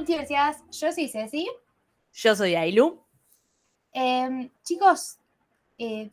Multiversidades. 0.00 0.56
Yo 0.70 0.90
soy 0.92 1.08
Ceci. 1.08 1.46
Yo 2.14 2.34
soy 2.34 2.54
Ailu. 2.54 2.98
Em, 3.92 4.48
chicos, 4.64 5.18
eh, 5.76 6.10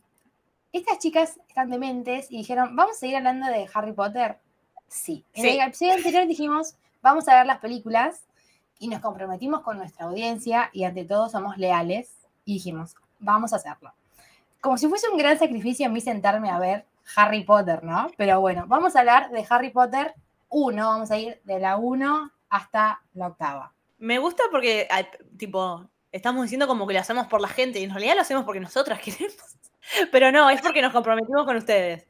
estas 0.74 0.98
chicas 0.98 1.40
están 1.48 1.70
dementes 1.70 2.30
y 2.30 2.36
dijeron, 2.36 2.76
¿vamos 2.76 2.96
a 2.96 2.98
seguir 2.98 3.16
hablando 3.16 3.46
de 3.46 3.66
Harry 3.72 3.92
Potter? 3.94 4.40
Sí. 4.88 5.24
En 5.32 5.42
Sí. 5.42 5.48
el 5.48 5.60
episodio 5.66 5.94
anterior 5.94 6.26
dijimos, 6.26 6.76
vamos 7.00 7.28
a 7.28 7.36
ver 7.36 7.46
las 7.46 7.60
películas 7.60 8.26
y 8.78 8.88
nos 8.88 9.00
comprometimos 9.00 9.62
con 9.62 9.78
nuestra 9.78 10.04
audiencia 10.04 10.68
y 10.74 10.84
ante 10.84 11.06
todo 11.06 11.30
somos 11.30 11.56
leales 11.56 12.10
y 12.44 12.54
dijimos, 12.54 12.94
vamos 13.20 13.54
a 13.54 13.56
hacerlo. 13.56 13.94
Como 14.60 14.76
si 14.76 14.86
fuese 14.86 15.08
un 15.08 15.16
gran 15.16 15.38
sacrificio 15.38 15.86
a 15.86 15.88
mí 15.88 16.02
sentarme 16.02 16.50
a 16.50 16.58
ver 16.58 16.84
Harry 17.16 17.42
Potter, 17.42 17.82
¿no? 17.84 18.10
Pero 18.18 18.38
bueno, 18.42 18.66
vamos 18.68 18.96
a 18.96 18.98
hablar 18.98 19.30
de 19.30 19.46
Harry 19.48 19.70
Potter 19.70 20.14
1, 20.50 20.86
vamos 20.86 21.10
a 21.10 21.16
ir 21.16 21.40
de 21.44 21.58
la 21.58 21.78
1 21.78 22.30
hasta 22.50 23.00
la 23.14 23.28
octava. 23.28 23.72
Me 23.98 24.18
gusta 24.18 24.44
porque, 24.50 24.88
tipo, 25.36 25.88
estamos 26.12 26.42
diciendo 26.42 26.66
como 26.66 26.86
que 26.86 26.94
lo 26.94 27.00
hacemos 27.00 27.26
por 27.26 27.40
la 27.40 27.48
gente 27.48 27.80
y 27.80 27.84
en 27.84 27.90
realidad 27.90 28.14
lo 28.14 28.22
hacemos 28.22 28.44
porque 28.44 28.60
nosotras 28.60 29.00
queremos. 29.04 29.56
Pero 30.12 30.30
no, 30.32 30.50
es 30.50 30.60
porque 30.60 30.82
nos 30.82 30.92
comprometimos 30.92 31.44
con 31.44 31.56
ustedes. 31.56 32.06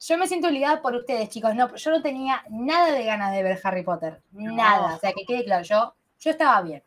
Yo 0.00 0.16
me 0.16 0.26
siento 0.26 0.48
obligada 0.48 0.80
por 0.80 0.94
ustedes, 0.94 1.28
chicos. 1.28 1.54
No, 1.54 1.74
yo 1.74 1.90
no 1.90 2.00
tenía 2.00 2.42
nada 2.48 2.92
de 2.92 3.04
ganas 3.04 3.32
de 3.32 3.42
ver 3.42 3.60
Harry 3.62 3.82
Potter. 3.82 4.22
Nada. 4.32 4.94
O 4.94 4.98
sea, 4.98 5.12
que 5.12 5.24
quede 5.26 5.44
claro, 5.44 5.64
yo, 5.64 5.94
yo 6.20 6.30
estaba 6.30 6.62
bien. 6.62 6.82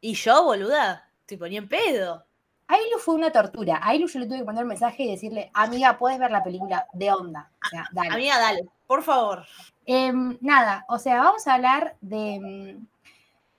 Y 0.00 0.14
yo, 0.14 0.44
boluda, 0.44 1.08
tipo, 1.24 1.46
ni 1.48 1.56
en 1.56 1.68
pedo. 1.68 2.26
Ailu 2.66 2.98
fue 2.98 3.14
una 3.14 3.30
tortura. 3.30 3.76
A 3.76 3.90
Ailu 3.90 4.08
yo 4.08 4.18
le 4.18 4.26
tuve 4.26 4.38
que 4.38 4.44
mandar 4.44 4.64
un 4.64 4.68
mensaje 4.68 5.04
y 5.04 5.10
decirle, 5.10 5.50
amiga, 5.54 5.96
puedes 5.96 6.18
ver 6.18 6.30
la 6.30 6.42
película 6.42 6.86
de 6.92 7.12
onda. 7.12 7.50
O 7.64 7.68
sea, 7.68 7.88
dale. 7.92 8.10
Amiga, 8.10 8.38
dale, 8.38 8.68
por 8.86 9.02
favor. 9.02 9.46
Em, 9.86 10.38
nada, 10.40 10.84
o 10.88 10.98
sea, 10.98 11.18
vamos 11.22 11.46
a 11.46 11.54
hablar 11.54 11.96
de... 12.00 12.40
mm, 12.40 12.86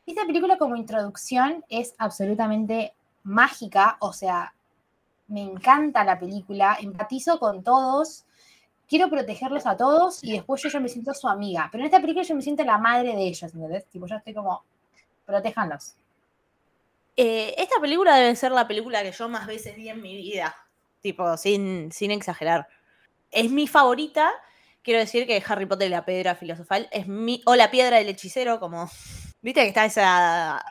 Esta 0.08 0.26
película 0.26 0.58
como 0.58 0.76
introducción 0.76 1.64
es 1.70 1.96
absolutamente 1.98 2.94
mágica, 3.24 3.98
o 4.00 4.14
sea, 4.14 4.54
me 5.28 5.42
encanta 5.42 6.04
la 6.04 6.20
película, 6.20 6.78
empatizo 6.80 7.40
con 7.40 7.64
todos, 7.64 8.26
quiero 8.88 9.10
protegerlos 9.10 9.66
a 9.66 9.78
todos 9.78 10.24
y 10.24 10.34
después 10.34 10.62
yo 10.62 10.70
ya 10.70 10.80
me 10.80 10.90
siento 10.90 11.14
su 11.14 11.28
amiga. 11.28 11.70
Pero 11.72 11.84
en 11.84 11.88
esta 11.88 12.00
película 12.02 12.24
yo 12.24 12.36
me 12.36 12.42
siento 12.44 12.64
la 12.64 12.78
madre 12.78 13.16
de 13.16 13.24
ellos, 13.28 13.54
¿entendés? 13.54 13.86
Tipo, 13.88 14.06
yo 14.08 14.16
estoy 14.16 14.34
como, 14.34 14.64
protéjanlos. 15.26 15.96
Eh, 17.18 17.56
esta 17.58 17.80
película 17.80 18.16
debe 18.16 18.36
ser 18.36 18.52
la 18.52 18.68
película 18.68 19.02
que 19.02 19.12
yo 19.12 19.30
más 19.30 19.48
veces 19.48 19.76
vi 19.76 19.90
en 19.90 20.02
mi 20.02 20.16
vida. 20.16 20.56
Tipo, 21.02 21.38
sin, 21.38 21.92
sin 21.92 22.12
exagerar. 22.12 22.68
Es 23.32 23.50
mi 23.52 23.68
favorita. 23.68 24.32
Quiero 24.86 25.00
decir 25.00 25.28
que 25.28 25.44
Harry 25.48 25.66
Potter 25.66 25.88
y 25.88 25.90
la 25.90 26.06
piedra 26.06 26.36
filosofal 26.36 26.88
es 26.92 27.08
mi. 27.08 27.42
O 27.46 27.56
la 27.56 27.72
piedra 27.72 27.98
del 27.98 28.08
hechicero, 28.08 28.60
como. 28.60 28.90
Viste 29.42 29.62
que 29.64 29.68
está 29.70 29.84
esa. 29.86 30.64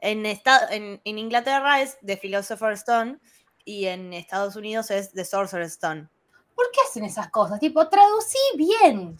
En, 0.00 0.26
esta- 0.26 0.68
en, 0.74 1.00
en 1.04 1.18
Inglaterra 1.18 1.80
es 1.80 1.96
The 2.04 2.16
Philosopher's 2.16 2.80
Stone 2.80 3.18
y 3.64 3.86
en 3.86 4.12
Estados 4.12 4.56
Unidos 4.56 4.90
es 4.90 5.12
The 5.12 5.24
Sorcerer's 5.24 5.72
Stone. 5.72 6.08
¿Por 6.54 6.70
qué 6.72 6.80
hacen 6.86 7.04
esas 7.04 7.30
cosas? 7.30 7.60
Tipo, 7.60 7.88
traducí 7.88 8.38
bien. 8.56 9.16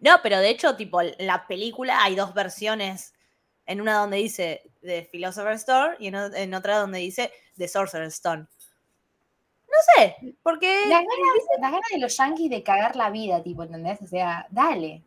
No, 0.00 0.20
pero 0.22 0.38
de 0.38 0.50
hecho, 0.50 0.76
tipo, 0.76 1.00
la 1.02 1.46
película 1.46 2.02
hay 2.04 2.14
dos 2.14 2.32
versiones. 2.34 3.12
En 3.66 3.80
una 3.80 3.94
donde 3.94 4.18
dice 4.18 4.62
The 4.82 5.08
Philosopher's 5.10 5.60
Stone 5.60 5.96
y 5.98 6.08
en, 6.08 6.14
en 6.14 6.54
otra 6.54 6.78
donde 6.78 6.98
dice 6.98 7.32
The 7.56 7.66
Sorcerer's 7.66 8.14
Stone. 8.14 8.46
No 9.74 9.80
sé, 10.04 10.16
porque 10.42 10.82
Las 10.88 11.00
ganas, 11.00 11.34
las 11.60 11.72
ganas 11.72 11.88
de 11.92 11.98
los 11.98 12.16
yankees 12.16 12.50
de 12.50 12.62
cagar 12.62 12.94
la 12.96 13.10
vida, 13.10 13.42
tipo, 13.42 13.64
¿entendés? 13.64 14.00
O 14.02 14.06
sea, 14.06 14.46
dale. 14.50 15.02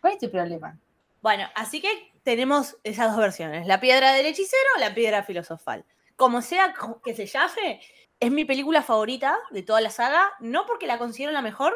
¿Cuál 0.00 0.12
es 0.14 0.18
tu 0.20 0.30
problema? 0.30 0.78
Bueno, 1.20 1.48
así 1.54 1.80
que 1.80 2.12
tenemos 2.22 2.76
esas 2.84 3.10
dos 3.10 3.18
versiones, 3.20 3.66
la 3.66 3.80
piedra 3.80 4.12
del 4.12 4.26
hechicero 4.26 4.62
o 4.76 4.80
la 4.80 4.94
piedra 4.94 5.24
filosofal. 5.24 5.84
Como 6.16 6.40
sea 6.42 6.74
que 7.04 7.14
se 7.14 7.26
llame, 7.26 7.80
es 8.20 8.30
mi 8.30 8.44
película 8.44 8.82
favorita 8.82 9.36
de 9.50 9.62
toda 9.62 9.80
la 9.80 9.90
saga, 9.90 10.30
no 10.40 10.66
porque 10.66 10.86
la 10.86 10.98
considero 10.98 11.32
la 11.32 11.42
mejor, 11.42 11.74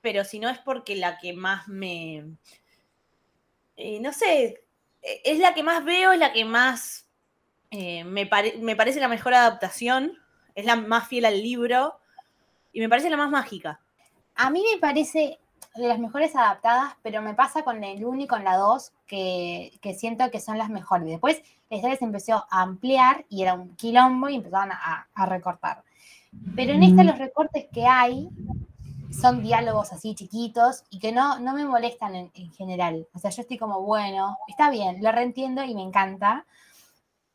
pero 0.00 0.24
si 0.24 0.38
no 0.40 0.48
es 0.48 0.58
porque 0.58 0.96
la 0.96 1.18
que 1.18 1.32
más 1.34 1.68
me... 1.68 2.24
eh, 3.76 4.00
no 4.00 4.12
sé, 4.12 4.64
eh, 5.02 5.20
es 5.24 5.38
la 5.38 5.54
que 5.54 5.62
más 5.62 5.84
veo, 5.84 6.12
es 6.12 6.18
la 6.18 6.32
que 6.32 6.44
más 6.44 7.08
eh, 7.70 8.04
me, 8.04 8.26
pare- 8.26 8.56
me 8.58 8.76
parece 8.76 9.00
la 9.00 9.08
mejor 9.08 9.34
adaptación, 9.34 10.18
es 10.56 10.64
la 10.64 10.74
más 10.74 11.06
fiel 11.06 11.26
al 11.26 11.40
libro 11.40 12.00
y 12.72 12.80
me 12.80 12.88
parece 12.88 13.10
la 13.10 13.16
más 13.16 13.30
mágica. 13.30 13.78
A 14.34 14.50
mí 14.50 14.64
me 14.72 14.80
parece 14.80 15.38
de 15.76 15.88
las 15.88 15.98
mejores 15.98 16.34
adaptadas, 16.34 16.94
pero 17.02 17.22
me 17.22 17.34
pasa 17.34 17.62
con 17.62 17.84
el 17.84 18.04
1 18.04 18.22
y 18.22 18.26
con 18.26 18.42
la 18.42 18.56
2 18.56 18.92
que, 19.06 19.78
que 19.80 19.94
siento 19.94 20.28
que 20.30 20.40
son 20.40 20.58
las 20.58 20.70
mejores. 20.70 21.06
Después 21.06 21.42
la 21.70 21.76
historia 21.76 21.96
se 21.96 22.04
empezó 22.04 22.46
a 22.50 22.62
ampliar 22.62 23.26
y 23.28 23.42
era 23.42 23.54
un 23.54 23.76
quilombo 23.76 24.28
y 24.28 24.36
empezaban 24.36 24.72
a, 24.72 25.06
a 25.14 25.26
recortar. 25.26 25.84
Pero 26.54 26.72
en 26.72 26.82
esta 26.82 27.04
los 27.04 27.18
recortes 27.18 27.66
que 27.72 27.86
hay 27.86 28.28
son 29.10 29.42
diálogos 29.42 29.92
así 29.92 30.14
chiquitos 30.14 30.84
y 30.90 30.98
que 30.98 31.12
no, 31.12 31.38
no 31.38 31.54
me 31.54 31.64
molestan 31.64 32.14
en, 32.14 32.30
en 32.34 32.52
general. 32.52 33.06
O 33.12 33.18
sea, 33.18 33.30
yo 33.30 33.42
estoy 33.42 33.58
como, 33.58 33.82
bueno, 33.82 34.38
está 34.48 34.70
bien, 34.70 35.02
lo 35.02 35.12
reentiendo 35.12 35.62
y 35.64 35.74
me 35.74 35.82
encanta. 35.82 36.46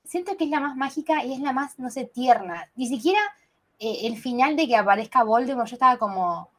Siento 0.03 0.35
que 0.37 0.45
es 0.45 0.49
la 0.49 0.59
más 0.59 0.75
mágica 0.75 1.23
y 1.23 1.33
es 1.33 1.39
la 1.39 1.53
más, 1.53 1.79
no 1.79 1.89
sé, 1.89 2.05
tierna. 2.05 2.69
Ni 2.75 2.87
siquiera 2.87 3.19
eh, 3.79 3.99
el 4.03 4.17
final 4.17 4.55
de 4.55 4.67
que 4.67 4.75
aparezca 4.75 5.23
Voldemort, 5.23 5.67
yo 5.69 5.75
estaba 5.75 5.97
como, 5.97 6.49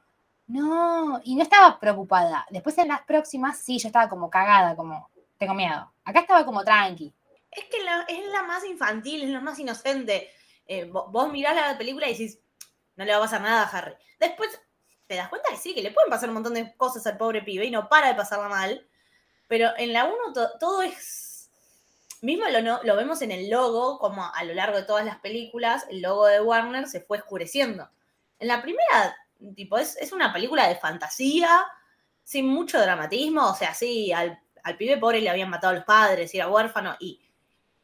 no, 0.46 1.20
y 1.24 1.36
no 1.36 1.42
estaba 1.42 1.78
preocupada. 1.80 2.46
Después 2.50 2.76
en 2.78 2.88
las 2.88 3.02
próximas, 3.02 3.58
sí, 3.58 3.78
yo 3.78 3.88
estaba 3.88 4.08
como 4.08 4.30
cagada, 4.30 4.76
como, 4.76 5.10
tengo 5.38 5.54
miedo. 5.54 5.92
Acá 6.04 6.20
estaba 6.20 6.44
como 6.44 6.64
tranqui. 6.64 7.12
Es 7.50 7.64
que 7.66 7.78
es 8.08 8.26
la 8.32 8.42
más 8.44 8.64
infantil, 8.64 9.22
es 9.24 9.30
la 9.30 9.40
más 9.40 9.58
inocente. 9.58 10.30
Eh, 10.66 10.86
vo- 10.90 11.10
vos 11.10 11.30
mirás 11.30 11.54
la 11.54 11.76
película 11.76 12.08
y 12.08 12.12
decís, 12.12 12.38
no 12.96 13.04
le 13.04 13.12
va 13.12 13.18
a 13.18 13.22
pasar 13.22 13.40
nada 13.42 13.62
a 13.64 13.68
Harry. 13.78 13.94
Después 14.18 14.60
te 15.06 15.16
das 15.16 15.28
cuenta 15.28 15.50
que 15.50 15.56
sí, 15.56 15.74
que 15.74 15.82
le 15.82 15.90
pueden 15.90 16.10
pasar 16.10 16.28
un 16.30 16.34
montón 16.34 16.54
de 16.54 16.74
cosas 16.76 17.06
al 17.06 17.18
pobre 17.18 17.42
pibe 17.42 17.66
y 17.66 17.70
no 17.70 17.88
para 17.88 18.08
de 18.08 18.14
pasarla 18.14 18.48
mal. 18.48 18.86
Pero 19.48 19.70
en 19.78 19.92
la 19.92 20.04
1 20.06 20.32
todo 20.60 20.82
es. 20.82 21.31
Mismo 22.22 22.46
lo, 22.48 22.62
no- 22.62 22.80
lo 22.84 22.96
vemos 22.96 23.20
en 23.22 23.30
el 23.32 23.50
logo, 23.50 23.98
como 23.98 24.24
a 24.34 24.44
lo 24.44 24.54
largo 24.54 24.76
de 24.78 24.84
todas 24.84 25.04
las 25.04 25.18
películas, 25.18 25.86
el 25.90 26.00
logo 26.00 26.26
de 26.26 26.40
Warner 26.40 26.86
se 26.88 27.00
fue 27.02 27.18
oscureciendo. 27.18 27.90
En 28.38 28.48
la 28.48 28.62
primera, 28.62 29.14
tipo, 29.54 29.76
es, 29.78 29.96
es 29.96 30.12
una 30.12 30.32
película 30.32 30.66
de 30.68 30.76
fantasía, 30.76 31.64
sin 32.24 32.46
mucho 32.46 32.80
dramatismo. 32.80 33.50
O 33.50 33.54
sea, 33.54 33.74
sí, 33.74 34.12
al, 34.12 34.40
al 34.62 34.76
pibe 34.76 34.96
pobre 34.98 35.20
le 35.20 35.30
habían 35.30 35.50
matado 35.50 35.72
a 35.72 35.76
los 35.76 35.84
padres 35.84 36.32
era 36.34 36.48
huérfano 36.48 36.96
y 37.00 37.20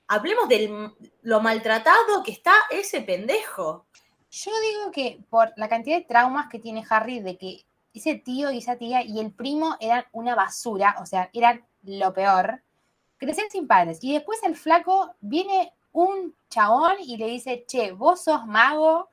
hablemos 0.06 0.48
de 0.48 0.90
lo 1.22 1.40
maltratado 1.40 2.22
que 2.24 2.32
está 2.32 2.54
ese 2.70 3.02
pendejo. 3.02 3.86
Yo 4.30 4.50
digo 4.60 4.90
que 4.92 5.20
por 5.30 5.52
la 5.56 5.68
cantidad 5.68 5.98
de 5.98 6.04
traumas 6.04 6.48
que 6.48 6.58
tiene 6.58 6.84
Harry 6.88 7.20
de 7.20 7.36
que 7.38 7.64
ese 7.94 8.14
tío 8.14 8.50
y 8.50 8.58
esa 8.58 8.76
tía 8.76 9.02
y 9.02 9.18
el 9.20 9.32
primo 9.32 9.76
eran 9.80 10.04
una 10.12 10.34
basura, 10.34 10.96
o 11.00 11.06
sea, 11.06 11.30
eran 11.32 11.64
lo 11.82 12.12
peor, 12.12 12.62
crecen 13.18 13.50
sin 13.50 13.66
padres. 13.66 13.98
Y 14.02 14.14
después 14.14 14.42
el 14.44 14.56
flaco 14.56 15.14
viene 15.20 15.72
un 15.92 16.34
chabón 16.48 16.94
y 17.00 17.16
le 17.16 17.26
dice, 17.26 17.64
che, 17.66 17.92
vos 17.92 18.24
sos 18.24 18.46
mago 18.46 19.08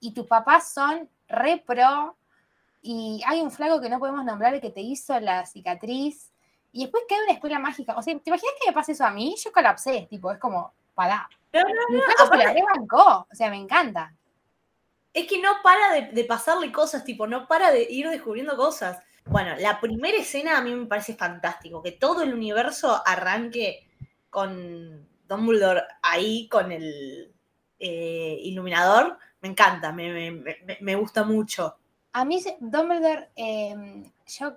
y 0.00 0.12
tus 0.12 0.26
papás 0.26 0.72
son 0.72 1.08
re 1.28 1.62
pro 1.66 2.16
y 2.82 3.22
hay 3.26 3.40
un 3.40 3.50
flaco 3.50 3.80
que 3.80 3.90
no 3.90 3.98
podemos 3.98 4.24
nombrar 4.24 4.60
que 4.60 4.70
te 4.70 4.80
hizo 4.80 5.18
la 5.20 5.44
cicatriz 5.44 6.30
y 6.72 6.82
después 6.82 7.04
queda 7.08 7.24
una 7.24 7.34
escuela 7.34 7.58
mágica. 7.58 7.96
O 7.96 8.02
sea, 8.02 8.16
¿te 8.18 8.30
imaginas 8.30 8.54
que 8.60 8.70
me 8.70 8.74
pase 8.74 8.92
eso 8.92 9.04
a 9.04 9.10
mí? 9.10 9.34
Yo 9.42 9.52
colapsé, 9.52 10.06
tipo, 10.08 10.30
es 10.30 10.38
como, 10.38 10.72
pará. 10.94 11.28
No, 11.52 11.62
no, 11.62 11.96
no, 11.96 12.02
flaco 12.02 12.30
se 12.30 12.36
la 12.36 12.52
rebancó, 12.52 13.26
o 13.30 13.34
sea, 13.34 13.50
me 13.50 13.56
encanta. 13.56 14.14
Es 15.12 15.26
que 15.26 15.42
no 15.42 15.50
para 15.62 15.92
de, 15.92 16.02
de 16.12 16.24
pasarle 16.24 16.70
cosas, 16.70 17.04
tipo, 17.04 17.26
no 17.26 17.48
para 17.48 17.72
de 17.72 17.82
ir 17.90 18.08
descubriendo 18.08 18.56
cosas. 18.56 19.02
Bueno, 19.26 19.54
la 19.58 19.80
primera 19.80 20.16
escena 20.18 20.58
a 20.58 20.60
mí 20.60 20.74
me 20.74 20.86
parece 20.86 21.14
fantástico, 21.14 21.82
que 21.82 21.92
todo 21.92 22.22
el 22.22 22.34
universo 22.34 23.00
arranque 23.06 23.86
con 24.28 25.08
Dumbledore 25.28 25.82
ahí, 26.02 26.48
con 26.48 26.72
el 26.72 27.32
eh, 27.78 28.38
iluminador, 28.42 29.18
me 29.40 29.48
encanta, 29.48 29.92
me, 29.92 30.12
me- 30.12 30.30
me- 30.32 30.78
me 30.80 30.94
gusta 30.96 31.22
mucho. 31.24 31.76
A 32.12 32.24
mí, 32.24 32.42
Dumbledore, 32.60 33.30
eh, 33.36 34.02
yo. 34.26 34.52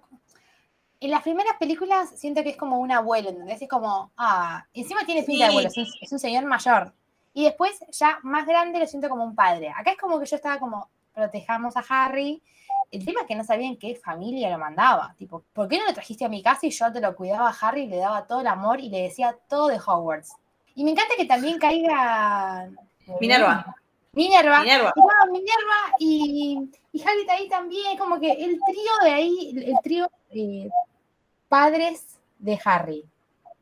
En 0.99 1.11
las 1.11 1.21
primeras 1.21 1.57
películas 1.59 2.11
siento 2.15 2.41
que 2.43 2.51
es 2.51 2.57
como 2.57 2.79
un 2.79 2.91
abuelo, 2.91 3.29
¿entendés? 3.29 3.61
Es 3.61 3.67
como, 3.69 4.11
ah, 4.17 4.65
encima 4.73 5.05
tiene 5.05 5.23
pinta 5.23 5.45
de 5.45 5.51
abuelo, 5.51 5.67
es 5.67 5.77
un, 5.77 5.85
es 6.01 6.11
un 6.11 6.19
señor 6.19 6.45
mayor. 6.45 6.93
Y 7.33 7.43
después, 7.43 7.77
ya 7.91 8.19
más 8.23 8.45
grande, 8.47 8.79
lo 8.79 8.87
siento 8.87 9.09
como 9.09 9.23
un 9.23 9.35
padre. 9.35 9.69
Acá 9.75 9.91
es 9.91 9.97
como 9.97 10.19
que 10.19 10.25
yo 10.25 10.35
estaba 10.37 10.59
como, 10.59 10.89
protejamos 11.13 11.75
a 11.75 11.83
Harry. 11.89 12.41
El 12.93 13.03
tema 13.05 13.21
es 13.21 13.27
que 13.27 13.35
no 13.35 13.43
sabían 13.43 13.75
qué 13.75 13.95
familia 13.95 14.51
lo 14.51 14.59
mandaba. 14.59 15.15
Tipo, 15.17 15.43
¿por 15.51 15.67
qué 15.67 15.79
no 15.79 15.85
lo 15.87 15.93
trajiste 15.93 16.25
a 16.25 16.29
mi 16.29 16.43
casa 16.43 16.67
y 16.67 16.69
yo 16.69 16.91
te 16.93 17.01
lo 17.01 17.15
cuidaba 17.15 17.49
a 17.49 17.57
Harry 17.59 17.81
y 17.81 17.87
le 17.87 17.97
daba 17.97 18.27
todo 18.27 18.41
el 18.41 18.47
amor 18.47 18.79
y 18.79 18.89
le 18.89 19.01
decía 19.01 19.35
todo 19.49 19.67
de 19.67 19.79
Hogwarts? 19.83 20.33
Y 20.75 20.83
me 20.83 20.91
encanta 20.91 21.15
que 21.17 21.25
también 21.25 21.57
caiga. 21.57 22.69
Minerva. 23.19 23.75
Minerva. 24.13 24.59
Minerva. 24.59 24.93
Y 24.95 24.99
va 25.01 25.31
Minerva 25.31 25.95
y, 25.97 26.69
y 26.91 27.01
Harry 27.01 27.21
está 27.21 27.33
ahí 27.33 27.49
también, 27.49 27.97
como 27.97 28.19
que 28.19 28.31
el 28.31 28.59
trío 28.63 28.91
de 29.03 29.11
ahí, 29.11 29.53
el, 29.65 29.75
trío 29.83 30.07
de 30.31 30.69
padres 31.49 32.19
de 32.37 32.59
Harry. 32.63 33.03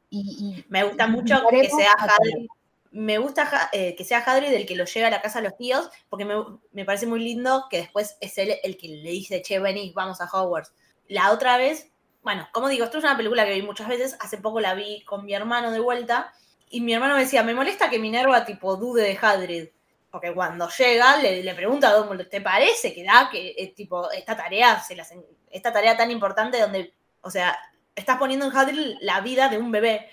Y, 0.09 0.19
y- 0.19 0.65
Me 0.67 0.83
gusta 0.83 1.07
mucho 1.07 1.35
que 1.49 1.69
sea 1.69 1.93
Hagrid. 1.93 2.47
Me 2.91 3.17
gusta 3.17 3.69
eh, 3.71 3.95
que 3.95 4.03
sea 4.03 4.19
Hagrid 4.19 4.53
el 4.53 4.65
que 4.65 4.75
lo 4.75 4.85
lleva 4.85 5.07
a 5.07 5.11
la 5.11 5.21
casa 5.21 5.39
a 5.39 5.41
los 5.41 5.55
tíos, 5.57 5.89
porque 6.09 6.25
me, 6.25 6.35
me 6.71 6.85
parece 6.85 7.07
muy 7.07 7.21
lindo 7.23 7.65
que 7.69 7.77
después 7.77 8.17
es 8.19 8.38
él 8.38 8.55
el 8.63 8.77
que 8.77 8.89
le 8.89 9.09
dice, 9.09 9.41
che, 9.41 9.59
vení, 9.59 9.91
vamos 9.95 10.21
a 10.21 10.25
Hogwarts. 10.25 10.73
La 11.07 11.31
otra 11.31 11.57
vez, 11.57 11.89
bueno, 12.21 12.47
como 12.51 12.67
digo, 12.67 12.85
esto 12.85 12.97
es 12.97 13.03
una 13.03 13.17
película 13.17 13.45
que 13.45 13.53
vi 13.53 13.61
muchas 13.61 13.88
veces, 13.88 14.17
hace 14.19 14.38
poco 14.38 14.59
la 14.59 14.73
vi 14.73 15.03
con 15.05 15.25
mi 15.25 15.33
hermano 15.33 15.71
de 15.71 15.79
vuelta, 15.79 16.33
y 16.69 16.81
mi 16.81 16.93
hermano 16.93 17.15
me 17.15 17.21
decía, 17.21 17.43
me 17.43 17.53
molesta 17.53 17.89
que 17.89 17.99
Minerva, 17.99 18.45
tipo, 18.45 18.77
dude 18.77 19.03
de 19.03 19.17
Hagrid. 19.21 19.67
Porque 20.09 20.33
cuando 20.33 20.69
llega, 20.69 21.17
le, 21.17 21.43
le 21.43 21.53
pregunta 21.53 21.89
a 21.89 21.93
Dumbledore, 21.93 22.29
¿te 22.29 22.41
parece 22.41 22.93
que 22.93 23.03
da 23.03 23.29
que, 23.31 23.55
eh, 23.57 23.73
tipo, 23.75 24.09
esta 24.11 24.35
tarea, 24.35 24.79
se 24.79 24.95
las 24.95 25.13
esta 25.49 25.71
tarea 25.71 25.97
tan 25.97 26.11
importante 26.11 26.59
donde, 26.59 26.93
o 27.21 27.29
sea, 27.29 27.57
estás 27.95 28.17
poniendo 28.17 28.45
en 28.45 28.55
Hagrid 28.55 28.97
la 29.01 29.21
vida 29.21 29.49
de 29.49 29.57
un 29.57 29.71
bebé? 29.71 30.09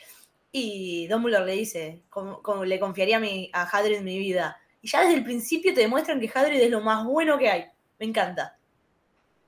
Y 0.52 1.06
Dumbledore 1.08 1.46
le 1.46 1.52
dice, 1.52 2.02
como, 2.08 2.64
le 2.64 2.80
confiaría 2.80 3.18
a, 3.18 3.20
mi, 3.20 3.50
a 3.52 3.62
Hagrid 3.62 4.00
mi 4.00 4.18
vida. 4.18 4.58
Y 4.80 4.88
ya 4.88 5.00
desde 5.02 5.14
el 5.16 5.24
principio 5.24 5.74
te 5.74 5.80
demuestran 5.80 6.20
que 6.20 6.30
Hagrid 6.34 6.60
es 6.60 6.70
lo 6.70 6.80
más 6.80 7.04
bueno 7.04 7.36
que 7.38 7.50
hay. 7.50 7.64
Me 7.98 8.06
encanta. 8.06 8.56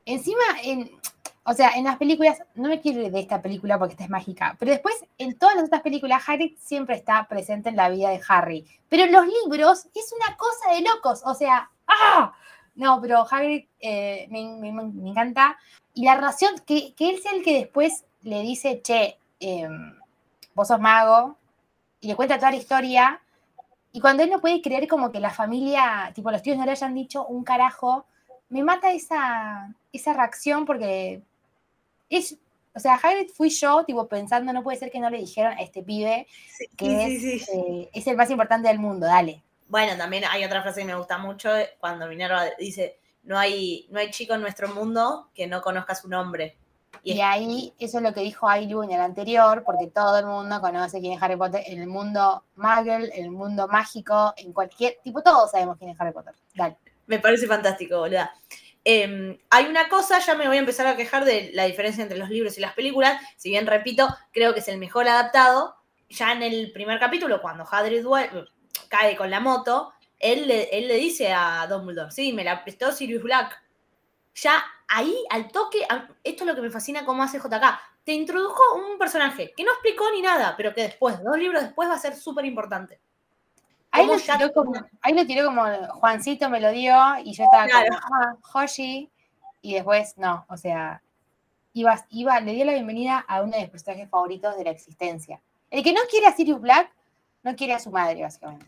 Encima, 0.05 0.43
en, 0.63 0.91
o 1.45 1.53
sea, 1.55 1.71
en 1.77 1.85
las 1.85 1.97
películas, 1.97 2.43
no 2.55 2.69
me 2.69 2.81
quiero 2.81 3.03
ir 3.03 3.13
de 3.13 3.21
esta 3.21 3.41
película 3.41 3.79
porque 3.79 3.93
esta 3.93 4.05
es 4.05 4.11
mágica, 4.11 4.57
pero 4.59 4.73
después 4.73 4.95
en 5.19 5.39
todas 5.39 5.55
las 5.55 5.65
otras 5.65 5.83
películas, 5.83 6.23
Harry 6.27 6.57
siempre 6.61 6.97
está 6.97 7.27
presente 7.29 7.69
en 7.69 7.77
la 7.77 7.89
vida 7.89 8.11
de 8.11 8.21
Harry. 8.29 8.67
Pero 8.89 9.05
en 9.05 9.13
los 9.13 9.25
libros 9.27 9.87
es 9.95 10.13
una 10.13 10.37
cosa 10.37 10.73
de 10.75 10.83
locos, 10.83 11.23
o 11.25 11.35
sea, 11.35 11.71
¡ah! 11.87 12.35
No, 12.75 13.01
pero 13.01 13.27
Harry 13.31 13.69
me, 13.83 14.29
me- 14.59 14.73
me- 14.73 15.11
encanta. 15.11 15.59
Y 15.95 16.05
la 16.05 16.15
relación, 16.17 16.55
que, 16.67 16.95
que 16.95 17.11
él 17.11 17.21
sea 17.21 17.33
el 17.33 17.43
que 17.43 17.59
después 17.59 18.05
le 18.23 18.41
dice, 18.43 18.81
che, 18.83 19.19
em, 19.39 19.95
vos 20.61 20.69
sos 20.69 20.79
mago, 20.79 21.39
y 22.01 22.09
le 22.09 22.17
cuenta 22.17 22.37
toda 22.37 22.51
la 22.51 22.59
historia. 22.59 23.21
Y 23.93 24.01
cuando 24.01 24.23
él 24.23 24.31
no 24.31 24.41
puede 24.41 24.61
creer 24.61 24.87
como 24.87 25.11
que 25.11 25.19
la 25.19 25.31
familia, 25.31 26.13
tipo 26.15 26.31
los 26.31 26.43
tíos 26.43 26.59
no 26.59 26.67
le 26.67 26.73
hayan 26.73 26.95
dicho 26.95 27.27
un 27.27 27.45
carajo, 27.45 28.05
me 28.51 28.63
mata 28.63 28.93
esa, 28.93 29.75
esa 29.91 30.13
reacción 30.13 30.67
porque 30.67 31.23
es, 32.11 32.37
o 32.75 32.79
sea, 32.79 32.95
Hagrid 32.95 33.31
fui 33.31 33.49
yo, 33.49 33.85
tipo, 33.85 34.07
pensando, 34.07 34.53
no 34.53 34.63
puede 34.63 34.79
ser 34.79 34.91
que 34.91 35.01
no 35.01 35.09
le 35.09 35.19
dijeron 35.19 35.53
a 35.53 35.63
este 35.63 35.83
pibe 35.83 36.27
que 36.77 36.87
Sí, 36.87 36.95
es, 36.95 37.45
sí, 37.47 37.53
eh, 37.53 37.91
es 37.93 38.07
el 38.07 38.17
más 38.17 38.31
importante 38.31 38.69
del 38.69 38.79
mundo, 38.79 39.07
dale. 39.07 39.43
Bueno, 39.69 39.97
también 39.97 40.25
hay 40.31 40.45
otra 40.45 40.63
frase 40.63 40.81
que 40.81 40.87
me 40.87 40.95
gusta 40.95 41.17
mucho 41.17 41.49
cuando 41.79 42.07
Minerva 42.07 42.45
dice, 42.59 42.99
no 43.23 43.39
hay, 43.39 43.87
no 43.91 43.99
hay 43.99 44.11
chico 44.11 44.35
en 44.35 44.43
nuestro 44.43 44.69
mundo 44.75 45.31
que 45.35 45.47
no 45.47 45.63
conozca 45.63 45.95
su 45.95 46.09
nombre. 46.09 46.57
Y 47.03 47.15
Y 47.15 47.21
ahí, 47.21 47.75
eso 47.79 47.99
es 47.99 48.03
lo 48.03 48.13
que 48.13 48.21
dijo 48.21 48.49
Ailu 48.49 48.83
en 48.83 48.93
el 48.93 49.01
anterior, 49.01 49.63
porque 49.65 49.87
todo 49.87 50.19
el 50.19 50.27
mundo 50.27 50.61
conoce 50.61 51.01
quién 51.01 51.15
es 51.15 51.23
Harry 51.23 51.37
Potter 51.37 51.63
en 51.67 51.81
el 51.81 51.87
mundo 51.87 52.45
Muggle, 52.57 53.11
en 53.15 53.25
el 53.25 53.31
mundo 53.31 53.69
mágico, 53.69 54.35
en 54.37 54.53
cualquier, 54.53 54.99
tipo, 55.03 55.23
todos 55.23 55.51
sabemos 55.51 55.77
quién 55.79 55.91
es 55.91 56.01
Harry 56.01 56.13
Potter. 56.13 56.35
Dale. 56.55 56.77
Me 57.07 57.19
parece 57.19 57.47
fantástico, 57.47 57.99
boluda. 57.99 58.35
Eh, 58.85 59.39
hay 59.51 59.67
una 59.67 59.89
cosa, 59.89 60.19
ya 60.21 60.35
me 60.35 60.47
voy 60.47 60.57
a 60.57 60.61
empezar 60.61 60.87
a 60.87 60.97
quejar 60.97 61.25
de 61.25 61.51
la 61.53 61.65
diferencia 61.65 62.03
entre 62.03 62.19
los 62.19 62.31
libros 62.31 62.57
y 62.57 62.61
las 62.61 62.75
películas. 62.75 63.21
Si 63.37 63.51
bien 63.51 63.67
repito, 63.67 64.09
creo 64.33 64.55
que 64.55 64.61
es 64.61 64.69
el 64.69 64.79
mejor 64.79 65.09
adaptado. 65.09 65.77
Ya 66.09 66.33
en 66.33 66.43
el 66.43 66.73
primer 66.73 66.99
capítulo, 66.99 67.41
cuando 67.41 67.65
Hagrid 67.71 68.05
vuel- 68.05 68.49
cae 68.89 69.17
con 69.17 69.31
la 69.31 69.41
moto, 69.41 69.93
él 70.19 70.49
le, 70.49 70.65
él 70.77 70.89
le 70.89 70.95
dice 70.97 71.33
a 71.33 71.67
Dumbledore, 71.69 72.11
sí, 72.11 72.33
me 72.33 72.45
la 72.45 72.63
prestó 72.63 72.93
Sirius 72.93 73.23
Black. 73.23 73.63
Ya 74.43 74.65
ahí, 74.89 75.15
al 75.31 75.51
toque, 75.51 75.87
esto 76.25 76.45
es 76.45 76.47
lo 76.49 76.55
que 76.55 76.63
me 76.63 76.71
fascina 76.71 77.05
cómo 77.05 77.23
hace 77.23 77.39
JK. 77.39 77.79
Te 78.05 78.13
introdujo 78.13 78.61
un 78.77 78.99
personaje 78.99 79.53
que 79.57 79.65
no 79.65 79.73
explicó 79.73 80.11
ni 80.13 80.23
nada, 80.23 80.55
pero 80.57 80.75
que 80.75 80.83
después, 80.83 81.23
dos 81.23 81.37
libros 81.37 81.63
después, 81.63 81.89
va 81.89 81.95
a 81.95 81.99
ser 81.99 82.17
súper 82.17 82.45
importante. 82.45 82.99
Ahí 83.91 84.07
lo, 84.07 84.17
ya- 84.17 84.39
tiró 84.39 84.53
como, 84.53 84.73
ahí 85.03 85.15
lo 85.15 85.27
tiró 85.27 85.45
como 85.47 85.65
Juancito 85.95 86.49
me 86.49 86.61
lo 86.61 86.71
dio 86.71 86.95
y 87.25 87.33
yo 87.35 87.45
estaba 87.45 87.67
Claro. 87.67 87.87
como, 88.01 88.15
ah, 88.15 88.37
Hoshi. 88.55 89.11
Y 89.63 89.75
después, 89.75 90.17
no, 90.17 90.47
o 90.49 90.57
sea, 90.57 91.03
iba, 91.75 92.03
iba, 92.09 92.41
le 92.41 92.53
dio 92.53 92.65
la 92.65 92.73
bienvenida 92.73 93.19
a 93.29 93.43
uno 93.43 93.53
de 93.53 93.63
mis 93.63 93.71
personajes 93.71 94.09
favoritos 94.09 94.57
de 94.57 94.65
la 94.65 94.71
existencia. 94.71 95.41
El 95.71 95.83
que 95.83 95.93
no 95.93 96.01
quiere 96.09 96.27
a 96.29 96.33
Sirius 96.35 96.61
Black, 96.61 96.91
no 97.43 97.55
quiere 97.57 97.75
a 97.75 97.79
su 97.79 97.91
madre, 97.91 98.23
básicamente. 98.23 98.67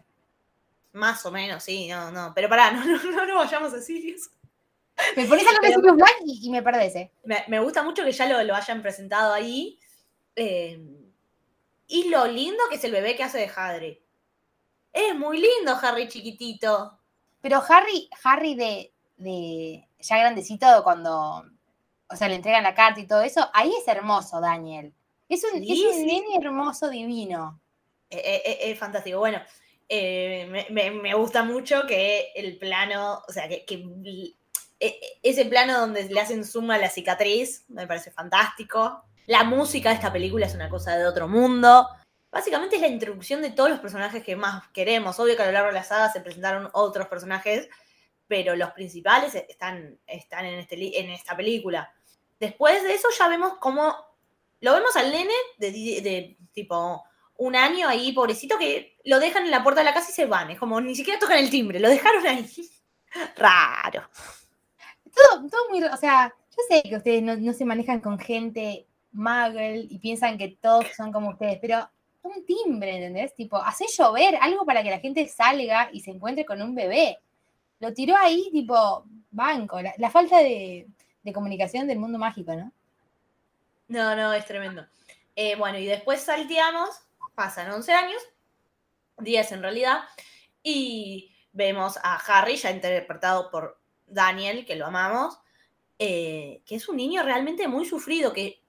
Más 0.93 1.25
o 1.25 1.31
menos, 1.31 1.63
sí, 1.63 1.89
no, 1.89 2.11
no. 2.11 2.33
Pero 2.35 2.49
pará, 2.49 2.71
no, 2.73 2.85
no, 2.85 3.03
no, 3.11 3.27
no 3.27 3.37
vayamos 3.37 3.73
a 3.73 3.81
Sirius. 3.81 4.29
Me 5.17 5.25
pones 5.27 5.47
a 5.47 5.53
lo 5.53 5.59
de 5.61 5.61
Pero- 5.69 5.75
Sirius 5.81 5.97
Black 5.97 6.17
y, 6.25 6.47
y 6.47 6.51
me 6.51 6.63
perdés, 6.63 6.95
¿eh? 6.97 7.11
Me, 7.25 7.45
me 7.49 7.61
gusta 7.61 7.83
mucho 7.83 8.05
que 8.05 8.13
ya 8.13 8.27
lo, 8.27 8.43
lo 8.45 8.55
hayan 8.55 8.83
presentado 8.83 9.33
ahí. 9.33 9.79
eh, 10.37 10.81
y 11.89 12.09
lo 12.09 12.27
lindo 12.27 12.63
que 12.71 12.77
es 12.77 12.85
el 12.85 12.93
bebé 12.93 13.15
que 13.17 13.23
hace 13.23 13.39
de 13.39 13.51
Hagrid. 13.55 13.99
Es 14.95 15.15
muy 15.15 15.39
lindo 15.41 15.77
Harry 15.83 16.09
chiquitito. 16.09 16.99
Pero 17.43 17.63
Harry, 17.69 18.09
Harry 18.25 18.55
de, 18.55 18.93
de 19.19 19.87
ya 19.99 20.19
grandecito, 20.19 20.67
cuando, 20.85 21.45
o 22.09 22.17
sea, 22.17 22.29
le 22.29 22.37
entregan 22.37 22.63
la 22.63 22.75
carta 22.75 23.01
y 23.01 23.07
todo 23.07 23.21
eso, 23.23 23.47
ahí 23.53 23.73
es 23.79 23.87
hermoso, 23.89 24.41
Daniel. 24.41 24.95
Es 25.29 25.45
un, 25.45 25.61
Sí, 25.61 25.85
es 25.87 25.95
un 25.95 26.01
sí. 26.01 26.07
nene 26.07 26.37
hermoso, 26.41 26.89
divino. 26.89 27.61
Eh, 28.09 28.23
eh, 28.25 28.43
eh, 28.47 28.71
Es, 28.73 28.79
fantástico. 28.79 29.19
Bueno, 29.19 29.43
me, 29.91 30.67
me- 30.71 30.91
me 30.93 31.15
gusta 31.15 31.43
mucho 31.43 31.83
que 31.87 32.33
el 32.35 32.57
plano, 32.59 33.23
o 33.29 33.33
sea, 33.33 33.49
que, 33.49 33.65
ese 35.23 35.45
plano 35.47 35.79
donde 35.79 36.05
le 36.05 36.21
hacen 36.21 36.45
zoom 36.45 36.71
a 36.71 36.79
la 36.79 36.91
cicatriz, 36.91 37.65
me 37.69 37.87
parece 37.87 38.11
fantástico. 38.11 39.05
La 39.27 39.45
música 39.45 39.91
de 39.91 39.95
esta 39.95 40.13
película 40.13 40.47
es 40.47 40.55
una 40.55 40.69
cosa 40.69 40.97
de 40.97 41.07
otro 41.07 41.29
mundo. 41.29 41.89
Básicamente 42.31 42.77
es 42.77 42.83
la 42.83 42.89
introducción 42.89 43.43
de 43.43 43.51
todos 43.51 43.71
los 43.71 43.79
personajes 43.79 44.25
que 44.25 44.35
más 44.35 44.69
queremos. 44.69 45.19
Obvio 45.21 45.37
que 45.37 45.43
a 45.43 45.47
lo 45.47 45.53
largo 45.53 45.69
de 45.69 45.75
la 45.75 45.85
saga 45.85 46.11
se 46.11 46.21
presentaron 46.21 46.69
otros 46.73 47.07
personajes, 47.07 47.69
pero 48.27 48.57
los 48.57 48.73
principales 48.73 49.35
están, 49.35 49.99
están 50.07 50.47
en, 50.47 50.59
este, 50.59 51.01
en 51.01 51.11
esta 51.11 51.37
película. 51.37 51.93
Después 52.41 52.83
de 52.83 52.95
eso 52.95 53.09
ya 53.17 53.29
vemos 53.29 53.55
cómo 53.61 53.95
lo 54.61 54.73
vemos 54.73 54.97
al 54.97 55.11
nene 55.11 55.35
de, 55.59 55.71
de 55.71 56.37
tipo 56.53 57.05
un 57.37 57.57
año 57.57 57.89
ahí, 57.89 58.13
pobrecito, 58.13 58.59
que 58.59 58.99
lo 59.05 59.19
dejan 59.19 59.45
en 59.45 59.51
la 59.51 59.63
puerta 59.63 59.81
de 59.81 59.85
la 59.85 59.95
casa 59.95 60.11
y 60.11 60.15
se 60.15 60.27
van. 60.27 60.51
Es 60.51 60.59
como 60.59 60.81
ni 60.81 60.95
siquiera 60.95 61.19
tocan 61.19 61.39
el 61.39 61.51
timbre, 61.51 61.81
lo 61.81 61.89
dejaron 61.89 62.27
ahí. 62.27 62.49
Raro. 63.37 64.09
Todo, 65.15 65.49
todo 65.49 65.71
muy, 65.71 65.83
o 65.83 65.97
sea, 65.97 66.35
yo 66.51 66.63
sé 66.69 66.83
que 66.83 66.97
ustedes 66.97 67.23
no, 67.23 67.37
no 67.37 67.53
se 67.53 67.65
manejan 67.65 68.01
con 68.01 68.19
gente 68.19 68.87
muggle 69.13 69.87
y 69.89 69.99
piensan 69.99 70.39
que 70.39 70.57
todos 70.61 70.87
son 70.97 71.13
como 71.13 71.31
ustedes, 71.31 71.59
pero 71.61 71.89
un 72.23 72.45
timbre, 72.45 72.97
¿entendés? 72.97 73.35
Tipo, 73.35 73.57
hace 73.57 73.87
llover 73.97 74.37
algo 74.41 74.65
para 74.65 74.83
que 74.83 74.91
la 74.91 75.01
gente 75.01 75.27
salga 75.29 75.91
y 75.93 76.01
se 76.01 76.11
encuentre 76.11 76.45
con 76.45 76.63
un 76.63 76.75
bebé. 76.75 77.19
Lo 77.81 77.93
tiró 77.93 78.17
ahí, 78.17 78.49
tipo, 78.53 79.05
banco. 79.31 79.81
La, 79.81 80.11
falta 80.11 80.39
de, 80.39 80.87
de 81.23 81.33
comunicación 81.33 81.87
del 81.87 81.99
mundo 81.99 82.19
mágico, 82.19 82.55
¿no? 82.55 82.73
No, 83.89 84.15
no, 84.15 84.33
es 84.33 84.47
tremendo. 84.47 84.87
Eh, 85.35 85.57
bueno, 85.57 85.79
y 85.79 85.87
después 85.87 86.21
salteamos, 86.23 86.91
pasan 87.35 87.71
11 87.73 87.93
años, 87.93 88.23
10 89.19 89.53
en 89.53 89.63
realidad, 89.63 90.03
y 90.63 91.35
vemos 91.53 91.99
a 92.03 92.17
Harry, 92.17 92.57
ya 92.57 92.71
interpretado 92.71 93.51
por 93.51 93.82
Daniel, 94.13 94.65
que 94.65 94.77
lo 94.77 94.87
amamos, 94.87 95.39
eh, 95.99 96.63
que 96.67 96.77
es 96.77 96.89
un 96.89 96.97
niño 96.97 97.23
realmente 97.23 97.69
muy 97.69 97.85
sufrido, 97.85 98.33
que, 98.33 98.61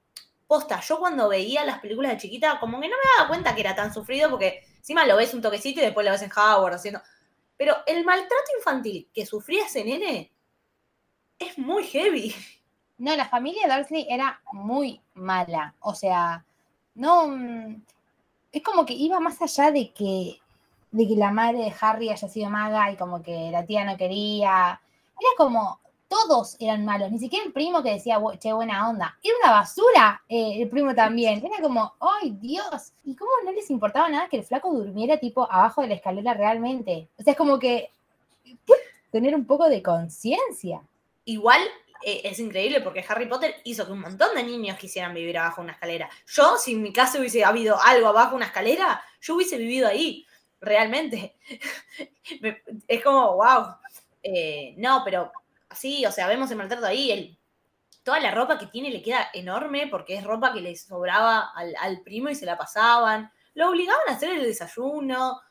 posta, 0.47 0.79
yo 0.81 0.99
cuando 0.99 1.29
veía 1.29 1.65
las 1.65 1.79
películas 1.79 2.11
de 2.11 2.17
chiquita, 2.17 2.59
como 2.59 2.79
que 2.79 2.89
no 2.89 2.95
me 2.95 3.09
daba 3.17 3.27
cuenta 3.29 3.55
que 3.55 3.61
era 3.61 3.75
tan 3.75 3.93
sufrido, 3.93 4.29
porque 4.29 4.63
encima 4.77 5.05
lo 5.05 5.17
ves 5.17 5.33
un 5.33 5.41
toquecito 5.41 5.79
y 5.81 5.85
después 5.85 6.05
lo 6.05 6.11
ves 6.11 6.21
en 6.21 6.31
Howard 6.35 6.75
haciendo... 6.75 7.01
Pero 7.57 7.75
el 7.85 8.03
maltrato 8.03 8.51
infantil 8.57 9.09
que 9.13 9.25
sufría 9.25 9.65
ese 9.65 9.83
nene 9.85 10.31
es 11.39 11.57
muy 11.57 11.83
heavy. 11.85 12.35
No, 12.97 13.15
la 13.15 13.27
familia 13.27 13.75
Dursley 13.75 14.07
era 14.09 14.41
muy 14.51 15.01
mala. 15.13 15.75
O 15.79 15.93
sea, 15.93 16.45
no. 16.95 17.27
mm, 17.27 17.81
Es 18.51 18.63
como 18.63 18.85
que 18.85 18.93
iba 18.93 19.19
más 19.19 19.41
allá 19.41 19.71
de 19.71 19.91
que, 19.91 20.39
de 20.91 21.07
que 21.07 21.15
la 21.15 21.31
madre 21.31 21.59
de 21.59 21.73
Harry 21.81 22.09
haya 22.09 22.27
sido 22.27 22.49
maga 22.49 22.91
y 22.91 22.97
como 22.97 23.21
que 23.21 23.49
la 23.51 23.65
tía 23.65 23.83
no 23.85 23.97
quería. 23.97 24.79
Era 25.19 25.29
como. 25.37 25.79
Todos 26.09 26.57
eran 26.59 26.85
malos, 26.85 27.09
ni 27.09 27.17
siquiera 27.17 27.43
el 27.43 27.51
primo 27.53 27.81
que 27.81 27.93
decía, 27.93 28.19
"Bu- 28.19 28.37
che, 28.37 28.53
buena 28.53 28.87
onda. 28.87 29.17
Era 29.23 29.33
una 29.43 29.51
basura 29.51 30.21
eh, 30.29 30.61
el 30.61 30.69
primo 30.69 30.93
también. 30.93 31.43
Era 31.43 31.59
como, 31.59 31.91
¡ay, 31.99 32.37
Dios! 32.39 32.93
¿Y 33.03 33.15
cómo 33.15 33.31
no 33.43 33.51
les 33.51 33.67
importaba 33.71 34.07
nada 34.09 34.29
que 34.29 34.37
el 34.37 34.43
flaco 34.43 34.71
durmiera 34.71 35.17
tipo 35.17 35.51
abajo 35.51 35.81
de 35.81 35.87
la 35.87 35.95
escalera 35.95 36.35
realmente? 36.35 37.07
O 37.17 37.23
sea, 37.23 37.31
es 37.31 37.37
como 37.37 37.57
que. 37.57 37.89
Tener 39.11 39.35
un 39.35 39.45
poco 39.45 39.69
de 39.69 39.81
conciencia. 39.83 40.81
Igual 41.25 41.61
eh, 42.03 42.21
es 42.25 42.39
increíble 42.39 42.81
porque 42.81 43.05
Harry 43.07 43.27
Potter 43.27 43.55
hizo 43.63 43.85
que 43.85 43.91
un 43.91 43.99
montón 44.01 44.35
de 44.35 44.43
niños 44.43 44.77
quisieran 44.77 45.13
vivir 45.13 45.37
abajo 45.37 45.61
de 45.61 45.65
una 45.65 45.73
escalera. 45.73 46.09
Yo, 46.27 46.57
si 46.57 46.73
en 46.73 46.81
mi 46.81 46.91
casa 46.91 47.19
hubiese 47.19 47.43
habido 47.43 47.79
algo 47.81 48.07
abajo 48.07 48.31
de 48.31 48.35
una 48.37 48.45
escalera, 48.47 49.01
yo 49.21 49.35
hubiese 49.35 49.57
vivido 49.57 49.87
ahí, 49.87 50.25
realmente. 50.61 51.35
Me- 52.41 52.61
es 52.87 53.03
como, 53.03 53.35
wow. 53.35 53.75
Eh, 54.23 54.73
no, 54.77 55.01
pero 55.03 55.31
sí, 55.75 56.05
o 56.05 56.11
sea, 56.11 56.27
vemos 56.27 56.49
el 56.49 56.57
maltrato 56.57 56.85
ahí. 56.85 57.37
Toda 58.03 58.19
la 58.19 58.31
ropa 58.31 58.57
que 58.57 58.67
tiene 58.67 58.89
le 58.89 59.01
queda 59.01 59.29
enorme 59.33 59.87
porque 59.87 60.15
es 60.15 60.23
ropa 60.23 60.53
que 60.53 60.61
le 60.61 60.75
sobraba 60.75 61.51
al, 61.55 61.75
al 61.79 62.01
primo 62.01 62.29
y 62.29 62.35
se 62.35 62.45
la 62.45 62.57
pasaban. 62.57 63.31
Lo 63.53 63.69
obligaban 63.69 64.07
a 64.07 64.13
hacer 64.13 64.31
el 64.31 64.43
desayuno. 64.43 65.41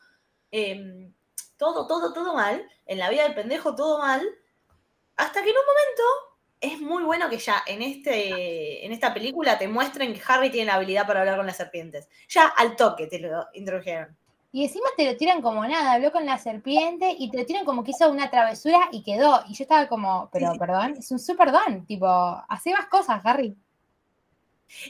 em, 0.51 1.13
todo, 1.57 1.87
todo, 1.87 2.13
todo 2.13 2.33
mal. 2.33 2.67
En 2.85 2.99
la 2.99 3.09
vida 3.09 3.23
del 3.23 3.35
pendejo, 3.35 3.75
todo 3.75 3.99
mal. 3.99 4.21
Hasta 5.15 5.43
que 5.43 5.49
en 5.49 5.55
un 5.57 5.65
momento 5.65 6.03
es 6.59 6.79
muy 6.79 7.03
bueno 7.03 7.29
que 7.29 7.37
ya 7.37 7.63
en, 7.67 7.81
este, 7.81 8.85
en 8.85 8.91
esta 8.91 9.13
película 9.13 9.57
te 9.57 9.67
muestren 9.67 10.13
que 10.13 10.21
Harry 10.27 10.49
tiene 10.49 10.67
la 10.67 10.75
habilidad 10.75 11.05
para 11.05 11.19
hablar 11.21 11.37
con 11.37 11.45
las 11.45 11.57
serpientes. 11.57 12.07
Ya 12.29 12.47
al 12.47 12.75
toque 12.75 13.07
te 13.07 13.19
lo 13.19 13.47
introdujeron. 13.53 14.17
Y 14.53 14.63
encima 14.65 14.87
te 14.95 15.05
lo 15.11 15.17
tiran 15.17 15.41
como 15.41 15.65
nada, 15.67 15.93
habló 15.93 16.11
con 16.13 16.25
la 16.25 16.37
serpiente 16.37 17.13
y 17.19 17.29
te 17.31 17.39
lo 17.39 17.45
tiran 17.45 17.65
como 17.65 17.83
que 17.83 17.91
hizo 17.91 18.09
una 18.09 18.29
travesura 18.31 18.87
y 18.91 19.03
quedó. 19.03 19.43
Y 19.49 19.55
yo 19.55 19.63
estaba 19.63 19.87
como, 19.89 20.29
pero 20.31 20.47
Sí, 20.49 20.53
sí. 20.53 20.59
perdón, 20.59 20.95
es 20.97 21.11
un 21.11 21.19
super 21.19 21.51
don, 21.51 21.85
tipo, 21.87 22.07
hace 22.07 22.71
más 22.73 22.87
cosas, 22.87 23.21
Harry. 23.25 23.57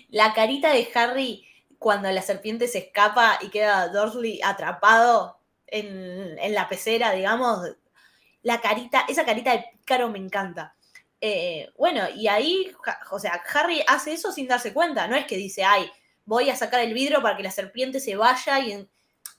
La 0.09 0.33
carita 0.33 0.71
de 0.71 0.87
Harry 0.95 1.45
cuando 1.79 2.09
la 2.11 2.21
serpiente 2.21 2.67
se 2.67 2.79
escapa 2.79 3.39
y 3.41 3.49
queda 3.49 3.89
Dursley 3.89 4.39
atrapado 4.43 5.39
en, 5.67 6.37
en 6.39 6.53
la 6.53 6.69
pecera, 6.69 7.11
digamos. 7.11 7.59
La 8.43 8.61
carita, 8.61 9.05
esa 9.07 9.25
carita 9.25 9.51
de 9.51 9.65
pícaro 9.79 10.09
me 10.09 10.19
encanta. 10.19 10.75
Eh, 11.21 11.69
bueno, 11.77 12.03
y 12.15 12.27
ahí, 12.27 12.71
o 13.11 13.19
sea, 13.19 13.41
Harry 13.53 13.81
hace 13.87 14.13
eso 14.13 14.31
sin 14.31 14.47
darse 14.47 14.73
cuenta. 14.73 15.07
No 15.07 15.15
es 15.15 15.25
que 15.25 15.37
dice, 15.37 15.63
ay, 15.63 15.89
voy 16.25 16.49
a 16.49 16.55
sacar 16.55 16.81
el 16.81 16.93
vidrio 16.93 17.21
para 17.21 17.37
que 17.37 17.43
la 17.43 17.51
serpiente 17.51 17.99
se 17.99 18.15
vaya 18.15 18.59
y 18.59 18.71
en- 18.73 18.89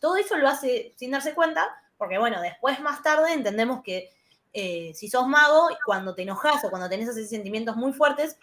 todo 0.05 0.17
eso 0.17 0.37
lo 0.37 0.47
hace 0.51 0.93
sin 0.99 1.13
darse 1.13 1.33
cuenta, 1.33 1.75
porque 1.97 2.19
bueno, 2.19 2.43
después 2.43 2.79
más 2.81 3.03
tarde 3.03 3.33
entendemos 3.33 3.83
que 3.83 4.13
eh, 4.53 4.93
si 4.95 5.09
sos 5.09 5.27
mago, 5.27 5.71
cuando 5.87 6.15
te 6.15 6.21
enojas 6.21 6.63
o 6.63 6.69
cuando 6.69 6.91
tenés 6.91 7.09
esos 7.09 7.27
sentimientos 7.27 7.75
muy 7.75 7.95
fuertes, 7.95 8.37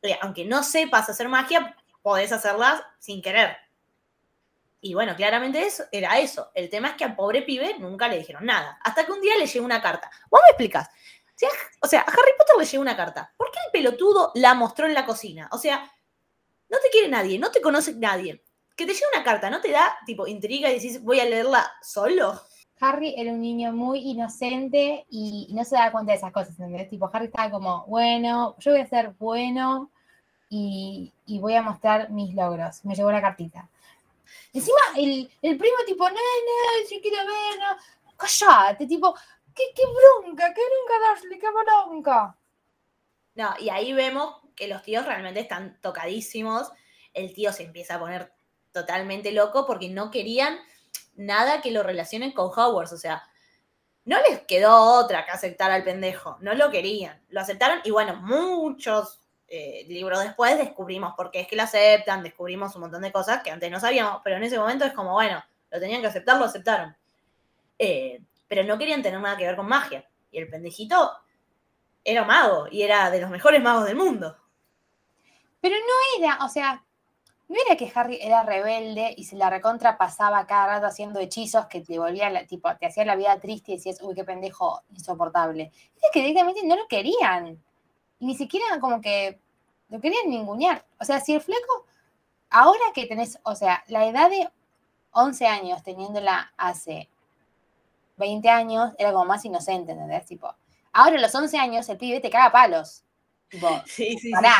eh, 0.00 0.16
aunque 0.22 0.46
no 0.46 0.62
sepas 0.62 1.10
hacer 1.10 1.28
magia, 1.28 1.76
podés 2.00 2.32
hacerlas 2.32 2.82
sin 2.98 3.20
querer. 3.20 3.58
Y 4.80 4.94
bueno, 4.94 5.14
claramente 5.16 5.66
eso 5.66 5.84
era 5.92 6.18
eso. 6.18 6.50
El 6.54 6.70
tema 6.70 6.88
es 6.88 6.94
que 6.94 7.04
al 7.04 7.14
pobre 7.14 7.42
pibe 7.42 7.78
nunca 7.78 8.08
le 8.08 8.16
dijeron 8.16 8.46
nada. 8.46 8.78
Hasta 8.82 9.04
que 9.04 9.12
un 9.12 9.20
día 9.20 9.36
le 9.36 9.46
llegó 9.46 9.66
una 9.66 9.82
carta. 9.82 10.10
Vos 10.30 10.40
me 10.46 10.52
explicás. 10.52 10.88
O 11.82 11.88
sea, 11.88 12.00
a 12.00 12.10
Harry 12.10 12.32
Potter 12.38 12.56
le 12.58 12.64
llegó 12.64 12.80
una 12.80 12.96
carta. 12.96 13.34
¿Por 13.36 13.50
qué 13.50 13.58
el 13.66 13.70
pelotudo 13.70 14.32
la 14.34 14.54
mostró 14.54 14.86
en 14.86 14.94
la 14.94 15.04
cocina? 15.04 15.50
O 15.52 15.58
sea, 15.58 15.92
no 16.70 16.78
te 16.78 16.88
quiere 16.88 17.08
nadie, 17.08 17.38
no 17.38 17.50
te 17.50 17.60
conoce 17.60 17.92
nadie. 17.96 18.45
Que 18.76 18.86
te 18.86 18.92
llegue 18.92 19.06
una 19.14 19.24
carta, 19.24 19.48
¿no 19.48 19.60
te 19.60 19.70
da 19.70 19.96
tipo 20.04 20.26
intriga 20.26 20.70
y 20.70 20.74
decís, 20.74 21.02
voy 21.02 21.18
a 21.20 21.24
leerla 21.24 21.72
solo? 21.82 22.40
Harry 22.78 23.14
era 23.16 23.32
un 23.32 23.40
niño 23.40 23.72
muy 23.72 24.00
inocente 24.00 25.06
y 25.10 25.48
no 25.52 25.64
se 25.64 25.76
daba 25.76 25.92
cuenta 25.92 26.12
de 26.12 26.18
esas 26.18 26.32
cosas, 26.32 26.58
¿entendés? 26.60 26.90
Tipo, 26.90 27.08
Harry 27.10 27.26
estaba 27.26 27.50
como, 27.50 27.86
bueno, 27.86 28.54
yo 28.58 28.72
voy 28.72 28.80
a 28.82 28.86
ser 28.86 29.14
bueno 29.18 29.90
y, 30.50 31.10
y 31.24 31.38
voy 31.38 31.54
a 31.54 31.62
mostrar 31.62 32.10
mis 32.10 32.34
logros. 32.34 32.84
Me 32.84 32.94
llegó 32.94 33.10
la 33.10 33.22
cartita. 33.22 33.68
Encima, 34.52 34.78
el, 34.96 35.30
el 35.40 35.56
primo 35.56 35.76
tipo, 35.86 36.08
no, 36.08 36.14
no, 36.14 36.90
yo 36.90 37.00
quiero 37.00 37.18
ver, 37.18 37.58
no. 37.58 38.14
Callate, 38.16 38.86
tipo, 38.86 39.14
qué, 39.54 39.62
qué 39.74 39.82
bronca, 39.82 40.52
qué 40.52 40.60
bronca, 40.60 41.08
Dursley, 41.08 41.38
qué 41.38 41.46
bronca. 41.50 42.36
No, 43.36 43.54
y 43.58 43.70
ahí 43.70 43.92
vemos 43.94 44.36
que 44.54 44.68
los 44.68 44.82
tíos 44.82 45.06
realmente 45.06 45.40
están 45.40 45.78
tocadísimos. 45.80 46.70
El 47.14 47.32
tío 47.32 47.52
se 47.52 47.64
empieza 47.64 47.94
a 47.94 48.00
poner 48.00 48.35
totalmente 48.76 49.32
loco 49.32 49.66
porque 49.66 49.88
no 49.88 50.10
querían 50.10 50.58
nada 51.14 51.62
que 51.62 51.70
lo 51.70 51.82
relacionen 51.82 52.32
con 52.32 52.50
Hogwarts. 52.54 52.92
O 52.92 52.98
sea, 52.98 53.22
no 54.04 54.20
les 54.20 54.40
quedó 54.42 55.00
otra 55.00 55.24
que 55.24 55.30
aceptar 55.30 55.70
al 55.70 55.82
pendejo. 55.82 56.36
No 56.40 56.52
lo 56.52 56.70
querían. 56.70 57.22
Lo 57.30 57.40
aceptaron 57.40 57.80
y 57.84 57.90
bueno, 57.90 58.16
muchos 58.16 59.22
eh, 59.48 59.86
libros 59.88 60.22
después 60.22 60.58
descubrimos 60.58 61.14
por 61.16 61.30
qué 61.30 61.40
es 61.40 61.48
que 61.48 61.56
lo 61.56 61.62
aceptan, 61.62 62.22
descubrimos 62.22 62.74
un 62.74 62.82
montón 62.82 63.00
de 63.00 63.12
cosas 63.12 63.42
que 63.42 63.50
antes 63.50 63.70
no 63.70 63.80
sabíamos, 63.80 64.20
pero 64.22 64.36
en 64.36 64.42
ese 64.42 64.58
momento 64.58 64.84
es 64.84 64.92
como, 64.92 65.12
bueno, 65.12 65.42
lo 65.70 65.80
tenían 65.80 66.02
que 66.02 66.08
aceptar, 66.08 66.36
lo 66.36 66.44
aceptaron. 66.44 66.94
Eh, 67.78 68.20
pero 68.46 68.62
no 68.62 68.76
querían 68.76 69.02
tener 69.02 69.18
nada 69.20 69.38
que 69.38 69.46
ver 69.46 69.56
con 69.56 69.66
magia. 69.66 70.06
Y 70.30 70.38
el 70.38 70.50
pendejito 70.50 71.12
era 72.04 72.24
mago 72.24 72.68
y 72.70 72.82
era 72.82 73.10
de 73.10 73.22
los 73.22 73.30
mejores 73.30 73.62
magos 73.62 73.86
del 73.86 73.96
mundo. 73.96 74.36
Pero 75.62 75.76
no 75.76 76.24
era, 76.24 76.44
o 76.44 76.48
sea, 76.50 76.85
no 77.48 77.56
era 77.66 77.76
que 77.76 77.90
Harry 77.94 78.18
era 78.20 78.42
rebelde 78.42 79.14
y 79.16 79.24
se 79.24 79.36
la 79.36 79.50
recontra 79.50 79.96
pasaba 79.98 80.46
cada 80.46 80.66
rato 80.66 80.86
haciendo 80.86 81.20
hechizos 81.20 81.66
que 81.66 81.80
te 81.80 81.98
volvían, 81.98 82.34
la- 82.34 82.46
tipo, 82.46 82.74
te 82.76 82.86
hacían 82.86 83.06
la 83.06 83.16
vida 83.16 83.38
triste 83.40 83.72
y 83.72 83.76
decías, 83.76 84.00
uy, 84.02 84.14
qué 84.14 84.24
pendejo 84.24 84.82
insoportable. 84.90 85.70
Es 85.96 86.10
que 86.12 86.20
directamente 86.20 86.62
no 86.64 86.76
lo 86.76 86.86
querían. 86.88 87.62
Y 88.18 88.26
ni 88.26 88.36
siquiera 88.36 88.80
como 88.80 89.00
que 89.00 89.40
lo 89.90 90.00
querían 90.00 90.28
ningunear. 90.30 90.84
O 91.00 91.04
sea, 91.04 91.20
si 91.20 91.34
el 91.34 91.40
fleco, 91.40 91.86
ahora 92.50 92.84
que 92.94 93.06
tenés, 93.06 93.38
o 93.44 93.54
sea, 93.56 93.84
la 93.88 94.06
edad 94.06 94.30
de 94.30 94.48
11 95.12 95.46
años 95.46 95.82
teniéndola 95.82 96.52
hace 96.56 97.08
20 98.16 98.48
años, 98.50 98.92
era 98.98 99.12
como 99.12 99.26
más 99.26 99.44
inocente, 99.44 99.92
¿entendés? 99.92 100.26
Tipo, 100.26 100.54
ahora 100.92 101.16
a 101.18 101.20
los 101.20 101.34
11 101.34 101.58
años 101.58 101.88
el 101.88 101.98
pibe 101.98 102.20
te 102.20 102.30
caga 102.30 102.50
palos. 102.52 103.04
Tipo, 103.48 103.68
Sí, 103.86 104.18
sí, 104.18 104.30
Pará. 104.30 104.54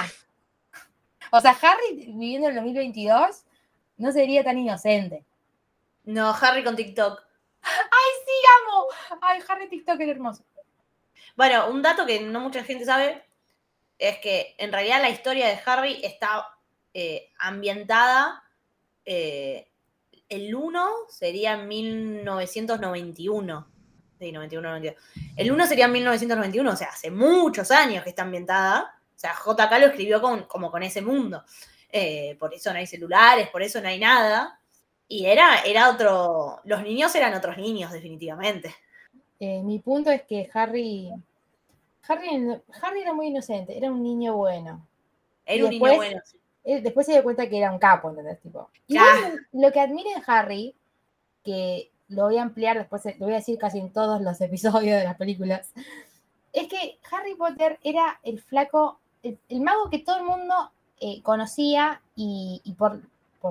O 1.33 1.41
sea, 1.41 1.57
Harry 1.63 1.97
viviendo 2.13 2.49
en 2.49 2.57
el 2.57 2.65
2022 2.65 3.45
no 3.99 4.13
sería 4.13 4.45
tan 4.45 4.59
inocente. 4.59 5.25
No, 6.05 6.35
Harry 6.41 6.63
con 6.63 6.77
TikTok. 6.77 7.21
¡Ay, 7.63 8.13
sí, 8.25 8.33
amo! 8.63 8.87
¡Ay, 9.23 9.41
Harry 9.49 9.69
TikTok 9.69 9.99
era 10.01 10.13
hermoso! 10.13 10.45
Bueno, 11.37 11.69
un 11.69 11.83
dato 11.83 12.07
que 12.07 12.21
no 12.21 12.41
mucha 12.41 12.63
gente 12.65 12.85
sabe 12.85 13.25
es 13.99 14.19
que 14.19 14.55
en 14.59 14.73
realidad 14.73 15.01
la 15.01 15.11
historia 15.11 15.49
de 15.49 15.59
Harry 15.65 16.01
está 16.03 16.47
eh, 16.95 17.31
ambientada. 17.39 18.43
eh, 19.05 19.69
el 20.29 20.55
1 20.55 20.91
sería 21.09 21.55
en 21.55 21.69
1991. 21.69 23.69
Sí, 24.19 24.33
91, 24.33 24.69
92. 24.69 25.03
El 25.37 25.53
1 25.53 25.67
sería 25.67 25.85
en 25.85 25.93
1991, 25.93 26.71
o 26.71 26.77
sea, 26.77 26.89
hace 26.89 27.11
muchos 27.11 27.71
años 27.71 28.03
que 28.03 28.11
está 28.11 28.23
ambientada. 28.23 28.96
O 29.17 29.19
sea, 29.19 29.33
JK 29.35 29.81
lo 29.81 29.87
escribió 29.87 30.21
con, 30.21 30.45
como 30.45 30.71
con 30.71 30.83
ese 30.83 31.01
mundo. 31.01 31.43
Eh, 31.91 32.37
por 32.39 32.53
eso 32.53 32.71
no 32.73 32.79
hay 32.79 32.87
celulares, 32.87 33.49
por 33.49 33.63
eso 33.63 33.81
no 33.81 33.89
hay 33.89 33.99
nada. 33.99 34.61
Y 35.09 35.27
era, 35.27 35.61
era 35.65 35.89
otro. 35.89 36.61
Los 36.65 36.83
niños 36.83 37.15
eran 37.15 37.33
otros 37.35 37.57
niños, 37.57 37.93
definitivamente. 37.93 38.75
Eh, 39.41 39.63
mi 39.63 39.79
punto 39.79 40.11
es 40.11 40.23
que 40.23 40.51
Harry, 40.53 41.11
Harry. 42.09 42.61
Harry 42.83 43.01
era 43.01 43.15
muy 43.15 43.29
inocente, 43.29 43.77
era 43.77 43.91
un 43.91 44.03
niño 44.03 44.37
bueno. 44.37 44.87
Era 45.45 45.59
Y 45.59 45.63
un 45.63 45.71
niño 45.71 45.95
bueno. 45.97 46.21
él 46.65 46.83
después 46.83 47.07
se 47.07 47.13
dio 47.13 47.23
cuenta 47.23 47.49
que 47.49 47.59
era 47.59 47.73
un 47.73 47.79
capo, 47.79 48.11
¿entendés? 48.11 48.41
Tipo, 48.41 48.71
igual 48.89 49.47
lo 49.53 49.73
que 49.73 49.81
admiro 49.81 50.11
de 50.11 50.23
Harry, 50.27 50.75
que 51.45 51.91
lo 52.09 52.25
voy 52.25 52.39
a 52.39 52.43
ampliar 52.43 52.79
después, 52.79 53.05
lo 53.19 53.27
voy 53.27 53.35
a 53.35 53.39
decir 53.39 53.59
casi 53.59 53.79
en 53.79 53.93
todos 53.93 54.21
los 54.21 54.41
episodios 54.41 54.99
de 54.99 55.05
las 55.05 55.17
películas, 55.17 55.73
es 56.53 56.69
que 56.69 56.99
Harry 57.11 57.35
Potter 57.35 57.79
era 57.83 58.19
el 58.23 58.41
flaco, 58.41 59.01
el, 59.23 59.61
mago 59.61 59.91
que 59.91 60.01
todo 60.01 60.19
el 60.19 60.25
mundo 60.25 60.55
eh, 61.01 61.23
conocía 61.23 62.01
y, 62.15 62.75
por 62.79 63.01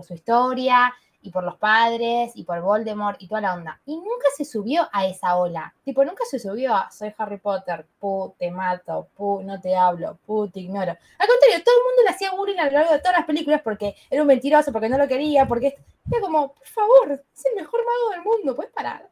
su 0.04 0.14
historia 0.14 0.94
y 1.22 1.32
por 1.32 1.44
los 1.44 1.56
padres 1.58 2.34
y 2.36 2.44
por 2.44 2.62
Voldemort 2.62 3.22
y 3.22 3.28
toda 3.28 3.42
la 3.42 3.56
onda. 3.56 3.82
Y 3.86 3.96
nunca 3.96 4.28
se 4.36 4.46
subió 4.46 4.88
a 4.92 5.08
esa 5.08 5.38
ola. 5.38 5.74
Tipo, 5.84 6.06
nunca 6.06 6.24
se 6.30 6.38
subió 6.38 6.76
a 6.76 6.92
soy 6.92 7.14
Harry 7.18 7.38
Potter, 7.38 7.86
pu, 8.00 8.36
te 8.38 8.52
mato, 8.52 9.08
pu, 9.16 9.42
no 9.44 9.60
te 9.60 9.76
hablo, 9.76 10.20
pu, 10.26 10.48
te 10.50 10.60
ignoro. 10.60 10.92
Al 10.92 11.28
contrario, 11.28 11.64
todo 11.64 11.76
el 11.78 11.84
mundo 11.84 12.04
le 12.04 12.10
hacía 12.10 12.32
bullying 12.32 12.60
a 12.60 12.66
lo 12.66 12.72
largo 12.72 12.94
de 12.94 13.00
todas 13.00 13.18
las 13.18 13.26
películas 13.26 13.62
porque 13.64 13.96
era 14.10 14.22
un 14.22 14.28
mentiroso, 14.28 14.72
porque 14.72 14.90
no 14.90 15.00
lo 15.00 15.08
quería, 15.08 15.48
porque 15.48 15.78
era 16.12 16.22
como, 16.22 16.54
por 16.54 16.68
favor, 16.68 17.24
es 17.36 17.46
el 17.46 17.56
mejor 17.56 17.82
mago 17.84 18.12
del 18.12 18.22
mundo, 18.22 18.56
puedes 18.56 18.72
parar. 18.72 19.10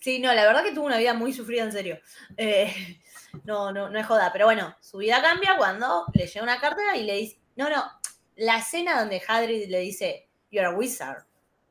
Sí, 0.00 0.18
no, 0.18 0.34
la 0.34 0.44
verdad 0.44 0.62
que 0.62 0.72
tuvo 0.72 0.84
una 0.84 0.98
vida 0.98 1.14
muy 1.14 1.32
sufrida, 1.32 1.62
en 1.64 1.72
serio. 1.72 1.98
Eh, 2.36 2.70
no, 3.44 3.72
no, 3.72 3.88
no 3.90 3.98
es 3.98 4.06
joda. 4.06 4.30
Pero 4.32 4.46
bueno, 4.46 4.74
su 4.80 4.98
vida 4.98 5.20
cambia 5.22 5.56
cuando 5.56 6.06
le 6.14 6.26
llega 6.26 6.42
una 6.42 6.60
carta 6.60 6.96
y 6.96 7.04
le 7.04 7.14
dice. 7.16 7.38
No, 7.56 7.68
no. 7.68 7.84
La 8.36 8.58
escena 8.58 8.98
donde 8.98 9.22
Hagrid 9.26 9.68
le 9.68 9.80
dice, 9.80 10.28
You're 10.50 10.66
a 10.68 10.74
wizard. 10.76 11.24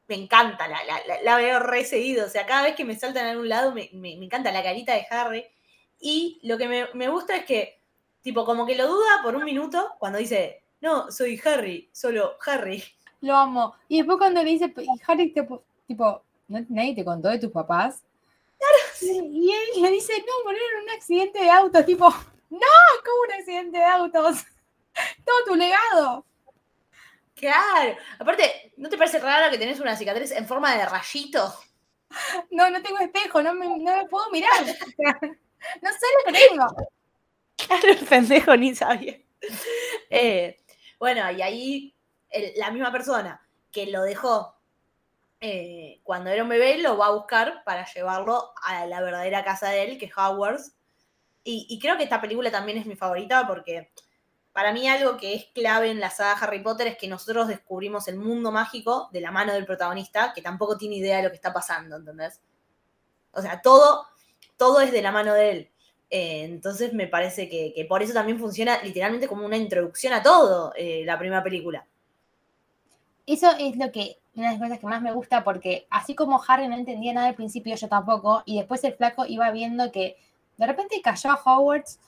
Me 0.08 0.16
encanta, 0.16 0.68
la, 0.68 0.78
la, 0.86 1.22
la- 1.24 1.38
veo 1.38 1.60
re 1.60 1.86
seguido. 1.86 2.26
O 2.26 2.30
sea, 2.30 2.46
cada 2.46 2.64
vez 2.64 2.76
que 2.76 2.86
me 2.86 2.98
salta 2.98 3.22
en 3.22 3.28
algún 3.28 3.50
lado, 3.50 3.72
me, 3.74 3.90
me- 3.94 4.18
me 4.18 4.26
encanta 4.26 4.52
la 4.52 4.62
carita 4.64 4.94
de 4.94 5.06
Harry. 5.10 5.46
Y 6.00 6.40
lo 6.44 6.58
que 6.58 6.68
me, 6.68 6.88
me 6.94 7.08
gusta 7.10 7.36
es 7.38 7.46
que, 7.46 7.80
tipo, 8.22 8.46
como 8.46 8.66
que 8.66 8.76
lo 8.76 8.88
duda 8.88 9.22
por 9.24 9.36
un 9.36 9.44
minuto 9.46 9.94
cuando 10.00 10.20
dice, 10.20 10.62
No, 10.82 11.10
soy 11.12 11.40
Harry, 11.46 11.90
solo 11.94 12.38
Harry. 12.46 12.84
Lo 13.22 13.36
amo. 13.38 13.76
Y 13.88 13.98
después 13.98 14.18
cuando 14.18 14.44
le 14.44 14.52
dice, 14.52 14.74
Harry, 15.08 15.32
tipo, 15.32 15.64
tipo, 15.88 16.24
¿no- 16.50 16.66
nadie 16.70 16.96
te 16.96 17.06
contó 17.06 17.30
de 17.30 17.40
tus 17.40 17.52
papás. 17.52 18.04
Y, 19.06 19.52
él 19.52 19.82
le 19.82 19.92
dice, 19.92 20.14
no, 20.20 20.44
murieron 20.46 20.70
en 20.78 20.84
un 20.84 20.90
accidente 20.92 21.40
de 21.40 21.50
autos, 21.50 21.86
tipo, 21.86 22.10
no, 22.50 22.60
¿cómo 23.06 23.22
un 23.28 23.34
accidente 23.34 23.78
de 23.78 23.84
autos? 23.84 24.44
Todo 25.26 25.46
tu 25.46 25.56
legado. 25.56 26.26
Claro. 27.36 27.98
Aparte, 28.20 28.74
¿no 28.78 28.90
te 28.90 28.98
parece 28.98 29.20
raro 29.20 29.52
que 29.52 29.58
tenés 29.58 29.80
una 29.80 29.96
cicatriz 29.96 30.32
en 30.32 30.48
forma 30.48 30.76
de 30.76 30.86
rayito? 30.86 31.54
No, 32.52 32.70
no 32.70 32.80
tengo 32.84 33.00
espejo, 33.00 33.42
no 33.42 33.56
me, 33.56 33.66
no 33.66 33.98
me 33.98 34.06
puedo 34.06 34.30
mirar. 34.30 34.52
No 35.82 35.90
sé 35.92 36.06
lo 36.28 36.32
que 36.34 36.40
tengo. 36.48 36.66
Claro, 37.56 37.88
el 37.88 38.06
pendejo 38.06 38.56
ni 38.58 38.76
sabía. 38.76 39.18
Eh, 40.10 40.58
bueno, 41.00 41.32
y 41.32 41.42
ahí 41.42 41.96
el- 42.30 42.54
la 42.58 42.70
misma 42.70 42.92
persona 42.92 43.42
que 43.72 43.88
lo 43.88 44.04
dejó 44.04 44.54
eh, 45.46 46.00
cuando 46.04 46.30
era 46.30 46.42
un 46.42 46.48
bebé 46.48 46.78
lo 46.78 46.98
va 46.98 47.08
a 47.08 47.12
buscar 47.12 47.66
para 47.66 47.86
llevarlo 47.94 48.54
a 48.64 48.86
la 48.86 49.02
verdadera 49.02 49.44
casa 49.44 49.68
de 49.72 49.84
él, 49.84 49.98
que 49.98 50.06
es 50.06 50.18
Hogwarts. 50.18 50.74
Y, 51.44 51.78
creo 51.82 51.98
que 51.98 52.04
esta 52.04 52.22
película 52.22 52.50
también 52.50 52.78
es 52.78 52.86
mi 52.86 52.96
favorita 52.96 53.46
porque 53.46 53.92
para 54.54 54.72
mí 54.72 54.88
algo 54.88 55.18
que 55.18 55.34
es 55.34 55.48
clave 55.54 55.92
en 55.92 56.00
la 56.00 56.10
saga 56.10 56.40
Harry 56.40 56.64
Potter 56.64 56.88
es 56.88 56.98
que 56.98 57.10
nosotros 57.10 57.50
descubrimos 57.50 58.08
el 58.08 58.16
mundo 58.16 58.54
mágico 58.54 59.10
de 59.12 59.20
la 59.20 59.32
mano 59.32 59.52
del 59.52 59.66
protagonista, 59.66 60.32
que 60.34 60.42
tampoco 60.42 60.78
tiene 60.78 60.96
idea 60.96 61.18
de 61.18 61.24
lo 61.24 61.30
que 61.30 61.36
está 61.36 61.52
pasando, 61.52 61.98
¿entendés? 61.98 62.40
O 63.34 63.42
sea, 63.42 63.62
todo, 63.62 64.08
todo 64.56 64.80
es 64.80 64.94
de 64.94 65.02
la 65.02 65.12
mano 65.12 65.34
de 65.34 65.52
él. 65.52 65.72
Eh, 66.10 66.44
entonces 66.46 66.94
me 66.94 67.08
parece 67.08 67.50
que, 67.50 67.74
que 67.76 67.84
por 67.84 68.02
eso 68.02 68.14
también 68.14 68.40
funciona 68.40 68.82
literalmente 68.82 69.28
como 69.28 69.46
una 69.46 69.58
introducción 69.58 70.14
a 70.14 70.24
todo 70.24 70.72
eh, 70.78 71.04
la 71.04 71.20
primera 71.20 71.44
película. 71.44 71.86
Eso 73.26 73.52
es 73.60 73.76
lo 73.76 73.92
que, 73.92 74.23
una 74.36 74.48
de 74.48 74.54
las 74.54 74.62
cosas 74.62 74.80
que 74.80 74.88
más 74.88 75.02
me 75.02 75.14
gusta, 75.14 75.44
porque 75.44 75.86
así 75.90 76.16
como 76.16 76.42
Harry 76.48 76.68
no 76.68 76.76
entendía 76.76 77.14
nada 77.14 77.28
al 77.28 77.36
principio, 77.36 77.76
yo 77.76 77.88
tampoco, 77.88 78.44
y 78.46 78.58
después 78.58 78.84
el 78.84 78.94
flaco 78.94 79.26
iba 79.28 79.52
viendo 79.52 79.92
que 79.92 80.18
de 80.58 80.68
repente 80.68 81.02
cayó 81.04 81.32
a 81.32 81.42
Hogwarts 81.44 82.00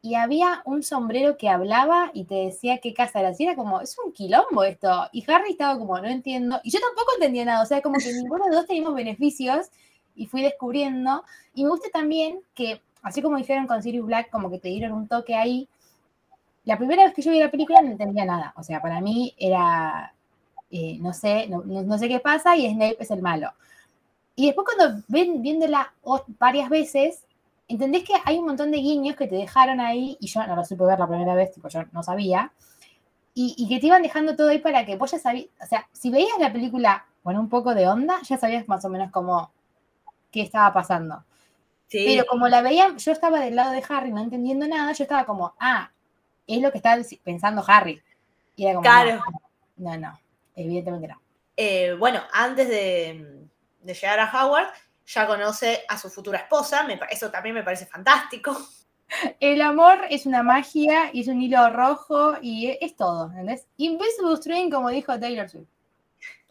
y 0.00 0.14
había 0.14 0.62
un 0.64 0.82
sombrero 0.82 1.36
que 1.36 1.48
hablaba 1.48 2.10
y 2.14 2.24
te 2.24 2.36
decía 2.36 2.78
qué 2.78 2.94
casa 2.94 3.20
era. 3.20 3.30
Así 3.30 3.44
era 3.44 3.56
como, 3.56 3.80
es 3.80 3.96
un 3.98 4.12
quilombo 4.12 4.62
esto. 4.62 5.08
Y 5.12 5.28
Harry 5.30 5.50
estaba 5.50 5.76
como, 5.76 5.98
no 5.98 6.06
entiendo. 6.06 6.60
Y 6.62 6.70
yo 6.70 6.78
tampoco 6.80 7.12
entendía 7.14 7.44
nada. 7.44 7.62
O 7.62 7.66
sea, 7.66 7.82
como 7.82 7.98
que 7.98 8.12
ninguno 8.12 8.44
de 8.44 8.54
dos 8.54 8.66
teníamos 8.66 8.94
beneficios 8.94 9.66
y 10.14 10.26
fui 10.26 10.42
descubriendo. 10.42 11.24
Y 11.54 11.64
me 11.64 11.70
gusta 11.70 11.88
también 11.92 12.40
que, 12.54 12.80
así 13.02 13.22
como 13.22 13.38
dijeron 13.38 13.66
con 13.66 13.82
Sirius 13.82 14.06
Black, 14.06 14.30
como 14.30 14.50
que 14.50 14.60
te 14.60 14.68
dieron 14.68 14.92
un 14.92 15.08
toque 15.08 15.34
ahí. 15.34 15.68
La 16.64 16.78
primera 16.78 17.04
vez 17.04 17.14
que 17.14 17.22
yo 17.22 17.32
vi 17.32 17.40
la 17.40 17.50
película 17.50 17.82
no 17.82 17.90
entendía 17.90 18.24
nada. 18.24 18.54
O 18.56 18.62
sea, 18.62 18.80
para 18.80 19.00
mí 19.00 19.34
era, 19.36 20.14
eh, 20.70 20.98
no 21.00 21.12
sé, 21.12 21.46
no, 21.48 21.62
no- 21.64 21.98
sé 21.98 22.08
qué 22.08 22.20
pasa 22.20 22.56
y 22.56 22.68
Snape 22.70 22.96
es 23.00 23.10
el 23.10 23.22
malo. 23.22 23.52
Y 24.36 24.46
después 24.46 24.66
cuando 24.76 25.02
ven, 25.08 25.42
viéndola 25.42 25.92
varias 26.38 26.68
veces, 26.70 27.24
entendés 27.66 28.04
que 28.04 28.14
hay 28.24 28.38
un 28.38 28.46
montón 28.46 28.70
de 28.70 28.78
guiños 28.78 29.16
que 29.16 29.26
te 29.26 29.36
dejaron 29.36 29.80
ahí, 29.80 30.16
y 30.20 30.26
yo 30.28 30.46
no 30.46 30.56
lo 30.56 30.64
supe 30.64 30.84
ver 30.84 30.98
la 30.98 31.08
primera 31.08 31.34
vez, 31.34 31.52
tipo, 31.52 31.68
yo 31.68 31.82
no 31.92 32.02
sabía, 32.02 32.52
y, 33.34 33.54
y 33.58 33.68
que 33.68 33.78
te 33.80 33.86
iban 33.86 34.02
dejando 34.02 34.36
todo 34.36 34.48
ahí 34.48 34.58
para 34.58 34.84
que 34.86 34.96
vos 34.96 35.10
ya 35.12 35.18
sabías, 35.18 35.48
o 35.62 35.66
sea, 35.66 35.88
si 35.92 36.10
veías 36.10 36.38
la 36.40 36.52
película 36.52 37.06
con 37.22 37.36
un 37.36 37.48
poco 37.48 37.74
de 37.74 37.88
onda, 37.88 38.20
ya 38.22 38.38
sabías 38.38 38.66
más 38.68 38.84
o 38.84 38.88
menos 38.88 39.10
cómo, 39.10 39.50
qué 40.30 40.42
estaba 40.42 40.72
pasando. 40.72 41.24
Sí, 41.88 42.02
Pero 42.04 42.26
como 42.26 42.48
la 42.48 42.62
veía, 42.62 42.94
yo 42.96 43.12
estaba 43.12 43.40
del 43.40 43.56
lado 43.56 43.72
de 43.72 43.82
Harry 43.88 44.12
no 44.12 44.20
entendiendo 44.20 44.66
nada, 44.68 44.92
yo 44.92 45.04
estaba 45.04 45.24
como, 45.24 45.54
ah, 45.58 45.90
es 46.46 46.60
lo 46.62 46.70
que 46.70 46.78
está 46.78 46.98
pensando 47.24 47.62
Harry. 47.66 48.00
Y 48.56 48.64
era 48.64 48.74
como, 48.74 48.82
Claro. 48.82 49.22
no, 49.76 49.92
no, 49.96 49.98
no, 49.98 50.18
evidentemente 50.62 51.08
no. 51.08 51.22
Eh, 51.56 51.94
bueno, 51.98 52.22
antes 52.32 52.68
de, 52.68 53.46
de 53.80 53.94
llegar 53.94 54.20
a 54.20 54.30
Howard, 54.30 54.68
ya 55.06 55.26
conoce 55.26 55.84
a 55.88 55.98
su 55.98 56.10
futura 56.10 56.38
esposa, 56.38 56.82
me 56.84 57.00
eso 57.10 57.30
también 57.30 57.54
me 57.54 57.62
parece 57.62 57.86
fantástico. 57.86 58.56
El 59.40 59.62
amor 59.62 60.00
es 60.10 60.26
una 60.26 60.42
magia 60.42 61.10
y 61.12 61.22
es 61.22 61.28
un 61.28 61.40
hilo 61.40 61.70
rojo 61.70 62.34
y 62.42 62.68
es, 62.68 62.78
es 62.82 62.96
todo, 62.96 63.30
¿entendés? 63.30 63.66
Invisible 63.78 64.36
String, 64.36 64.70
como 64.70 64.90
dijo 64.90 65.18
Taylor 65.18 65.48
Swift. 65.48 65.68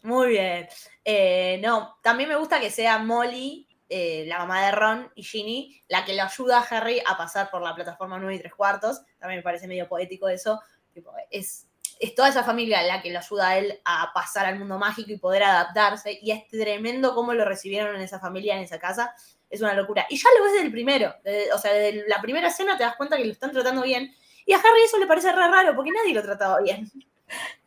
Muy 0.02 0.30
bien. 0.30 0.68
Eh, 1.04 1.60
no, 1.62 1.98
también 2.02 2.28
me 2.28 2.36
gusta 2.36 2.60
que 2.60 2.70
sea 2.70 2.98
Molly, 2.98 3.68
eh, 3.88 4.24
la 4.26 4.38
mamá 4.38 4.66
de 4.66 4.72
Ron 4.72 5.12
y 5.14 5.22
Ginny, 5.22 5.82
la 5.88 6.04
que 6.04 6.14
lo 6.14 6.22
ayuda 6.22 6.58
a 6.58 6.62
Harry 6.62 7.00
a 7.06 7.16
pasar 7.16 7.50
por 7.50 7.62
la 7.62 7.74
plataforma 7.74 8.18
9 8.18 8.34
y 8.34 8.38
3 8.40 8.54
cuartos. 8.54 9.02
También 9.18 9.38
me 9.38 9.42
parece 9.42 9.66
medio 9.66 9.88
poético 9.88 10.28
eso. 10.28 10.60
Tipo, 10.92 11.12
es, 11.30 11.67
es 12.00 12.14
toda 12.14 12.28
esa 12.28 12.44
familia 12.44 12.82
la 12.82 13.00
que 13.02 13.10
lo 13.10 13.18
ayuda 13.18 13.48
a 13.48 13.58
él 13.58 13.80
a 13.84 14.10
pasar 14.14 14.46
al 14.46 14.58
mundo 14.58 14.78
mágico 14.78 15.10
y 15.12 15.18
poder 15.18 15.42
adaptarse. 15.44 16.18
Y 16.22 16.30
es 16.30 16.46
tremendo 16.48 17.14
cómo 17.14 17.34
lo 17.34 17.44
recibieron 17.44 17.94
en 17.96 18.02
esa 18.02 18.20
familia, 18.20 18.56
en 18.56 18.62
esa 18.62 18.78
casa. 18.78 19.14
Es 19.50 19.60
una 19.60 19.74
locura. 19.74 20.06
Y 20.10 20.16
ya 20.16 20.28
lo 20.36 20.44
ves 20.44 20.52
desde 20.52 20.66
el 20.66 20.72
primero. 20.72 21.14
desde- 21.24 21.52
o 21.52 21.58
sea, 21.58 21.72
desde 21.72 22.06
la 22.08 22.20
primera 22.20 22.48
escena 22.48 22.76
te 22.76 22.84
das 22.84 22.96
cuenta 22.96 23.16
que 23.16 23.24
lo 23.24 23.32
están 23.32 23.50
tratando 23.52 23.82
bien. 23.82 24.14
Y 24.46 24.52
a 24.52 24.58
Harry 24.58 24.82
eso 24.84 24.98
le 24.98 25.06
parece 25.06 25.32
re 25.32 25.48
raro 25.48 25.74
porque 25.74 25.90
nadie 25.90 26.14
lo 26.14 26.22
trataba 26.22 26.60
bien. 26.60 26.90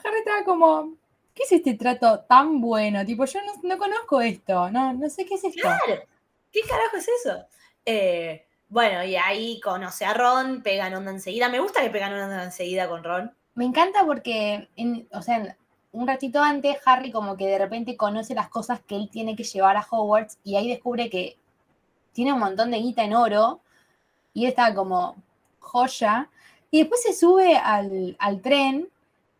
Harry 0.03 0.17
estaba 0.19 0.43
como, 0.43 0.95
¿qué 1.33 1.43
es 1.43 1.51
este 1.51 1.73
trato 1.75 2.21
tan 2.21 2.59
bueno? 2.61 3.05
Tipo, 3.05 3.25
yo 3.25 3.39
no, 3.43 3.53
no 3.63 3.77
conozco 3.77 4.21
esto, 4.21 4.69
no, 4.71 4.93
no 4.93 5.09
sé 5.09 5.25
qué 5.25 5.35
es 5.35 5.43
esto. 5.43 5.61
Claro. 5.61 6.01
¿Qué 6.51 6.61
carajo 6.61 6.97
es 6.97 7.07
eso? 7.07 7.45
Eh, 7.85 8.45
bueno, 8.67 9.03
y 9.03 9.15
ahí 9.15 9.59
conoce 9.61 10.05
a 10.05 10.13
Ron, 10.13 10.61
pegan 10.63 10.93
onda 10.95 11.11
enseguida. 11.11 11.49
Me 11.49 11.59
gusta 11.59 11.81
que 11.81 11.89
pegan 11.89 12.13
onda 12.13 12.43
enseguida 12.43 12.87
con 12.87 13.03
Ron. 13.03 13.35
Me 13.55 13.65
encanta 13.65 14.05
porque, 14.05 14.69
en- 14.75 15.07
o 15.11 15.21
sea, 15.21 15.55
un 15.91 16.07
ratito 16.07 16.41
antes, 16.41 16.77
Harry 16.85 17.11
como 17.11 17.35
que 17.35 17.47
de 17.47 17.57
repente 17.57 17.97
conoce 17.97 18.33
las 18.33 18.49
cosas 18.49 18.79
que 18.81 18.95
él 18.95 19.09
tiene 19.11 19.35
que 19.35 19.43
llevar 19.43 19.75
a 19.77 19.85
Hogwarts 19.89 20.39
y 20.43 20.55
ahí 20.55 20.69
descubre 20.69 21.09
que 21.09 21.37
tiene 22.13 22.31
un 22.33 22.39
montón 22.39 22.71
de 22.71 22.77
guita 22.77 23.03
en 23.03 23.13
oro 23.13 23.59
y 24.33 24.45
estaba 24.45 24.73
como 24.73 25.15
joya. 25.59 26.29
Y 26.69 26.79
después 26.79 27.03
se 27.03 27.13
sube 27.13 27.57
al, 27.57 28.15
al 28.19 28.41
tren 28.41 28.89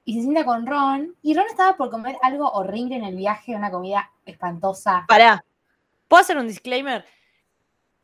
y 0.04 0.16
se 0.16 0.22
sienta 0.24 0.44
con 0.44 0.66
Ron 0.66 1.16
y 1.22 1.34
Ron 1.34 1.46
estaba 1.50 1.78
por 1.78 1.90
comer 1.90 2.18
algo 2.22 2.50
horrible 2.52 2.96
en 2.96 3.06
el 3.06 3.16
viaje, 3.16 3.56
una 3.56 3.72
comida 3.72 4.12
espantosa. 4.26 5.06
Pará. 5.08 5.44
¿Puedo 6.10 6.22
hacer 6.22 6.38
un 6.38 6.48
disclaimer? 6.48 7.06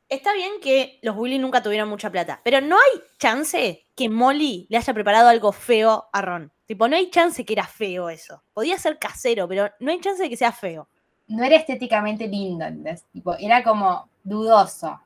Está 0.09 0.33
bien 0.33 0.53
que 0.61 0.99
los 1.01 1.17
Weasley 1.17 1.37
nunca 1.37 1.61
tuvieron 1.61 1.89
mucha 1.89 2.09
plata, 2.09 2.39
pero 2.43 2.61
no 2.61 2.77
hay 2.77 3.01
chance 3.19 3.85
que 3.93 4.07
Molly 4.07 4.65
le 4.69 4.77
haya 4.77 4.93
preparado 4.93 5.27
algo 5.27 5.51
feo 5.51 6.07
a 6.13 6.21
Ron. 6.21 6.51
Tipo, 6.65 6.87
no 6.87 6.95
hay 6.95 7.09
chance 7.09 7.43
que 7.43 7.53
era 7.53 7.65
feo 7.65 8.09
eso. 8.09 8.41
Podía 8.53 8.77
ser 8.77 8.99
casero, 8.99 9.47
pero 9.49 9.69
no 9.79 9.91
hay 9.91 9.99
chance 9.99 10.23
de 10.23 10.29
que 10.29 10.37
sea 10.37 10.53
feo. 10.53 10.87
No 11.27 11.43
era 11.43 11.57
estéticamente 11.57 12.25
lindo, 12.25 12.65
¿entendés? 12.65 13.03
Tipo, 13.11 13.35
era 13.37 13.61
como 13.63 14.07
dudoso. 14.23 14.97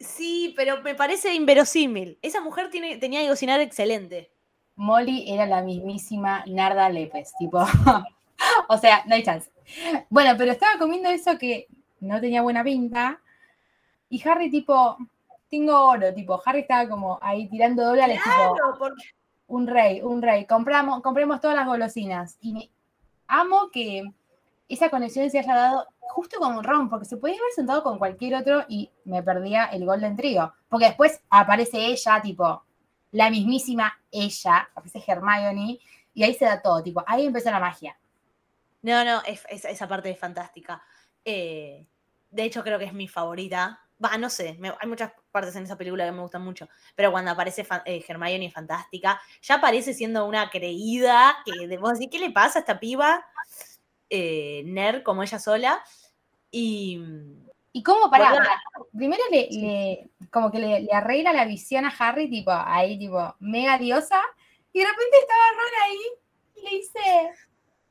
Sí, 0.00 0.54
pero 0.56 0.82
me 0.82 0.94
parece 0.94 1.34
inverosímil. 1.34 2.18
Esa 2.22 2.40
mujer 2.40 2.70
tiene, 2.70 2.96
tenía 2.96 3.20
que 3.20 3.28
cocinar 3.28 3.60
excelente. 3.60 4.30
Molly 4.76 5.30
era 5.30 5.46
la 5.46 5.62
mismísima 5.62 6.42
Narda 6.46 6.88
Lépez, 6.88 7.32
tipo, 7.38 7.58
o 8.68 8.78
sea, 8.78 9.04
no 9.06 9.14
hay 9.14 9.22
chance. 9.22 9.50
Bueno, 10.08 10.34
pero 10.38 10.52
estaba 10.52 10.78
comiendo 10.78 11.10
eso 11.10 11.38
que 11.38 11.68
no 12.00 12.20
tenía 12.20 12.42
buena 12.42 12.64
pinta 12.64 13.20
y 14.16 14.28
Harry 14.28 14.50
tipo, 14.50 14.96
tengo 15.50 15.88
oro, 15.88 16.12
tipo, 16.14 16.40
Harry 16.44 16.60
estaba 16.60 16.88
como 16.88 17.18
ahí 17.22 17.48
tirando 17.48 17.84
dólares, 17.84 18.18
tipo, 18.22 18.34
Claro, 18.36 18.76
porque 18.78 19.02
un 19.46 19.66
rey, 19.66 20.00
un 20.02 20.22
rey. 20.22 20.46
Compramos, 20.46 21.00
compremos 21.02 21.40
todas 21.40 21.56
las 21.56 21.66
golosinas. 21.66 22.38
Y 22.40 22.52
me 22.52 22.70
amo 23.28 23.68
que 23.70 24.02
esa 24.68 24.88
conexión 24.90 25.28
se 25.30 25.38
haya 25.40 25.54
dado 25.54 25.86
justo 26.00 26.38
con 26.38 26.62
Ron, 26.64 26.88
porque 26.88 27.04
se 27.04 27.16
podía 27.16 27.36
haber 27.36 27.52
sentado 27.54 27.82
con 27.82 27.98
cualquier 27.98 28.34
otro 28.36 28.64
y 28.68 28.90
me 29.04 29.22
perdía 29.22 29.66
el 29.66 29.84
Golden 29.84 30.16
Trio. 30.16 30.52
Porque 30.68 30.86
después 30.86 31.20
aparece 31.30 31.86
ella, 31.86 32.20
tipo, 32.22 32.62
la 33.12 33.30
mismísima 33.30 33.92
ella, 34.10 34.68
aparece 34.74 35.02
Hermione, 35.06 35.78
y 36.14 36.22
ahí 36.22 36.34
se 36.34 36.44
da 36.46 36.60
todo, 36.62 36.82
tipo, 36.82 37.02
ahí 37.06 37.26
empieza 37.26 37.50
la 37.50 37.60
magia. 37.60 37.96
No, 38.82 39.04
no, 39.04 39.22
es- 39.26 39.44
es- 39.48 39.64
esa 39.64 39.86
parte 39.88 40.10
es 40.10 40.18
fantástica. 40.18 40.82
Eh, 41.24 41.86
de 42.30 42.42
hecho, 42.44 42.62
creo 42.62 42.78
que 42.78 42.84
es 42.86 42.92
mi 42.92 43.08
favorita. 43.08 43.80
Va, 44.02 44.16
no 44.18 44.28
sé, 44.30 44.56
me- 44.58 44.74
hay 44.80 44.88
muchas 44.88 45.12
partes 45.30 45.54
en 45.56 45.64
esa 45.64 45.76
película 45.76 46.04
que 46.04 46.12
me 46.12 46.20
gustan 46.22 46.42
mucho, 46.42 46.68
pero 46.94 47.10
cuando 47.12 47.30
aparece 47.30 47.66
eh, 47.84 48.04
Hermione 48.06 48.46
es 48.46 48.52
fantástica, 48.52 49.20
ya 49.42 49.56
aparece 49.56 49.94
siendo 49.94 50.26
una 50.26 50.50
creída, 50.50 51.36
que 51.44 51.66
de 51.68 51.76
vos 51.78 51.92
decís, 51.98 52.08
¿qué 52.10 52.18
le 52.18 52.30
pasa 52.32 52.58
a 52.58 52.60
esta 52.60 52.80
piba? 52.80 53.24
Eh, 54.10 54.62
nerd 54.66 55.02
como 55.02 55.22
ella 55.22 55.38
sola. 55.38 55.82
Y 56.50 57.00
¿Y 57.72 57.82
cómo 57.82 58.08
para? 58.08 58.30
Primero 58.96 59.22
le, 59.32 59.48
le- 59.50 60.10
como 60.30 60.50
que 60.52 60.58
le, 60.60 60.80
le 60.82 60.92
arregla 60.92 61.32
la 61.32 61.44
visión 61.44 61.84
a 61.84 61.88
Harry, 61.98 62.30
tipo, 62.30 62.52
ahí, 62.52 62.96
tipo, 62.98 63.34
mega 63.40 63.76
diosa, 63.78 64.20
y 64.72 64.78
de 64.78 64.86
repente 64.86 65.16
estaba 65.20 65.42
Ron 65.50 65.82
ahí 65.84 65.98
y 66.56 66.62
le 66.62 66.70
dice, 66.78 67.32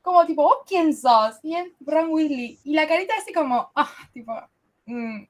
como, 0.01 0.25
tipo, 0.25 0.43
¿vos 0.43 0.57
quién 0.65 0.95
sos? 0.95 1.35
Y 1.43 1.55
es 1.55 1.67
Ron 1.81 2.07
Weasley. 2.11 2.59
Y 2.63 2.73
la 2.73 2.87
carita 2.87 3.13
así 3.17 3.33
como, 3.33 3.71
ah, 3.75 3.91
tipo, 4.13 4.31
mm, 4.85 5.23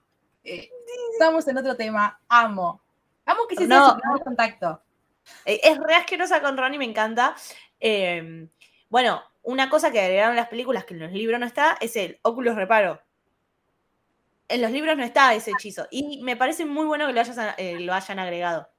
eh, 0.43 0.69
estamos 1.13 1.47
en 1.47 1.58
otro 1.58 1.75
tema, 1.75 2.19
amo. 2.27 2.82
Amo 3.25 3.47
que 3.47 3.56
se 3.56 3.67
No. 3.67 3.97
primer 3.99 4.23
contacto. 4.23 4.82
Eh, 5.45 5.60
Es 5.63 5.77
re 5.79 5.95
asquerosa 5.95 6.41
con 6.41 6.58
Ron 6.58 6.73
y 6.73 6.77
me 6.77 6.86
encanta. 6.86 7.36
Eh, 7.79 8.47
bueno, 8.89 9.23
una 9.43 9.69
cosa 9.69 9.91
que 9.91 9.99
agregaron 10.01 10.36
las 10.36 10.47
películas 10.49 10.86
que 10.86 10.93
en 10.93 10.99
los 11.01 11.12
libros 11.12 11.39
no 11.39 11.45
está 11.45 11.77
es 11.82 11.95
el 11.95 12.19
óculos 12.23 12.56
reparo. 12.56 13.01
En 14.49 14.62
los 14.62 14.71
libros 14.71 14.95
no 14.97 15.03
está 15.03 15.34
ese 15.34 15.51
hechizo. 15.51 15.88
Y 15.89 16.21
me 16.21 16.36
parece 16.36 16.65
muy 16.65 16.86
bueno 16.86 17.08
que 17.08 17.13
lo, 17.13 17.21
hayas- 17.21 17.56
eh, 17.58 17.79
lo 17.79 17.93
hayan 17.93 18.19
agregado. 18.19 18.69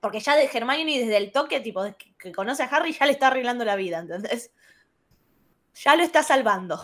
Porque 0.00 0.20
ya 0.20 0.36
de 0.36 0.44
Hermione 0.52 0.98
desde 0.98 1.16
el 1.16 1.32
toque, 1.32 1.60
tipo, 1.60 1.82
que, 1.96 2.14
que 2.16 2.32
conoce 2.32 2.62
a 2.62 2.66
Harry, 2.66 2.92
ya 2.92 3.06
le 3.06 3.12
está 3.12 3.28
arreglando 3.28 3.64
la 3.64 3.74
vida, 3.76 3.98
¿entendés? 3.98 4.52
Ya 5.74 5.96
lo 5.96 6.02
está 6.02 6.22
salvando. 6.22 6.80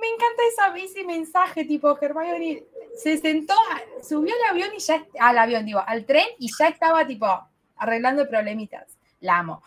Me 0.00 0.08
encanta 0.08 0.42
esa, 0.50 0.76
ese 0.76 1.04
mensaje, 1.04 1.64
tipo, 1.64 1.98
Hermione 2.00 2.64
se 2.96 3.16
sentó, 3.18 3.54
subió 4.02 4.34
al 4.34 4.50
avión 4.50 4.70
y 4.76 4.80
ya, 4.80 5.04
al 5.20 5.38
avión, 5.38 5.64
digo, 5.64 5.82
al 5.86 6.04
tren 6.04 6.26
y 6.38 6.50
ya 6.58 6.68
estaba, 6.68 7.06
tipo, 7.06 7.26
arreglando 7.76 8.28
problemitas. 8.28 8.98
La 9.20 9.38
amo. 9.38 9.62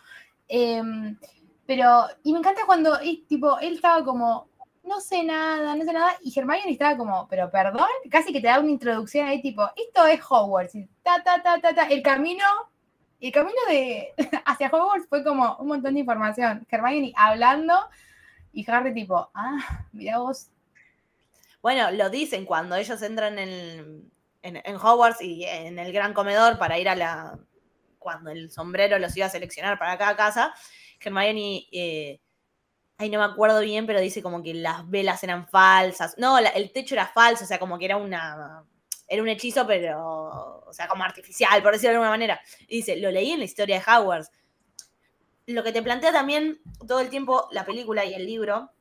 Em, 0.47 1.17
pero, 1.65 2.05
y 2.23 2.33
me 2.33 2.39
encanta 2.39 2.65
cuando, 2.65 2.99
eh, 2.99 3.23
tipo, 3.27 3.57
él 3.59 3.75
estaba 3.75 4.03
como, 4.03 4.47
no 4.83 4.99
sé 4.99 5.23
nada, 5.23 5.75
no 5.75 5.83
sé 5.83 5.93
nada, 5.93 6.11
y 6.21 6.37
Hermione 6.37 6.71
estaba 6.71 6.97
como, 6.97 7.27
pero 7.27 7.49
perdón, 7.49 7.87
casi 8.09 8.31
que 8.31 8.41
te 8.41 8.47
da 8.47 8.59
una 8.59 8.69
introducción 8.69 9.27
ahí, 9.27 9.41
tipo, 9.41 9.63
esto 9.75 10.05
es 10.05 10.21
Hogwarts, 10.29 10.75
y 10.75 10.87
ta, 11.03 11.23
ta, 11.23 11.41
ta, 11.41 11.59
ta, 11.59 11.73
ta, 11.73 11.87
el 11.87 12.03
camino, 12.03 12.45
el 13.19 13.31
camino 13.31 13.57
de, 13.67 14.13
hacia 14.45 14.67
Hogwarts 14.67 15.07
fue 15.07 15.23
como 15.23 15.55
un 15.57 15.67
montón 15.67 15.93
de 15.95 16.01
información. 16.01 16.65
Hermione 16.69 17.13
hablando, 17.15 17.73
y 18.55 18.65
Harry 18.71 18.93
tipo, 18.93 19.29
ah, 19.33 19.85
mira 19.91 20.17
vos, 20.17 20.47
Bueno, 21.61 21.91
lo 21.91 22.09
dicen 22.09 22.45
cuando 22.45 22.75
ellos 22.75 23.01
entran 23.01 23.37
en, 23.37 24.11
en, 24.41 24.75
Hogwarts 24.77 25.21
y 25.21 25.43
en 25.43 25.77
el 25.77 25.91
gran 25.91 26.13
comedor 26.13 26.57
para 26.57 26.79
ir 26.79 26.87
a 26.87 26.95
la. 26.95 27.37
Cuando 27.99 28.29
el 28.29 28.51
sombrero 28.51 28.97
los 28.97 29.17
iba 29.17 29.25
a 29.25 29.29
seleccionar 29.29 29.77
para 29.77 29.97
cada 29.97 30.15
casa, 30.15 30.53
Hermione. 31.01 31.67
Eh, 31.71 32.21
ay, 32.97 33.09
no 33.09 33.19
me 33.19 33.25
acuerdo 33.25 33.59
bien, 33.59 33.85
pero 33.85 33.99
dice 33.99 34.21
como 34.21 34.41
que 34.41 34.53
las 34.53 34.89
velas 34.89 35.21
eran 35.23 35.47
falsas. 35.49 36.15
No, 36.17 36.37
el 36.37 36.71
techo 36.71 36.95
era 36.95 37.07
falso, 37.07 37.43
o 37.43 37.47
sea, 37.47 37.59
como 37.59 37.77
que 37.77 37.85
era 37.85 37.97
una. 37.97 38.63
Era 39.07 39.21
un 39.21 39.27
hechizo, 39.27 39.67
pero. 39.67 40.63
O 40.65 40.73
sea, 40.73 40.87
como 40.87 41.03
artificial, 41.03 41.61
por 41.61 41.73
decirlo 41.73 41.89
de 41.89 41.95
alguna 41.95 42.11
manera. 42.11 42.39
Y 42.67 42.77
dice, 42.77 42.95
lo 42.95 43.11
leí 43.11 43.31
en 43.31 43.39
la 43.39 43.45
historia 43.45 43.79
de 43.79 43.91
Hogwarts. 43.91 44.31
Lo 45.47 45.63
que 45.63 45.71
te 45.71 45.83
plantea 45.83 46.11
también 46.11 46.59
todo 46.87 46.99
el 46.99 47.09
tiempo 47.09 47.47
la 47.51 47.65
película 47.65 48.03
y 48.03 48.13
el 48.13 48.25
libro 48.25 48.71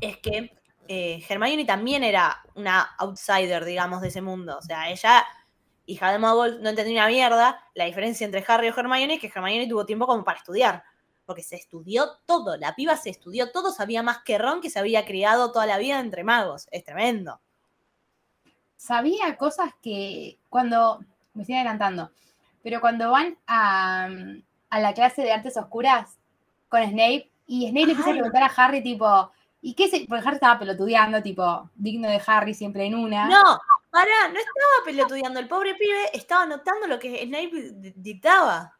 es 0.00 0.18
que 0.18 0.52
eh, 0.88 1.24
Hermione 1.28 1.64
también 1.64 2.02
era 2.02 2.42
una 2.54 2.82
outsider, 2.98 3.64
digamos, 3.64 4.00
de 4.00 4.08
ese 4.08 4.20
mundo. 4.20 4.58
O 4.58 4.62
sea, 4.62 4.90
ella, 4.90 5.24
hija 5.86 6.12
de 6.12 6.18
Muggle, 6.18 6.60
no 6.60 6.70
entendía 6.70 7.02
una 7.02 7.08
mierda. 7.08 7.60
La 7.74 7.84
diferencia 7.84 8.24
entre 8.24 8.44
Harry 8.46 8.66
y 8.66 8.70
Hermione 8.70 9.14
es 9.14 9.20
que 9.20 9.28
Hermione 9.28 9.68
tuvo 9.68 9.86
tiempo 9.86 10.06
como 10.06 10.24
para 10.24 10.38
estudiar. 10.38 10.84
Porque 11.26 11.42
se 11.42 11.56
estudió 11.56 12.18
todo. 12.26 12.56
La 12.56 12.74
piba 12.74 12.96
se 12.96 13.10
estudió 13.10 13.50
todo. 13.50 13.72
Sabía 13.72 14.02
más 14.02 14.18
que 14.24 14.36
Ron, 14.36 14.60
que 14.60 14.70
se 14.70 14.78
había 14.78 15.06
criado 15.06 15.52
toda 15.52 15.64
la 15.66 15.78
vida 15.78 16.00
entre 16.00 16.24
magos. 16.24 16.66
Es 16.70 16.84
tremendo. 16.84 17.40
sabía 18.76 19.36
cosas 19.38 19.70
que 19.80 20.38
cuando, 20.50 21.00
me 21.32 21.42
estoy 21.42 21.56
adelantando, 21.56 22.10
pero 22.62 22.80
cuando 22.82 23.10
van 23.10 23.38
a, 23.46 24.08
a 24.74 24.80
la 24.80 24.92
clase 24.92 25.22
de 25.22 25.32
artes 25.32 25.56
oscuras 25.56 26.18
con 26.68 26.82
Snape, 26.82 27.30
y 27.46 27.68
Snape 27.68 27.86
le 27.86 27.92
empieza 27.92 28.10
a 28.10 28.14
preguntar 28.14 28.42
a 28.42 28.46
Harry, 28.56 28.82
tipo, 28.82 29.30
¿y 29.62 29.74
qué 29.74 29.88
se? 29.88 30.04
Porque 30.08 30.26
Harry 30.26 30.34
estaba 30.36 30.58
pelotudeando, 30.58 31.22
tipo, 31.22 31.70
digno 31.74 32.08
de 32.08 32.20
Harry 32.26 32.54
siempre 32.54 32.84
en 32.86 32.94
una. 32.94 33.26
No, 33.28 33.42
pará, 33.90 34.28
no 34.32 34.38
estaba 34.38 34.84
pelotudeando. 34.84 35.38
El 35.40 35.46
pobre 35.48 35.74
pibe 35.74 36.10
estaba 36.12 36.42
anotando 36.42 36.86
lo 36.86 36.98
que 36.98 37.24
Snape 37.24 37.50
di- 37.74 37.92
dictaba. 37.96 38.76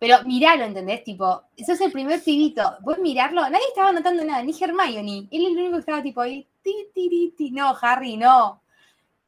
Pero 0.00 0.16
miralo, 0.24 0.64
¿entendés? 0.64 1.04
Tipo, 1.04 1.42
eso 1.56 1.72
es 1.74 1.80
el 1.82 1.92
primer 1.92 2.22
pibito. 2.24 2.78
Vos 2.80 2.98
mirarlo, 2.98 3.42
nadie 3.42 3.66
estaba 3.68 3.92
notando 3.92 4.24
nada, 4.24 4.42
ni 4.42 4.54
Hermione. 4.58 5.28
Él 5.30 5.42
es 5.46 5.52
el 5.52 5.58
único 5.58 5.72
que 5.74 5.80
estaba 5.80 6.02
tipo 6.02 6.22
ahí, 6.22 6.48
ti, 6.62 6.74
ti, 6.94 7.08
ti, 7.10 7.34
ti. 7.36 7.50
no, 7.50 7.76
Harry, 7.80 8.16
no. 8.16 8.62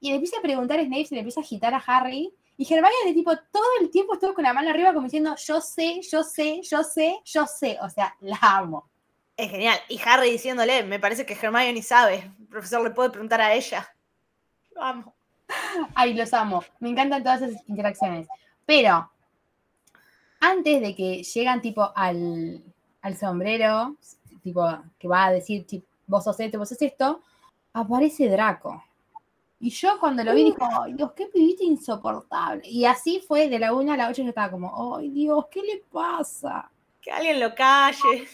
Y 0.01 0.09
le 0.09 0.15
empieza 0.17 0.39
a 0.39 0.43
preguntar 0.43 0.81
a 0.81 0.83
Snape, 0.85 1.05
se 1.05 1.15
le 1.15 1.21
empieza 1.21 1.41
a 1.41 1.45
agitar 1.45 1.75
a 1.75 1.83
Harry. 1.87 2.35
Y 2.57 2.65
Hermione, 2.65 3.15
tipo, 3.15 3.37
todo 3.51 3.65
el 3.81 3.91
tiempo 3.91 4.15
estuvo 4.15 4.35
con 4.35 4.45
la 4.45 4.53
mano 4.53 4.71
arriba 4.71 4.93
como 4.93 5.05
diciendo, 5.05 5.35
yo 5.37 5.61
sé, 5.61 6.01
yo 6.03 6.23
sé, 6.23 6.61
yo 6.63 6.85
sé, 6.85 7.21
yo 7.25 7.47
sé. 7.47 7.79
O 7.81 7.89
sea, 7.89 8.15
la 8.21 8.39
amo. 8.41 8.89
Es 9.37 9.51
genial. 9.51 9.79
Y 9.89 10.01
Harry 10.05 10.31
diciéndole, 10.31 10.85
me 10.85 11.01
parece 11.01 11.25
que 11.25 11.35
Hermione 11.35 11.83
sabe. 11.83 12.33
El 12.39 12.47
profesor 12.47 12.83
le 12.83 12.91
puede 12.91 13.11
preguntar 13.11 13.41
a 13.41 13.55
ella. 13.55 13.89
Vamos. 14.77 15.07
Ay, 15.95 16.15
los 16.15 16.33
amo. 16.33 16.63
Me 16.81 16.91
encantan 16.91 17.23
todas 17.23 17.43
esas 17.43 17.69
interacciones. 17.69 18.29
Pero, 18.67 19.11
antes 20.41 20.81
de 20.81 20.95
que 20.95 21.23
llegan 21.23 21.61
tipo 21.61 21.91
al, 21.95 22.63
al 23.01 23.17
sombrero, 23.17 23.97
tipo, 24.43 24.67
que 24.99 25.09
va 25.09 25.27
a 25.27 25.33
decir, 25.33 25.67
vos 26.07 26.25
sos 26.25 26.39
esto, 26.41 26.59
vos 26.59 26.69
sos 26.69 26.83
esto, 26.83 27.23
aparece 27.73 28.29
Draco. 28.29 28.85
Y 29.63 29.71
yo 29.71 29.99
cuando 30.01 30.25
lo 30.25 30.35
vi 30.35 30.45
dije, 30.45 30.57
ay 30.61 30.93
Dios, 30.95 31.13
qué 31.13 31.27
pibita 31.27 31.63
insoportable. 31.65 32.69
Y 32.69 32.85
así 32.85 33.21
fue 33.27 33.49
de 33.49 33.59
la 33.61 33.73
1 33.73 33.93
a 33.93 33.97
la 33.97 34.09
8 34.09 34.23
yo 34.23 34.29
estaba 34.29 34.51
como, 34.51 34.99
ay 34.99 35.09
Dios, 35.11 35.47
¿qué 35.51 35.63
le 35.63 35.83
pasa? 35.91 36.69
Que 37.01 37.11
alguien 37.13 37.39
lo 37.41 37.55
calle. 37.55 38.29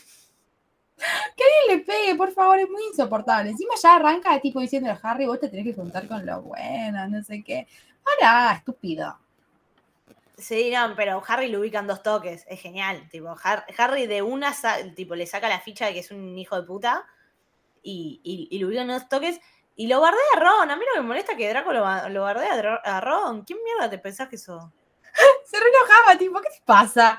Que 0.97 1.45
alguien 1.45 1.79
le 1.79 1.79
pegue, 1.85 2.15
por 2.17 2.33
favor, 2.33 2.59
es 2.59 2.69
muy 2.69 2.83
insoportable. 2.91 3.51
Encima 3.51 3.75
ya 3.81 3.95
arranca 3.97 4.41
tipo 4.41 4.59
diciendo 4.59 4.91
a 4.91 4.99
Harry, 5.03 5.27
vos 5.27 5.39
te 5.39 5.49
tenés 5.49 5.67
que 5.67 5.75
juntar 5.75 6.09
con 6.09 6.27
lo 6.27 6.43
bueno, 6.43 7.07
no 7.09 7.23
sé 7.23 7.45
qué. 7.45 7.69
Ahora, 8.05 8.55
estúpido. 8.57 9.17
Sí, 10.37 10.71
no, 10.73 10.95
pero 10.97 11.23
Harry 11.29 11.49
lo 11.49 11.61
ubica 11.61 11.79
en 11.81 11.87
dos 11.89 12.03
toques. 12.03 12.45
Es 12.49 12.61
genial. 12.61 13.09
Tipo, 13.11 13.29
Har- 13.43 13.65
Harry 13.77 14.07
de 14.07 14.23
una 14.23 14.55
tipo, 14.97 15.15
le 15.15 15.27
saca 15.27 15.49
la 15.49 15.61
ficha 15.61 15.87
de 15.87 15.93
que 15.93 16.01
es 16.01 16.11
un 16.11 16.37
hijo 16.39 16.57
de 16.61 16.67
puta. 16.67 17.05
Y, 17.83 18.21
y- 18.25 18.49
y 18.51 18.59
lo 18.59 18.69
ubica 18.69 18.83
en 18.83 18.89
dos 18.89 19.09
toques. 19.09 19.41
Y 19.79 19.87
lo 19.87 20.01
bardea 20.01 20.21
a 20.35 20.41
Ron. 20.41 20.71
A 20.73 20.77
mí 20.77 20.85
no 20.93 21.01
me 21.01 21.07
molesta 21.07 21.37
que 21.37 21.49
Draco 21.49 21.73
lo, 21.73 22.09
lo 22.09 22.23
bardea 22.23 22.81
a 22.83 23.01
Ron. 23.01 23.45
¿Quién 23.45 23.61
mierda 23.63 23.89
te 23.89 23.99
pensás 23.99 24.29
que 24.29 24.37
sos? 24.37 24.65
se 25.45 25.57
re 25.57 25.67
enojaba, 25.69 26.19
tipo, 26.19 26.41
¿qué 26.41 26.49
te 26.51 26.63
pasa? 26.65 27.17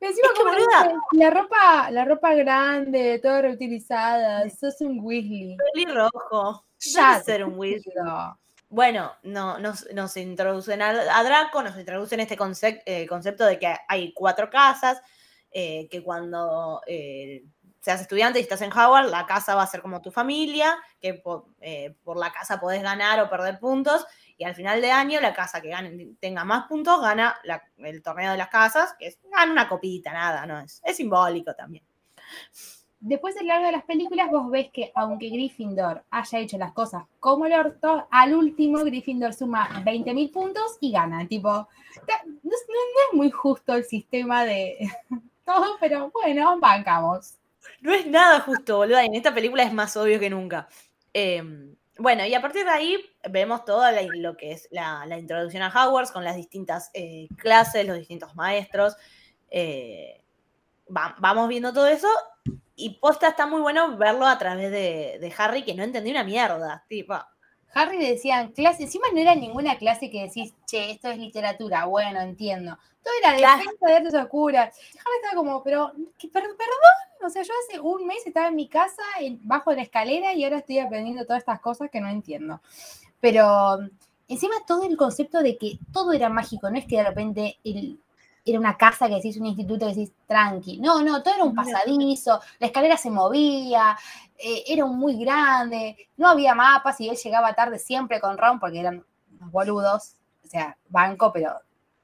Y 0.00 0.06
encima 0.06 0.28
Es 0.28 0.32
que, 0.32 0.38
como 0.38 0.52
boluda. 0.54 0.82
dice, 0.84 0.94
la 1.12 1.30
ropa, 1.30 1.90
la 1.90 2.04
ropa 2.06 2.34
grande, 2.34 3.18
toda 3.22 3.42
reutilizada, 3.42 4.48
sos 4.48 4.80
un 4.80 5.00
Weasley. 5.02 5.58
Pelirrojo. 5.74 6.64
Ya, 6.78 7.22
ser 7.22 7.44
un 7.44 7.58
Weasley. 7.58 7.94
Bueno, 8.70 9.12
no, 9.24 9.58
nos, 9.58 9.86
nos 9.92 10.16
introducen 10.16 10.80
a, 10.80 10.88
a 10.90 11.22
Draco, 11.24 11.62
nos 11.62 11.76
introducen 11.76 12.20
este 12.20 12.38
eh, 12.86 13.06
concepto 13.06 13.44
de 13.44 13.58
que 13.58 13.76
hay 13.86 14.14
cuatro 14.14 14.48
casas, 14.48 15.02
eh, 15.50 15.88
que 15.90 16.02
cuando 16.02 16.80
eh, 16.86 17.44
seas 17.80 18.00
estudiante 18.00 18.38
y 18.38 18.42
estás 18.42 18.60
en 18.62 18.72
Howard, 18.72 19.08
la 19.08 19.26
casa 19.26 19.54
va 19.54 19.62
a 19.62 19.66
ser 19.66 19.82
como 19.82 20.02
tu 20.02 20.10
familia, 20.10 20.76
que 21.00 21.22
eh, 21.60 21.94
por 22.04 22.18
la 22.18 22.30
casa 22.30 22.60
podés 22.60 22.82
ganar 22.82 23.20
o 23.20 23.30
perder 23.30 23.58
puntos, 23.58 24.06
y 24.36 24.44
al 24.44 24.54
final 24.54 24.80
de 24.80 24.90
año 24.90 25.20
la 25.20 25.34
casa 25.34 25.60
que 25.60 25.70
gane, 25.70 26.14
tenga 26.20 26.44
más 26.44 26.66
puntos 26.66 27.00
gana 27.00 27.36
el 27.78 28.02
torneo 28.02 28.32
de 28.32 28.38
las 28.38 28.48
casas, 28.48 28.94
que 28.98 29.06
es 29.06 29.18
gana 29.30 29.52
una 29.52 29.68
copita, 29.68 30.12
nada, 30.12 30.46
no 30.46 30.60
es, 30.60 30.80
es 30.84 30.96
simbólico 30.96 31.54
también. 31.54 31.84
después 33.00 33.34
a 33.36 33.40
lo 33.40 33.48
largo 33.48 33.66
de 33.66 33.72
las 33.72 33.84
películas 33.84 34.30
vos 34.30 34.50
ves 34.50 34.70
que 34.70 34.92
aunque 34.94 35.30
Gryffindor 35.30 36.04
haya 36.10 36.38
hecho 36.38 36.58
las 36.58 36.72
cosas 36.72 37.04
como 37.18 37.46
el 37.46 37.54
orto, 37.54 38.06
al 38.10 38.34
último 38.34 38.84
Gryffindor 38.84 39.32
suma 39.32 39.68
20.000 39.84 40.32
puntos 40.32 40.76
y 40.80 40.92
gana. 40.92 41.26
Tipo, 41.26 41.50
no 41.50 42.52
es 42.52 43.14
muy 43.14 43.30
justo 43.30 43.74
el 43.74 43.84
sistema 43.84 44.44
de 44.44 44.78
todo, 45.46 45.76
pero 45.80 46.10
bueno, 46.10 46.58
bancamos. 46.60 47.39
No 47.80 47.92
es 47.94 48.06
nada 48.06 48.40
justo, 48.40 48.76
boluda. 48.78 49.02
y 49.02 49.06
En 49.06 49.14
esta 49.14 49.34
película 49.34 49.62
es 49.62 49.72
más 49.72 49.96
obvio 49.96 50.18
que 50.20 50.30
nunca. 50.30 50.68
Eh, 51.14 51.42
bueno, 51.98 52.24
y 52.24 52.34
a 52.34 52.40
partir 52.40 52.64
de 52.64 52.70
ahí 52.70 52.98
vemos 53.28 53.64
todo 53.64 53.84
lo 54.14 54.36
que 54.36 54.52
es 54.52 54.68
la, 54.70 55.04
introducción 55.18 55.62
a 55.62 55.68
Hogwarts 55.68 56.12
con 56.12 56.24
las 56.24 56.36
distintas 56.36 56.90
eh, 56.94 57.28
clases, 57.36 57.86
los 57.86 57.98
distintos 57.98 58.34
maestros. 58.34 58.96
eh, 59.50 60.22
va- 60.94 61.16
vamos 61.18 61.48
viendo 61.48 61.72
todo 61.72 61.86
eso. 61.86 62.08
Y 62.76 62.98
posta 62.98 63.28
está 63.28 63.46
muy 63.46 63.60
bueno 63.60 63.96
verlo 63.98 64.26
a 64.26 64.38
través 64.38 64.70
de, 64.70 65.18
de 65.20 65.34
Harry, 65.36 65.62
que 65.64 65.74
no 65.74 65.82
entendí 65.82 66.10
una 66.10 66.24
mierda. 66.24 66.84
Tipo, 66.88 67.14
Harry 67.74 67.98
le 67.98 68.10
decían 68.12 68.52
clase, 68.52 68.82
encima 68.84 69.06
no 69.12 69.18
era 69.20 69.34
ninguna 69.34 69.76
clase 69.78 70.10
que 70.10 70.22
decís, 70.22 70.52
che, 70.66 70.90
esto 70.90 71.08
es 71.10 71.18
literatura, 71.18 71.84
bueno, 71.86 72.20
entiendo. 72.20 72.76
Todo 73.02 73.14
era 73.22 73.36
Claro. 73.36 73.58
defensa 73.58 73.86
de 73.86 73.94
artes 73.94 74.14
oscuras. 74.14 74.76
Harry 74.76 75.16
estaba 75.22 75.36
como, 75.36 75.62
pero, 75.62 75.92
¿qué- 76.18 76.28
per- 76.28 76.42
perdón, 76.42 77.26
o 77.26 77.30
sea, 77.30 77.42
yo 77.42 77.52
hace 77.68 77.80
un 77.80 78.06
mes 78.06 78.26
estaba 78.26 78.48
en 78.48 78.56
mi 78.56 78.68
casa, 78.68 79.02
en- 79.20 79.40
bajo 79.42 79.72
la 79.72 79.82
escalera, 79.82 80.34
y 80.34 80.44
ahora 80.44 80.58
estoy 80.58 80.78
aprendiendo 80.78 81.24
todas 81.24 81.40
estas 81.40 81.60
cosas 81.60 81.90
que 81.90 82.00
no 82.00 82.08
entiendo. 82.08 82.60
Pero 83.20 83.78
encima 84.28 84.54
todo 84.66 84.84
el 84.84 84.96
concepto 84.96 85.42
de 85.42 85.56
que 85.56 85.78
todo 85.92 86.12
era 86.12 86.28
mágico, 86.28 86.70
no 86.70 86.76
es 86.78 86.86
que 86.86 86.96
de 86.96 87.04
repente 87.04 87.58
el- 87.64 87.98
era 88.44 88.58
una 88.58 88.76
casa 88.76 89.08
que 89.08 89.16
decís, 89.16 89.36
un 89.36 89.46
instituto 89.46 89.86
que 89.86 89.94
decís, 89.94 90.12
tranqui. 90.26 90.78
No, 90.78 91.02
no, 91.02 91.22
todo 91.22 91.34
era 91.34 91.44
un 91.44 91.54
pasadizo, 91.54 92.40
la 92.58 92.66
escalera 92.66 92.96
se 92.96 93.10
movía, 93.10 93.96
eh, 94.38 94.64
era 94.66 94.86
muy 94.86 95.18
grande, 95.22 96.08
no 96.16 96.28
había 96.28 96.54
mapas 96.54 97.00
y 97.00 97.08
él 97.08 97.16
llegaba 97.16 97.54
tarde 97.54 97.78
siempre 97.78 98.20
con 98.20 98.38
Ron 98.38 98.58
porque 98.58 98.80
eran 98.80 99.04
unos 99.38 99.52
boludos. 99.52 100.14
O 100.44 100.48
sea, 100.48 100.76
banco, 100.88 101.32
pero 101.32 101.60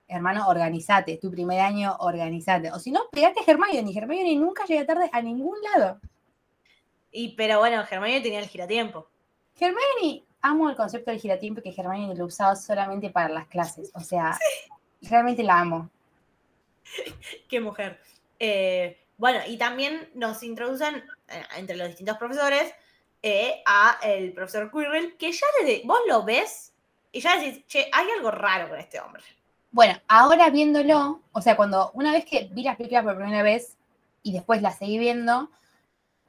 hermano, 0.08 0.46
organizate, 0.48 1.18
tu 1.18 1.30
primer 1.30 1.60
año, 1.60 1.96
organizate. 2.00 2.70
O 2.70 2.78
si 2.78 2.90
no, 2.90 3.00
pegate 3.10 3.40
a 3.40 3.50
Hermione. 3.50 3.92
Hermione 3.96 4.36
nunca 4.36 4.64
llega 4.66 4.86
tarde 4.86 5.10
a 5.12 5.22
ningún 5.22 5.56
lado. 5.74 6.00
y, 7.10 7.34
pero 7.34 7.58
bueno, 7.58 7.82
Hermione 7.90 8.20
tenía 8.20 8.40
el 8.40 8.48
giratiempo. 8.48 9.08
Hermione, 9.58 10.24
amo 10.42 10.68
el 10.68 10.76
concepto 10.76 11.10
del 11.10 11.20
giratiempo 11.20 11.62
que 11.62 11.74
Hermione 11.76 12.14
lo 12.14 12.26
usaba 12.26 12.54
solamente 12.54 13.10
para 13.10 13.28
las 13.28 13.46
clases. 13.46 13.90
O 13.94 14.00
sea, 14.00 14.38
realmente 15.02 15.42
la 15.42 15.60
amo. 15.60 15.90
Qué 17.48 17.60
mujer. 17.60 18.00
Eh, 18.38 18.98
bueno, 19.18 19.40
y 19.46 19.56
también 19.56 20.10
nos 20.14 20.42
introducen 20.42 20.96
eh, 21.28 21.42
entre 21.56 21.76
los 21.76 21.88
distintos 21.88 22.18
profesores 22.18 22.72
eh, 23.22 23.62
a 23.66 23.98
el 24.02 24.32
profesor 24.32 24.70
Quirrell, 24.70 25.16
que 25.16 25.32
ya 25.32 25.46
desde, 25.60 25.82
vos 25.84 25.98
lo 26.06 26.22
ves 26.24 26.72
y 27.12 27.20
ya 27.20 27.38
decís, 27.38 27.66
che, 27.66 27.88
hay 27.92 28.06
algo 28.16 28.30
raro 28.30 28.68
con 28.68 28.78
este 28.78 29.00
hombre. 29.00 29.22
Bueno, 29.70 29.98
ahora 30.08 30.50
viéndolo, 30.50 31.22
o 31.32 31.40
sea, 31.40 31.56
cuando 31.56 31.90
una 31.94 32.12
vez 32.12 32.24
que 32.24 32.48
vi 32.52 32.62
las 32.62 32.76
películas 32.76 33.04
por 33.04 33.16
primera 33.16 33.42
vez 33.42 33.76
y 34.22 34.32
después 34.32 34.62
las 34.62 34.78
seguí 34.78 34.98
viendo, 34.98 35.50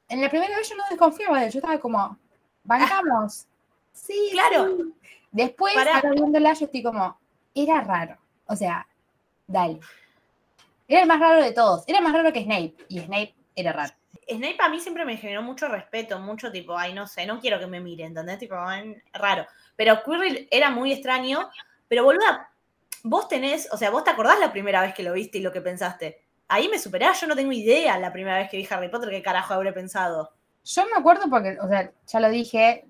en 0.10 0.22
la 0.22 0.30
primera 0.30 0.56
vez 0.58 0.70
yo 0.70 0.76
no 0.76 0.84
desconfiaba 0.90 1.40
de 1.40 1.48
él, 1.48 1.52
yo 1.52 1.60
estaba 1.60 1.80
como, 1.80 2.18
bancamos. 2.64 3.46
Sí, 3.94 4.30
Claro. 4.32 4.78
sí. 4.78 4.94
Después, 5.32 5.74
Pará. 5.76 5.96
ahora 5.96 6.12
viéndola, 6.12 6.54
yo 6.54 6.66
estoy 6.66 6.82
como, 6.84 7.18
era 7.54 7.82
raro. 7.82 8.18
O 8.48 8.56
sea, 8.56 8.88
dale. 9.46 9.80
Era 10.88 11.02
el 11.02 11.08
más 11.08 11.20
raro 11.20 11.42
de 11.42 11.52
todos. 11.52 11.84
Era 11.88 12.02
más 12.02 12.14
raro 12.14 12.32
que 12.32 12.44
Snape. 12.44 12.76
Y 12.90 13.00
Snape 13.00 13.36
era 13.56 13.74
raro. 13.74 13.94
Snape 14.30 14.58
a 14.60 14.70
mí 14.70 14.80
siempre 14.80 15.06
me 15.06 15.18
generó 15.18 15.42
mucho 15.42 15.68
respeto, 15.68 16.20
mucho 16.20 16.52
tipo, 16.52 16.78
ay, 16.78 16.94
no 16.94 17.08
sé, 17.08 17.26
no 17.26 17.40
quiero 17.40 17.60
que 17.60 17.68
me 17.68 17.80
mire, 17.80 18.04
¿entendés? 18.04 18.40
Tipo, 18.40 18.56
ay, 18.56 18.96
raro. 19.14 19.46
Pero 19.76 20.04
Quirrell 20.04 20.48
era 20.52 20.70
muy 20.70 20.92
extraño, 20.92 21.50
pero 21.88 22.04
boluda, 22.04 22.50
vos 23.04 23.30
tenés, 23.30 23.70
o 23.72 23.78
sea, 23.78 23.90
vos 23.90 24.04
te 24.04 24.10
acordás 24.10 24.40
la 24.40 24.52
primera 24.52 24.82
vez 24.82 24.94
que 24.94 25.04
lo 25.04 25.14
viste 25.14 25.38
y 25.38 25.42
lo 25.42 25.54
que 25.54 25.62
pensaste. 25.62 26.26
Ahí 26.50 26.68
me 26.68 26.80
superás, 26.80 27.22
yo 27.22 27.28
no 27.28 27.36
tengo 27.36 27.54
idea 27.54 27.98
la 28.00 28.12
primera 28.12 28.38
vez 28.38 28.50
que 28.50 28.58
vi 28.58 28.68
Harry 28.70 28.90
Potter 28.90 29.10
qué 29.10 29.22
carajo 29.22 29.54
habré 29.54 29.72
pensado. 29.72 30.32
Yo 30.66 30.86
me 30.86 30.98
acuerdo 30.98 31.30
porque, 31.30 31.58
o 31.62 31.68
sea, 31.68 31.92
ya 32.06 32.20
lo 32.20 32.30
dije, 32.30 32.86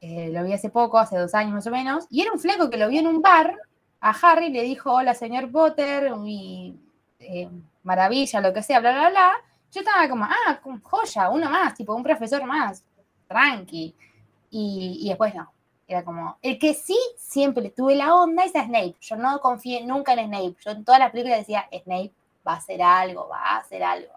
eh, 0.00 0.30
lo 0.32 0.44
vi 0.44 0.52
hace 0.52 0.70
poco, 0.70 0.98
hace 0.98 1.18
dos 1.18 1.34
años 1.34 1.52
más 1.52 1.66
o 1.66 1.70
menos, 1.70 2.06
y 2.10 2.22
era 2.22 2.32
un 2.32 2.38
flaco 2.38 2.70
que 2.70 2.76
lo 2.76 2.88
vio 2.88 3.00
en 3.00 3.08
un 3.08 3.22
bar, 3.22 3.56
a 4.00 4.10
Harry 4.10 4.50
le 4.50 4.62
dijo, 4.62 4.92
hola 4.92 5.14
señor 5.14 5.50
Potter, 5.50 6.12
y 6.24 6.76
eh, 7.28 7.48
maravilla, 7.82 8.40
lo 8.40 8.52
que 8.52 8.62
sea, 8.62 8.80
bla, 8.80 8.92
bla, 8.92 9.10
bla. 9.10 9.32
Yo 9.72 9.80
estaba 9.80 10.08
como, 10.08 10.24
ah, 10.24 10.60
joya, 10.82 11.28
uno 11.28 11.50
más, 11.50 11.74
tipo 11.74 11.94
un 11.94 12.02
profesor 12.02 12.42
más, 12.44 12.84
tranqui. 13.28 13.94
Y, 14.50 14.98
y 15.02 15.08
después 15.08 15.34
no, 15.34 15.52
era 15.88 16.04
como, 16.04 16.38
el 16.40 16.58
que 16.58 16.72
sí 16.74 16.98
siempre 17.18 17.70
tuve 17.70 17.94
la 17.96 18.14
onda 18.14 18.44
es 18.44 18.54
a 18.56 18.64
Snape. 18.64 18.96
Yo 19.00 19.16
no 19.16 19.40
confié 19.40 19.84
nunca 19.84 20.12
en 20.14 20.26
Snape. 20.28 20.56
Yo 20.64 20.70
en 20.70 20.84
todas 20.84 21.00
las 21.00 21.10
películas 21.10 21.40
decía, 21.40 21.68
Snape 21.70 22.12
va 22.46 22.52
a 22.54 22.56
hacer 22.56 22.80
algo, 22.82 23.28
va 23.28 23.38
a 23.40 23.56
hacer 23.58 23.82
algo. 23.82 24.12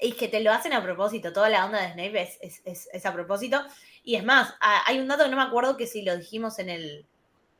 Y 0.00 0.12
que 0.14 0.26
te 0.28 0.40
lo 0.40 0.52
hacen 0.52 0.72
a 0.72 0.82
propósito, 0.82 1.32
toda 1.32 1.48
la 1.48 1.64
onda 1.64 1.80
de 1.80 1.92
Snape 1.92 2.20
es, 2.22 2.38
es- 2.42 2.62
es- 2.64 2.88
es 2.92 3.06
a 3.06 3.12
propósito. 3.12 3.62
Y 4.02 4.16
es 4.16 4.24
más, 4.24 4.54
hay 4.60 4.98
un 4.98 5.06
dato 5.06 5.22
que 5.24 5.30
no 5.30 5.36
me 5.36 5.42
acuerdo 5.44 5.76
que 5.76 5.86
si 5.86 6.02
lo 6.02 6.16
dijimos 6.16 6.58
en 6.58 6.68
el, 6.68 7.06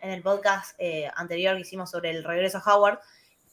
en 0.00 0.10
el 0.10 0.22
podcast 0.22 0.74
eh, 0.78 1.08
anterior 1.14 1.54
que 1.54 1.60
hicimos 1.60 1.90
sobre 1.92 2.10
el 2.10 2.24
regreso 2.24 2.58
a 2.58 2.74
Howard. 2.74 2.98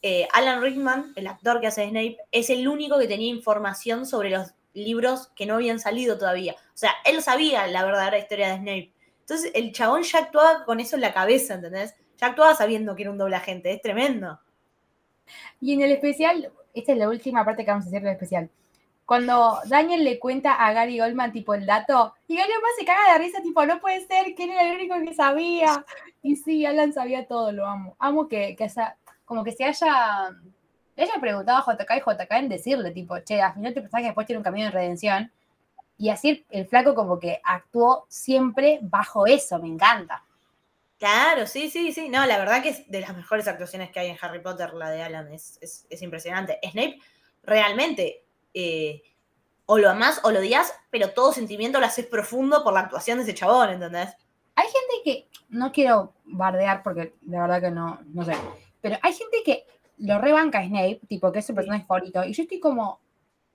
Eh, 0.01 0.27
Alan 0.33 0.61
Rickman, 0.61 1.13
el 1.15 1.27
actor 1.27 1.59
que 1.59 1.67
hace 1.67 1.87
Snape, 1.87 2.17
es 2.31 2.49
el 2.49 2.67
único 2.67 2.97
que 2.97 3.07
tenía 3.07 3.29
información 3.29 4.05
sobre 4.05 4.29
los 4.29 4.53
libros 4.73 5.27
que 5.35 5.45
no 5.45 5.55
habían 5.55 5.79
salido 5.79 6.17
todavía. 6.17 6.53
O 6.53 6.77
sea, 6.77 6.91
él 7.05 7.21
sabía 7.21 7.67
la 7.67 7.83
verdadera 7.83 8.17
historia 8.17 8.49
de 8.49 8.57
Snape. 8.57 8.93
Entonces, 9.21 9.51
el 9.53 9.71
chabón 9.73 10.03
ya 10.03 10.19
actuaba 10.19 10.65
con 10.65 10.79
eso 10.79 10.95
en 10.95 11.01
la 11.01 11.13
cabeza, 11.13 11.55
¿entendés? 11.55 11.95
Ya 12.17 12.27
actuaba 12.27 12.55
sabiendo 12.55 12.95
que 12.95 13.03
era 13.03 13.11
un 13.11 13.17
doble 13.17 13.35
agente, 13.35 13.71
es 13.71 13.81
tremendo. 13.81 14.39
Y 15.61 15.73
en 15.73 15.81
el 15.81 15.91
especial, 15.91 16.51
esta 16.73 16.93
es 16.93 16.97
la 16.97 17.09
última 17.09 17.45
parte 17.45 17.63
que 17.63 17.71
vamos 17.71 17.85
a 17.85 17.89
hacer 17.89 18.01
del 18.01 18.13
especial. 18.13 18.49
Cuando 19.05 19.59
Daniel 19.65 20.03
le 20.03 20.19
cuenta 20.19 20.53
a 20.53 20.71
Gary 20.71 20.99
Goldman, 20.99 21.31
tipo, 21.31 21.53
el 21.53 21.65
dato, 21.65 22.13
y 22.27 22.37
Gary 22.37 22.51
Goldman 22.51 22.71
se 22.77 22.85
caga 22.85 23.13
de 23.13 23.19
risa, 23.19 23.41
tipo, 23.41 23.65
no 23.65 23.79
puede 23.79 24.05
ser, 24.05 24.35
que 24.35 24.43
él 24.43 24.51
era 24.51 24.69
el 24.69 24.75
único 24.75 24.95
que 25.03 25.13
sabía. 25.13 25.83
Y 26.21 26.35
sí, 26.35 26.65
Alan 26.65 26.93
sabía 26.93 27.27
todo, 27.27 27.51
lo 27.51 27.65
amo. 27.65 27.95
Amo 27.99 28.27
que, 28.27 28.55
que 28.55 28.69
como 29.29 29.43
que 29.43 29.51
se 29.51 29.63
haya, 29.63 30.31
le 30.95 31.03
haya 31.03 31.13
preguntado 31.21 31.59
a 31.59 31.75
JK 31.75 31.91
y 31.97 31.99
JK 31.99 32.31
en 32.31 32.49
decirle, 32.49 32.89
tipo, 32.91 33.17
che, 33.19 33.39
al 33.41 33.53
final 33.53 33.73
tu 33.75 33.81
personaje 33.81 34.07
después 34.07 34.25
tiene 34.25 34.39
un 34.39 34.43
camino 34.43 34.65
de 34.65 34.71
redención. 34.71 35.31
Y 35.99 36.09
así 36.09 36.29
el, 36.29 36.45
el 36.49 36.67
flaco 36.67 36.95
como 36.95 37.19
que 37.19 37.39
actuó 37.43 38.05
siempre 38.09 38.79
bajo 38.81 39.27
eso, 39.27 39.59
me 39.59 39.67
encanta. 39.67 40.23
Claro, 40.97 41.45
sí, 41.45 41.69
sí, 41.69 41.93
sí. 41.93 42.09
No, 42.09 42.25
la 42.25 42.37
verdad 42.39 42.61
que 42.63 42.69
es 42.69 42.89
de 42.89 43.01
las 43.01 43.15
mejores 43.15 43.47
actuaciones 43.47 43.91
que 43.91 43.99
hay 43.99 44.09
en 44.09 44.17
Harry 44.19 44.39
Potter, 44.41 44.73
la 44.73 44.89
de 44.89 45.03
Alan, 45.03 45.31
es, 45.31 45.57
es- 45.61 45.85
es 45.89 46.01
impresionante. 46.01 46.59
Snape, 46.71 46.99
realmente, 47.43 48.23
eh, 48.53 49.03
o 49.67 49.77
lo 49.77 49.89
amás 49.91 50.19
o 50.23 50.31
lo 50.31 50.39
odias, 50.39 50.73
pero 50.89 51.11
todo 51.11 51.31
sentimiento 51.33 51.79
lo 51.79 51.85
haces 51.85 52.07
profundo 52.07 52.63
por 52.63 52.73
la 52.73 52.79
actuación 52.81 53.19
de 53.19 53.23
ese 53.25 53.35
chabón, 53.35 53.69
¿entendés? 53.69 54.09
Hay 54.55 54.65
gente 54.65 54.95
que, 55.05 55.29
no 55.49 55.71
quiero 55.71 56.13
bardear 56.25 56.81
porque 56.83 57.13
la 57.27 57.41
verdad 57.41 57.61
que 57.61 57.71
no, 57.71 57.99
no 58.13 58.25
sé, 58.25 58.33
pero 58.81 58.97
hay 59.01 59.13
gente 59.13 59.37
que 59.45 59.65
lo 59.97 60.19
rebanca 60.19 60.59
a 60.59 60.65
Snape, 60.65 61.01
tipo 61.07 61.31
que 61.31 61.39
es 61.39 61.45
su 61.45 61.53
personaje 61.55 61.85
favorito, 61.85 62.23
y 62.23 62.33
yo 62.33 62.43
estoy 62.43 62.59
como, 62.59 62.99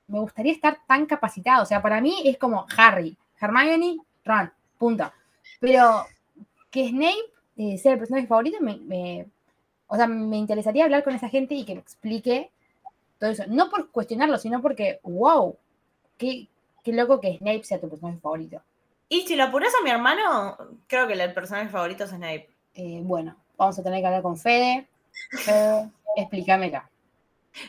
me 0.08 0.18
gustaría 0.20 0.52
estar 0.52 0.78
tan 0.86 1.06
capacitado, 1.06 1.62
o 1.62 1.66
sea, 1.66 1.80
para 1.82 2.00
mí 2.00 2.14
es 2.24 2.36
como 2.38 2.66
Harry, 2.76 3.16
Hermione, 3.40 3.98
Ron, 4.24 4.52
punto. 4.78 5.10
Pero 5.60 6.04
que 6.70 6.88
Snape 6.88 7.32
eh, 7.56 7.78
sea 7.78 7.92
el 7.92 7.98
personaje 7.98 8.26
favorito, 8.26 8.58
me, 8.60 8.76
me- 8.76 9.26
o 9.86 9.96
sea, 9.96 10.06
me 10.06 10.36
interesaría 10.38 10.84
hablar 10.84 11.04
con 11.04 11.14
esa 11.14 11.28
gente 11.28 11.54
y 11.54 11.64
que 11.64 11.74
me 11.74 11.80
explique 11.80 12.50
todo 13.18 13.30
eso. 13.30 13.44
No 13.48 13.70
por 13.70 13.90
cuestionarlo, 13.90 14.38
sino 14.38 14.60
porque, 14.60 14.98
wow, 15.04 15.56
qué, 16.18 16.48
qué 16.82 16.92
loco 16.92 17.20
que 17.20 17.36
Snape 17.38 17.62
sea 17.64 17.80
tu 17.80 17.88
personaje 17.88 18.18
favorito. 18.18 18.60
Y 19.08 19.20
si 19.22 19.36
lo 19.36 19.44
apuras 19.44 19.72
a 19.78 19.84
mi 19.84 19.90
hermano, 19.90 20.56
creo 20.88 21.06
que 21.06 21.12
el 21.12 21.32
personaje 21.34 21.68
favorito 21.68 22.04
es 22.04 22.10
Snape. 22.10 22.48
Eh, 22.74 23.00
bueno, 23.04 23.36
vamos 23.56 23.78
a 23.78 23.82
tener 23.82 24.00
que 24.00 24.06
hablar 24.06 24.22
con 24.22 24.36
Fede. 24.36 24.88
Fede, 25.30 25.90
explícamela. 26.16 26.90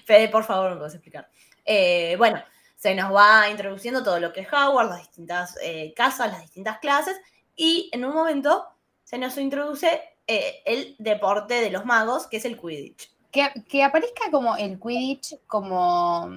Fede, 0.06 0.30
por 0.30 0.44
favor, 0.44 0.72
me 0.72 0.78
puedes 0.78 0.96
explicar. 0.96 1.30
Eh, 1.64 2.16
bueno, 2.18 2.42
se 2.76 2.94
nos 2.96 3.14
va 3.14 3.50
introduciendo 3.50 4.04
todo 4.04 4.20
lo 4.20 4.34
que 4.34 4.42
es 4.42 4.54
Howard, 4.54 4.90
las 4.90 5.00
distintas 5.00 5.58
eh, 5.62 5.94
casas, 5.96 6.32
las 6.32 6.42
distintas 6.42 6.80
clases, 6.80 7.20
y 7.56 7.90
en 7.94 8.06
un 8.06 8.14
momento 8.14 8.66
se 9.04 9.18
nos 9.18 9.38
introduce 9.38 10.02
eh, 10.28 10.62
el 10.66 10.96
deporte 10.98 11.56
de 11.56 11.70
los 11.70 11.86
magos, 11.86 12.28
que 12.28 12.38
es 12.38 12.46
el 12.46 12.60
Quidditch. 12.60 13.12
Que, 13.32 13.50
que 13.70 13.84
aparezca 13.84 14.32
como 14.32 14.56
el 14.56 14.80
Quidditch, 14.80 15.40
como. 15.48 16.30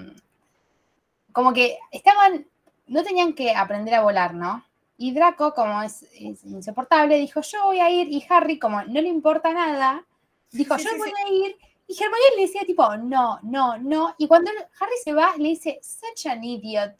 Como 1.32 1.52
que 1.52 1.78
estaban. 1.90 2.46
No 2.86 3.02
tenían 3.02 3.34
que 3.34 3.54
aprender 3.54 3.94
a 3.94 4.02
volar, 4.02 4.34
¿no? 4.34 4.64
Y 4.96 5.12
Draco, 5.12 5.54
como 5.54 5.82
es, 5.82 6.02
es 6.14 6.44
insoportable, 6.44 7.16
dijo: 7.16 7.40
Yo 7.40 7.64
voy 7.64 7.80
a 7.80 7.90
ir. 7.90 8.08
Y 8.08 8.24
Harry, 8.28 8.58
como 8.58 8.82
no 8.82 9.00
le 9.00 9.08
importa 9.08 9.52
nada, 9.52 10.04
dijo: 10.50 10.76
Sí, 10.78 10.84
Yo 10.84 10.90
sí, 10.90 10.98
voy 10.98 11.12
a 11.24 11.32
ir. 11.46 11.56
Y 11.86 11.94
Hermione 11.94 12.36
le 12.36 12.42
decía, 12.42 12.62
tipo, 12.66 12.96
no, 12.98 13.38
no, 13.42 13.78
no. 13.78 14.14
Y 14.18 14.28
cuando 14.28 14.50
Harry 14.80 14.94
se 15.02 15.12
va, 15.14 15.34
le 15.38 15.48
dice: 15.50 15.78
Such 15.82 16.26
an 16.30 16.44
idiot. 16.44 16.92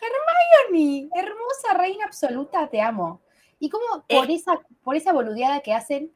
Hermione, 0.00 1.08
hermosa 1.14 1.74
reina 1.74 2.04
absoluta, 2.04 2.68
te 2.68 2.80
amo. 2.80 3.20
Y 3.58 3.68
como 3.68 4.04
por, 4.08 4.30
esa, 4.30 4.52
por 4.82 4.94
esa 4.96 5.12
boludeada 5.12 5.60
que 5.60 5.74
hacen, 5.74 6.12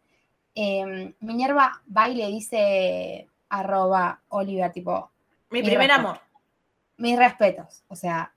eh, 0.54 1.14
Minerva 1.20 1.82
va 1.94 2.08
y 2.08 2.14
le 2.14 2.26
dice 2.28 3.28
arroba 3.48 4.22
Oliver, 4.28 4.70
tipo, 4.72 5.10
Mi 5.50 5.60
Mi 5.60 5.66
primer 5.68 5.88
respeto. 5.88 6.08
amor. 6.08 6.20
mis 6.98 7.18
respetos. 7.18 7.82
O 7.88 7.96
sea, 7.96 8.32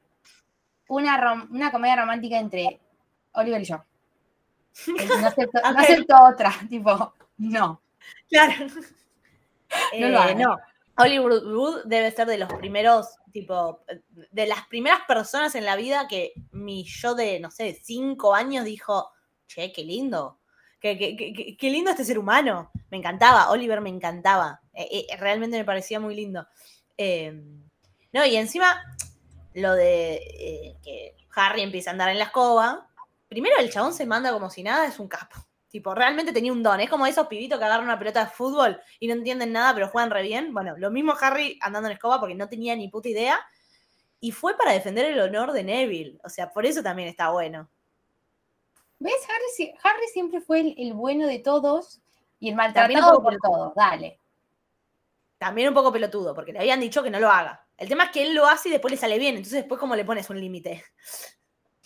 una, 0.88 1.18
rom- 1.22 1.48
una 1.52 1.72
comedia 1.72 1.98
romántica 1.98 2.38
entre 2.40 2.80
Oliver 3.34 3.62
y 3.62 3.66
yo. 3.66 3.76
Eh, 4.88 5.08
No 5.22 5.28
acepto, 5.28 5.62
no 5.64 5.70
Ok. 5.72 5.78
acepto 5.78 6.16
otra, 6.24 6.52
tipo, 6.70 7.14
no. 7.38 7.82
Claro. 8.30 8.54
No 10.00 10.10
lo 10.10 10.24
Eh, 10.30 10.36
no. 10.36 10.58
Hollywood 10.98 11.44
Wood 11.54 11.84
debe 11.86 12.12
ser 12.12 12.28
de 12.28 12.38
los 12.38 12.52
primeros, 12.54 13.18
tipo, 13.34 13.84
de 14.32 14.46
las 14.46 14.66
primeras 14.68 15.00
personas 15.08 15.56
en 15.56 15.66
la 15.66 15.76
vida 15.76 16.08
que 16.08 16.32
mi 16.52 16.86
yo 16.86 17.16
de, 17.16 17.40
no 17.42 17.52
sé, 17.52 17.78
cinco 17.84 18.34
años 18.34 18.64
dijo, 18.64 19.12
che, 19.48 19.74
qué 19.74 19.84
lindo. 19.84 20.40
Qué, 20.80 20.98
qué- 20.98 21.18
qué- 21.18 21.34
qué- 21.34 21.58
qué 21.58 21.70
lindo 21.72 21.92
este 21.92 22.06
ser 22.06 22.18
humano. 22.20 22.72
Me 22.92 22.98
encantaba, 22.98 23.50
Oliver 23.50 23.82
me 23.82 23.90
encantaba. 23.90 24.62
Eh, 24.74 25.06
eh, 25.10 25.18
realmente 25.18 25.58
me 25.58 25.66
parecía 25.66 26.00
muy 26.00 26.16
lindo. 26.16 26.48
Eh, 26.98 27.34
no, 28.14 28.26
y 28.26 28.36
encima, 28.38 28.82
lo 29.56 29.74
de 29.74 30.78
que 30.84 31.18
Harry 31.36 31.62
empieza 31.64 31.90
a 31.90 31.94
andar 31.94 32.10
en 32.10 32.20
la 32.20 32.26
escoba. 32.26 32.88
Primero 33.28 33.58
el 33.60 33.72
chabón 33.72 33.94
se 33.94 34.06
manda 34.06 34.32
como 34.32 34.50
si 34.50 34.64
nada, 34.64 34.86
es 34.88 35.00
un 35.00 35.10
capo. 35.10 35.45
Tipo, 35.76 35.94
realmente 35.94 36.32
tenía 36.32 36.54
un 36.54 36.64
don. 36.64 36.80
Es 36.80 36.90
como 36.90 37.06
esos 37.06 37.28
pibitos 37.28 37.60
que 37.60 37.66
agarran 37.66 37.84
una 37.84 38.00
pelota 38.00 38.24
de 38.24 38.32
fútbol 38.32 38.80
y 38.98 39.10
no 39.10 39.14
entienden 39.14 39.52
nada, 39.52 39.74
pero 39.74 39.90
juegan 39.90 40.10
re 40.10 40.22
bien. 40.22 40.54
Bueno, 40.54 40.74
lo 40.78 40.90
mismo 40.90 41.14
Harry 41.20 41.60
andando 41.62 41.90
en 41.90 41.96
escoba 41.96 42.18
porque 42.18 42.34
no 42.34 42.48
tenía 42.48 42.78
ni 42.78 42.88
puta 42.88 43.10
idea. 43.10 43.38
Y 44.22 44.32
fue 44.32 44.56
para 44.56 44.72
defender 44.72 45.04
el 45.04 45.20
honor 45.20 45.52
de 45.52 45.66
Neville. 45.66 46.18
O 46.24 46.30
sea, 46.30 46.50
por 46.54 46.66
eso 46.66 46.82
también 46.82 47.10
está 47.10 47.30
bueno. 47.32 47.70
¿Ves? 49.00 49.16
Harry, 49.28 49.74
Harry 49.84 50.08
siempre 50.14 50.40
fue 50.40 50.62
el, 50.62 50.76
el 50.78 50.94
bueno 50.94 51.28
de 51.28 51.40
todos 51.40 52.00
y 52.40 52.48
el 52.48 52.56
maltratado 52.56 53.22
por- 53.22 53.38
todos. 53.42 53.76
Dale. 53.76 54.22
También 55.38 55.68
un 55.68 55.74
poco 55.74 55.92
pelotudo, 55.92 56.34
porque 56.34 56.54
le 56.54 56.60
habían 56.60 56.80
dicho 56.80 57.04
que 57.04 57.10
no 57.10 57.20
lo 57.20 57.30
haga. 57.30 57.68
El 57.76 57.90
tema 57.90 58.06
es 58.06 58.12
que 58.12 58.24
él 58.24 58.34
lo 58.34 58.46
hace 58.48 58.70
y 58.70 58.72
después 58.72 58.94
le 58.94 58.98
sale 58.98 59.20
bien. 59.20 59.36
Entonces, 59.36 59.60
después, 59.60 59.78
¿cómo 59.78 59.94
le 59.98 60.06
pones 60.06 60.30
un 60.30 60.40
límite? 60.40 60.86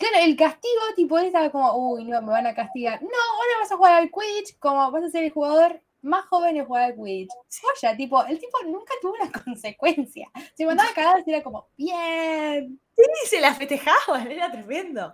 Claro, 0.00 0.16
el 0.24 0.34
castigo, 0.34 0.80
tipo, 0.96 1.18
él 1.18 1.26
estaba 1.26 1.50
como, 1.50 1.76
uy, 1.76 2.04
no, 2.04 2.22
me 2.22 2.32
van 2.32 2.46
a 2.46 2.54
castigar. 2.54 3.02
No, 3.02 3.08
ahora 3.08 3.60
vas 3.60 3.70
a 3.70 3.76
jugar 3.76 3.92
al 3.92 4.10
Quidditch, 4.10 4.58
como 4.58 4.90
vas 4.90 5.04
a 5.04 5.10
ser 5.10 5.24
el 5.24 5.30
jugador 5.30 5.78
más 6.00 6.24
joven 6.24 6.56
en 6.56 6.64
jugar 6.64 6.84
al 6.84 6.94
Quidditch. 6.94 7.28
Joya, 7.60 7.94
tipo, 7.98 8.24
el 8.24 8.40
tipo 8.40 8.58
nunca 8.64 8.94
tuvo 9.02 9.12
una 9.12 9.30
consecuencia. 9.44 10.30
Se 10.54 10.64
mandaba 10.64 10.88
cagadas 10.94 11.22
y 11.26 11.30
era 11.30 11.42
como, 11.42 11.68
bien. 11.76 12.80
Y 12.96 13.26
se 13.26 13.42
la 13.42 13.54
festejaban, 13.54 14.30
era 14.30 14.50
tremendo. 14.50 15.12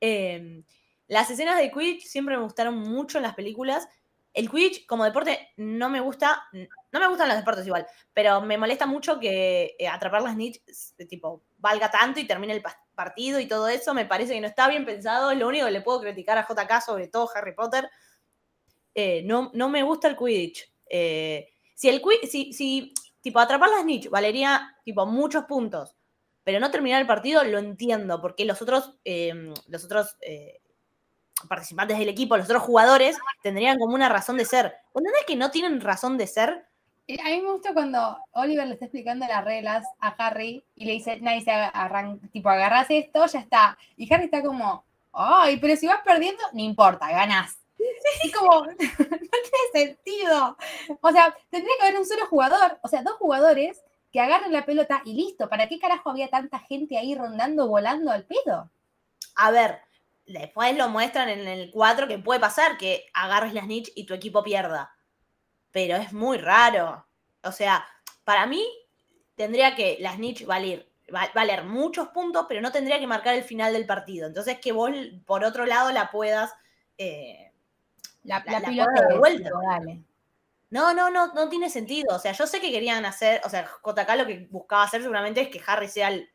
Eh, 0.00 0.62
las 1.08 1.28
escenas 1.28 1.58
de 1.58 1.70
Quidditch 1.70 2.06
siempre 2.06 2.38
me 2.38 2.42
gustaron 2.42 2.78
mucho 2.78 3.18
en 3.18 3.24
las 3.24 3.34
películas. 3.34 3.86
El 4.32 4.50
Quidditch 4.50 4.86
como 4.86 5.04
deporte 5.04 5.52
no 5.56 5.88
me 5.88 6.00
gusta, 6.00 6.44
no 6.52 7.00
me 7.00 7.08
gustan 7.08 7.28
los 7.28 7.36
deportes 7.36 7.66
igual, 7.66 7.86
pero 8.14 8.40
me 8.40 8.56
molesta 8.56 8.86
mucho 8.86 9.20
que 9.20 9.76
eh, 9.78 9.88
atrapar 9.88 10.22
las 10.22 10.34
snitch 10.34 10.60
eh, 10.98 11.06
tipo 11.06 11.44
valga 11.58 11.90
tanto 11.90 12.18
y 12.18 12.26
termine 12.26 12.54
el 12.54 12.62
partido 12.94 13.38
y 13.40 13.46
todo 13.46 13.68
eso. 13.68 13.94
Me 13.94 14.06
parece 14.06 14.34
que 14.34 14.40
no 14.40 14.46
está 14.46 14.68
bien 14.68 14.84
pensado. 14.86 15.34
Lo 15.34 15.48
único 15.48 15.66
que 15.66 15.72
le 15.72 15.82
puedo 15.82 16.00
criticar 16.00 16.38
a 16.38 16.46
JK, 16.46 16.80
sobre 16.84 17.08
todo 17.08 17.30
Harry 17.34 17.54
Potter. 17.54 17.90
Eh, 18.94 19.22
no, 19.24 19.50
no 19.54 19.68
me 19.68 19.82
gusta 19.82 20.08
el 20.08 20.16
Quidditch. 20.16 20.72
Si 21.74 21.88
el 21.88 22.02
si, 22.30 22.52
si 22.52 22.94
tipo 23.20 23.38
atrapar 23.38 23.70
las 23.70 23.82
snitch 23.82 24.08
valería 24.08 24.76
tipo 24.84 25.06
muchos 25.06 25.44
puntos 25.44 25.96
pero 26.44 26.60
no 26.60 26.70
terminar 26.70 27.00
el 27.00 27.06
partido 27.06 27.44
lo 27.44 27.58
entiendo, 27.58 28.20
porque 28.20 28.44
los 28.44 28.60
otros, 28.62 28.98
eh, 29.04 29.52
los 29.68 29.84
otros 29.84 30.16
participantes 31.48 31.98
del 31.98 32.08
equipo, 32.08 32.36
los 32.36 32.46
otros 32.46 32.62
jugadores, 32.62 33.16
tendrían 33.42 33.78
como 33.78 33.94
una 33.94 34.08
razón 34.08 34.36
de 34.36 34.44
ser. 34.44 34.74
¿Vos 34.92 35.02
¿Entendés 35.02 35.24
que 35.26 35.36
no 35.36 35.50
tienen 35.50 35.80
razón 35.80 36.18
de 36.18 36.26
ser? 36.26 36.66
Eh, 37.06 37.18
A 37.20 37.30
mí 37.30 37.40
me 37.40 37.52
gusta 37.52 37.74
cuando 37.74 38.18
Oliver 38.32 38.66
le 38.66 38.74
está 38.74 38.86
explicando 38.86 39.26
las 39.26 39.44
reglas 39.44 39.84
a 39.98 40.08
Harry 40.08 40.64
y 40.76 40.84
le 40.84 40.92
dice, 40.92 41.18
nadie 41.20 41.42
se 41.42 41.50
arran 41.50 42.20
tipo, 42.30 42.48
agarras 42.48 42.86
esto, 42.90 43.26
ya 43.26 43.40
está. 43.40 43.78
Y 43.96 44.12
Harry 44.12 44.24
está 44.24 44.42
como, 44.42 44.84
ay, 45.12 45.58
pero 45.58 45.76
si 45.76 45.86
vas 45.86 46.00
perdiendo, 46.04 46.42
no 46.52 46.60
importa, 46.60 47.10
ganás. 47.10 47.58
Es 48.24 48.32
como, 48.34 48.64
no 48.66 48.76
tiene 48.76 49.72
sentido. 49.72 50.56
O 51.00 51.10
sea, 51.10 51.36
tendría 51.50 51.74
que 51.78 51.86
haber 51.86 51.98
un 51.98 52.06
solo 52.06 52.26
jugador, 52.26 52.78
o 52.82 52.88
sea, 52.88 53.02
dos 53.02 53.14
jugadores 53.14 53.82
que 54.12 54.20
agarren 54.20 54.52
la 54.52 54.64
pelota 54.64 55.02
y 55.04 55.14
listo. 55.14 55.48
¿Para 55.48 55.68
qué 55.68 55.78
carajo 55.78 56.10
había 56.10 56.28
tanta 56.28 56.58
gente 56.60 56.98
ahí 56.98 57.14
rondando, 57.14 57.66
volando 57.66 58.10
al 58.10 58.24
pedo? 58.24 58.70
A 59.34 59.50
ver, 59.50 59.80
después 60.32 60.76
lo 60.76 60.88
muestran 60.88 61.28
en 61.28 61.46
el 61.46 61.70
4 61.70 62.08
que 62.08 62.18
puede 62.18 62.40
pasar 62.40 62.76
que 62.78 63.06
agarres 63.14 63.54
la 63.54 63.62
snitch 63.62 63.92
y 63.94 64.04
tu 64.06 64.14
equipo 64.14 64.42
pierda. 64.42 64.94
Pero 65.70 65.96
es 65.96 66.12
muy 66.12 66.38
raro. 66.38 67.06
O 67.42 67.52
sea, 67.52 67.86
para 68.24 68.46
mí 68.46 68.64
tendría 69.34 69.74
que 69.74 69.96
la 70.00 70.12
snitch 70.14 70.44
valer, 70.46 70.88
va- 71.14 71.30
valer 71.34 71.64
muchos 71.64 72.08
puntos, 72.08 72.46
pero 72.48 72.60
no 72.60 72.70
tendría 72.72 72.98
que 72.98 73.06
marcar 73.06 73.34
el 73.34 73.44
final 73.44 73.72
del 73.72 73.86
partido. 73.86 74.26
Entonces 74.26 74.58
que 74.60 74.72
vos, 74.72 74.90
por 75.26 75.44
otro 75.44 75.66
lado, 75.66 75.90
la 75.92 76.10
puedas... 76.10 76.52
eh, 76.98 77.52
La, 78.24 78.42
La- 78.46 78.60
de 79.08 79.18
vuelta. 79.18 79.50
dale. 79.68 80.02
No, 80.70 80.94
no, 80.94 81.10
no, 81.10 81.34
no 81.34 81.48
tiene 81.48 81.68
sentido. 81.68 82.14
O 82.16 82.18
sea, 82.18 82.32
yo 82.32 82.46
sé 82.46 82.60
que 82.60 82.70
querían 82.70 83.04
hacer, 83.04 83.40
o 83.44 83.48
sea, 83.50 83.68
JK 83.84 84.16
lo 84.16 84.26
que 84.26 84.46
buscaba 84.50 84.84
hacer 84.84 85.02
seguramente 85.02 85.40
es 85.42 85.48
que 85.48 85.60
Harry 85.66 85.88
sea 85.88 86.08
el- 86.08 86.30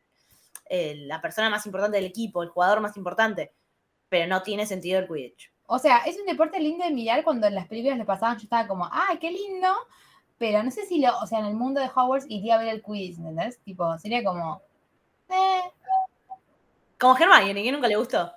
el- 0.66 1.08
la 1.08 1.20
persona 1.20 1.48
más 1.50 1.64
importante 1.66 1.96
del 1.96 2.06
equipo, 2.06 2.42
el 2.42 2.50
jugador 2.50 2.80
más 2.80 2.96
importante. 2.96 3.52
Pero 4.08 4.26
no 4.26 4.42
tiene 4.42 4.66
sentido 4.66 4.98
el 5.00 5.06
Quidditch. 5.06 5.50
O 5.66 5.78
sea, 5.78 5.98
es 5.98 6.18
un 6.18 6.26
deporte 6.26 6.60
lindo 6.60 6.84
de 6.84 6.90
mirar 6.92 7.22
cuando 7.24 7.46
en 7.46 7.54
las 7.54 7.66
películas 7.68 7.98
le 7.98 8.04
pasaban, 8.04 8.38
yo 8.38 8.44
estaba 8.44 8.66
como, 8.66 8.88
¡ay, 8.90 9.18
qué 9.18 9.30
lindo! 9.30 9.68
Pero 10.38 10.62
no 10.62 10.70
sé 10.70 10.86
si 10.86 11.00
lo, 11.00 11.18
o 11.18 11.26
sea, 11.26 11.40
en 11.40 11.46
el 11.46 11.54
mundo 11.54 11.80
de 11.80 11.88
Hogwarts 11.94 12.26
iría 12.28 12.54
a 12.54 12.58
ver 12.58 12.68
el 12.68 12.82
quiz, 12.82 13.18
¿entendés? 13.18 13.58
Tipo, 13.64 13.98
sería 13.98 14.24
como, 14.24 14.62
eh, 15.30 15.60
Como 16.98 17.16
Hermione, 17.16 17.62
que 17.62 17.72
nunca 17.72 17.88
le 17.88 17.96
gustó. 17.96 18.32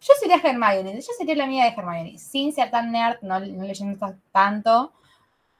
yo 0.00 0.14
sería 0.20 0.36
Hermione, 0.36 0.94
yo 1.00 1.12
sería 1.16 1.36
la 1.36 1.44
amiga 1.44 1.64
de 1.64 1.70
Hermione, 1.70 2.18
sin 2.18 2.52
ser 2.52 2.70
tan 2.70 2.90
nerd, 2.90 3.18
no, 3.22 3.38
no 3.40 3.64
leyendo 3.64 3.98
ta- 3.98 4.18
tanto, 4.32 4.92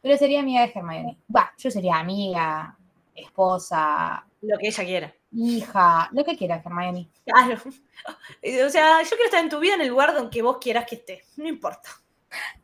pero 0.03 0.17
sería 0.19 0.41
amiga 0.41 0.63
de 0.63 0.73
Hermione. 0.75 1.19
Va, 1.35 1.53
yo 1.59 1.71
sería 1.71 1.99
amiga, 1.99 2.77
esposa, 3.15 4.27
Lo 4.43 4.59
que 4.59 4.69
ella 4.69 4.85
quiera. 4.85 5.15
Hija, 5.33 6.09
lo 6.13 6.25
que 6.25 6.37
quiera 6.37 6.57
Hermione. 6.65 7.09
Claro. 7.25 7.61
O 7.65 8.71
sea, 8.71 9.03
yo 9.03 9.09
quiero 9.11 9.25
estar 9.27 9.41
en 9.41 9.49
tu 9.51 9.59
vida 9.61 9.75
en 9.75 9.83
el 9.83 9.89
lugar 9.89 10.13
donde 10.15 10.43
vos 10.43 10.59
quieras 10.59 10.87
que 10.87 10.97
esté. 10.97 11.25
No 11.37 11.49
importa. 11.49 11.89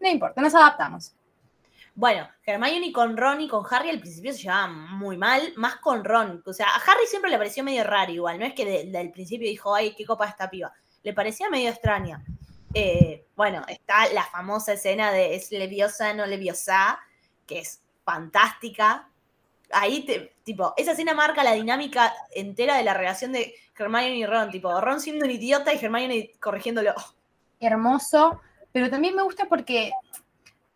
No 0.00 0.08
importa, 0.08 0.40
nos 0.40 0.54
adaptamos. 0.54 1.14
Bueno, 1.94 2.28
Hermione 2.44 2.92
con 2.92 3.16
Ron 3.16 3.40
y 3.40 3.48
con 3.48 3.64
Harry 3.70 3.90
al 3.90 3.98
principio 4.00 4.32
se 4.32 4.42
llevaban 4.42 4.96
muy 4.96 5.16
mal, 5.16 5.52
más 5.56 5.76
con 5.76 6.04
Ron. 6.04 6.42
O 6.46 6.52
sea, 6.52 6.68
a 6.68 6.76
Harry 6.76 7.06
siempre 7.06 7.30
le 7.30 7.38
pareció 7.38 7.64
medio 7.64 7.84
raro 7.84 8.12
igual, 8.12 8.38
no 8.38 8.46
es 8.46 8.54
que 8.54 8.64
de- 8.64 8.84
desde 8.84 9.00
el 9.00 9.10
principio 9.10 9.48
dijo, 9.48 9.74
ay, 9.74 9.94
qué 9.96 10.04
copa 10.06 10.26
esta 10.26 10.48
piba. 10.48 10.72
Le 11.02 11.12
parecía 11.12 11.50
medio 11.50 11.70
extraña. 11.70 12.24
Eh, 12.74 13.26
bueno, 13.34 13.64
está 13.66 14.08
la 14.12 14.24
famosa 14.24 14.74
escena 14.74 15.10
de 15.10 15.34
es 15.34 15.50
leviosa, 15.50 16.12
no 16.14 16.24
leviosa, 16.26 17.00
que 17.46 17.60
es 17.60 17.82
fantástica. 18.04 19.08
Ahí, 19.72 20.04
te- 20.04 20.34
tipo, 20.44 20.72
esa 20.76 20.92
escena 20.92 21.14
marca 21.14 21.44
la 21.44 21.52
dinámica 21.52 22.14
entera 22.34 22.76
de 22.76 22.84
la 22.84 22.94
relación 22.94 23.32
de 23.32 23.54
Hermione 23.76 24.16
y 24.16 24.26
Ron. 24.26 24.50
Tipo, 24.50 24.80
Ron 24.80 25.00
siendo 25.00 25.24
un 25.24 25.30
idiota 25.30 25.72
y 25.74 25.78
Hermione 25.84 26.32
corrigiéndolo. 26.40 26.94
hermoso, 27.60 28.40
pero 28.72 28.88
también 28.90 29.14
me 29.16 29.22
gusta 29.22 29.46
porque 29.46 29.92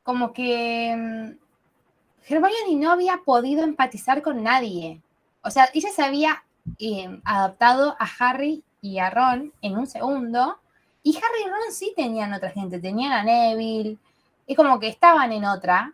como 0.03 0.33
que 0.33 0.95
mm, 0.97 2.33
Hermione 2.33 2.77
no 2.77 2.91
había 2.91 3.19
podido 3.25 3.63
empatizar 3.65 4.21
con 4.23 4.43
nadie. 4.43 5.01
O 5.43 5.51
sea, 5.51 5.69
ella 5.75 5.91
se 5.91 6.03
había 6.03 6.45
eh, 6.79 7.21
adaptado 7.25 7.97
a 7.99 8.09
Harry 8.19 8.63
y 8.81 8.99
a 8.99 9.11
Ron 9.11 9.53
en 9.63 9.77
un 9.77 9.87
segundo, 9.87 10.59
y 11.05 11.17
Harry 11.17 11.45
y 11.47 11.49
Ron 11.49 11.73
sí 11.73 11.93
tenían 11.97 12.33
otra 12.33 12.51
gente, 12.51 12.79
tenían 12.81 13.13
a 13.13 13.23
Neville, 13.25 13.97
es 14.47 14.57
como 14.57 14.79
que 14.79 14.89
estaban 14.89 15.33
en 15.33 15.45
otra. 15.45 15.93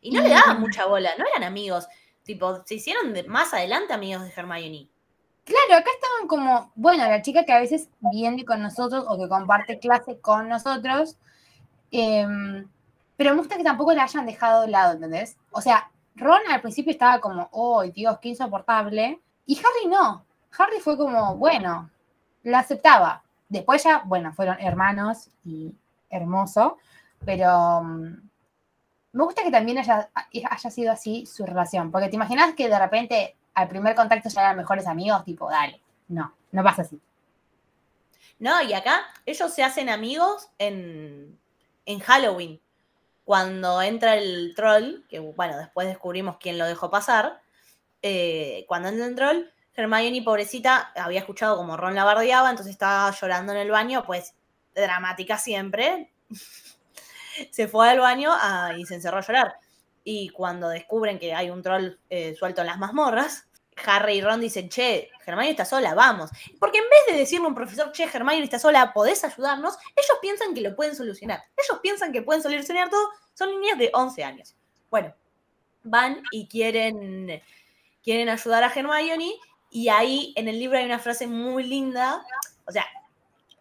Y 0.00 0.10
no 0.10 0.20
le 0.20 0.28
daban 0.30 0.60
mucha 0.60 0.84
bola, 0.86 1.10
no 1.18 1.24
eran 1.26 1.44
amigos. 1.44 1.86
Tipo, 2.24 2.62
se 2.64 2.74
hicieron 2.76 3.12
de- 3.12 3.24
más 3.24 3.52
adelante 3.54 3.92
amigos 3.92 4.22
de 4.24 4.32
Hermione. 4.34 4.88
Claro, 5.44 5.74
acá 5.80 5.90
estaban 5.94 6.26
como, 6.26 6.72
bueno, 6.74 7.04
la 7.06 7.20
chica 7.20 7.44
que 7.44 7.52
a 7.52 7.60
veces 7.60 7.90
viene 8.00 8.44
con 8.46 8.62
nosotros 8.62 9.04
o 9.06 9.18
que 9.18 9.28
comparte 9.28 9.78
clase 9.78 10.18
con 10.20 10.48
nosotros, 10.48 11.16
em, 11.90 12.66
pero 13.16 13.30
me 13.32 13.38
gusta 13.38 13.56
que 13.56 13.62
tampoco 13.64 13.92
la 13.92 14.04
hayan 14.04 14.26
dejado 14.26 14.62
de 14.62 14.68
lado, 14.68 14.94
¿entendés? 14.94 15.36
O 15.52 15.60
sea, 15.60 15.90
Ron 16.16 16.40
al 16.50 16.60
principio 16.62 16.92
estaba 16.92 17.20
como, 17.20 17.48
oh, 17.52 17.82
Dios, 17.84 18.18
qué 18.20 18.30
insoportable, 18.30 19.20
y 19.46 19.58
Harry 19.58 19.88
no. 19.90 20.24
Harry 20.58 20.80
fue 20.80 20.96
como, 20.96 21.36
bueno, 21.36 21.90
la 22.42 22.60
aceptaba. 22.60 23.22
Después 23.48 23.82
ya, 23.84 24.02
bueno, 24.06 24.32
fueron 24.32 24.58
hermanos 24.60 25.28
y 25.44 25.74
hermoso, 26.10 26.78
pero 27.24 27.82
mm, 27.82 28.16
me 29.14 29.24
gusta 29.24 29.42
que 29.42 29.50
también 29.50 29.78
haya, 29.78 30.10
haya 30.50 30.70
sido 30.70 30.92
así 30.92 31.24
su 31.24 31.46
relación, 31.46 31.90
porque 31.90 32.08
te 32.08 32.16
imaginas 32.16 32.54
que 32.54 32.68
de 32.68 32.78
repente 32.78 33.36
al 33.54 33.68
primer 33.68 33.94
contacto 33.94 34.28
ya 34.28 34.40
eran 34.42 34.56
mejores 34.56 34.86
amigos, 34.86 35.24
tipo, 35.24 35.48
dale. 35.48 35.80
no, 36.08 36.34
no 36.52 36.62
pasa 36.62 36.82
así. 36.82 37.00
No, 38.38 38.60
y 38.62 38.72
acá 38.74 39.06
ellos 39.24 39.52
se 39.54 39.62
hacen 39.62 39.88
amigos 39.88 40.50
en, 40.58 41.38
en 41.86 41.98
Halloween. 42.00 42.60
Cuando 43.24 43.80
entra 43.80 44.16
el 44.16 44.52
troll, 44.54 45.06
que 45.08 45.20
bueno, 45.20 45.56
después 45.56 45.86
descubrimos 45.88 46.36
quién 46.38 46.58
lo 46.58 46.66
dejó 46.66 46.90
pasar. 46.90 47.40
eh, 48.02 48.64
cuando 48.68 48.88
entra 48.88 49.06
el 49.06 49.14
troll, 49.14 49.44
Hermione, 49.76 50.22
pobrecita, 50.22 50.92
había 50.96 51.20
escuchado 51.20 51.56
como 51.56 51.76
Ron 51.76 51.94
la 51.94 52.04
bardeaba, 52.04 52.50
entonces 52.50 52.72
estaba 52.72 53.10
llorando 53.12 53.52
en 53.52 53.58
el 53.58 53.70
baño, 53.70 54.04
pues 54.04 54.34
dramática 54.74 55.38
siempre. 55.38 56.12
Se 57.50 57.68
fue 57.68 57.90
al 57.90 58.00
baño 58.00 58.30
ah, 58.32 58.72
y 58.76 58.84
se 58.84 58.94
encerró 58.94 59.18
a 59.18 59.22
llorar. 59.22 59.54
Y 60.02 60.28
cuando 60.30 60.68
descubren 60.68 61.18
que 61.18 61.34
hay 61.34 61.50
un 61.50 61.62
troll 61.62 61.98
eh, 62.10 62.34
suelto 62.34 62.60
en 62.60 62.66
las 62.66 62.78
mazmorras, 62.78 63.48
Harry 63.86 64.14
y 64.14 64.20
Ron 64.20 64.40
dicen, 64.40 64.68
che, 64.68 65.10
Hermione 65.26 65.50
está 65.50 65.64
sola, 65.64 65.94
vamos. 65.94 66.30
Porque 66.58 66.78
en 66.78 66.84
vez 66.84 67.00
de 67.08 67.18
decirle 67.18 67.46
a 67.46 67.48
un 67.48 67.54
profesor, 67.54 67.90
che, 67.92 68.04
Hermione 68.04 68.44
está 68.44 68.58
sola, 68.58 68.92
¿podés 68.92 69.24
ayudarnos? 69.24 69.76
Ellos 69.96 70.18
piensan 70.20 70.54
que 70.54 70.60
lo 70.60 70.76
pueden 70.76 70.94
solucionar. 70.94 71.42
Ellos 71.56 71.80
piensan 71.82 72.12
que 72.12 72.22
pueden 72.22 72.42
solucionar 72.42 72.90
todo. 72.90 73.08
Son 73.34 73.50
niñas 73.50 73.78
de 73.78 73.90
11 73.92 74.24
años. 74.24 74.54
Bueno, 74.90 75.14
van 75.82 76.22
y 76.30 76.46
quieren, 76.46 77.42
quieren 78.02 78.28
ayudar 78.28 78.64
a 78.64 78.72
Hermione. 78.72 79.34
Y 79.70 79.88
ahí 79.88 80.32
en 80.36 80.48
el 80.48 80.58
libro 80.58 80.78
hay 80.78 80.84
una 80.84 80.98
frase 80.98 81.26
muy 81.26 81.64
linda. 81.64 82.24
O 82.66 82.72
sea, 82.72 82.86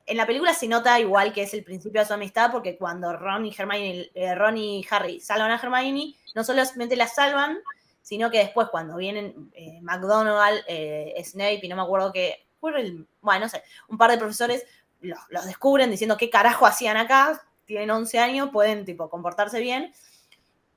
en 0.05 0.17
la 0.17 0.25
película 0.25 0.53
se 0.53 0.67
nota 0.67 0.99
igual 0.99 1.31
que 1.31 1.43
es 1.43 1.53
el 1.53 1.63
principio 1.63 2.01
de 2.01 2.07
su 2.07 2.13
amistad, 2.13 2.51
porque 2.51 2.77
cuando 2.77 3.13
Ron 3.13 3.45
y 3.45 3.55
Hermione, 3.57 4.11
eh, 4.13 4.35
Ron 4.35 4.57
y 4.57 4.85
Harry 4.89 5.19
salvan 5.19 5.51
a 5.51 5.55
Hermione, 5.55 6.15
no 6.35 6.43
solamente 6.43 6.95
la 6.95 7.07
salvan, 7.07 7.59
sino 8.01 8.29
que 8.29 8.39
después 8.39 8.67
cuando 8.69 8.97
vienen 8.97 9.51
eh, 9.53 9.79
McDonald, 9.81 10.63
eh, 10.67 11.15
Snape 11.23 11.61
y 11.63 11.69
no 11.69 11.77
me 11.77 11.83
acuerdo 11.83 12.11
qué, 12.11 12.45
bueno, 12.59 13.05
no 13.21 13.49
sé, 13.49 13.63
un 13.87 13.97
par 13.97 14.11
de 14.11 14.17
profesores 14.17 14.65
los, 14.99 15.45
descubren 15.45 15.89
diciendo 15.89 16.17
qué 16.17 16.29
carajo 16.29 16.65
hacían 16.65 16.97
acá, 16.97 17.41
tienen 17.65 17.89
11 17.91 18.19
años, 18.19 18.49
pueden 18.51 18.85
tipo 18.85 19.09
comportarse 19.09 19.59
bien, 19.59 19.93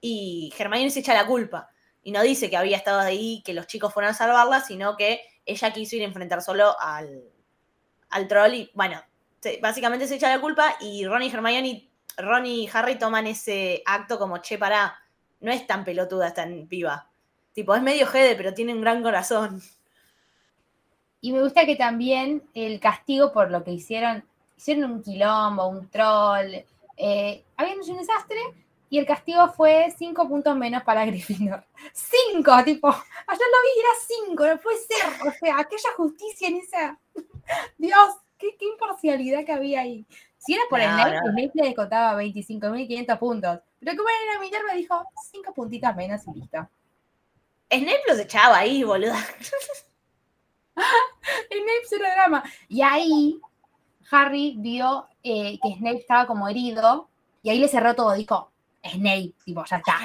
y 0.00 0.52
Hermione 0.56 0.90
se 0.90 1.00
echa 1.00 1.14
la 1.14 1.26
culpa, 1.26 1.70
y 2.02 2.12
no 2.12 2.22
dice 2.22 2.48
que 2.48 2.56
había 2.56 2.76
estado 2.76 3.00
ahí, 3.00 3.42
que 3.44 3.54
los 3.54 3.66
chicos 3.66 3.92
fueron 3.92 4.12
a 4.12 4.14
salvarla, 4.14 4.60
sino 4.60 4.96
que 4.96 5.20
ella 5.44 5.72
quiso 5.72 5.96
ir 5.96 6.02
a 6.02 6.06
enfrentar 6.06 6.42
solo 6.42 6.76
al 6.78 8.28
troll, 8.28 8.54
y 8.54 8.70
bueno, 8.74 9.02
básicamente 9.60 10.06
se 10.06 10.16
echa 10.16 10.28
la 10.28 10.40
culpa, 10.40 10.76
y 10.80 11.06
Ron 11.06 11.22
y 11.22 11.30
Hermione, 11.30 11.88
Ron 12.16 12.46
y 12.46 12.68
Harry 12.72 12.98
toman 12.98 13.26
ese 13.26 13.82
acto 13.84 14.18
como, 14.18 14.38
che, 14.38 14.58
pará, 14.58 14.98
no 15.40 15.52
es 15.52 15.66
tan 15.66 15.84
pelotuda, 15.84 16.28
es 16.28 16.34
tan 16.34 16.66
piba. 16.66 17.10
Tipo, 17.52 17.74
es 17.74 17.82
medio 17.82 18.06
jede, 18.06 18.36
pero 18.36 18.54
tiene 18.54 18.74
un 18.74 18.80
gran 18.80 19.02
corazón. 19.02 19.62
Y 21.20 21.32
me 21.32 21.42
gusta 21.42 21.64
que 21.66 21.76
también 21.76 22.42
el 22.54 22.78
castigo 22.80 23.32
por 23.32 23.50
lo 23.50 23.64
que 23.64 23.72
hicieron, 23.72 24.24
hicieron 24.56 24.90
un 24.90 25.02
quilombo, 25.02 25.66
un 25.66 25.88
troll, 25.88 26.64
eh, 26.96 27.44
habían 27.56 27.80
hecho 27.80 27.92
un 27.92 27.98
desastre 27.98 28.38
y 28.88 28.98
el 28.98 29.06
castigo 29.06 29.48
fue 29.52 29.92
cinco 29.96 30.28
puntos 30.28 30.56
menos 30.56 30.82
para 30.82 31.04
Gryffindor. 31.06 31.64
¡Cinco! 31.92 32.52
Tipo, 32.64 32.88
ayer 32.88 33.46
lo 33.52 33.62
vi 33.62 33.68
y 33.74 33.80
era 33.80 33.88
cinco, 34.06 34.46
no 34.46 34.60
puede 34.60 34.78
ser. 34.78 35.28
O 35.28 35.32
sea, 35.32 35.58
aquella 35.58 35.92
justicia 35.96 36.48
en 36.48 36.56
esa... 36.56 36.98
Dios, 37.78 38.16
qué, 38.38 38.56
qué 38.58 38.64
imparcialidad 38.66 39.44
que 39.44 39.52
había 39.52 39.80
ahí. 39.80 40.06
Si 40.38 40.54
era 40.54 40.62
por 40.70 40.80
el 40.80 40.88
No, 40.90 40.94
Snape, 40.96 41.16
no. 41.16 41.20
Snape 41.32 41.50
le 41.54 41.62
descontaba 41.64 42.22
25.500 42.22 43.18
puntos. 43.18 43.60
Pero 43.80 43.96
como 43.96 44.08
era 44.08 44.40
Minerva, 44.40 44.72
dijo 44.74 45.04
cinco 45.30 45.52
puntitos 45.54 45.94
menos 45.96 46.22
y 46.28 46.38
listo. 46.40 46.68
Snape 47.70 48.02
los 48.08 48.18
echaba 48.18 48.58
ahí, 48.58 48.84
boluda. 48.84 49.16
Snape 50.76 51.86
cero 51.88 52.04
drama. 52.14 52.44
Y 52.68 52.82
ahí 52.82 53.40
Harry 54.10 54.54
vio 54.58 55.08
eh, 55.22 55.58
que 55.62 55.74
Snape 55.76 55.98
estaba 55.98 56.26
como 56.26 56.48
herido 56.48 57.08
y 57.42 57.50
ahí 57.50 57.58
le 57.58 57.68
cerró 57.68 57.94
todo. 57.94 58.12
Dijo, 58.12 58.50
Snape, 58.84 59.32
tipo, 59.44 59.64
ya 59.64 59.76
está. 59.78 59.98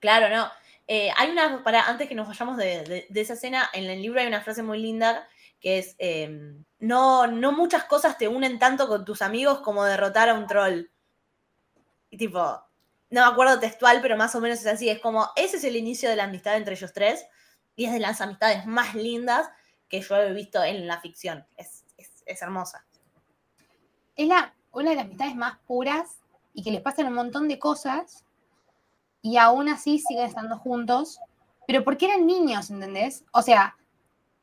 Claro, 0.00 0.28
no. 0.34 0.48
Eh, 0.88 1.10
hay 1.16 1.30
una, 1.30 1.62
para, 1.62 1.82
antes 1.86 2.08
que 2.08 2.14
nos 2.14 2.26
vayamos 2.28 2.56
de, 2.56 2.82
de- 2.84 3.06
de 3.08 3.20
esa 3.20 3.34
escena, 3.34 3.68
en 3.72 3.84
el 3.84 4.02
libro 4.02 4.20
hay 4.20 4.26
una 4.26 4.40
frase 4.42 4.62
muy 4.62 4.78
linda 4.78 5.26
que 5.62 5.78
es, 5.78 5.94
eh, 5.98 6.56
no, 6.80 7.26
no 7.28 7.52
muchas 7.52 7.84
cosas 7.84 8.18
te 8.18 8.28
unen 8.28 8.58
tanto 8.58 8.88
con 8.88 9.04
tus 9.04 9.22
amigos 9.22 9.60
como 9.60 9.84
derrotar 9.84 10.28
a 10.28 10.34
un 10.34 10.46
troll. 10.46 10.86
Y 12.10 12.18
tipo, 12.18 12.40
no 13.10 13.24
me 13.26 13.32
acuerdo 13.32 13.60
textual, 13.60 14.00
pero 14.02 14.16
más 14.16 14.34
o 14.34 14.40
menos 14.40 14.58
es 14.58 14.66
así. 14.66 14.90
Es 14.90 14.98
como, 15.00 15.30
ese 15.36 15.56
es 15.56 15.64
el 15.64 15.76
inicio 15.76 16.10
de 16.10 16.16
la 16.16 16.24
amistad 16.24 16.56
entre 16.56 16.74
ellos 16.74 16.92
tres 16.92 17.24
y 17.76 17.84
es 17.86 17.92
de 17.92 18.00
las 18.00 18.20
amistades 18.20 18.66
más 18.66 18.94
lindas 18.94 19.48
que 19.88 20.00
yo 20.02 20.16
he 20.16 20.32
visto 20.32 20.62
en 20.62 20.86
la 20.86 21.00
ficción. 21.00 21.46
Es, 21.56 21.84
es- 21.96 22.22
es 22.26 22.42
hermosa. 22.42 22.84
Es 24.16 24.26
la, 24.28 24.54
una 24.72 24.90
de 24.90 24.96
las 24.96 25.04
amistades 25.06 25.36
más 25.36 25.58
puras 25.66 26.18
y 26.54 26.62
que 26.62 26.70
les 26.72 26.80
pasan 26.82 27.06
un 27.06 27.14
montón 27.14 27.48
de 27.48 27.58
cosas 27.58 28.24
y 29.22 29.36
aún 29.36 29.68
así 29.68 29.98
siguen 30.00 30.26
estando 30.26 30.58
juntos. 30.58 31.20
Pero 31.68 31.84
porque 31.84 32.06
eran 32.06 32.26
niños, 32.26 32.70
¿entendés? 32.70 33.24
O 33.32 33.40
sea, 33.42 33.76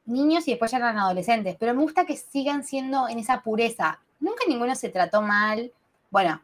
niños 0.10 0.48
y 0.48 0.52
después 0.52 0.72
ya 0.72 0.78
eran 0.78 0.98
adolescentes. 0.98 1.56
Pero 1.60 1.74
me 1.74 1.82
gusta 1.82 2.06
que 2.06 2.18
sigan 2.18 2.64
siendo 2.64 3.08
en 3.08 3.20
esa 3.20 3.42
pureza. 3.42 4.00
Nunca 4.20 4.44
ninguno 4.48 4.76
se 4.76 4.90
trató 4.90 5.22
mal. 5.22 5.72
Bueno, 6.10 6.42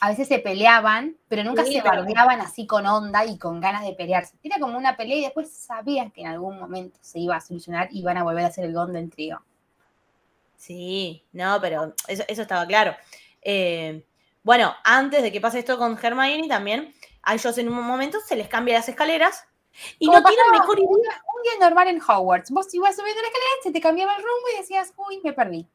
a 0.00 0.08
veces 0.10 0.28
se 0.28 0.38
peleaban, 0.38 1.16
pero 1.28 1.42
nunca 1.42 1.64
Sí, 1.64 1.72
se 1.74 1.82
pero- 1.82 1.96
bardeaban 2.02 2.40
así 2.40 2.66
con 2.66 2.86
onda 2.86 3.24
y 3.24 3.38
con 3.38 3.60
ganas 3.60 3.82
de 3.84 3.94
pelearse. 3.94 4.36
Era 4.42 4.58
como 4.60 4.76
una 4.76 4.96
pelea 4.96 5.16
y 5.16 5.22
después 5.22 5.50
sabían 5.50 6.10
que 6.10 6.20
en 6.20 6.26
algún 6.28 6.58
momento 6.60 6.98
se 7.00 7.18
iba 7.18 7.36
a 7.36 7.40
solucionar 7.40 7.88
y 7.90 8.00
iban 8.00 8.18
a 8.18 8.22
volver 8.22 8.44
a 8.44 8.48
hacer 8.48 8.64
el 8.64 8.74
Golden 8.74 9.08
Trio. 9.10 9.42
Sí, 10.56 11.22
no, 11.32 11.58
pero 11.60 11.94
eso, 12.08 12.24
eso 12.28 12.42
estaba 12.42 12.66
claro. 12.66 12.94
Eh, 13.42 14.04
bueno, 14.42 14.74
antes 14.84 15.22
de 15.22 15.32
que 15.32 15.40
pase 15.40 15.58
esto 15.60 15.78
con 15.78 15.98
Hermione 16.00 16.48
también, 16.48 16.94
a 17.22 17.34
ellos 17.34 17.58
en 17.58 17.68
un 17.68 17.82
momento 17.82 18.18
se 18.24 18.36
les 18.36 18.48
cambia 18.48 18.74
las 18.74 18.88
escaleras 18.88 19.44
y 19.98 20.06
Como 20.06 20.20
no 20.20 20.28
tienen 20.28 20.50
mejor 20.52 20.78
un 20.80 20.98
idea. 21.00 21.14
día, 21.14 21.24
un 21.34 21.42
día 21.42 21.52
normal 21.60 21.88
en 21.88 22.00
Hogwarts. 22.00 22.50
Vos 22.50 22.72
ibas 22.74 22.96
subiendo 22.96 23.20
la 23.22 23.28
escalera, 23.28 23.50
se 23.62 23.72
te 23.72 23.80
cambiaba 23.80 24.16
el 24.16 24.22
rumbo 24.22 24.48
y 24.54 24.58
decías, 24.60 24.92
uy, 24.96 25.20
me 25.22 25.32
perdí. 25.32 25.66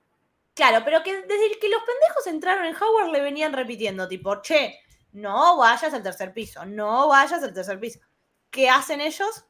Claro, 0.53 0.83
pero 0.83 1.01
que 1.03 1.13
desde 1.21 1.59
que 1.59 1.69
los 1.69 1.81
pendejos 1.83 2.27
entraron 2.27 2.65
en 2.65 2.75
Hogwarts 2.75 3.11
le 3.11 3.21
venían 3.21 3.53
repitiendo, 3.53 4.07
tipo, 4.07 4.41
che, 4.41 4.79
no 5.13 5.57
vayas 5.57 5.93
al 5.93 6.03
tercer 6.03 6.33
piso, 6.33 6.65
no 6.65 7.07
vayas 7.07 7.43
al 7.43 7.53
tercer 7.53 7.79
piso. 7.79 7.99
¿Qué 8.49 8.69
hacen 8.69 9.01
ellos? 9.01 9.45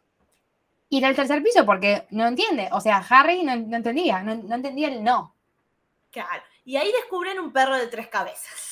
Ir 0.89 1.05
al 1.05 1.15
tercer 1.15 1.41
piso 1.41 1.65
porque 1.65 2.05
no 2.11 2.27
entiende. 2.27 2.69
O 2.73 2.81
sea, 2.81 3.03
Harry 3.09 3.43
no, 3.43 3.55
no 3.55 3.77
entendía, 3.77 4.21
no, 4.21 4.35
no 4.35 4.55
entendía 4.55 4.89
el 4.89 5.03
no. 5.03 5.35
Claro. 6.11 6.43
Y 6.65 6.77
ahí 6.77 6.91
descubren 6.91 7.39
un 7.39 7.51
perro 7.51 7.75
de 7.77 7.87
tres 7.87 8.07
cabezas. 8.07 8.70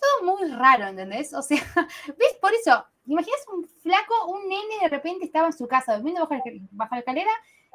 Todo 0.00 0.34
muy 0.36 0.50
raro, 0.52 0.86
¿entendés? 0.86 1.32
O 1.34 1.42
sea, 1.42 1.58
¿ves? 2.18 2.34
Por 2.40 2.52
eso, 2.54 2.84
¿te 3.04 3.12
imaginas 3.12 3.40
un 3.52 3.66
flaco, 3.82 4.26
un 4.26 4.48
nene 4.48 4.78
de 4.82 4.88
repente 4.88 5.24
estaba 5.26 5.46
en 5.48 5.52
su 5.52 5.66
casa 5.68 5.94
durmiendo 5.94 6.22
bajo, 6.22 6.34
la- 6.34 6.42
bajo 6.72 6.94
la 6.94 7.00
escalera 7.00 7.30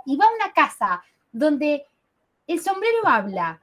y 0.05 0.17
va 0.17 0.25
a 0.25 0.33
una 0.35 0.53
casa 0.53 1.03
donde 1.31 1.85
el 2.47 2.61
sombrero 2.61 3.07
habla, 3.07 3.59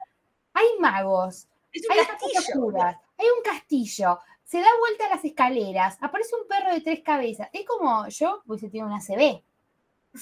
hay 0.53 0.65
magos, 0.79 1.47
Es 1.71 1.85
un 1.89 1.97
hay 1.97 2.05
castillo. 2.05 2.39
oscuras, 2.39 2.97
hay 3.17 3.25
un 3.37 3.43
castillo, 3.43 4.19
se 4.43 4.59
da 4.59 4.67
vuelta 4.79 5.05
a 5.07 5.15
las 5.15 5.25
escaleras, 5.25 5.97
aparece 6.01 6.35
un 6.35 6.47
perro 6.47 6.71
de 6.73 6.81
tres 6.81 7.01
cabezas. 7.01 7.49
Es 7.53 7.65
como 7.65 8.07
yo 8.09 8.41
hubiese 8.45 8.67
tenido 8.69 8.87
una 8.87 8.99
CB. 9.01 9.41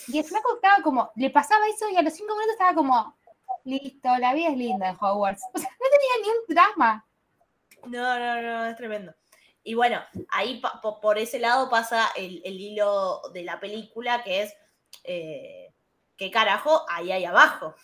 Y 0.07 0.19
el 0.19 0.23
flaco 0.23 0.55
estaba 0.55 0.81
como, 0.83 1.11
le 1.15 1.29
pasaba 1.31 1.67
eso 1.67 1.89
y 1.89 1.97
a 1.97 2.01
los 2.01 2.13
cinco 2.13 2.33
minutos 2.35 2.53
estaba 2.53 2.73
como, 2.73 3.13
listo, 3.65 4.15
la 4.19 4.33
vida 4.33 4.49
es 4.49 4.57
linda 4.57 4.89
en 4.89 4.95
Hogwarts. 4.99 5.43
O 5.53 5.57
sea, 5.59 5.69
no 5.69 5.85
tenía 5.89 6.23
ni 6.23 6.29
un 6.29 6.55
drama. 6.55 7.05
No, 7.87 8.19
no, 8.19 8.41
no, 8.41 8.65
es 8.65 8.75
tremendo. 8.75 9.13
Y 9.63 9.75
bueno, 9.75 10.01
ahí 10.29 10.61
por 11.01 11.17
ese 11.17 11.39
lado 11.39 11.69
pasa 11.69 12.09
el, 12.15 12.41
hilo 12.43 13.21
de 13.33 13.43
la 13.43 13.59
película, 13.59 14.23
que 14.23 14.43
es, 14.43 14.53
eh, 15.03 15.73
¿qué 16.17 16.31
carajo 16.31 16.85
hay 16.89 17.11
ahí 17.11 17.25
abajo? 17.25 17.75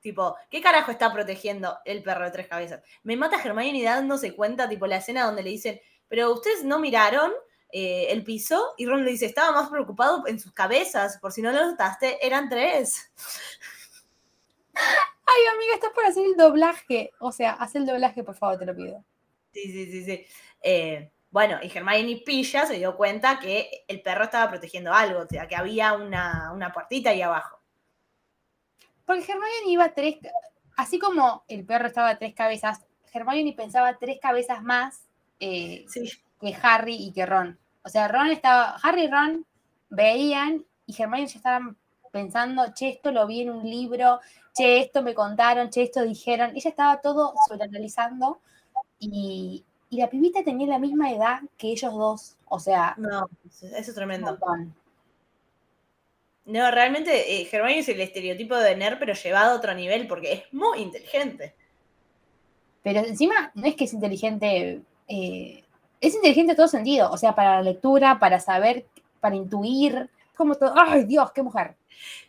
Tipo, 0.00 0.36
¿qué 0.50 0.60
carajo 0.60 0.90
está 0.90 1.12
protegiendo 1.12 1.78
el 1.84 2.02
perro 2.02 2.24
de 2.24 2.32
tres 2.32 2.48
cabezas? 2.48 2.82
Me 3.02 3.16
mata 3.16 3.40
Hermione 3.42 3.82
dándose 3.82 4.34
cuenta, 4.34 4.68
tipo, 4.68 4.86
la 4.86 4.96
escena 4.96 5.24
donde 5.24 5.42
le 5.42 5.50
dicen, 5.50 5.80
pero 6.08 6.32
ustedes 6.32 6.64
no 6.64 6.78
miraron 6.78 7.32
eh, 7.70 8.08
el 8.10 8.24
piso, 8.24 8.74
y 8.76 8.84
Ron 8.84 9.04
le 9.04 9.12
dice, 9.12 9.24
estaba 9.26 9.52
más 9.52 9.70
preocupado 9.70 10.26
en 10.26 10.38
sus 10.38 10.52
cabezas, 10.52 11.18
por 11.18 11.32
si 11.32 11.40
no 11.40 11.52
lo 11.52 11.64
notaste, 11.64 12.24
eran 12.26 12.50
tres. 12.50 13.10
Ay, 14.74 15.46
amiga, 15.54 15.74
estás 15.74 15.92
para 15.94 16.08
hacer 16.08 16.26
el 16.26 16.36
doblaje. 16.36 17.12
O 17.18 17.32
sea, 17.32 17.52
haz 17.52 17.74
el 17.74 17.86
doblaje, 17.86 18.22
por 18.22 18.34
favor, 18.34 18.58
te 18.58 18.66
lo 18.66 18.76
pido. 18.76 19.02
Sí, 19.52 19.70
sí, 19.70 19.86
sí, 19.90 20.04
sí. 20.04 20.26
Eh, 20.62 21.10
bueno, 21.30 21.58
y 21.62 21.66
Hermione 21.74 22.22
pilla 22.24 22.66
se 22.66 22.74
dio 22.74 22.96
cuenta 22.96 23.38
que 23.38 23.84
el 23.88 24.02
perro 24.02 24.24
estaba 24.24 24.50
protegiendo 24.50 24.92
algo, 24.92 25.20
o 25.20 25.26
sea, 25.26 25.48
que 25.48 25.56
había 25.56 25.94
una, 25.94 26.52
una 26.52 26.72
puertita 26.72 27.10
ahí 27.10 27.22
abajo. 27.22 27.58
Porque 29.06 29.32
Hermione 29.32 29.68
iba 29.68 29.84
a 29.84 29.94
tres, 29.94 30.16
así 30.76 30.98
como 30.98 31.44
el 31.48 31.64
perro 31.64 31.86
estaba 31.86 32.10
a 32.10 32.18
tres 32.18 32.34
cabezas, 32.34 32.80
Hermione 33.12 33.54
pensaba 33.54 33.98
tres 33.98 34.18
cabezas 34.20 34.62
más 34.62 35.04
eh, 35.40 35.84
Sí, 35.88 36.10
que 36.40 36.56
Harry 36.62 36.96
y 36.96 37.12
que 37.12 37.26
Ron. 37.26 37.58
O 37.82 37.88
sea, 37.88 38.08
Ron 38.08 38.28
estaba, 38.28 38.76
Harry 38.82 39.04
y 39.04 39.10
Ron 39.10 39.46
veían 39.88 40.64
y 40.86 41.02
Hermione 41.02 41.26
ya 41.26 41.36
estaban 41.36 41.76
pensando, 42.12 42.72
che, 42.74 42.90
esto 42.90 43.10
lo 43.10 43.26
vi 43.26 43.40
en 43.40 43.50
un 43.50 43.68
libro, 43.68 44.20
che, 44.52 44.80
esto 44.80 45.02
me 45.02 45.14
contaron, 45.14 45.70
che, 45.70 45.82
esto 45.82 46.02
dijeron. 46.02 46.50
Ella 46.54 46.70
estaba 46.70 47.00
todo 47.00 47.34
sobreanalizando 47.48 48.40
y, 49.02 49.64
y 49.90 49.96
la 49.98 50.08
pibita 50.08 50.42
tenía 50.44 50.66
la 50.66 50.78
misma 50.78 51.12
edad 51.12 51.40
que 51.58 51.68
ellos 51.68 51.92
dos. 51.94 52.36
O 52.46 52.58
sea, 52.60 52.94
No, 52.98 53.28
eso 53.50 53.66
es 53.90 53.94
tremendo. 53.94 54.38
No, 56.44 56.70
realmente 56.70 57.34
eh, 57.40 57.48
Hermione 57.50 57.80
es 57.80 57.88
el 57.88 58.00
estereotipo 58.00 58.54
de 58.56 58.76
nerd, 58.76 58.98
pero 59.00 59.12
llevado 59.12 59.52
a 59.52 59.56
otro 59.56 59.74
nivel 59.74 60.06
porque 60.06 60.32
es 60.32 60.52
muy 60.54 60.78
inteligente. 60.80 61.54
Pero 62.82 63.00
encima 63.00 63.52
no 63.54 63.66
es 63.66 63.76
que 63.76 63.84
es 63.84 63.92
inteligente, 63.92 64.82
eh, 65.08 65.64
es 66.00 66.14
inteligente 66.14 66.52
en 66.52 66.56
todo 66.56 66.68
sentido, 66.68 67.10
o 67.10 67.16
sea, 67.16 67.34
para 67.34 67.56
la 67.56 67.62
lectura, 67.62 68.18
para 68.18 68.40
saber, 68.40 68.86
para 69.20 69.36
intuir, 69.36 70.08
como 70.36 70.56
todo, 70.56 70.74
¡ay 70.76 71.04
Dios, 71.04 71.30
qué 71.32 71.42
mujer! 71.42 71.76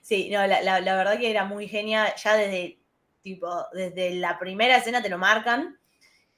Sí, 0.02 0.30
no, 0.32 0.46
la, 0.48 0.62
la- 0.62 0.82
la 0.82 0.96
verdad 0.98 1.20
que 1.20 1.32
era 1.32 1.46
muy 1.46 1.68
genia. 1.68 2.16
Ya 2.18 2.36
desde, 2.36 2.78
tipo, 3.24 3.50
desde 3.74 4.16
la 4.16 4.40
primera 4.40 4.78
escena 4.78 5.02
te 5.02 5.10
lo 5.10 5.18
marcan. 5.18 5.78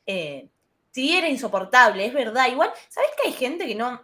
Eh, 0.05 0.49
sí, 0.91 1.15
era 1.17 1.27
insoportable, 1.29 2.05
es 2.05 2.13
verdad. 2.13 2.47
Igual, 2.47 2.71
¿sabes 2.89 3.09
que 3.21 3.27
hay 3.29 3.33
gente 3.33 3.65
que 3.65 3.75
no. 3.75 4.01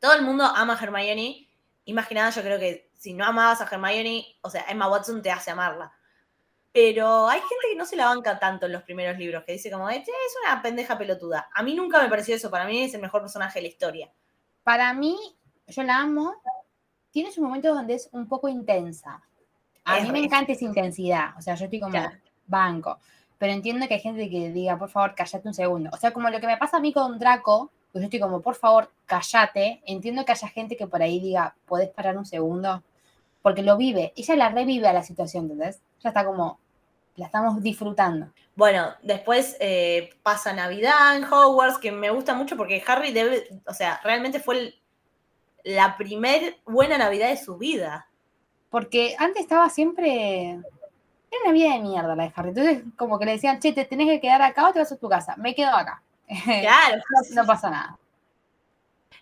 Todo 0.00 0.14
el 0.14 0.22
mundo 0.22 0.44
ama 0.44 0.74
a 0.78 0.82
Hermione. 0.82 1.48
Y 1.86 1.92
más 1.92 2.08
que 2.08 2.14
nada, 2.14 2.30
yo 2.30 2.42
creo 2.42 2.58
que 2.58 2.90
si 2.94 3.12
no 3.14 3.24
amabas 3.24 3.60
a 3.60 3.64
Hermione, 3.64 4.26
o 4.42 4.50
sea, 4.50 4.64
Emma 4.68 4.88
Watson 4.88 5.22
te 5.22 5.30
hace 5.30 5.50
amarla. 5.50 5.92
Pero 6.72 7.28
hay 7.28 7.38
gente 7.38 7.54
que 7.70 7.76
no 7.76 7.84
se 7.86 7.94
la 7.94 8.06
banca 8.06 8.38
tanto 8.38 8.66
en 8.66 8.72
los 8.72 8.82
primeros 8.82 9.16
libros, 9.16 9.44
que 9.44 9.52
dice 9.52 9.70
como, 9.70 9.88
es 9.88 10.02
una 10.42 10.60
pendeja 10.60 10.98
pelotuda. 10.98 11.48
A 11.54 11.62
mí 11.62 11.74
nunca 11.74 12.02
me 12.02 12.08
pareció 12.08 12.34
eso, 12.34 12.50
para 12.50 12.64
mí 12.66 12.82
es 12.82 12.94
el 12.94 13.00
mejor 13.00 13.20
personaje 13.20 13.60
de 13.60 13.62
la 13.62 13.68
historia. 13.68 14.12
Para 14.64 14.92
mí, 14.92 15.16
yo 15.68 15.82
la 15.84 15.98
amo, 15.98 16.34
tiene 17.12 17.30
sus 17.30 17.44
momentos 17.44 17.76
donde 17.76 17.94
es 17.94 18.08
un 18.10 18.26
poco 18.26 18.48
intensa. 18.48 19.22
A 19.84 19.98
Es 19.98 20.04
mí 20.04 20.10
me 20.12 20.18
encanta 20.24 20.50
esa 20.52 20.64
intensidad, 20.64 21.36
o 21.38 21.42
sea, 21.42 21.54
yo 21.54 21.66
estoy 21.66 21.78
como 21.78 21.92
Claro. 21.92 22.16
banco, 22.46 22.98
pero 23.38 23.52
entiendo 23.52 23.86
que 23.88 23.94
hay 23.94 24.00
gente 24.00 24.28
que 24.30 24.50
diga, 24.50 24.78
por 24.78 24.88
favor, 24.90 25.14
cállate 25.14 25.46
un 25.48 25.54
segundo. 25.54 25.90
O 25.92 25.96
sea, 25.96 26.12
como 26.12 26.30
lo 26.30 26.40
que 26.40 26.46
me 26.46 26.56
pasa 26.56 26.76
a 26.78 26.80
mí 26.80 26.92
con 26.92 27.18
Draco, 27.18 27.70
pues 27.92 28.02
yo 28.02 28.06
estoy 28.06 28.20
como, 28.20 28.40
por 28.40 28.54
favor, 28.54 28.90
cállate. 29.06 29.82
Entiendo 29.86 30.24
que 30.24 30.32
haya 30.32 30.48
gente 30.48 30.76
que 30.76 30.86
por 30.86 31.02
ahí 31.02 31.20
diga, 31.20 31.54
¿podés 31.66 31.90
parar 31.90 32.16
un 32.16 32.26
segundo? 32.26 32.82
Porque 33.42 33.62
lo 33.62 33.76
vive, 33.76 34.12
ella 34.16 34.36
la 34.36 34.48
revive 34.48 34.88
a 34.88 34.92
la 34.92 35.02
situación, 35.02 35.44
¿entendés? 35.44 35.80
Ya 36.00 36.08
está 36.10 36.24
como, 36.24 36.58
la 37.16 37.26
estamos 37.26 37.62
disfrutando. 37.62 38.28
Bueno, 38.56 38.88
después 39.02 39.56
eh, 39.60 40.10
pasa 40.22 40.52
Navidad 40.52 41.16
en 41.16 41.24
Hogwarts, 41.24 41.78
que 41.78 41.92
me 41.92 42.10
gusta 42.10 42.34
mucho 42.34 42.56
porque 42.56 42.82
Harry 42.86 43.12
debe, 43.12 43.48
o 43.66 43.74
sea, 43.74 44.00
realmente 44.02 44.40
fue 44.40 44.58
el- 44.58 44.74
la 45.64 45.96
primer 45.96 46.58
buena 46.66 46.98
Navidad 46.98 47.28
de 47.28 47.36
su 47.36 47.56
vida. 47.56 48.06
Porque 48.70 49.14
antes 49.18 49.42
estaba 49.42 49.68
siempre. 49.70 50.58
Era 51.34 51.44
una 51.44 51.52
vida 51.52 51.72
de 51.74 51.80
mierda 51.80 52.14
la 52.14 52.24
de 52.24 52.32
Harry. 52.36 52.50
Entonces, 52.50 52.82
como 52.96 53.18
que 53.18 53.24
le 53.24 53.32
decían, 53.32 53.58
che, 53.58 53.72
te 53.72 53.84
tenés 53.84 54.08
que 54.08 54.20
quedar 54.20 54.42
acá 54.42 54.68
o 54.68 54.72
te 54.72 54.78
vas 54.78 54.92
a 54.92 54.96
tu 54.96 55.08
casa. 55.08 55.34
Me 55.36 55.54
quedo 55.54 55.70
acá. 55.70 56.02
Claro. 56.44 56.96
no, 56.96 57.42
no 57.42 57.46
pasa 57.46 57.70
nada. 57.70 57.98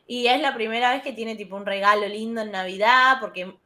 Y 0.06 0.26
es 0.26 0.40
la 0.40 0.52
primera 0.52 0.90
vez 0.90 1.02
que 1.02 1.12
tiene 1.12 1.36
tipo 1.36 1.56
un 1.56 1.64
regalo 1.64 2.06
lindo 2.06 2.40
en 2.42 2.50
Navidad, 2.50 3.16
porque, 3.20 3.56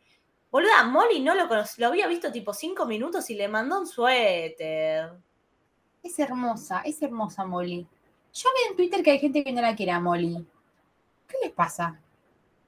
boluda, 0.50 0.84
Molly 0.84 1.20
no 1.20 1.34
lo 1.34 1.48
conocí, 1.48 1.80
lo 1.80 1.88
había 1.88 2.06
visto 2.06 2.30
tipo 2.30 2.52
cinco 2.52 2.86
minutos 2.86 3.28
y 3.30 3.34
le 3.34 3.48
mandó 3.48 3.80
un 3.80 3.86
suéter. 3.86 5.10
Es 6.02 6.18
hermosa, 6.18 6.82
es 6.84 7.02
hermosa 7.02 7.44
Molly. 7.44 7.86
Yo 8.32 8.48
veo 8.54 8.70
en 8.70 8.76
Twitter 8.76 9.02
que 9.02 9.12
hay 9.12 9.18
gente 9.18 9.42
que 9.42 9.52
no 9.52 9.62
la 9.62 9.74
quiere 9.74 9.92
a 9.92 10.00
Molly. 10.00 10.46
¿Qué 11.26 11.36
les 11.42 11.52
pasa? 11.52 11.98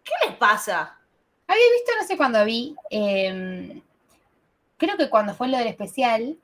¿Qué 0.02 0.12
les 0.26 0.36
pasa? 0.36 0.98
Había 1.46 1.64
visto, 1.72 1.92
no 2.00 2.06
sé 2.06 2.16
cuándo 2.16 2.44
vi, 2.44 2.74
eh, 2.90 3.80
creo 4.78 4.96
que 4.96 5.10
cuando 5.10 5.34
fue 5.34 5.48
lo 5.48 5.58
del 5.58 5.66
especial, 5.66 6.38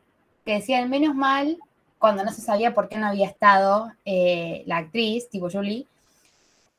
que 0.45 0.55
decían 0.55 0.91
menos 0.91 1.15
mal 1.15 1.59
cuando 1.99 2.23
no 2.23 2.33
se 2.33 2.43
sabía 2.43 2.75
por 2.75 2.89
qué 2.89 2.99
no 2.99 3.07
había 3.07 3.29
estado 3.29 3.91
eh, 4.05 4.63
la 4.67 4.79
actriz, 4.79 5.31
tipo 5.31 5.49
Julie, 5.51 5.87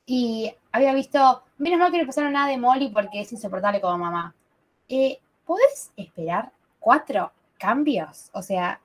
y 0.06 0.54
había 0.72 0.94
visto, 0.94 1.44
menos 1.58 1.80
mal 1.80 1.92
que 1.92 2.00
no 2.00 2.06
pasaron 2.06 2.34
nada 2.34 2.48
de 2.48 2.58
Molly 2.58 2.90
porque 2.90 3.22
es 3.22 3.32
insoportable 3.32 3.82
como 3.82 3.98
mamá. 3.98 4.36
Eh, 4.88 5.20
¿Podés 5.46 5.92
esperar 5.98 6.52
cuatro 6.80 7.32
cambios? 7.58 8.30
O 8.34 8.44
sea, 8.44 8.80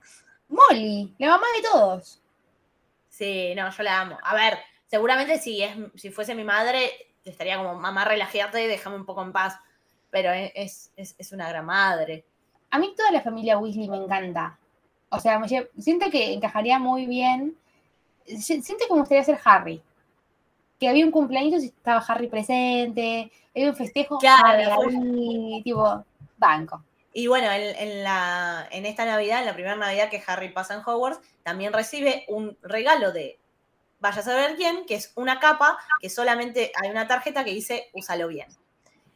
Molly, 0.49 1.13
la 1.19 1.29
mamá 1.29 1.45
de 1.55 1.69
todos. 1.69 2.19
Sí, 3.07 3.53
no, 3.55 3.69
yo 3.69 3.83
la 3.83 4.01
amo. 4.01 4.17
A 4.23 4.33
ver, 4.33 4.57
seguramente 4.87 5.37
si, 5.37 5.61
es, 5.61 5.75
si 5.95 6.09
fuese 6.09 6.33
mi 6.33 6.43
madre, 6.43 6.89
estaría 7.23 7.57
como, 7.57 7.75
mamá, 7.75 8.03
relájate 8.03 8.67
déjame 8.67 8.95
un 8.95 9.05
poco 9.05 9.21
en 9.21 9.31
paz. 9.31 9.59
Pero 10.09 10.31
es, 10.31 10.91
es, 10.95 11.15
es 11.17 11.31
una 11.31 11.47
gran 11.47 11.65
madre. 11.65 12.25
A 12.71 12.79
mí 12.79 12.93
toda 12.97 13.11
la 13.11 13.21
familia 13.21 13.57
Weasley 13.57 13.87
me 13.89 13.97
encanta. 13.97 14.57
O 15.09 15.19
sea, 15.19 15.37
me 15.39 15.47
lle- 15.47 15.69
siento 15.77 16.09
que 16.09 16.33
encajaría 16.33 16.79
muy 16.79 17.05
bien. 17.05 17.55
Si- 18.25 18.61
Siento 18.61 18.85
que 18.87 18.93
me 18.93 18.99
gustaría 19.01 19.23
ser 19.23 19.39
Harry. 19.43 19.81
Que 20.79 20.87
había 20.89 21.05
un 21.05 21.11
cumpleaños 21.11 21.63
y 21.63 21.67
estaba 21.67 21.99
Harry 22.07 22.27
presente. 22.27 23.31
Había 23.55 23.69
un 23.69 23.75
festejo. 23.75 24.17
Claro, 24.19 24.73
Harry 24.81 25.61
tipo, 25.63 26.03
banco. 26.37 26.83
Y 27.13 27.27
bueno, 27.27 27.51
en, 27.51 27.75
en 27.75 28.03
la, 28.03 28.67
en 28.71 28.85
esta 28.85 29.03
Navidad, 29.05 29.39
en 29.41 29.45
la 29.47 29.53
primera 29.53 29.75
Navidad 29.75 30.09
que 30.09 30.23
Harry 30.25 30.49
pasa 30.49 30.73
en 30.75 30.81
Hogwarts, 30.85 31.19
también 31.43 31.73
recibe 31.73 32.23
un 32.29 32.57
regalo 32.61 33.11
de 33.11 33.37
vaya 33.99 34.21
a 34.21 34.23
saber 34.23 34.55
quién, 34.55 34.85
que 34.85 34.95
es 34.95 35.11
una 35.15 35.39
capa 35.39 35.77
que 35.99 36.09
solamente 36.09 36.71
hay 36.81 36.89
una 36.89 37.07
tarjeta 37.07 37.43
que 37.43 37.51
dice 37.51 37.89
úsalo 37.93 38.29
bien. 38.29 38.47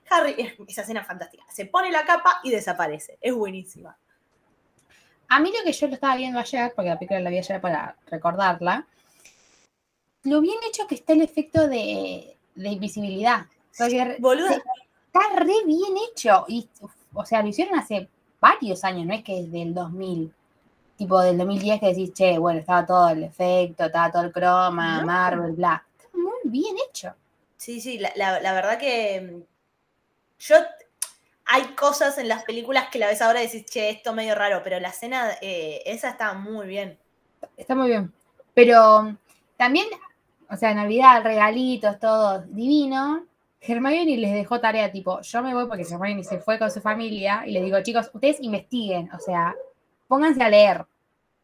Harry, 0.09 0.55
esa 0.67 0.81
escena 0.81 1.01
es 1.01 1.07
fantástica. 1.07 1.43
Se 1.51 1.65
pone 1.65 1.91
la 1.91 2.05
capa 2.05 2.39
y 2.43 2.51
desaparece. 2.51 3.17
Es 3.21 3.33
buenísima. 3.33 3.97
A 5.29 5.39
mí 5.39 5.51
lo 5.57 5.63
que 5.63 5.73
yo 5.73 5.87
lo 5.87 5.95
estaba 5.95 6.15
viendo 6.15 6.39
ayer, 6.39 6.71
porque 6.75 6.89
la 6.89 6.99
película 6.99 7.19
la 7.19 7.29
vi 7.31 7.39
ayer 7.39 7.59
para 7.59 7.95
recordarla, 8.07 8.85
lo 10.23 10.41
bien 10.41 10.57
hecho 10.67 10.85
que 10.87 10.95
está 10.95 11.13
el 11.13 11.21
efecto 11.21 11.67
de, 11.67 12.35
de 12.55 12.69
invisibilidad. 12.69 13.45
Porque 13.77 14.17
Boluda. 14.19 14.49
se- 14.53 14.61
está 15.07 15.35
re 15.39 15.53
bien 15.65 15.95
hecho. 16.11 16.45
Y, 16.47 16.69
uf, 16.81 16.93
o 17.13 17.25
sea, 17.25 17.41
lo 17.41 17.47
hicieron 17.47 17.77
hace 17.79 18.07
varios 18.39 18.83
años, 18.83 19.05
no 19.07 19.13
es 19.13 19.23
que 19.23 19.39
es 19.39 19.51
del 19.51 19.73
2000. 19.73 20.33
Tipo 20.97 21.19
del 21.19 21.37
2010 21.37 21.79
que 21.81 21.87
decís, 21.87 22.13
che, 22.13 22.37
bueno, 22.37 22.59
estaba 22.59 22.85
todo 22.85 23.09
el 23.09 23.23
efecto, 23.23 23.85
estaba 23.85 24.11
todo 24.11 24.21
el 24.23 24.31
croma, 24.31 25.01
No. 25.01 25.07
Marvel, 25.07 25.51
bla. 25.53 25.83
Está 25.97 26.09
muy 26.17 26.39
bien 26.45 26.75
hecho. 26.89 27.13
Sí, 27.57 27.81
sí, 27.81 27.97
la, 27.97 28.11
la- 28.15 28.39
la 28.39 28.53
verdad 28.53 28.77
que 28.79 29.43
yo 30.47 30.55
hay 31.45 31.63
cosas 31.75 32.17
en 32.17 32.27
las 32.27 32.43
películas 32.43 32.87
que 32.91 32.99
la 32.99 33.07
ves 33.07 33.21
ahora 33.21 33.41
y 33.41 33.47
decís, 33.47 33.65
che, 33.65 33.89
esto 33.89 34.13
medio 34.13 34.35
raro, 34.35 34.61
pero 34.63 34.79
la 34.79 34.89
escena 34.89 35.31
eh, 35.41 35.81
esa 35.85 36.09
está 36.09 36.33
muy 36.33 36.67
bien. 36.67 36.97
Está 37.55 37.75
muy 37.75 37.87
bien. 37.87 38.11
Pero 38.53 39.15
también, 39.57 39.87
o 40.49 40.55
sea, 40.55 40.73
Navidad, 40.73 41.23
regalitos, 41.23 41.99
todo 41.99 42.41
divino. 42.47 43.25
Hermione 43.61 44.17
les 44.17 44.33
dejó 44.33 44.59
tarea 44.59 44.91
tipo, 44.91 45.21
yo 45.21 45.41
me 45.41 45.53
voy 45.53 45.67
porque 45.67 45.83
Hermione 45.83 46.23
se 46.23 46.39
fue 46.39 46.59
con 46.59 46.69
su 46.71 46.81
familia 46.81 47.43
y 47.45 47.51
le 47.51 47.61
digo, 47.61 47.81
chicos, 47.81 48.09
ustedes 48.13 48.37
investiguen, 48.41 49.11
o 49.11 49.19
sea, 49.19 49.55
pónganse 50.07 50.43
a 50.43 50.49
leer. 50.49 50.85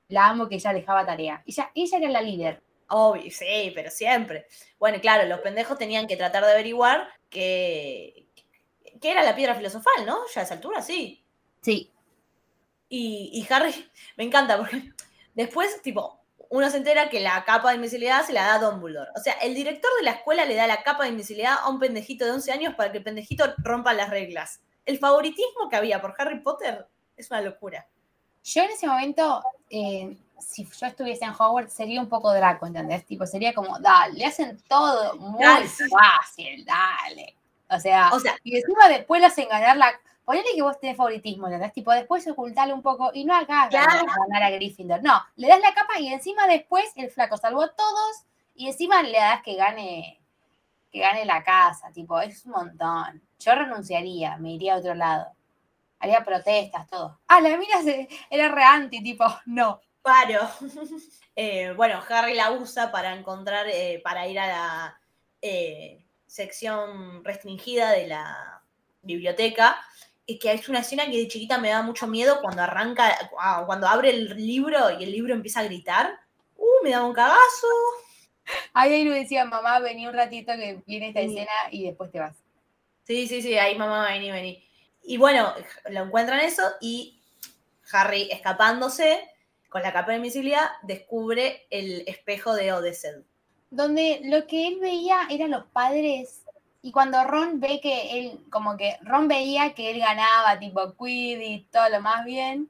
La 0.08 0.28
amo 0.28 0.48
que 0.48 0.56
ella 0.56 0.74
dejaba 0.74 1.06
tarea. 1.06 1.42
Y 1.46 1.54
ya, 1.54 1.72
ella 1.74 1.98
era 1.98 2.10
la 2.10 2.22
líder. 2.22 2.62
Obvio, 2.90 3.32
sí, 3.32 3.72
pero 3.74 3.90
siempre. 3.90 4.48
Bueno, 4.78 5.00
claro, 5.00 5.28
los 5.28 5.40
pendejos 5.40 5.78
tenían 5.78 6.08
que 6.08 6.18
tratar 6.18 6.44
de 6.44 6.52
averiguar 6.52 7.08
que, 7.30 8.28
que 9.02 9.12
era 9.12 9.24
la 9.24 9.36
piedra 9.36 9.56
filosofal, 9.56 10.06
¿no? 10.06 10.20
Ya 10.34 10.42
a 10.42 10.44
esa 10.44 10.54
altura, 10.54 10.82
sí. 10.82 11.26
Sí. 11.62 11.92
Y, 12.88 13.32
y 13.34 13.54
Harry, 13.54 13.74
me 14.18 14.24
encanta 14.24 14.58
porque 14.58 14.94
después, 15.34 15.82
tipo, 15.82 16.22
uno 16.50 16.70
se 16.70 16.78
entera 16.78 17.10
que 17.10 17.22
la 17.22 17.44
capa 17.46 17.70
de 17.70 17.78
invisibilidad 17.78 18.26
se 18.26 18.34
la 18.34 18.46
da 18.46 18.60
Dumbledore. 18.60 19.10
O 19.16 19.20
sea, 19.20 19.34
el 19.42 19.56
director 19.56 19.90
de 19.98 20.04
la 20.04 20.12
escuela 20.12 20.46
le 20.46 20.56
da 20.56 20.68
la 20.68 20.84
capa 20.84 21.04
de 21.04 21.10
invisibilidad 21.10 21.56
a 21.62 21.70
un 21.70 21.80
pendejito 21.80 22.26
de 22.26 22.32
11 22.32 22.52
años 22.52 22.76
para 22.76 22.92
que 22.92 23.00
el 23.00 23.04
pendejito 23.04 23.46
rompa 23.60 23.94
las 23.94 24.10
reglas. 24.10 24.62
El 24.86 25.00
favoritismo 25.00 25.70
que 25.70 25.78
había 25.78 26.02
por 26.02 26.14
Harry 26.18 26.42
Potter 26.42 26.88
es 27.16 27.32
una 27.32 27.42
locura. 27.42 27.88
Yo 28.44 28.64
en 28.64 28.72
ese 28.72 28.88
momento, 28.88 29.42
eh, 29.70 30.18
si 30.40 30.66
yo 30.66 30.88
estuviese 30.88 31.24
en 31.24 31.32
Hogwarts, 31.32 31.74
sería 31.74 32.02
un 32.02 32.10
poco 32.10 32.34
Draco, 32.34 32.66
¿entendés? 32.66 33.06
Tipo, 33.06 33.26
sería 33.26 33.54
como, 33.54 33.80
dale, 33.80 34.16
le 34.16 34.26
hacen 34.26 34.62
todo 34.68 35.16
muy 35.16 35.42
Dale, 35.42 35.68
fácil, 35.68 36.66
dale. 36.66 37.36
O 37.72 37.80
sea, 37.80 38.10
O 38.14 38.20
sea, 38.20 38.36
Y 38.44 38.58
encima 38.58 38.88
después 38.90 39.22
le 39.22 39.28
hacen 39.28 39.48
ganar 39.50 39.78
la. 39.78 39.92
Ponele 40.26 40.50
que 40.56 40.62
vos 40.62 40.80
tenés 40.80 40.96
favoritismo, 40.98 41.48
¿entendés? 41.48 41.74
Tipo, 41.74 41.92
después 41.92 42.28
ocultale 42.28 42.74
un 42.74 42.82
poco 42.82 43.12
y 43.14 43.26
no 43.26 43.34
hagas 43.36 43.70
Claro. 43.70 44.06
ganar, 44.30 44.44
a 44.44 44.50
Gryffindor. 44.52 45.02
No, 45.02 45.20
le 45.36 45.48
das 45.48 45.60
la 45.60 45.74
capa 45.74 46.00
y 46.00 46.14
encima 46.14 46.48
después 46.48 46.86
el 46.96 47.10
flaco 47.10 47.38
salvó 47.38 47.64
a 47.64 47.74
todos 47.74 48.24
y 48.54 48.68
encima 48.68 49.02
le 49.02 49.18
das 49.18 49.42
que 49.42 49.56
gane 49.56 50.20
que 50.92 51.00
gane 51.00 51.26
la 51.26 51.44
casa. 51.44 51.92
Tipo, 51.92 52.20
es 52.22 52.46
un 52.46 52.52
montón. 52.52 53.22
Yo 53.40 53.56
renunciaría, 53.56 54.38
me 54.38 54.52
iría 54.52 54.76
a 54.76 54.78
otro 54.78 54.94
lado. 54.94 55.28
Haría 56.00 56.24
protestas, 56.24 56.88
todo. 56.88 57.20
Ah, 57.28 57.40
la 57.42 57.56
mina 57.58 57.82
se- 57.82 58.08
era 58.30 58.50
re 58.50 58.64
anti, 58.64 59.02
tipo, 59.02 59.26
no. 59.46 59.80
Claro. 60.04 60.42
Eh, 61.38 61.72
bueno, 61.78 62.02
Harry 62.10 62.34
la 62.36 62.52
usa 62.52 62.92
para 62.92 63.14
encontrar, 63.16 63.66
eh, 63.70 64.02
para 64.04 64.28
ir 64.28 64.38
a 64.38 64.48
la 64.48 65.02
eh, 65.42 66.04
sección 66.32 67.24
restringida 67.26 67.92
de 67.92 68.08
la 68.08 68.64
biblioteca. 69.02 69.78
y 70.26 70.40
que 70.40 70.54
es 70.54 70.70
una 70.70 70.80
escena 70.80 71.06
que 71.08 71.18
de 71.18 71.28
chiquita 71.28 71.58
me 71.58 71.70
da 71.70 71.82
mucho 71.82 72.08
miedo 72.08 72.40
cuando 72.42 72.62
arranca, 72.62 73.18
cuando 73.66 73.88
abre 73.88 74.12
el 74.12 74.30
libro 74.38 74.90
y 74.98 75.04
el 75.04 75.12
libro 75.12 75.34
empieza 75.34 75.60
a 75.60 75.64
gritar. 75.66 76.18
Uh, 76.56 76.84
me 76.84 76.92
da 76.92 77.04
un 77.04 77.12
cagazo. 77.12 77.68
Ahí 78.74 79.04
le 79.04 79.14
decía, 79.16 79.44
mamá, 79.44 79.80
vení 79.80 80.08
un 80.08 80.14
ratito 80.14 80.54
que 80.54 80.82
viene 80.86 81.10
esta 81.10 81.20
Sí. 81.20 81.26
escena 81.26 81.52
y 81.72 81.86
después 81.86 82.12
te 82.12 82.20
vas. 82.20 82.38
Sí, 83.04 83.28
sí, 83.28 83.42
sí, 83.42 83.58
ahí 83.58 83.78
mamá, 83.78 84.06
vení, 84.08 84.32
vení. 84.32 84.64
Y 85.04 85.18
bueno, 85.18 85.54
lo 85.90 86.04
encuentran 86.04 86.40
eso 86.40 86.64
y 86.80 87.20
Harry 87.92 88.30
escapándose 88.32 89.28
con 89.68 89.82
la 89.82 89.92
capa 89.92 90.12
de 90.12 90.18
invisibilidad 90.18 90.70
descubre 90.84 91.66
el 91.72 92.04
espejo 92.08 92.54
de 92.54 92.72
Odessed. 92.72 93.24
Donde 93.72 94.22
lo 94.26 94.46
que 94.46 94.68
él 94.68 94.80
veía 94.80 95.22
eran 95.30 95.50
los 95.50 95.66
padres. 95.66 96.44
Y 96.84 96.92
cuando 96.92 97.24
Ron 97.24 97.60
ve 97.60 97.80
que 97.82 98.20
él, 98.20 98.46
como 98.52 98.78
que 98.78 98.98
Ron 99.02 99.28
veía 99.28 99.74
que 99.74 99.90
él 99.90 100.00
ganaba, 100.00 100.60
tipo 100.60 100.96
Quidditch, 100.96 101.70
todo 101.72 101.90
lo 101.90 102.02
más 102.02 102.24
bien. 102.24 102.70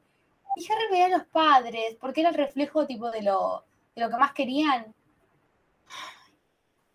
Y 0.56 0.72
Harry 0.72 0.88
veía 0.90 1.06
a 1.08 1.18
los 1.18 1.26
padres, 1.28 1.98
porque 2.00 2.22
era 2.22 2.30
el 2.30 2.36
reflejo, 2.36 2.86
tipo, 2.86 3.12
de 3.12 3.22
lo, 3.22 3.66
de 3.96 4.02
lo 4.02 4.10
que 4.10 4.18
más 4.18 4.34
querían. 4.34 4.94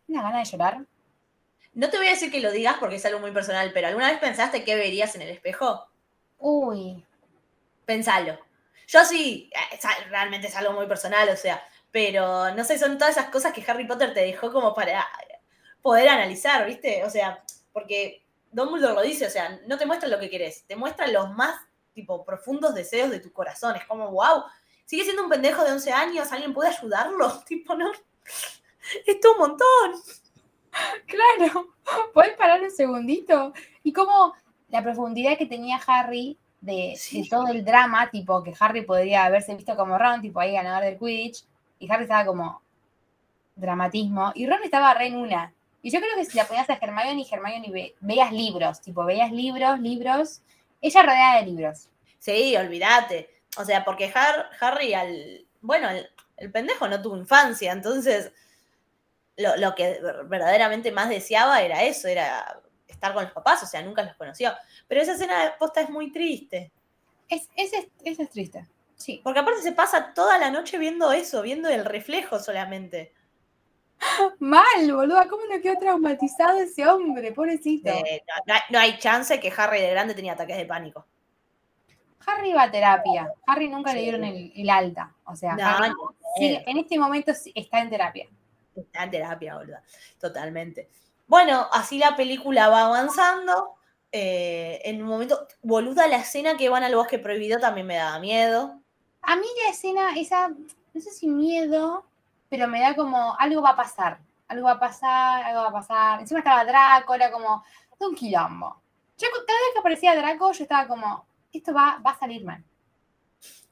Una 0.08 0.22
gana 0.22 0.38
de 0.38 0.44
llorar. 0.44 0.86
No 1.74 1.90
te 1.90 1.98
voy 1.98 2.06
a 2.06 2.10
decir 2.10 2.30
que 2.30 2.40
lo 2.40 2.52
digas 2.52 2.76
porque 2.80 2.96
es 2.96 3.04
algo 3.04 3.20
muy 3.20 3.32
personal, 3.32 3.70
pero 3.74 3.88
¿alguna 3.88 4.10
vez 4.10 4.18
pensaste 4.18 4.64
qué 4.64 4.76
verías 4.76 5.14
en 5.14 5.22
el 5.22 5.28
espejo? 5.28 5.86
Uy, 6.38 7.04
Pensalo. 7.86 8.38
Yo 8.88 9.04
sí, 9.04 9.50
eh, 9.54 9.74
es 9.74 10.10
realmente 10.10 10.48
es 10.48 10.56
algo 10.56 10.72
muy 10.72 10.86
personal, 10.86 11.28
o 11.28 11.36
sea, 11.36 11.62
pero 11.90 12.54
no 12.54 12.64
sé, 12.64 12.78
son 12.78 12.98
todas 12.98 13.16
esas 13.16 13.30
cosas 13.30 13.52
que 13.52 13.64
Harry 13.70 13.86
Potter 13.86 14.12
te 14.12 14.20
dejó 14.20 14.52
como 14.52 14.74
para 14.74 15.06
poder 15.82 16.08
analizar, 16.08 16.66
¿viste? 16.66 17.04
O 17.04 17.10
sea, 17.10 17.42
porque 17.72 18.24
Dumbledore 18.50 18.94
lo 18.94 19.02
dice, 19.02 19.26
o 19.26 19.30
sea, 19.30 19.60
no 19.66 19.78
te 19.78 19.86
muestra 19.86 20.08
lo 20.08 20.18
que 20.18 20.30
querés, 20.30 20.64
te 20.66 20.76
muestra 20.76 21.06
los 21.06 21.30
más, 21.32 21.60
tipo, 21.94 22.24
profundos 22.24 22.74
deseos 22.74 23.10
de 23.10 23.20
tu 23.20 23.32
corazón. 23.32 23.76
Es 23.76 23.84
como, 23.84 24.10
wow, 24.10 24.42
sigue 24.84 25.04
siendo 25.04 25.22
un 25.22 25.30
pendejo 25.30 25.64
de 25.64 25.72
11 25.72 25.92
años, 25.92 26.32
¿alguien 26.32 26.54
puede 26.54 26.70
ayudarlo? 26.70 27.42
Tipo, 27.46 27.74
no, 27.74 27.90
esto 29.06 29.32
un 29.32 29.38
montón. 29.38 30.02
claro. 31.06 31.68
¿Puedes 32.12 32.36
parar 32.36 32.62
un 32.62 32.70
segundito? 32.70 33.52
Y 33.82 33.92
como 33.92 34.34
la 34.68 34.82
profundidad 34.82 35.38
que 35.38 35.46
tenía 35.46 35.80
Harry 35.86 36.38
de, 36.60 36.94
Sí. 36.96 37.22
de 37.22 37.28
todo 37.28 37.48
el 37.48 37.64
drama, 37.64 38.10
tipo, 38.10 38.42
que 38.42 38.54
Harry 38.58 38.82
podría 38.82 39.24
haberse 39.24 39.54
visto 39.54 39.76
como 39.76 39.98
Ron, 39.98 40.20
tipo, 40.20 40.40
ahí 40.40 40.52
ganador 40.52 40.84
del 40.84 40.98
Quidditch, 40.98 41.44
y 41.78 41.90
Harry 41.90 42.04
estaba 42.04 42.24
como 42.26 42.62
dramatismo, 43.54 44.32
y 44.34 44.46
Ron 44.46 44.62
estaba 44.64 44.94
re 44.94 45.06
en 45.08 45.16
una. 45.16 45.52
Y 45.82 45.90
yo 45.90 46.00
creo 46.00 46.16
que 46.16 46.24
si 46.24 46.36
la 46.36 46.46
ponías 46.46 46.68
a 46.68 46.74
Hermione, 46.74 47.26
Hermione 47.30 47.70
ve- 47.70 47.94
veías 48.00 48.32
libros, 48.32 48.80
tipo, 48.80 49.04
veías 49.04 49.30
libros, 49.32 49.78
libros, 49.80 50.42
ella 50.80 51.02
rodeada 51.02 51.40
de 51.40 51.46
libros. 51.46 51.88
Sí, 52.18 52.56
olvídate. 52.56 53.30
O 53.56 53.64
sea, 53.64 53.84
porque 53.84 54.12
Har- 54.12 54.50
Harry 54.60 54.94
al. 54.94 55.46
Bueno, 55.60 55.88
el, 55.88 56.08
el 56.36 56.50
pendejo 56.50 56.88
no 56.88 57.00
tuvo 57.00 57.16
infancia, 57.16 57.72
entonces 57.72 58.32
lo, 59.36 59.56
lo 59.56 59.74
que 59.74 60.00
verdaderamente 60.24 60.92
más 60.92 61.08
deseaba 61.08 61.62
era 61.62 61.82
eso, 61.82 62.08
era 62.08 62.60
estar 62.88 63.14
con 63.14 63.24
los 63.24 63.32
papás, 63.32 63.62
o 63.62 63.66
sea, 63.66 63.82
nunca 63.82 64.02
los 64.02 64.14
conoció. 64.16 64.52
Pero 64.88 65.00
esa 65.00 65.12
escena 65.12 65.44
de 65.44 65.50
posta 65.58 65.80
es 65.80 65.90
muy 65.90 66.10
triste, 66.12 66.72
Es, 67.28 67.48
ese, 67.56 67.90
ese 68.04 68.22
es 68.24 68.30
triste. 68.30 68.66
Sí. 68.96 69.20
porque 69.22 69.40
aparte 69.40 69.62
se 69.62 69.72
pasa 69.72 70.12
toda 70.14 70.38
la 70.38 70.50
noche 70.50 70.78
viendo 70.78 71.12
eso, 71.12 71.42
viendo 71.42 71.68
el 71.68 71.84
reflejo 71.84 72.38
solamente. 72.40 73.12
Mal, 74.38 74.92
boluda, 74.92 75.26
¿cómo 75.28 75.42
no 75.46 75.60
quedó 75.60 75.78
traumatizado 75.78 76.58
ese 76.58 76.86
hombre? 76.86 77.32
Pobrecito. 77.32 77.88
Eh, 77.90 78.22
no, 78.26 78.34
no 78.46 78.54
hay, 78.54 78.60
no 78.70 78.78
hay 78.78 78.98
chance 78.98 79.38
que 79.40 79.52
Harry 79.56 79.80
de 79.80 79.90
grande 79.90 80.14
tenía 80.14 80.32
ataques 80.34 80.56
de 80.56 80.66
pánico. 80.66 81.06
Harry 82.26 82.52
va 82.52 82.64
a 82.64 82.70
terapia. 82.70 83.32
Harry 83.46 83.68
nunca 83.68 83.92
le 83.94 84.00
dieron 84.00 84.24
el, 84.24 84.52
el 84.54 84.68
alta. 84.70 85.14
O 85.24 85.36
sea, 85.36 85.54
No, 85.54 85.64
Harry 85.66 85.90
no, 85.90 86.14
sigue- 86.38 86.64
en 86.66 86.76
este 86.78 86.98
momento 86.98 87.32
está 87.54 87.80
en 87.80 87.90
terapia. 87.90 88.26
Está 88.74 89.04
en 89.04 89.10
terapia, 89.10 89.56
boluda. 89.56 89.82
Totalmente. 90.20 90.88
Bueno, 91.26 91.68
así 91.72 91.98
la 91.98 92.16
película 92.16 92.68
va 92.68 92.86
avanzando. 92.86 93.74
eh, 94.12 94.80
en 94.84 95.02
un 95.02 95.08
momento, 95.08 95.46
boluda, 95.62 96.06
la 96.08 96.16
escena 96.18 96.56
que 96.56 96.68
van 96.68 96.82
al 96.84 96.94
bosque 96.94 97.18
prohibido 97.18 97.58
también 97.58 97.86
me 97.86 97.96
daba 97.96 98.18
miedo. 98.18 98.80
A 99.28 99.34
mí 99.34 99.46
la 99.64 99.70
escena, 99.70 100.16
esa, 100.16 100.48
no 100.48 101.00
sé 101.00 101.10
si 101.10 101.26
miedo, 101.26 102.06
pero 102.48 102.68
me 102.68 102.80
da 102.80 102.94
como 102.94 103.36
algo 103.38 103.60
va 103.60 103.70
a 103.70 103.76
pasar. 103.76 104.20
Algo 104.46 104.66
va 104.66 104.72
a 104.72 104.78
pasar, 104.78 105.44
algo 105.44 105.62
va 105.62 105.68
a 105.68 105.72
pasar. 105.72 106.20
Encima 106.20 106.38
estaba 106.38 106.64
Draco, 106.64 107.12
era 107.12 107.32
como 107.32 107.64
un 107.98 108.14
quilombo. 108.14 108.80
Yo 109.18 109.28
cada 109.32 109.58
vez 109.58 109.72
que 109.72 109.78
aparecía 109.80 110.14
Draco, 110.14 110.52
yo 110.52 110.62
estaba 110.62 110.86
como, 110.86 111.26
esto 111.52 111.74
va, 111.74 112.00
va 112.06 112.12
a 112.12 112.18
salir 112.18 112.44
mal. 112.44 112.62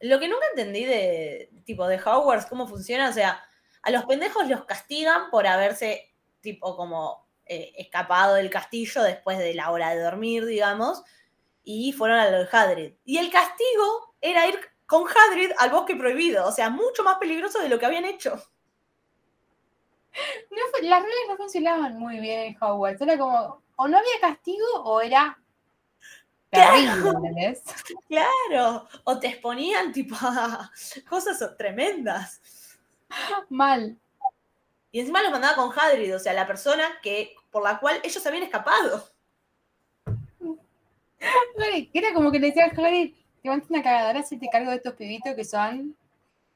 Lo 0.00 0.18
que 0.18 0.28
nunca 0.28 0.44
entendí 0.50 0.84
de 0.84 1.50
tipo 1.64 1.86
de 1.86 2.00
Hogwarts, 2.00 2.46
cómo 2.46 2.66
funciona, 2.66 3.09
o 3.09 3.12
sea, 3.12 3.40
a 3.82 3.90
los 3.90 4.05
pendejos 4.07 4.48
los 4.48 4.64
castigan 4.64 5.30
por 5.30 5.46
haberse 5.46 6.12
tipo 6.40 6.76
como 6.76 7.28
eh, 7.46 7.72
escapado 7.76 8.34
del 8.34 8.50
castillo 8.50 9.02
después 9.05 9.38
de 9.38 9.55
la 9.55 9.70
hora 9.70 9.94
de 9.94 10.02
dormir, 10.02 10.46
digamos, 10.46 11.05
y 11.62 11.92
fueron 11.92 12.18
a 12.18 12.28
lo 12.28 12.44
de. 12.44 12.98
Y 13.05 13.18
el 13.18 13.30
castigo 13.30 14.16
era 14.20 14.48
ir 14.48 14.59
con 14.95 15.09
Hagrid 15.09 15.51
al 15.59 15.70
bosque 15.70 15.97
prohibido, 15.97 16.47
o 16.47 16.53
sea, 16.53 16.70
mucho 16.70 17.03
más 17.03 17.18
peligroso 17.18 17.59
de 17.59 17.68
lo 17.68 17.80
que 17.80 17.86
habían 17.86 18.05
hecho. 18.05 18.40
No 20.51 20.57
las 20.82 21.03
reglas 21.03 21.20
no 21.28 21.36
funcionaban 21.36 21.99
muy 21.99 22.20
bien 22.20 22.40
en 22.40 22.57
Hogwarts. 22.62 23.01
Era 23.01 23.18
como, 23.18 23.61
o 23.74 23.88
no 23.88 23.99
había 23.99 24.20
castigo 24.20 24.64
o 24.84 25.01
era 25.01 25.36
terrible, 26.49 27.11
¿entendés? 27.11 27.64
Claro, 28.09 28.86
o 29.03 29.18
te 29.18 29.26
exponían 29.26 29.92
tipo 29.92 30.14
a 30.20 30.70
cosas 31.09 31.57
tremendas. 31.57 32.40
Mal. 33.49 33.99
Y 34.92 35.01
encima 35.01 35.22
los 35.22 35.32
mandaba 35.32 35.57
con 35.57 35.76
Hagrid, 35.76 36.14
o 36.14 36.20
sea, 36.20 36.32
la 36.34 36.47
persona 36.47 37.01
que, 37.03 37.34
por 37.51 37.64
la 37.64 37.80
cual 37.80 38.01
ellos 38.05 38.24
habían 38.24 38.45
escapado. 38.45 39.09
Era 41.92 42.14
como 42.14 42.30
que 42.30 42.38
le 42.38 42.49
decía 42.49 42.66
a 42.66 42.80
Harry, 42.80 43.24
te 43.45 43.51
mandas 43.51 43.68
una 43.68 43.82
cagadora 43.82 44.22
si 44.22 44.38
te 44.38 44.49
cargo 44.49 44.70
de 44.70 44.76
estos 44.78 44.95
pibitos 44.95 45.34
que 45.34 45.45
son. 45.45 45.95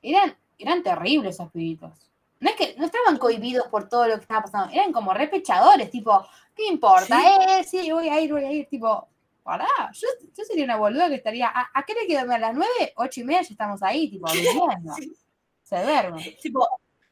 Eran, 0.00 0.34
eran 0.58 0.82
terribles 0.82 1.34
esos 1.34 1.50
pibitos. 1.52 2.10
No 2.40 2.48
es 2.48 2.56
que 2.56 2.74
no 2.78 2.86
estaban 2.86 3.18
cohibidos 3.18 3.66
por 3.68 3.90
todo 3.90 4.06
lo 4.08 4.14
que 4.14 4.22
estaba 4.22 4.42
pasando, 4.42 4.72
eran 4.72 4.90
como 4.92 5.12
repechadores, 5.12 5.90
tipo, 5.90 6.26
¿qué 6.54 6.66
importa? 6.68 7.58
Eh, 7.58 7.64
sí, 7.64 7.90
voy 7.92 8.08
a 8.08 8.18
ir, 8.20 8.32
voy 8.32 8.44
a 8.44 8.52
ir, 8.52 8.66
tipo, 8.68 9.06
pará, 9.42 9.66
yo, 9.92 10.08
yo 10.34 10.44
sería 10.44 10.64
una 10.64 10.76
boluda 10.76 11.08
que 11.08 11.16
estaría, 11.16 11.48
¿a, 11.48 11.68
a 11.74 11.82
qué 11.82 11.92
le 11.94 12.06
quedo 12.06 12.32
a 12.32 12.38
las 12.38 12.54
nueve? 12.54 12.92
Ocho 12.96 13.20
y 13.20 13.24
media 13.24 13.42
ya 13.42 13.48
estamos 13.50 13.82
ahí, 13.82 14.08
tipo, 14.08 14.26
durmiendo. 14.32 14.94
Sí. 14.94 15.12
Se 15.64 15.82
duerme. 15.82 16.38
Tipo, 16.40 16.66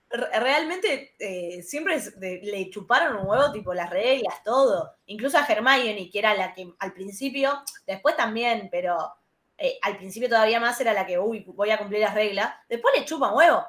re- 0.09 0.41
realmente 0.41 1.15
eh, 1.19 1.63
siempre 1.63 2.01
le 2.19 2.71
chuparon 2.71 3.17
un 3.19 3.27
huevo, 3.27 3.53
tipo, 3.53 3.75
las 3.75 3.91
reglas, 3.91 4.43
todo. 4.43 4.95
Incluso 5.07 5.37
a 5.37 5.45
Hermione, 5.45 6.09
que 6.09 6.19
era 6.21 6.35
la 6.35 6.55
que 6.55 6.73
al 6.79 6.93
principio, 6.95 7.61
después 7.87 8.17
también, 8.17 8.69
pero 8.71 8.97
eh, 9.59 9.79
al 9.83 9.97
principio 9.97 10.29
todavía 10.29 10.61
más 10.61 10.81
era 10.81 10.93
la 10.93 11.07
que, 11.07 11.19
uy, 11.19 11.45
voy 11.47 11.71
a 11.71 11.79
cumplir 11.79 12.01
las 12.01 12.15
reglas. 12.15 12.55
Después 12.69 12.95
le 12.97 13.05
chupan 13.05 13.35
huevo. 13.35 13.65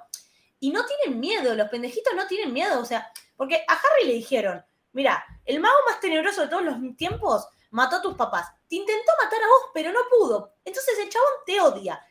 Y 0.59 0.71
no 0.71 0.85
tienen 0.85 1.19
miedo, 1.19 1.53
los 1.55 1.69
pendejitos 1.69 2.13
no 2.15 2.25
tienen 2.27 2.51
miedo, 2.51 2.79
o 2.79 2.85
sea, 2.85 3.11
porque 3.35 3.63
a 3.67 3.73
Harry 3.73 4.07
le 4.07 4.13
dijeron, 4.13 4.65
mira, 4.91 5.23
el 5.45 5.59
mago 5.59 5.77
más 5.87 5.99
tenebroso 5.99 6.41
de 6.41 6.47
todos 6.47 6.63
los 6.63 6.77
tiempos 6.97 7.47
mató 7.69 7.97
a 7.97 8.01
tus 8.01 8.15
papás. 8.15 8.47
Te 8.67 8.75
intentó 8.75 9.11
matar 9.23 9.41
a 9.41 9.47
vos, 9.47 9.69
pero 9.73 9.91
no 9.91 9.99
pudo. 10.09 10.55
Entonces 10.65 10.97
el 10.99 11.09
chabón 11.09 11.29
te 11.45 11.61
odia. 11.61 12.01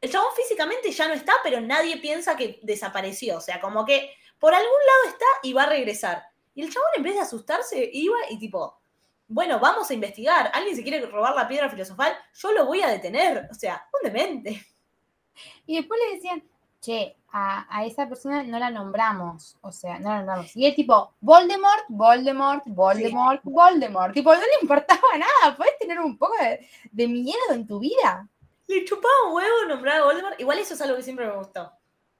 El 0.00 0.10
chabón 0.10 0.32
físicamente 0.34 0.92
ya 0.92 1.08
no 1.08 1.14
está, 1.14 1.34
pero 1.42 1.60
nadie 1.60 1.98
piensa 1.98 2.36
que 2.36 2.60
desapareció. 2.62 3.38
O 3.38 3.40
sea, 3.40 3.60
como 3.60 3.84
que 3.84 4.14
por 4.38 4.54
algún 4.54 4.78
lado 4.86 5.14
está 5.14 5.26
y 5.42 5.52
va 5.52 5.64
a 5.64 5.68
regresar. 5.68 6.24
Y 6.54 6.62
el 6.62 6.72
chabón 6.72 6.88
en 6.96 7.02
vez 7.02 7.14
de 7.14 7.20
asustarse, 7.20 7.90
iba 7.92 8.16
y 8.30 8.38
tipo, 8.38 8.79
bueno, 9.30 9.60
vamos 9.60 9.88
a 9.88 9.94
investigar. 9.94 10.50
Alguien 10.52 10.76
se 10.76 10.82
quiere 10.82 11.06
robar 11.06 11.34
la 11.34 11.46
piedra 11.46 11.70
filosofal, 11.70 12.12
yo 12.34 12.52
lo 12.52 12.66
voy 12.66 12.82
a 12.82 12.88
detener. 12.88 13.48
O 13.50 13.54
sea, 13.54 13.86
un 13.92 14.12
demente. 14.12 14.66
Y 15.66 15.76
después 15.76 16.00
le 16.04 16.16
decían, 16.16 16.42
che, 16.80 17.16
a, 17.30 17.64
a 17.70 17.84
esa 17.84 18.08
persona 18.08 18.42
no 18.42 18.58
la 18.58 18.70
nombramos. 18.70 19.56
O 19.60 19.70
sea, 19.70 20.00
no 20.00 20.10
la 20.10 20.16
nombramos. 20.16 20.56
Y 20.56 20.66
es 20.66 20.74
tipo, 20.74 21.14
Voldemort, 21.20 21.84
Voldemort, 21.88 22.64
Voldemort, 22.66 23.40
Voldemort. 23.44 24.12
Tipo, 24.12 24.34
no 24.34 24.40
le 24.40 24.62
importaba 24.62 25.00
nada. 25.12 25.56
Puedes 25.56 25.78
tener 25.78 26.00
un 26.00 26.18
poco 26.18 26.34
de, 26.42 26.66
de 26.90 27.08
miedo 27.08 27.38
en 27.52 27.66
tu 27.66 27.78
vida. 27.78 28.28
Le 28.66 28.84
chupaba 28.84 29.28
un 29.28 29.34
huevo 29.34 29.64
nombrar 29.68 30.00
a 30.00 30.04
Voldemort. 30.04 30.40
Igual 30.40 30.58
eso 30.58 30.74
es 30.74 30.80
algo 30.80 30.96
que 30.96 31.02
siempre 31.02 31.26
me 31.26 31.36
gustó. 31.36 31.72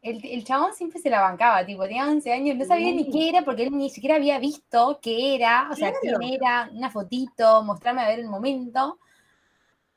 El, 0.03 0.25
el 0.25 0.45
chabón 0.45 0.73
siempre 0.75 0.99
se 0.99 1.11
la 1.11 1.21
bancaba, 1.21 1.65
tipo, 1.67 1.83
tenía 1.83 2.07
11 2.09 2.33
años, 2.33 2.57
no 2.57 2.65
sabía 2.65 2.91
ni 2.91 3.11
qué 3.11 3.29
era 3.29 3.43
porque 3.43 3.65
él 3.65 3.77
ni 3.77 3.91
siquiera 3.91 4.17
había 4.17 4.39
visto 4.39 4.99
qué 5.03 5.35
era, 5.35 5.69
o 5.71 5.77
sea, 5.77 5.93
Claro. 6.01 6.19
quién 6.21 6.35
era, 6.35 6.71
una 6.73 6.91
fotito, 6.91 7.63
mostrarme 7.63 8.03
a 8.03 8.09
ver 8.09 8.21
el 8.21 8.27
momento. 8.29 8.99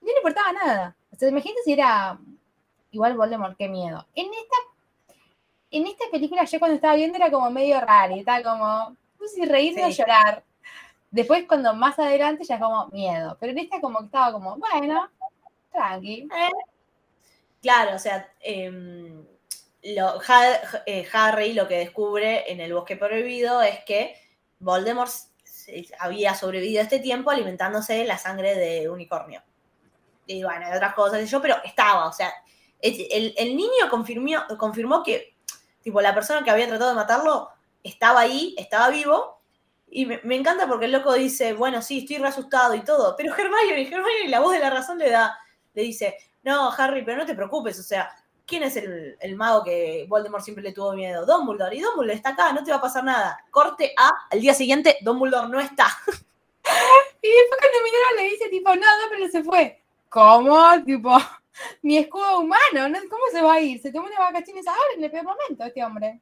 No 0.01 0.07
le 0.07 0.17
importaba 0.17 0.51
nada. 0.51 0.95
O 1.11 1.15
sea, 1.15 1.29
imagínate 1.29 1.61
si 1.63 1.71
era 1.73 2.19
igual 2.91 3.15
Voldemort, 3.15 3.55
qué 3.57 3.69
miedo. 3.69 4.05
En 4.13 4.25
esta, 4.25 5.15
en 5.71 5.87
esta 5.87 6.05
película 6.11 6.43
yo 6.43 6.59
cuando 6.59 6.75
estaba 6.75 6.95
viendo 6.95 7.15
era 7.15 7.31
como 7.31 7.49
medio 7.49 7.79
raro, 7.79 8.15
y 8.15 8.19
estaba 8.19 8.43
como, 8.43 8.65
no 9.19 9.27
sé 9.27 9.35
si 9.35 9.45
reírme 9.45 9.85
o 9.85 9.87
Sí. 9.87 9.93
llorar. 9.99 10.43
Después, 11.11 11.45
cuando 11.47 11.73
más 11.75 11.97
adelante, 11.99 12.43
ya 12.43 12.55
es 12.55 12.61
como 12.61 12.87
miedo. 12.87 13.37
Pero 13.39 13.53
en 13.53 13.59
esta, 13.59 13.79
como 13.79 13.99
que 13.99 14.05
estaba 14.05 14.33
como, 14.33 14.57
bueno, 14.57 15.07
tranqui. 15.71 16.27
Claro, 17.61 17.95
o 17.95 17.99
sea, 17.99 18.29
em, 18.41 19.23
lo- 19.83 20.19
eh, 20.85 21.07
Harry 21.13 21.53
lo 21.53 21.67
que 21.67 21.77
descubre 21.79 22.51
en 22.51 22.59
el 22.59 22.73
bosque 22.73 22.95
prohibido 22.95 23.61
es 23.61 23.83
que 23.85 24.15
Voldemort 24.59 25.11
había 25.99 26.35
sobrevivido 26.35 26.81
este 26.81 26.99
tiempo 26.99 27.31
alimentándose 27.31 27.93
de 27.93 28.05
la 28.05 28.17
sangre 28.17 28.55
de 28.55 28.89
unicornio. 28.89 29.41
Y 30.25 30.43
bueno, 30.43 30.69
de 30.69 30.75
otras 30.75 30.93
cosas, 30.93 31.29
yo, 31.29 31.41
pero 31.41 31.57
estaba, 31.63 32.07
o 32.07 32.13
sea, 32.13 32.33
el, 32.81 33.33
el 33.37 33.55
niño 33.55 33.89
confirmó, 33.89 34.45
confirmó 34.57 35.03
que, 35.03 35.35
tipo, 35.81 36.01
la 36.01 36.13
persona 36.13 36.43
que 36.43 36.49
había 36.51 36.67
tratado 36.67 36.89
de 36.91 36.95
matarlo 36.95 37.49
estaba 37.83 38.21
ahí, 38.21 38.55
estaba 38.57 38.89
vivo, 38.89 39.41
y 39.89 40.05
me, 40.05 40.19
me 40.23 40.35
encanta 40.35 40.67
porque 40.67 40.85
el 40.85 40.91
loco 40.93 41.13
dice, 41.13 41.53
bueno, 41.53 41.81
sí, 41.81 41.99
estoy 41.99 42.17
re 42.17 42.29
asustado 42.29 42.73
y 42.73 42.83
todo, 42.83 43.15
pero 43.15 43.33
Hermione, 43.35 43.81
Hermione, 43.83 44.27
la 44.29 44.39
voz 44.39 44.53
de 44.53 44.59
la 44.59 44.69
razón 44.69 44.97
le 44.97 45.09
da, 45.09 45.37
le 45.73 45.81
dice, 45.83 46.17
no, 46.43 46.71
Harry, 46.77 47.03
pero 47.03 47.17
no 47.17 47.25
te 47.25 47.35
preocupes, 47.35 47.79
o 47.79 47.83
sea, 47.83 48.13
¿quién 48.45 48.63
es 48.63 48.75
el, 48.75 49.17
el 49.19 49.35
mago 49.35 49.63
que 49.63 50.05
Voldemort 50.07 50.43
siempre 50.43 50.63
le 50.63 50.73
tuvo 50.73 50.93
miedo? 50.93 51.25
Dumbledore, 51.25 51.75
y 51.75 51.81
Dumbledore 51.81 52.15
está 52.15 52.29
acá, 52.29 52.53
no 52.53 52.63
te 52.63 52.71
va 52.71 52.77
a 52.77 52.81
pasar 52.81 53.03
nada. 53.03 53.43
Corte 53.51 53.93
A, 53.97 54.11
al 54.31 54.41
día 54.41 54.53
siguiente, 54.53 54.97
Dumbledore 55.01 55.49
no 55.49 55.59
está. 55.59 55.87
Y 57.23 57.29
después 57.29 57.59
cuando 57.59 57.83
Minerva 57.83 58.21
le 58.21 58.29
dice, 58.29 58.49
tipo, 58.49 58.69
no, 58.75 58.81
no, 58.81 59.09
pero 59.09 59.27
se 59.29 59.43
fue. 59.43 59.81
¿Cómo? 60.09 60.83
Tipo, 60.85 61.17
mi 61.81 61.97
escudo 61.97 62.39
humano, 62.39 62.89
¿no? 62.89 62.99
¿cómo 63.09 63.23
se 63.31 63.41
va 63.41 63.53
a 63.53 63.61
ir? 63.61 63.81
Se 63.81 63.91
tomó 63.91 64.07
unas 64.07 64.19
vacaciones 64.19 64.67
ahora 64.67 64.93
en 64.97 65.03
el 65.03 65.11
peor 65.11 65.23
momento 65.23 65.63
este 65.63 65.83
hombre. 65.83 66.21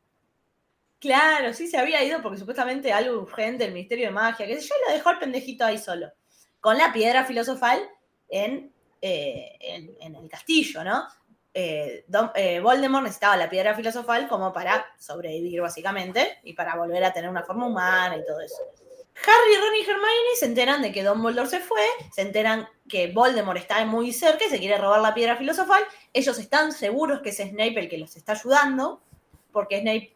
Claro, 0.99 1.53
sí 1.53 1.67
se 1.67 1.79
había 1.79 2.03
ido 2.03 2.21
porque 2.21 2.37
supuestamente 2.37 2.93
algo 2.93 3.19
urgente, 3.19 3.65
el 3.65 3.73
Ministerio 3.73 4.05
de 4.05 4.11
Magia, 4.11 4.45
que 4.45 4.61
sé 4.61 4.67
yo, 4.67 4.75
lo 4.87 4.93
dejó 4.93 5.09
al 5.09 5.19
pendejito 5.19 5.65
ahí 5.65 5.79
solo. 5.79 6.11
Con 6.59 6.77
la 6.77 6.93
piedra 6.93 7.25
filosofal 7.25 7.81
en, 8.29 8.71
eh, 9.01 9.57
en, 9.59 9.95
en 9.99 10.15
el 10.15 10.29
castillo, 10.29 10.83
¿no? 10.83 11.07
Eh, 11.53 12.05
Dom- 12.07 12.31
eh, 12.35 12.59
Voldemort 12.61 13.03
necesitaba 13.03 13.35
la 13.37 13.49
piedra 13.49 13.75
filosofal 13.75 14.27
como 14.27 14.53
para 14.53 14.85
sobrevivir, 14.97 15.61
básicamente, 15.61 16.39
y 16.43 16.53
para 16.53 16.75
volver 16.75 17.03
a 17.03 17.11
tener 17.13 17.29
una 17.29 17.43
forma 17.43 17.67
humana 17.67 18.15
y 18.17 18.25
todo 18.25 18.39
eso. 18.39 18.61
Harry, 19.23 19.55
Ron 19.57 19.75
y 19.75 19.81
Hermione 19.81 20.35
se 20.39 20.45
enteran 20.45 20.81
de 20.81 20.91
que 20.91 21.03
Dumbledore 21.03 21.49
se 21.49 21.59
fue, 21.59 21.85
se 22.13 22.21
enteran 22.21 22.67
que 22.87 23.11
Voldemort 23.11 23.59
está 23.59 23.83
muy 23.85 24.13
cerca 24.13 24.45
y 24.45 24.49
se 24.49 24.59
quiere 24.59 24.77
robar 24.77 25.01
la 25.01 25.13
piedra 25.13 25.35
filosofal. 25.35 25.83
Ellos 26.13 26.39
están 26.39 26.71
seguros 26.71 27.21
que 27.21 27.29
es 27.29 27.37
Snape 27.37 27.79
el 27.79 27.89
que 27.89 27.97
los 27.97 28.15
está 28.15 28.31
ayudando, 28.31 29.01
porque 29.51 29.81
Snape 29.81 30.15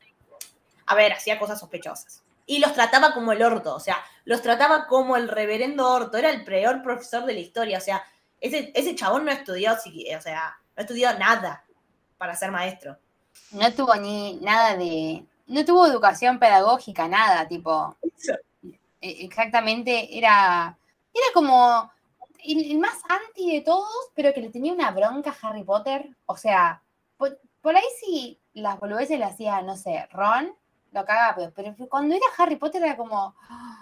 a 0.87 0.95
ver, 0.95 1.13
hacía 1.13 1.39
cosas 1.39 1.59
sospechosas. 1.59 2.23
Y 2.45 2.59
los 2.59 2.73
trataba 2.73 3.13
como 3.13 3.31
el 3.31 3.41
orto, 3.41 3.75
o 3.75 3.79
sea, 3.79 3.97
los 4.23 4.41
trataba 4.41 4.87
como 4.87 5.17
el 5.17 5.27
reverendo 5.27 5.91
orto, 5.91 6.17
era 6.17 6.29
el 6.29 6.43
peor 6.43 6.83
profesor 6.83 7.25
de 7.25 7.33
la 7.33 7.39
historia, 7.39 7.79
o 7.79 7.81
sea, 7.81 8.03
ese, 8.39 8.71
ese 8.75 8.95
chabón 8.95 9.25
no 9.25 9.31
estudió, 9.31 9.73
o 9.73 10.21
sea, 10.21 10.57
no 10.75 10.81
estudió 10.81 11.17
nada 11.17 11.63
para 12.17 12.35
ser 12.35 12.51
maestro. 12.51 12.97
No 13.51 13.71
tuvo 13.73 13.95
ni 13.95 14.35
nada 14.41 14.75
de. 14.77 15.25
No 15.47 15.63
tuvo 15.65 15.85
educación 15.85 16.39
pedagógica, 16.39 17.07
nada, 17.07 17.47
tipo. 17.47 17.95
eh, 19.01 19.17
Exactamente, 19.25 20.17
era. 20.17 20.77
Era 21.13 21.25
como 21.33 21.91
el, 22.43 22.71
el 22.71 22.77
más 22.79 22.99
anti 23.07 23.53
de 23.53 23.61
todos, 23.61 24.09
pero 24.15 24.33
que 24.33 24.41
le 24.41 24.49
tenía 24.49 24.73
una 24.73 24.91
bronca 24.91 25.31
a 25.41 25.47
Harry 25.47 25.63
Potter. 25.63 26.09
O 26.25 26.35
sea, 26.35 26.81
por, 27.17 27.39
por 27.61 27.75
ahí 27.75 27.83
sí 27.99 28.39
las 28.53 28.79
boludeces 28.79 29.19
le 29.19 29.25
hacía, 29.25 29.61
no 29.61 29.75
sé, 29.75 30.07
Ron, 30.11 30.53
lo 30.91 31.05
cagaba, 31.05 31.51
pero, 31.55 31.73
pero 31.75 31.89
cuando 31.89 32.15
era 32.15 32.25
Harry 32.37 32.55
Potter 32.55 32.83
era 32.83 32.97
como. 32.97 33.35
"Ah, 33.49 33.81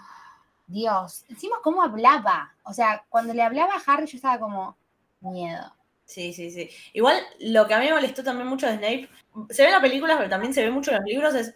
Dios, 0.68 1.26
encima 1.30 1.58
cómo 1.64 1.84
hablaba. 1.84 2.56
O 2.64 2.74
sea, 2.74 3.06
cuando 3.10 3.34
le 3.34 3.44
hablaba 3.44 3.74
a 3.76 3.92
Harry 3.92 4.08
yo 4.08 4.16
estaba 4.18 4.40
como 4.40 4.76
miedo. 5.22 5.72
Sí, 6.14 6.32
sí, 6.34 6.52
sí. 6.52 6.70
Igual 6.94 7.18
lo 7.40 7.66
que 7.68 7.74
a 7.74 7.80
mí 7.80 7.86
me 7.88 7.94
molestó 7.94 8.24
también 8.24 8.48
mucho 8.48 8.68
de 8.68 8.74
Snape, 8.78 9.10
se 9.50 9.64
ve 9.64 9.70
en 9.70 9.74
las 9.74 9.82
películas, 9.82 10.18
pero 10.18 10.30
también 10.30 10.54
se 10.54 10.64
ve 10.64 10.70
mucho 10.70 10.92
en 10.92 10.98
los 10.98 11.06
libros, 11.06 11.34
es, 11.34 11.56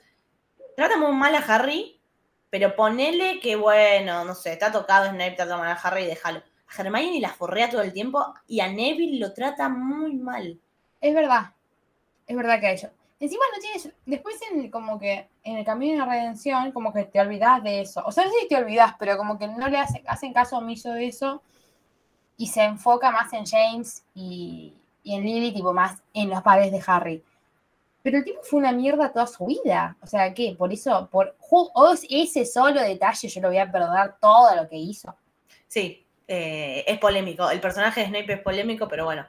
trata 0.76 0.98
muy 0.98 1.14
mal 1.14 1.36
a 1.36 1.40
Harry, 1.40 2.02
pero 2.50 2.76
ponele 2.76 3.40
que, 3.40 3.56
bueno, 3.56 4.26
no 4.26 4.36
sé, 4.36 4.54
está 4.54 4.72
tocado 4.72 5.10
Snape, 5.10 5.34
trata 5.36 5.58
mal 5.58 5.70
a 5.70 5.74
Harry 5.76 6.04
y 6.04 6.08
déjalo. 6.08 6.42
A 6.70 6.82
Hermione 6.82 7.22
la 7.22 7.30
forrea 7.30 7.70
todo 7.70 7.82
el 7.82 7.94
tiempo 7.94 8.26
y 8.48 8.60
a 8.62 8.68
Neville 8.70 9.20
lo 9.20 9.34
trata 9.34 9.70
muy 9.70 10.16
mal. 10.16 10.60
Es 11.02 11.14
verdad. 11.16 11.54
Es 12.28 12.36
verdad 12.36 12.60
que 12.60 12.74
eso. 12.74 12.90
Encima 13.20 13.44
no 13.56 13.62
tienes. 13.62 13.90
Después, 14.06 14.38
en, 14.52 14.70
como 14.70 15.00
que 15.00 15.28
en 15.44 15.58
el 15.58 15.66
camino 15.66 15.94
de 15.94 16.00
la 16.00 16.06
redención, 16.06 16.72
como 16.72 16.94
que 16.94 17.06
te 17.06 17.20
olvidas 17.20 17.64
de 17.64 17.82
eso. 17.82 18.04
O 18.06 18.12
sea, 18.12 18.26
no 18.26 18.32
sé 18.32 18.42
si 18.42 18.48
te 18.48 18.58
olvidas, 18.58 18.94
pero 19.00 19.18
como 19.18 19.40
que 19.40 19.48
no 19.48 19.68
le 19.70 19.78
hace- 19.80 20.04
hacen 20.08 20.34
caso 20.34 20.58
omiso 20.58 20.92
de 20.94 21.08
eso. 21.08 21.42
Y 22.38 22.48
se 22.48 22.64
enfoca 22.64 23.12
más 23.12 23.34
en 23.34 23.46
James 23.46 24.04
y, 24.14 24.74
en 25.04 25.24
Lily, 25.24 25.54
tipo 25.54 25.74
más 25.74 26.00
en 26.14 26.30
los 26.30 26.42
padres 26.44 26.72
de 26.72 26.82
Harry. 26.86 27.24
Pero 28.04 28.20
el 28.20 28.24
tipo 28.24 28.42
fue 28.44 28.60
una 28.60 28.72
mierda 28.72 29.12
toda 29.12 29.28
su 29.28 29.46
vida. 29.46 29.98
O 30.02 30.08
sea, 30.08 30.34
¿qué? 30.34 30.56
Por 30.58 30.72
eso, 30.72 31.10
por 31.12 31.36
ju- 31.40 31.72
o 31.74 31.94
ese 32.10 32.46
solo 32.46 32.82
detalle, 32.82 33.28
yo 33.28 33.42
lo 33.42 33.48
voy 33.50 33.58
a 33.58 33.72
perdonar 33.72 34.18
todo 34.22 34.56
lo 34.56 34.70
que 34.70 34.78
hizo. 34.78 35.16
Sí, 35.68 36.06
eh, 36.28 36.84
es 36.88 37.00
polémico. 37.00 37.50
El 37.50 37.60
personaje 37.60 38.02
de 38.02 38.08
Snape 38.08 38.34
es 38.34 38.40
polémico, 38.42 38.88
pero 38.88 39.06
bueno. 39.06 39.26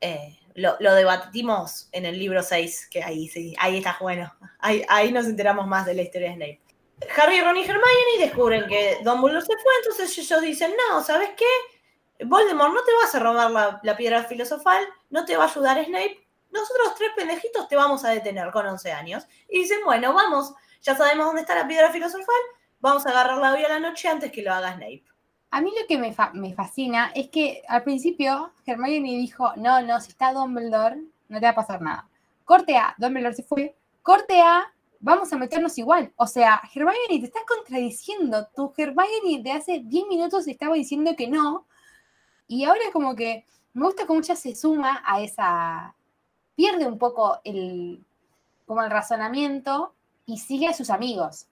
eh, 0.00 0.38
lo, 0.56 0.76
lo 0.80 0.94
debatimos 0.94 1.88
en 1.92 2.06
el 2.06 2.16
libro 2.18 2.40
6, 2.42 2.86
que 2.88 3.02
ahí 3.02 3.26
sí, 3.28 3.54
ahí 3.58 3.78
está 3.78 3.96
bueno. 4.00 4.32
Ahí, 4.60 4.84
ahí 4.88 5.10
nos 5.10 5.26
enteramos 5.26 5.66
más 5.66 5.84
de 5.84 5.94
la 5.94 6.02
historia 6.02 6.28
de 6.30 6.34
Snape. 6.36 6.60
Harry, 7.20 7.40
Ron 7.40 7.56
y 7.56 7.62
Hermione 7.62 8.18
descubren 8.20 8.66
que 8.68 8.98
Dumbledore 9.02 9.40
se 9.40 9.52
fue, 9.52 9.72
entonces 9.82 10.16
ellos 10.16 10.40
dicen, 10.42 10.72
no, 10.88 11.02
¿sabes 11.02 11.30
qué? 11.36 11.44
Voldemort 12.24 12.72
no 12.72 12.82
te 12.84 12.92
vas 13.02 13.14
a 13.14 13.18
robar 13.18 13.50
la, 13.50 13.80
la 13.82 13.96
piedra 13.96 14.24
filosofal, 14.24 14.84
no 15.10 15.24
te 15.24 15.36
va 15.36 15.44
a 15.44 15.48
ayudar 15.48 15.84
Snape, 15.84 16.26
nosotros 16.52 16.94
tres 16.96 17.10
pendejitos 17.16 17.66
te 17.68 17.76
vamos 17.76 18.04
a 18.04 18.10
detener 18.10 18.50
con 18.52 18.66
11 18.66 18.92
años. 18.92 19.26
Y 19.48 19.60
dicen, 19.60 19.80
bueno, 19.84 20.14
vamos, 20.14 20.54
ya 20.82 20.94
sabemos 20.96 21.26
dónde 21.26 21.40
está 21.40 21.54
la 21.56 21.66
piedra 21.66 21.90
filosofal, 21.90 22.26
vamos 22.80 23.04
a 23.06 23.10
agarrarla 23.10 23.52
hoy 23.54 23.64
a 23.64 23.68
la 23.68 23.80
noche 23.80 24.08
antes 24.08 24.30
que 24.30 24.42
lo 24.42 24.52
haga 24.52 24.74
Snape. 24.74 25.04
A 25.50 25.60
mí 25.60 25.72
lo 25.80 25.86
que 25.86 25.98
me, 25.98 26.12
fa- 26.12 26.30
me 26.34 26.54
fascina 26.54 27.12
es 27.14 27.28
que 27.30 27.62
al 27.68 27.82
principio 27.84 28.52
Hermione 28.66 29.16
dijo, 29.18 29.52
no, 29.56 29.80
no, 29.82 30.00
si 30.00 30.10
está 30.10 30.32
Dumbledore, 30.32 31.00
no 31.28 31.38
te 31.40 31.46
va 31.46 31.50
a 31.50 31.54
pasar 31.54 31.80
nada. 31.80 32.08
Corte 32.44 32.76
A, 32.76 32.94
Dumbledore 32.98 33.34
se 33.34 33.42
fue. 33.44 33.76
Corte 34.02 34.40
A, 34.40 34.72
vamos 35.00 35.32
a 35.32 35.36
meternos 35.38 35.78
igual. 35.78 36.12
O 36.16 36.26
sea, 36.26 36.60
Hermione, 36.74 36.98
te 37.08 37.24
estás 37.26 37.44
contradiciendo. 37.46 38.48
Tu 38.54 38.72
Hermione 38.76 39.42
de 39.42 39.52
hace 39.52 39.80
10 39.84 40.06
minutos 40.08 40.46
estaba 40.48 40.74
diciendo 40.74 41.12
que 41.16 41.28
no. 41.28 41.66
Y 42.48 42.64
ahora 42.64 42.80
como 42.92 43.14
que 43.14 43.44
me 43.72 43.84
gusta 43.86 44.06
cómo 44.06 44.20
ella 44.20 44.36
se 44.36 44.54
suma 44.54 45.02
a 45.04 45.20
esa... 45.20 45.94
Pierde 46.54 46.86
un 46.86 46.98
poco 46.98 47.40
el, 47.44 48.04
como 48.66 48.82
el 48.82 48.90
razonamiento 48.90 49.92
y 50.26 50.38
sigue 50.38 50.68
a 50.68 50.72
sus 50.74 50.90
amigos. 50.90 51.46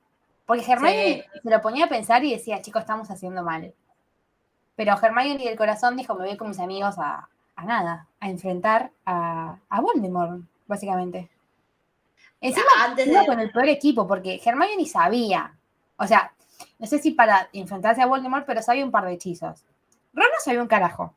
Porque 0.46 0.64
Hermione 0.70 1.26
se 1.42 1.50
lo 1.50 1.60
ponía 1.60 1.86
a 1.86 1.88
pensar 1.88 2.24
y 2.24 2.32
decía, 2.32 2.62
chicos, 2.62 2.82
estamos 2.82 3.10
haciendo 3.10 3.42
mal. 3.42 3.74
Pero 4.76 4.96
Hermione 5.00 5.44
del 5.44 5.56
corazón 5.56 5.96
dijo, 5.96 6.14
me 6.14 6.26
voy 6.26 6.36
con 6.36 6.48
mis 6.48 6.60
amigos 6.60 6.96
a, 6.98 7.28
a 7.56 7.64
nada, 7.64 8.06
a 8.20 8.28
enfrentar 8.30 8.90
a, 9.04 9.56
a 9.68 9.80
Voldemort, 9.80 10.40
básicamente. 10.66 11.28
Encima 12.40 12.66
antes 12.80 13.06
iba 13.06 13.20
de- 13.20 13.26
con 13.26 13.40
el 13.40 13.50
peor 13.50 13.68
equipo, 13.68 14.06
porque 14.06 14.40
Hermione 14.44 14.86
sabía, 14.86 15.54
o 15.96 16.06
sea, 16.06 16.32
no 16.78 16.86
sé 16.86 16.98
si 16.98 17.12
para 17.12 17.48
enfrentarse 17.52 18.02
a 18.02 18.06
Voldemort, 18.06 18.46
pero 18.46 18.62
sabía 18.62 18.84
un 18.84 18.90
par 18.90 19.04
de 19.04 19.12
hechizos. 19.14 19.64
Ron 20.12 20.26
no 20.26 20.40
sabía 20.44 20.60
un 20.62 20.68
carajo. 20.68 21.16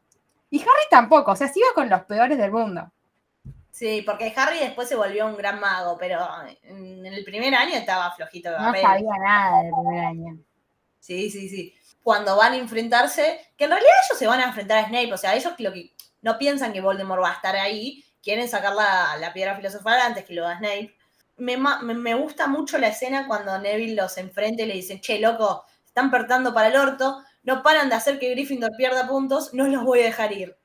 Y 0.49 0.59
Harry 0.61 0.87
tampoco, 0.89 1.31
o 1.31 1.35
sea, 1.35 1.47
se 1.47 1.59
iba 1.59 1.67
con 1.73 1.89
los 1.89 2.03
peores 2.03 2.37
del 2.37 2.51
mundo. 2.51 2.91
Sí, 3.71 4.03
porque 4.05 4.33
Harry 4.37 4.59
después 4.59 4.87
se 4.87 4.95
volvió 4.95 5.25
un 5.25 5.35
gran 5.35 5.59
mago, 5.59 5.97
pero 5.97 6.25
en 6.63 7.05
el 7.05 7.25
primer 7.25 7.53
año 7.55 7.75
estaba 7.75 8.09
flojito 8.11 8.49
de 8.51 8.57
No 8.57 8.65
papel. 8.67 8.81
sabía 8.81 9.11
nada 9.21 9.63
del 9.63 9.71
primer 9.71 10.05
año. 10.05 10.37
Sí, 10.99 11.29
sí, 11.29 11.49
sí. 11.49 11.75
Cuando 12.01 12.37
van 12.37 12.53
a 12.53 12.57
enfrentarse, 12.57 13.51
que 13.57 13.65
en 13.65 13.71
realidad 13.71 13.91
ellos 14.07 14.17
se 14.17 14.27
van 14.27 14.39
a 14.39 14.45
enfrentar 14.45 14.77
a 14.77 14.87
Snape, 14.87 15.11
o 15.11 15.17
sea, 15.17 15.35
ellos 15.35 15.53
lo 15.57 15.73
que 15.73 15.93
no 16.21 16.37
piensan 16.37 16.71
que 16.71 16.79
Voldemort 16.81 17.21
va 17.21 17.31
a 17.31 17.33
estar 17.33 17.55
ahí, 17.57 18.05
quieren 18.23 18.47
sacar 18.47 18.73
la, 18.73 19.17
la 19.17 19.33
piedra 19.33 19.55
filosofal 19.57 19.99
antes 19.99 20.23
que 20.23 20.33
lo 20.35 20.45
haga 20.47 20.59
Snape. 20.59 20.95
Me, 21.37 21.57
me 21.57 22.13
gusta 22.13 22.47
mucho 22.47 22.77
la 22.77 22.87
escena 22.87 23.27
cuando 23.27 23.59
Neville 23.59 23.95
los 24.01 24.17
enfrenta 24.17 24.63
y 24.63 24.67
le 24.67 24.75
dicen, 24.75 25.01
che, 25.01 25.19
loco, 25.19 25.65
están 25.85 26.09
pertando 26.09 26.53
para 26.53 26.69
el 26.69 26.77
orto, 26.77 27.21
no 27.45 27.63
paran 27.63 27.89
de 27.89 27.95
hacer 27.95 28.19
que 28.19 28.31
Gryffindor 28.31 28.71
pierda 28.77 29.07
puntos, 29.07 29.53
no 29.53 29.67
los 29.67 29.83
voy 29.83 30.01
a 30.01 30.05
dejar 30.05 30.33
ir. 30.33 30.57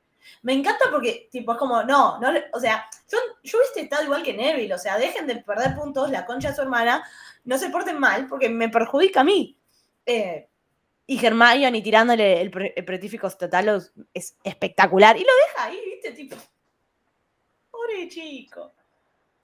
Me 0.43 0.53
encanta 0.53 0.85
porque, 0.91 1.29
tipo, 1.31 1.53
es 1.53 1.57
como, 1.57 1.83
no, 1.83 2.19
no, 2.19 2.31
o 2.53 2.59
sea, 2.59 2.87
yo, 3.11 3.17
yo 3.43 3.57
hubiese 3.57 3.81
estado 3.81 4.03
igual 4.03 4.23
que 4.23 4.33
Neville, 4.33 4.73
o 4.73 4.77
sea, 4.77 4.97
dejen 4.97 5.25
de 5.27 5.37
perder 5.37 5.75
puntos, 5.75 6.09
la 6.11 6.25
concha 6.25 6.49
de 6.49 6.55
su 6.55 6.61
hermana, 6.61 7.03
no 7.43 7.57
se 7.57 7.69
porten 7.69 7.99
mal 7.99 8.27
porque 8.27 8.49
me 8.49 8.69
perjudica 8.69 9.21
a 9.21 9.23
mí. 9.23 9.57
Eh, 10.05 10.47
y 11.07 11.25
Hermione 11.25 11.81
tirándole 11.81 12.39
el, 12.39 12.51
pre- 12.51 12.73
el 12.75 12.85
Pretíficos 12.85 13.37
Totalos 13.37 13.91
es 14.13 14.35
espectacular. 14.43 15.17
Y 15.17 15.21
lo 15.21 15.31
deja 15.47 15.65
ahí, 15.65 15.79
¿viste? 15.85 16.11
Tipo, 16.11 16.35
pobre 17.69 18.07
chico. 18.07 18.73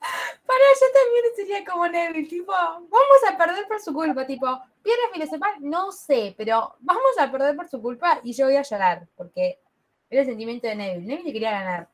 Para 0.00 0.64
yo 0.80 0.86
también 0.92 1.24
sería 1.36 1.64
como 1.64 1.86
Neville, 1.88 2.28
tipo, 2.28 2.52
vamos 2.52 3.20
a 3.28 3.36
perder 3.36 3.66
por 3.66 3.80
su 3.80 3.92
culpa, 3.92 4.26
tipo, 4.26 4.46
piedra 4.82 5.02
filosofal, 5.12 5.54
no 5.60 5.92
sé, 5.92 6.34
pero 6.36 6.74
vamos 6.80 7.18
a 7.18 7.30
perder 7.30 7.54
por 7.56 7.68
su 7.68 7.82
culpa 7.82 8.20
y 8.22 8.32
yo 8.32 8.46
voy 8.46 8.56
a 8.56 8.62
llorar, 8.62 9.06
porque 9.16 9.58
era 10.08 10.22
el 10.22 10.28
sentimiento 10.28 10.66
de 10.66 10.76
Neville. 10.76 11.06
Neville 11.06 11.32
quería 11.32 11.50
ganar. 11.50 11.88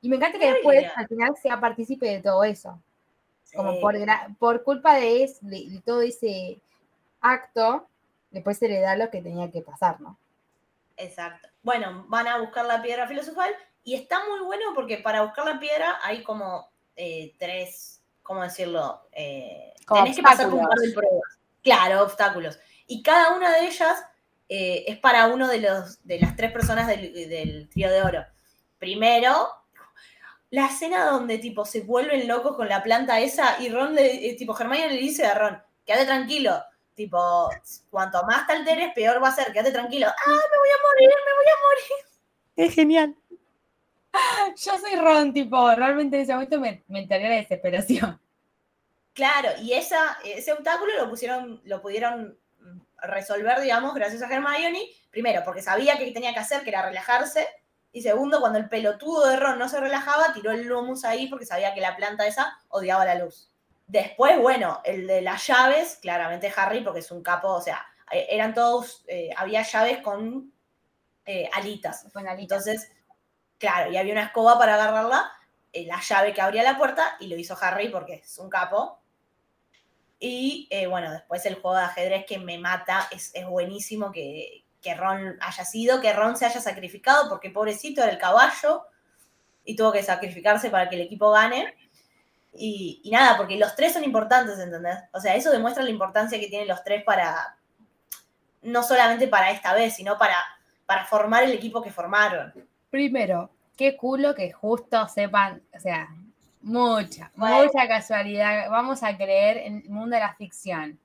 Y 0.00 0.08
me 0.08 0.16
encanta 0.16 0.38
que 0.38 0.52
después, 0.52 0.84
al 0.94 1.08
final, 1.08 1.36
sea 1.42 1.58
partícipe 1.60 2.06
de 2.06 2.22
todo 2.22 2.44
eso. 2.44 2.80
Como 3.54 3.80
por, 3.80 3.94
por 4.38 4.62
culpa 4.62 4.94
de, 4.94 5.24
es- 5.24 5.40
de, 5.40 5.68
de 5.70 5.80
todo 5.84 6.02
ese 6.02 6.60
acto, 7.20 7.88
después 8.30 8.58
se 8.58 8.68
le 8.68 8.78
da 8.80 8.94
lo 8.94 9.10
que 9.10 9.22
tenía 9.22 9.50
que 9.50 9.62
pasar, 9.62 10.00
¿no? 10.00 10.16
Exacto. 10.96 11.48
Bueno, 11.62 12.04
van 12.08 12.28
a 12.28 12.38
buscar 12.38 12.66
la 12.66 12.82
piedra 12.82 13.08
filosofal 13.08 13.50
y 13.84 13.94
está 13.94 14.20
muy 14.28 14.40
bueno 14.40 14.66
porque 14.74 14.98
para 14.98 15.22
buscar 15.22 15.46
la 15.46 15.58
piedra 15.58 15.98
hay 16.02 16.22
como 16.22 16.68
eh, 16.98 17.34
tres, 17.38 18.02
¿cómo 18.22 18.42
decirlo? 18.42 19.08
Eh, 19.12 19.72
tenés 19.90 20.16
que 20.16 20.22
pasar 20.22 20.50
por 20.50 20.58
un 20.58 20.68
par 20.68 20.78
de 20.78 20.92
pruebas. 20.92 21.38
Claro, 21.62 22.02
obstáculos. 22.02 22.58
Y 22.86 23.02
cada 23.02 23.34
una 23.34 23.52
de 23.52 23.66
ellas 23.66 24.04
eh, 24.48 24.84
es 24.86 24.98
para 24.98 25.28
uno 25.28 25.48
de 25.48 25.60
los 25.60 26.04
de 26.04 26.18
las 26.18 26.36
tres 26.36 26.52
personas 26.52 26.88
del, 26.88 27.12
del 27.12 27.68
trío 27.68 27.90
de 27.90 28.02
oro. 28.02 28.26
Primero, 28.78 29.48
la 30.50 30.66
escena 30.66 31.04
donde 31.04 31.38
tipo 31.38 31.64
se 31.64 31.82
vuelven 31.82 32.26
locos 32.26 32.56
con 32.56 32.68
la 32.68 32.82
planta 32.82 33.20
esa 33.20 33.60
y 33.60 33.68
Ron 33.68 33.94
le, 33.94 34.34
tipo 34.34 34.58
Hermione 34.58 34.90
le 34.94 35.00
dice 35.00 35.26
a 35.26 35.34
Ron, 35.34 35.62
quédate 35.84 36.06
tranquilo. 36.06 36.62
Tipo, 36.94 37.48
cuanto 37.90 38.24
más 38.24 38.44
te 38.46 38.54
alteres, 38.54 38.92
peor 38.92 39.22
va 39.22 39.28
a 39.28 39.34
ser, 39.34 39.52
quédate 39.52 39.70
tranquilo. 39.70 40.08
Ah, 40.08 40.26
me 40.26 40.58
voy 40.58 40.68
a 40.68 40.82
morir, 40.88 41.08
me 41.08 41.34
voy 41.36 41.46
a 41.46 41.58
morir. 41.68 42.06
Es 42.56 42.74
genial. 42.74 43.14
Yo 44.56 44.78
soy 44.78 44.96
Ron, 44.96 45.32
tipo, 45.32 45.70
realmente 45.74 46.16
en 46.16 46.22
ese 46.22 46.32
momento 46.32 46.60
me, 46.60 46.82
me 46.88 47.00
enteré 47.00 47.28
la 47.28 47.36
desesperación. 47.36 48.20
Claro, 49.14 49.50
y 49.60 49.72
esa, 49.72 50.18
ese 50.24 50.52
obstáculo 50.52 50.92
lo 50.96 51.10
pusieron, 51.10 51.60
lo 51.64 51.82
pudieron 51.82 52.38
resolver, 53.02 53.60
digamos, 53.60 53.94
gracias 53.94 54.22
a 54.22 54.32
Hermione. 54.32 54.88
Primero, 55.10 55.42
porque 55.44 55.62
sabía 55.62 55.98
que 55.98 56.10
tenía 56.12 56.32
que 56.32 56.40
hacer, 56.40 56.62
que 56.62 56.70
era 56.70 56.86
relajarse. 56.86 57.46
Y 57.92 58.02
segundo, 58.02 58.40
cuando 58.40 58.58
el 58.58 58.68
pelotudo 58.68 59.26
de 59.26 59.36
Ron 59.36 59.58
no 59.58 59.68
se 59.68 59.80
relajaba, 59.80 60.32
tiró 60.32 60.52
el 60.52 60.66
Lumus 60.66 61.04
ahí 61.04 61.26
porque 61.26 61.46
sabía 61.46 61.74
que 61.74 61.80
la 61.80 61.96
planta 61.96 62.26
esa 62.26 62.58
odiaba 62.68 63.04
la 63.04 63.14
luz. 63.14 63.50
Después, 63.86 64.38
bueno, 64.38 64.80
el 64.84 65.06
de 65.06 65.22
las 65.22 65.46
llaves, 65.46 65.98
claramente 66.02 66.52
Harry, 66.54 66.82
porque 66.82 67.00
es 67.00 67.10
un 67.10 67.22
capo, 67.22 67.48
o 67.48 67.60
sea, 67.62 67.84
eh, 68.12 68.26
eran 68.30 68.54
todos, 68.54 69.04
eh, 69.08 69.30
había 69.36 69.62
llaves 69.62 69.98
con 69.98 70.52
eh, 71.24 71.48
alitas. 71.54 72.06
Con 72.12 72.28
alitas. 72.28 72.66
Entonces, 72.66 72.92
claro, 73.58 73.90
y 73.90 73.96
había 73.96 74.12
una 74.12 74.24
escoba 74.24 74.58
para 74.58 74.74
agarrarla, 74.74 75.30
eh, 75.72 75.86
la 75.86 76.00
llave 76.00 76.32
que 76.32 76.40
abría 76.40 76.62
la 76.62 76.78
puerta, 76.78 77.16
y 77.20 77.28
lo 77.28 77.36
hizo 77.36 77.56
Harry 77.60 77.88
porque 77.88 78.14
es 78.14 78.38
un 78.38 78.48
capo. 78.48 79.00
Y 80.20 80.66
eh, 80.70 80.86
bueno, 80.86 81.10
después 81.12 81.44
el 81.46 81.56
juego 81.56 81.76
de 81.76 81.84
ajedrez 81.84 82.26
que 82.26 82.38
me 82.38 82.58
mata, 82.58 83.08
es, 83.10 83.32
buenísimo 83.46 84.10
que, 84.10 84.64
que 84.82 84.94
Ron 84.94 85.38
haya 85.40 85.64
sido, 85.64 86.00
que 86.00 86.12
Ron 86.12 86.36
se 86.36 86.46
haya 86.46 86.60
sacrificado, 86.60 87.28
porque 87.28 87.50
pobrecito 87.50 88.02
era 88.02 88.10
el 88.12 88.18
caballo 88.18 88.86
y 89.64 89.76
tuvo 89.76 89.92
que 89.92 90.02
sacrificarse 90.02 90.70
para 90.70 90.88
que 90.88 90.96
el 90.96 91.02
equipo 91.02 91.30
gane. 91.30 91.74
Y, 92.54 93.00
y 93.04 93.10
nada, 93.10 93.36
porque 93.36 93.56
los 93.56 93.76
tres 93.76 93.92
son 93.92 94.02
importantes, 94.02 94.58
¿entendés? 94.58 94.98
O 95.12 95.20
sea, 95.20 95.36
eso 95.36 95.50
demuestra 95.50 95.84
la 95.84 95.90
importancia 95.90 96.40
que 96.40 96.48
tienen 96.48 96.66
los 96.66 96.82
tres 96.82 97.04
para, 97.04 97.56
no 98.62 98.82
solamente 98.82 99.28
para 99.28 99.50
esta 99.50 99.74
vez, 99.74 99.94
sino 99.94 100.18
para, 100.18 100.36
para 100.86 101.04
formar 101.04 101.44
el 101.44 101.52
equipo 101.52 101.82
que 101.82 101.92
formaron. 101.92 102.67
Primero, 102.90 103.50
qué 103.76 103.96
culo 103.96 104.34
que 104.34 104.52
justo 104.52 105.06
sepan, 105.08 105.62
o 105.74 105.78
sea, 105.80 106.08
mucha, 106.62 107.30
Bueno. 107.36 107.64
mucha 107.64 107.86
casualidad. 107.86 108.70
Vamos 108.70 109.02
a 109.02 109.16
creer 109.16 109.58
en 109.58 109.82
el 109.84 109.90
mundo 109.90 110.16
de 110.16 110.20
la 110.22 110.34
ficción. 110.34 110.98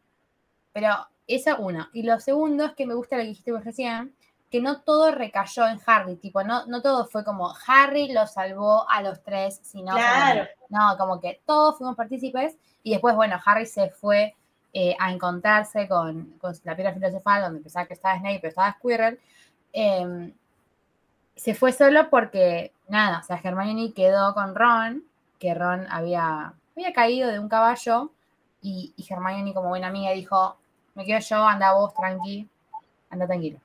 Pero 0.72 0.90
eso 1.28 1.56
uno. 1.60 1.88
Y 1.94 2.04
lo 2.04 2.20
segundo 2.20 2.66
es 2.66 2.72
que 2.74 2.86
me 2.86 2.94
gusta 2.96 3.16
lo 3.18 3.22
que 3.24 3.28
dijiste 3.30 3.52
vos 3.52 3.64
recién, 3.64 4.16
que 4.50 4.62
no 4.62 4.82
todo 4.82 5.12
recayó 5.12 5.68
en 5.68 5.80
Harry, 5.86 6.16
tipo, 6.16 6.44
no, 6.44 6.66
no 6.68 6.82
todo 6.82 7.06
fue 7.08 7.24
como 7.24 7.54
Harry 7.68 8.12
lo 8.12 8.28
salvó 8.28 8.88
a 8.90 9.02
los 9.02 9.22
tres, 9.24 9.60
sino 9.64 9.96
Claro. 9.96 10.48
como, 10.70 10.82
no, 10.92 10.98
como 10.98 11.20
que 11.20 11.42
todos 11.46 11.78
fuimos 11.78 11.96
partícipes 11.96 12.56
y 12.84 12.92
después, 12.92 13.16
bueno, 13.16 13.40
Harry 13.46 13.66
se 13.66 13.90
fue 13.90 14.36
eh, 14.72 14.96
a 15.00 15.12
encontrarse 15.12 15.88
con, 15.88 16.34
con 16.40 16.54
la 16.64 16.76
piedra 16.76 16.94
filosofal, 16.94 17.42
donde 17.44 17.62
pensaba 17.62 17.86
que 17.88 17.94
estaba 17.94 18.18
Snape, 18.20 18.40
pero 18.42 18.50
estaba 18.50 18.74
Squirrel. 18.74 19.20
em, 19.72 20.34
se 21.36 21.56
fue 21.56 21.72
solo 21.72 22.10
porque, 22.10 22.72
nada, 22.88 23.20
o 23.20 23.24
sea, 23.24 23.40
Hermione 23.44 23.94
quedó 23.94 24.34
con 24.34 24.56
Ron, 24.56 25.04
que 25.40 25.54
Ron 25.54 25.88
había, 25.90 26.54
había 26.76 26.94
caído 26.94 27.30
de 27.30 27.40
un 27.40 27.50
caballo, 27.50 28.12
y, 28.62 28.94
y 28.96 29.06
Hermione, 29.12 29.54
como 29.54 29.70
buena 29.70 29.88
amiga, 29.88 30.12
dijo, 30.12 30.58
me 30.96 31.06
quedo 31.06 31.20
yo, 31.20 31.46
anda 31.46 31.74
vos, 31.74 31.94
tranqui, 31.94 32.48
anda 33.10 33.26
tranquilo. 33.28 33.60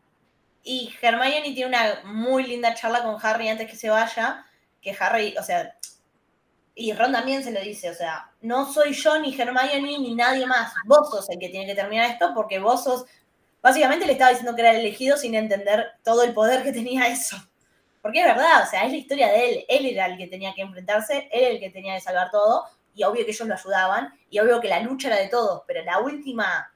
Y 0.65 0.93
Hermione 1.01 1.53
tiene 1.55 1.67
una 1.67 2.03
muy 2.05 2.45
linda 2.45 2.75
charla 2.75 3.03
con 3.03 3.17
Harry 3.23 3.49
antes 3.49 3.71
que 3.71 3.77
se 3.77 3.91
vaya, 3.91 4.45
que 4.83 4.97
Harry, 4.99 5.37
o 5.39 5.43
sea, 5.43 5.75
y 6.75 6.93
Ron 6.93 7.13
también 7.13 7.43
se 7.43 7.51
lo 7.51 7.61
dice, 7.61 7.91
o 7.91 7.95
sea, 7.95 8.31
no 8.41 8.71
soy 8.73 8.93
yo 8.93 9.19
ni 9.19 9.39
Hermione 9.39 9.99
ni 9.99 10.15
nadie 10.15 10.47
más, 10.47 10.73
vos 10.85 11.11
sos 11.11 11.29
el 11.31 11.39
que 11.39 11.49
tiene 11.49 11.67
que 11.67 11.75
terminar 11.75 12.11
esto 12.11 12.33
porque 12.35 12.59
vos 12.59 12.85
sos, 12.85 13.05
básicamente 13.63 14.07
le 14.07 14.13
estaba 14.13 14.31
diciendo 14.31 14.55
que 14.55 14.63
era 14.63 14.71
el 14.71 14.81
elegido 14.81 15.17
sin 15.17 15.35
entender 15.35 15.93
todo 16.05 16.23
el 16.23 16.33
poder 16.33 16.63
que 16.63 16.73
tenía 16.73 17.09
eso. 17.09 17.37
Porque 18.03 18.21
es 18.21 18.27
verdad, 18.27 18.63
o 18.63 18.67
sea, 18.67 18.85
es 18.85 18.91
la 18.93 18.97
historia 18.99 19.29
de 19.29 19.49
él, 19.49 19.65
él 19.69 19.87
era 19.87 20.07
el 20.07 20.17
que 20.17 20.27
tenía 20.29 20.55
que 20.55 20.63
enfrentarse, 20.63 21.29
él 21.33 21.43
era 21.43 21.49
el 21.51 21.61
que 21.61 21.71
tenía 21.71 21.95
que 21.95 22.01
salvar 22.01 22.31
todo, 22.31 22.65
y 22.95 23.05
obvio 23.05 23.25
que 23.25 23.33
ellos 23.33 23.47
lo 23.49 23.55
ayudaban, 23.55 24.13
y 24.31 24.39
obvio 24.39 24.61
que 24.61 24.69
la 24.69 24.81
lucha 24.81 25.09
era 25.09 25.17
de 25.19 25.29
todos, 25.29 25.63
pero 25.67 25.83
la 25.85 25.99
última 25.99 26.73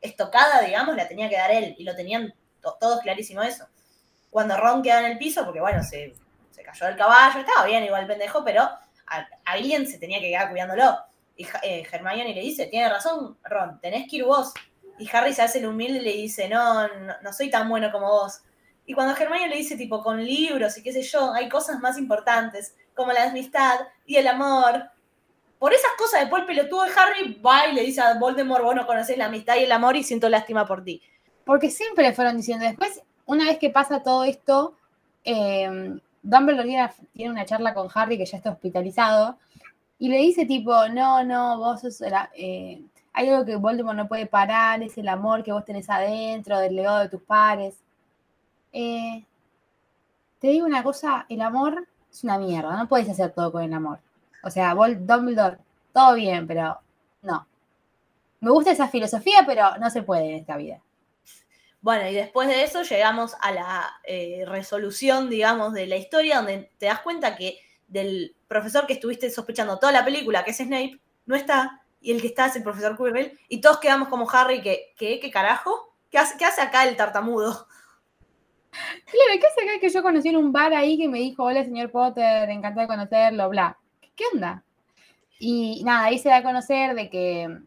estocada, 0.00 0.60
digamos, 0.62 0.96
la 0.96 1.08
tenía 1.08 1.28
que 1.28 1.36
dar 1.36 1.50
él, 1.52 1.74
y 1.78 1.84
lo 1.84 1.94
tenían 1.94 2.34
to- 2.60 2.76
todos 2.80 3.00
clarísimo 3.00 3.42
eso. 3.42 3.66
Cuando 4.30 4.56
Ron 4.56 4.82
queda 4.82 5.00
en 5.00 5.12
el 5.12 5.18
piso, 5.18 5.44
porque 5.44 5.60
bueno, 5.60 5.82
se, 5.82 6.14
se 6.50 6.62
cayó 6.62 6.86
del 6.86 6.96
caballo, 6.96 7.40
estaba 7.40 7.66
bien 7.66 7.84
igual 7.84 8.02
el 8.02 8.08
pendejo, 8.08 8.44
pero 8.44 8.68
alguien 9.44 9.86
se 9.86 9.98
tenía 9.98 10.20
que 10.20 10.28
quedar 10.28 10.50
cuidándolo. 10.50 10.98
Y 11.36 11.46
eh, 11.62 11.86
Hermione 11.90 12.34
le 12.34 12.40
dice, 12.40 12.66
tiene 12.66 12.88
razón, 12.88 13.38
Ron, 13.44 13.80
tenés 13.80 14.08
que 14.08 14.16
ir 14.16 14.24
vos. 14.24 14.52
Y 14.98 15.08
Harry 15.14 15.32
se 15.32 15.42
hace 15.42 15.58
el 15.58 15.66
humilde 15.66 15.98
y 15.98 16.02
le 16.02 16.12
dice, 16.12 16.48
no, 16.48 16.86
no, 16.88 17.14
no 17.22 17.32
soy 17.32 17.50
tan 17.50 17.68
bueno 17.68 17.90
como 17.90 18.08
vos. 18.08 18.40
Y 18.86 18.94
cuando 18.94 19.16
Hermione 19.16 19.48
le 19.48 19.56
dice, 19.56 19.76
tipo, 19.76 20.02
con 20.02 20.22
libros 20.22 20.76
y 20.76 20.82
qué 20.82 20.92
sé 20.92 21.02
yo, 21.02 21.32
hay 21.32 21.48
cosas 21.48 21.80
más 21.80 21.98
importantes, 21.98 22.74
como 22.94 23.12
la 23.12 23.24
amistad 23.24 23.80
y 24.06 24.16
el 24.16 24.28
amor. 24.28 24.90
Por 25.58 25.72
esas 25.72 25.92
cosas, 25.96 26.20
después 26.20 26.42
el 26.42 26.46
pelotudo 26.46 26.84
de 26.84 26.90
Harry 26.90 27.40
va 27.40 27.66
y 27.68 27.74
le 27.74 27.82
dice 27.82 28.02
a 28.02 28.18
Voldemort, 28.18 28.62
vos 28.62 28.74
no 28.74 28.86
conocés 28.86 29.16
la 29.16 29.26
amistad 29.26 29.56
y 29.56 29.64
el 29.64 29.72
amor 29.72 29.96
y 29.96 30.04
siento 30.04 30.28
lástima 30.28 30.66
por 30.66 30.84
ti. 30.84 31.00
Porque 31.44 31.70
siempre 31.70 32.04
le 32.04 32.12
fueron 32.12 32.36
diciendo, 32.36 32.66
después, 32.66 33.02
una 33.26 33.46
vez 33.46 33.58
que 33.58 33.70
pasa 33.70 34.02
todo 34.02 34.24
esto, 34.24 34.76
eh, 35.24 35.98
Dumbledore 36.22 36.90
tiene, 37.14 37.30
una 37.30 37.44
charla 37.46 37.72
con 37.72 37.88
Harry 37.94 38.18
que 38.18 38.26
ya 38.26 38.36
está 38.36 38.50
hospitalizado, 38.50 39.38
y 39.98 40.08
le 40.08 40.18
dice 40.18 40.44
tipo, 40.44 40.88
no, 40.88 41.24
no, 41.24 41.58
vos 41.58 41.80
sos, 41.80 42.02
eh, 42.34 42.82
hay 43.12 43.28
algo 43.28 43.44
que 43.44 43.56
Voldemort 43.56 43.96
no 43.96 44.08
puede 44.08 44.26
parar, 44.26 44.82
es 44.82 44.98
el 44.98 45.08
amor 45.08 45.42
que 45.42 45.52
vos 45.52 45.64
tenés 45.64 45.88
adentro, 45.88 46.58
del 46.58 46.76
legado 46.76 46.98
de 46.98 47.08
tus 47.08 47.22
pares. 47.22 47.83
Eh, 48.74 49.24
te 50.40 50.48
digo 50.48 50.66
una 50.66 50.82
cosa, 50.82 51.26
el 51.28 51.40
amor 51.40 51.86
es 52.12 52.24
una 52.24 52.38
mierda, 52.38 52.76
no 52.76 52.88
puedes 52.88 53.08
hacer 53.08 53.32
todo 53.32 53.50
con 53.52 53.62
el 53.62 53.72
amor. 53.72 53.98
O 54.42 54.50
sea, 54.50 54.74
Vol- 54.74 54.98
Dumbledore, 55.06 55.58
todo 55.92 56.14
bien, 56.14 56.46
pero 56.46 56.78
no. 57.22 57.46
Me 58.40 58.50
gusta 58.50 58.72
esa 58.72 58.88
filosofía, 58.88 59.44
pero 59.46 59.76
no 59.78 59.90
se 59.90 60.02
puede 60.02 60.30
en 60.30 60.36
esta 60.36 60.56
vida. 60.56 60.80
Bueno, 61.80 62.08
y 62.08 62.14
después 62.14 62.48
de 62.48 62.62
eso 62.64 62.82
llegamos 62.82 63.36
a 63.40 63.52
la 63.52 63.92
eh, 64.04 64.44
resolución, 64.46 65.28
digamos, 65.28 65.74
de 65.74 65.86
la 65.86 65.96
historia, 65.96 66.36
donde 66.36 66.70
te 66.78 66.86
das 66.86 67.00
cuenta 67.00 67.36
que 67.36 67.58
del 67.88 68.34
profesor 68.48 68.86
que 68.86 68.94
estuviste 68.94 69.30
sospechando 69.30 69.78
toda 69.78 69.92
la 69.92 70.04
película, 70.04 70.44
que 70.44 70.52
es 70.52 70.56
Snape, 70.58 70.98
no 71.26 71.36
está, 71.36 71.82
y 72.00 72.12
el 72.12 72.20
que 72.22 72.28
está 72.28 72.46
es 72.46 72.56
el 72.56 72.62
profesor 72.62 72.96
Quirrell, 72.96 73.38
y 73.48 73.60
todos 73.60 73.78
quedamos 73.78 74.08
como 74.08 74.28
Harry, 74.30 74.62
que, 74.62 74.94
¿qué, 74.96 75.20
qué 75.20 75.30
carajo? 75.30 75.92
¿Qué 76.10 76.18
qué 76.38 76.44
hace 76.46 76.62
acá 76.62 76.84
el 76.88 76.96
tartamudo? 76.96 77.66
Claro, 79.04 79.40
¿qué 79.40 79.46
hace 79.46 79.62
acá 79.62 79.80
que 79.80 79.88
yo 79.88 80.02
conocí 80.02 80.28
en 80.28 80.36
un 80.36 80.52
bar 80.52 80.72
ahí 80.74 80.98
que 80.98 81.08
me 81.08 81.18
dijo, 81.18 81.44
hola 81.44 81.64
señor 81.64 81.90
Potter, 81.90 82.48
encantado 82.50 82.86
de 82.86 82.94
conocerlo, 82.94 83.48
bla? 83.48 83.78
¿Qué 84.16 84.24
onda? 84.32 84.62
Y 85.38 85.82
nada, 85.84 86.06
ahí 86.06 86.18
se 86.18 86.28
da 86.28 86.38
a 86.38 86.42
conocer 86.42 86.94
de 86.94 87.10
que 87.10 87.58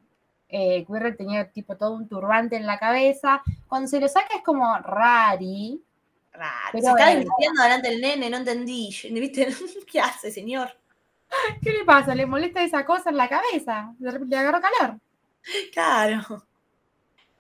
eh, 0.49 0.85
Quirrell 0.85 1.17
tenía 1.17 1.51
tipo 1.51 1.75
todo 1.75 1.93
un 1.93 2.07
turbante 2.07 2.55
en 2.55 2.65
la 2.65 2.79
cabeza. 2.79 3.41
Cuando 3.67 3.87
se 3.87 3.99
lo 3.99 4.07
saca 4.07 4.37
es 4.37 4.43
como 4.43 4.77
rari. 4.79 5.81
Pero 6.71 6.83
se 6.83 6.89
está 6.89 7.09
divirtiendo 7.09 7.63
delante 7.63 7.89
del 7.89 8.01
nene, 8.01 8.29
no 8.29 8.37
entendí. 8.37 8.95
¿Viste? 9.11 9.47
¿Qué 9.91 9.99
hace, 9.99 10.31
señor? 10.31 10.69
¿Qué 11.63 11.71
le 11.71 11.83
pasa? 11.83 12.15
¿Le 12.15 12.25
molesta 12.25 12.63
esa 12.63 12.85
cosa 12.85 13.09
en 13.09 13.17
la 13.17 13.27
cabeza? 13.27 13.93
De 13.97 14.11
repente 14.11 14.35
le 14.35 14.41
agarró 14.41 14.61
calor. 14.61 14.99
Claro. 15.73 16.43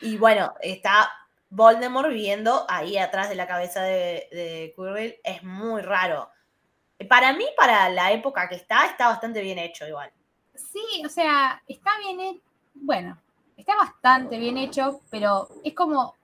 Y 0.01 0.17
bueno, 0.17 0.53
está 0.61 1.09
Voldemort 1.49 2.09
viendo 2.09 2.65
ahí 2.69 2.97
atrás 2.97 3.29
de 3.29 3.35
la 3.35 3.47
cabeza 3.47 3.81
de, 3.81 4.27
de 4.31 4.73
Quirrell. 4.75 5.19
Es 5.23 5.43
muy 5.43 5.81
raro. 5.81 6.29
Para 7.09 7.33
mí, 7.33 7.45
para 7.55 7.89
la 7.89 8.11
época 8.11 8.49
que 8.49 8.55
está, 8.55 8.85
está 8.85 9.07
bastante 9.07 9.41
bien 9.41 9.59
hecho 9.59 9.87
igual. 9.87 10.11
Sí, 10.55 11.03
o 11.05 11.09
sea, 11.09 11.61
está 11.67 11.91
bien 11.99 12.19
hecho. 12.19 12.41
Bueno, 12.73 13.17
está 13.55 13.75
bastante 13.75 14.37
bien 14.37 14.57
hecho, 14.57 15.01
pero 15.09 15.47
es 15.63 15.73
como 15.73 16.15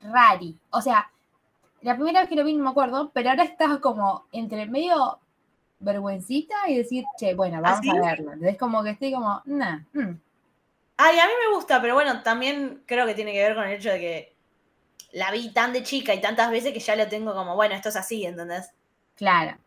rari. 0.00 0.58
O 0.70 0.80
sea, 0.80 1.10
la 1.82 1.94
primera 1.94 2.20
vez 2.20 2.28
que 2.28 2.36
lo 2.36 2.44
vi 2.44 2.54
no 2.54 2.64
me 2.64 2.70
acuerdo, 2.70 3.10
pero 3.12 3.30
ahora 3.30 3.44
está 3.44 3.80
como 3.80 4.26
entre 4.32 4.66
medio 4.66 5.18
vergüencita 5.78 6.68
y 6.68 6.76
decir, 6.76 7.04
che, 7.16 7.34
bueno, 7.34 7.60
vamos 7.62 7.78
¿Ah, 7.78 7.82
sí? 7.82 7.90
a 7.90 8.00
verlo. 8.00 8.32
Entonces, 8.32 8.58
como 8.58 8.82
que 8.82 8.90
estoy 8.90 9.12
como, 9.12 9.40
nah, 9.46 9.78
mm, 9.94 10.20
Ay, 11.02 11.18
a 11.18 11.26
mí 11.26 11.32
me 11.48 11.56
gusta, 11.56 11.80
pero 11.80 11.94
bueno, 11.94 12.22
también 12.22 12.82
creo 12.84 13.06
que 13.06 13.14
tiene 13.14 13.32
que 13.32 13.42
ver 13.42 13.54
con 13.54 13.64
el 13.64 13.72
hecho 13.72 13.88
de 13.88 13.98
que 13.98 14.29
la 15.12 15.30
vi 15.30 15.52
tan 15.52 15.72
de 15.72 15.82
chica 15.82 16.14
y 16.14 16.20
tantas 16.20 16.50
veces 16.50 16.72
que 16.72 16.80
ya 16.80 16.96
lo 16.96 17.08
tengo 17.08 17.34
como, 17.34 17.56
bueno, 17.56 17.74
esto 17.74 17.88
es 17.88 17.96
así, 17.96 18.24
¿entendés? 18.24 18.70
claro. 19.16 19.58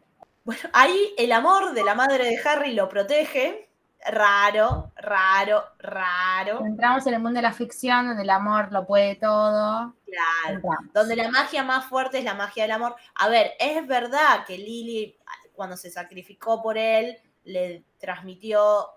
Bueno, 0.46 0.70
ahí 0.74 1.14
el 1.18 1.32
amor 1.32 1.74
de 1.74 1.86
la 1.86 1.96
madre 1.96 2.26
de 2.26 2.42
Harry 2.44 2.74
lo 2.74 2.90
protege. 2.90 3.70
Raro, 4.06 4.92
raro, 4.98 5.64
raro. 5.80 6.66
Entramos 6.66 7.08
en 7.08 7.14
el 7.14 7.22
mundo 7.22 7.38
de 7.38 7.44
la 7.44 7.54
ficción 7.54 8.08
donde 8.08 8.24
el 8.24 8.30
amor 8.30 8.70
lo 8.74 8.86
puede 8.86 9.16
todo. 9.16 9.96
Claro. 10.06 10.56
Entramos. 10.56 10.94
Donde 10.94 11.16
la 11.16 11.30
magia 11.30 11.64
más 11.64 11.86
fuerte 11.86 12.18
es 12.18 12.26
la 12.26 12.34
magia 12.34 12.64
del 12.64 12.74
amor. 12.74 12.98
A 13.16 13.30
ver, 13.30 13.54
es 13.58 13.88
verdad 13.88 14.44
que 14.46 14.58
Lily, 14.58 15.18
cuando 15.54 15.78
se 15.78 15.90
sacrificó 15.90 16.62
por 16.62 16.78
él, 16.78 17.18
le 17.46 17.86
transmitió 17.98 18.88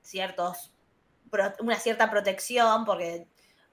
ciertos 0.00 0.70
una 1.60 1.76
cierta 1.76 2.10
protección, 2.10 2.84
porque 2.84 3.26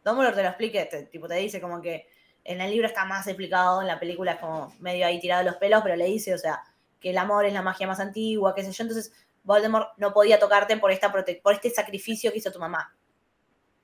Dumbledore 0.04 0.36
te 0.36 0.44
lo 0.44 0.50
explique, 0.50 0.86
te, 0.86 1.04
tipo, 1.04 1.28
te 1.28 1.36
dice 1.36 1.62
como 1.62 1.82
que 1.82 2.08
en 2.44 2.62
el 2.62 2.72
libro 2.72 2.88
está 2.88 3.06
más 3.06 3.28
explicado, 3.28 3.82
en 3.82 3.88
la 3.88 4.00
película 4.00 4.34
es 4.34 4.40
como 4.40 4.74
medio 4.80 5.06
ahí 5.06 5.20
tirado 5.20 5.44
los 5.44 5.58
pelos, 5.58 5.82
pero 5.84 5.96
le 5.96 6.06
dice, 6.06 6.34
o 6.34 6.38
sea, 6.38 6.64
que 7.00 7.12
el 7.12 7.18
amor 7.18 7.46
es 7.46 7.54
la 7.54 7.62
magia 7.62 7.88
más 7.88 8.00
antigua, 8.00 8.56
qué 8.56 8.64
sé 8.64 8.72
yo, 8.72 8.84
entonces 8.84 9.14
Voldemort 9.44 9.90
no 9.98 10.14
podía 10.14 10.40
tocarte 10.40 10.78
por, 10.78 10.92
esta 10.92 11.12
por 11.12 11.54
este 11.54 11.70
sacrificio 11.70 12.32
que 12.32 12.38
hizo 12.38 12.52
tu 12.52 12.60
mamá. 12.60 12.96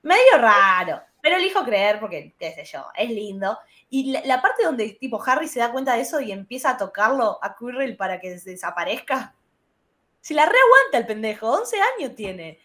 Medio 0.03 0.38
raro, 0.38 1.01
pero 1.22 1.36
elijo 1.38 1.64
creer 1.64 1.99
porque, 1.99 2.36
qué 2.38 2.53
sé 2.53 2.64
yo, 2.66 2.86
es 2.95 3.10
lindo. 3.10 3.58
Y 3.89 4.12
la, 4.12 4.22
la 4.26 4.41
parte 4.41 4.64
donde 4.64 4.89
tipo 4.93 5.22
Harry 5.26 5.47
se 5.47 5.60
da 5.60 5.72
cuenta 5.72 5.95
de 5.95 6.01
eso 6.01 6.20
y 6.22 6.32
empieza 6.32 6.72
a 6.72 6.78
tocarlo 6.78 7.39
a 7.41 7.55
Quirrell 7.55 7.97
para 7.97 8.20
que 8.20 8.36
desaparezca. 8.36 9.36
Si 10.22 10.34
la 10.34 10.45
reaguanta 10.45 10.97
el 10.97 11.08
pendejo, 11.08 11.49
11 11.49 11.78
años 11.97 12.16
tiene. 12.16 12.60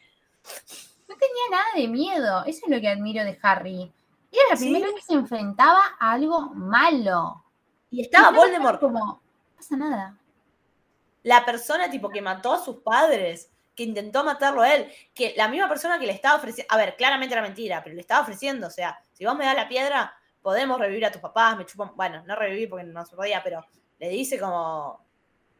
No 1.08 1.16
tenía 1.16 1.42
nada 1.50 1.66
de 1.76 1.88
miedo. 1.88 2.44
Eso 2.44 2.66
es 2.66 2.70
lo 2.72 2.80
que 2.80 2.88
admiro 2.88 3.24
de 3.24 3.38
Harry. 3.42 3.92
Era 4.32 4.42
la 4.50 4.56
Sí. 4.56 4.64
primera 4.64 4.86
vez 4.86 4.96
que 4.96 5.02
se 5.02 5.12
enfrentaba 5.14 5.80
a 6.00 6.12
algo 6.12 6.40
malo. 6.54 7.44
Y 7.90 8.00
estaba 8.00 8.30
Y 8.32 8.34
Voldemort, 8.36 8.80
como, 8.80 8.98
no 8.98 9.22
pasa 9.56 9.76
nada. 9.76 10.16
la 11.22 11.44
persona 11.44 11.90
tipo 11.90 12.08
que 12.08 12.22
mató 12.22 12.52
a 12.54 12.58
sus 12.64 12.78
padres, 12.78 13.50
que 13.76 13.84
intentó 13.84 14.24
matarlo 14.24 14.62
a 14.62 14.74
él, 14.74 14.90
que 15.14 15.34
la 15.36 15.48
misma 15.48 15.68
persona 15.68 15.98
que 15.98 16.06
le 16.06 16.12
estaba 16.12 16.36
ofreciendo, 16.36 16.72
a 16.74 16.76
ver, 16.78 16.96
claramente 16.96 17.34
era 17.34 17.42
mentira, 17.42 17.82
pero 17.82 17.94
le 17.94 18.00
estaba 18.00 18.22
ofreciendo, 18.22 18.66
o 18.66 18.70
sea, 18.70 19.00
si 19.12 19.24
vos 19.24 19.36
me 19.36 19.44
das 19.44 19.54
la 19.54 19.68
piedra, 19.68 20.14
podemos 20.42 20.78
revivir 20.80 21.06
a 21.06 21.12
tus 21.12 21.20
papás, 21.22 21.56
me 21.56 21.64
chupan, 21.66 21.92
bueno, 21.94 22.22
no 22.26 22.34
revivir 22.34 22.68
porque 22.68 22.84
no 22.84 23.04
se 23.06 23.14
podía, 23.14 23.42
pero 23.42 23.64
le 23.98 24.08
dice 24.08 24.38
como, 24.40 25.00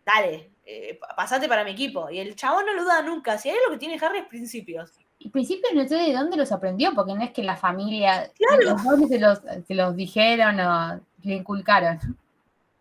dale, 0.05 0.53
eh, 0.65 0.99
pa- 1.01 1.15
pasate 1.15 1.49
para 1.49 1.63
mi 1.65 1.71
equipo. 1.71 2.11
Y 2.11 2.19
el 2.19 2.35
chabón 2.35 2.67
no 2.67 2.73
lo 2.75 2.83
duda 2.83 3.01
nunca, 3.03 3.39
si 3.39 3.49
hay 3.51 3.57
algo 3.59 3.71
que 3.71 3.79
tiene 3.79 4.05
Harry 4.05 4.19
es 4.19 4.27
principios. 4.27 4.91
Y 5.25 5.29
principio 5.31 5.69
no 5.75 5.87
sé 5.87 5.95
de 5.97 6.13
dónde 6.13 6.37
los 6.37 6.51
aprendió, 6.53 6.93
porque 6.95 7.15
no 7.15 7.23
es 7.23 7.31
que 7.31 7.43
la 7.45 7.57
familia, 7.57 8.31
Claro. 8.37 8.63
los 8.63 9.09
se 9.09 9.19
los, 9.19 9.41
se 9.67 9.75
los 9.75 9.95
dijeron 9.95 10.59
o 10.61 11.01
le 11.23 11.35
inculcaron. 11.35 11.99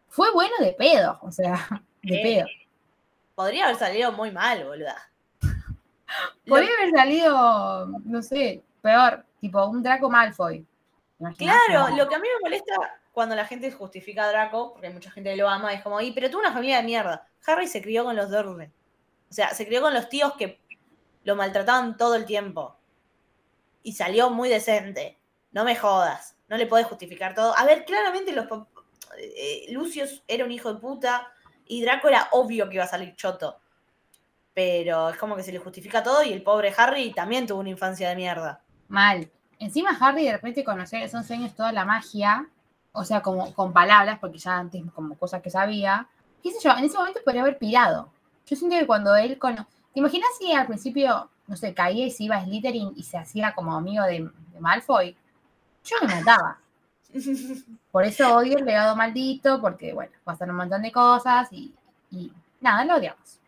Fue 0.09 0.31
bueno 0.33 0.53
de 0.59 0.73
pedo, 0.73 1.19
o 1.21 1.31
sea, 1.31 1.67
de 2.01 2.15
Eh, 2.15 2.21
pedo. 2.23 2.47
Podría 3.35 3.65
haber 3.65 3.77
salido 3.77 4.11
muy 4.11 4.31
mal, 4.31 4.63
boluda. 4.65 4.95
Lo- 5.41 5.49
Podría 6.47 6.69
haber 6.79 6.91
salido, 6.91 7.87
no 8.03 8.21
sé, 8.21 8.63
peor, 8.81 9.23
tipo 9.39 9.63
un 9.67 9.83
Draco 9.83 10.09
Malfoy. 10.09 10.65
¿Imaginás? 11.19 11.57
Claro, 11.67 11.95
lo 11.95 12.09
que 12.09 12.15
a 12.15 12.19
mí 12.19 12.27
me 12.27 12.49
molesta 12.49 12.73
cuando 13.11 13.35
la 13.35 13.45
gente 13.45 13.71
justifica 13.71 14.23
a 14.23 14.29
Draco, 14.29 14.73
porque 14.73 14.89
mucha 14.89 15.11
gente 15.11 15.35
lo 15.35 15.47
ama, 15.47 15.73
es 15.73 15.81
como, 15.83 16.01
y 16.01 16.11
pero 16.11 16.29
tuvo 16.29 16.41
una 16.41 16.53
familia 16.53 16.77
de 16.77 16.83
mierda. 16.83 17.27
Harry 17.45 17.67
se 17.67 17.81
crió 17.81 18.03
con 18.03 18.15
los 18.15 18.29
Dursley. 18.31 18.67
O 19.29 19.33
sea, 19.33 19.49
se 19.53 19.65
crió 19.65 19.81
con 19.81 19.93
los 19.93 20.09
tíos 20.09 20.33
que 20.33 20.59
lo 21.23 21.35
maltrataban 21.35 21.97
todo 21.97 22.15
el 22.15 22.25
tiempo. 22.25 22.75
Y 23.83 23.93
salió 23.93 24.29
muy 24.29 24.49
decente. 24.49 25.17
No 25.51 25.63
me 25.63 25.75
jodas. 25.75 26.35
No 26.47 26.57
le 26.57 26.67
podés 26.67 26.87
justificar 26.87 27.33
todo. 27.33 27.57
A 27.57 27.65
ver, 27.65 27.85
claramente 27.85 28.31
los 28.31 28.45
pap- 28.47 28.67
eh, 29.17 29.65
Lucius 29.71 30.23
era 30.27 30.45
un 30.45 30.51
hijo 30.51 30.73
de 30.73 30.79
puta 30.79 31.27
y 31.65 31.81
Draco 31.81 32.07
era 32.07 32.27
obvio 32.31 32.67
que 32.69 32.75
iba 32.75 32.83
a 32.83 32.87
salir 32.87 33.15
choto. 33.15 33.59
Pero 34.53 35.09
es 35.09 35.17
como 35.17 35.35
que 35.35 35.43
se 35.43 35.51
le 35.51 35.59
justifica 35.59 36.03
todo 36.03 36.23
y 36.23 36.33
el 36.33 36.43
pobre 36.43 36.73
Harry 36.75 37.13
también 37.13 37.47
tuvo 37.47 37.59
una 37.59 37.69
infancia 37.69 38.09
de 38.09 38.15
mierda. 38.15 38.61
Mal. 38.89 39.31
Encima 39.59 39.95
Harry 39.99 40.25
de 40.25 40.33
repente 40.33 40.63
conoció 40.63 40.97
a 40.99 41.01
los 41.03 41.13
11 41.13 41.33
años 41.35 41.55
toda 41.55 41.71
la 41.71 41.85
magia, 41.85 42.49
o 42.91 43.05
sea, 43.05 43.21
como 43.21 43.53
con 43.53 43.71
palabras, 43.71 44.17
porque 44.19 44.39
ya 44.39 44.57
antes 44.57 44.83
como 44.93 45.17
cosas 45.17 45.41
que 45.41 45.49
sabía. 45.49 46.07
¿Qué 46.43 46.51
sé 46.51 46.57
yo? 46.61 46.71
En 46.71 46.83
ese 46.83 46.97
momento 46.97 47.21
podría 47.23 47.43
haber 47.43 47.57
pirado. 47.57 48.11
Yo 48.45 48.55
siento 48.55 48.77
que 48.77 48.87
cuando 48.87 49.15
él 49.15 49.37
cono... 49.37 49.67
¿Te 49.93 49.99
imaginas 49.99 50.29
si 50.39 50.51
al 50.53 50.67
principio, 50.67 51.29
no 51.47 51.55
sé, 51.55 51.73
caía 51.73 52.05
y 52.05 52.11
se 52.11 52.23
iba 52.23 52.37
a 52.37 52.43
Slytherin 52.45 52.93
y 52.95 53.03
se 53.03 53.17
hacía 53.17 53.53
como 53.53 53.75
amigo 53.75 54.03
de, 54.05 54.29
de 54.53 54.59
Malfoy? 54.59 55.15
Yo 55.85 55.95
me 56.07 56.15
mataba. 56.15 56.59
Por 57.91 58.05
eso 58.05 58.35
odio 58.37 58.57
el 58.57 58.65
legado 58.65 58.95
maldito, 58.95 59.61
porque, 59.61 59.93
bueno, 59.93 60.13
pasan 60.23 60.49
un 60.51 60.57
montón 60.57 60.81
de 60.81 60.91
cosas 60.91 61.49
y, 61.51 61.73
y 62.11 62.31
nada, 62.61 62.85
lo 62.85 62.95
odiamos. 62.95 63.39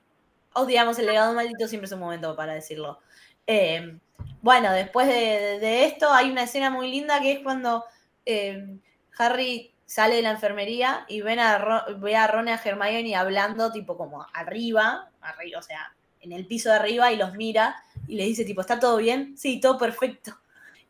odiamos 0.54 1.00
el 1.00 1.08
legado 1.08 1.34
maldito, 1.34 1.68
siempre 1.68 1.86
es 1.88 1.92
un 1.94 2.00
momento 2.00 2.36
para 2.36 2.54
decirlo. 2.54 3.00
Eh, 3.48 3.98
bueno, 4.42 4.72
después 4.72 5.08
de, 5.08 5.60
de 5.60 5.86
esto 5.86 6.12
hay 6.14 6.32
una 6.32 6.44
escena 6.44 6.70
muy 6.70 6.90
linda 6.92 7.20
que 7.22 7.34
es 7.34 7.40
cuando 7.44 7.86
eh, 8.26 8.78
Harry 9.18 9.74
sale 9.86 10.16
de 10.18 10.22
la 10.22 10.32
enfermería 10.32 11.06
y 11.08 11.22
ven 11.22 11.40
a 11.40 11.58
Ron- 11.58 12.02
ve 12.02 12.16
a 12.16 12.28
Ron 12.28 12.48
y 12.48 12.52
a 12.52 12.62
Hermione 12.64 13.16
hablando 13.16 13.72
tipo 13.72 13.98
como 13.98 14.26
arriba, 14.34 15.10
arriba, 15.22 15.60
o 15.60 15.62
sea, 15.64 15.94
en 16.24 16.32
el 16.32 16.48
piso 16.48 16.70
de 16.70 16.76
arriba 16.76 17.12
y 17.12 17.18
los 17.18 17.34
mira 17.34 17.76
y 18.08 18.16
le 18.16 18.24
dice 18.24 18.46
tipo, 18.46 18.62
¿está 18.62 18.80
todo 18.80 18.98
bien? 18.98 19.38
Sí, 19.38 19.60
todo 19.60 19.78
perfecto. 19.78 20.38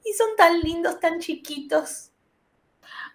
Y 0.06 0.14
son 0.14 0.30
tan 0.38 0.60
lindos, 0.62 1.00
tan 1.00 1.20
chiquitos. 1.20 2.12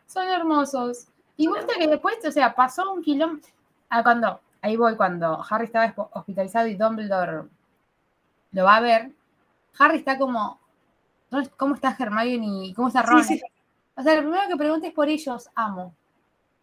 Son 0.07 0.27
hermosos. 0.29 1.07
Y 1.37 1.47
gusta 1.47 1.75
que 1.79 1.87
después, 1.87 2.17
o 2.27 2.33
sea, 2.33 2.55
pasó 2.55 2.93
un 2.93 3.03
kilómetro. 3.03 3.51
Ah, 3.89 4.03
cuando, 4.03 4.41
ahí 4.61 4.77
voy, 4.77 4.97
cuando 4.97 5.43
Harry 5.49 5.67
estaba 5.67 5.95
hospitalizado 6.13 6.67
y 6.67 6.75
Dumbledore 6.75 7.49
lo 8.53 8.65
va 8.65 8.77
a 8.77 8.81
ver, 8.81 9.11
Harry 9.79 9.99
está 9.99 10.19
como, 10.19 10.59
¿dónde- 11.31 11.51
¿cómo 11.57 11.75
está 11.75 11.95
Hermione 11.99 12.67
y 12.67 12.75
cómo 12.75 12.89
está 12.89 13.03
Ron? 13.03 13.23
Sí, 13.25 13.39
sí. 13.39 13.43
O 13.97 14.03
sea, 14.03 14.15
lo 14.15 14.23
primero 14.23 14.49
que 14.49 14.57
preguntes 14.57 14.93
por 14.93 15.09
ellos, 15.09 15.49
amo. 15.55 15.95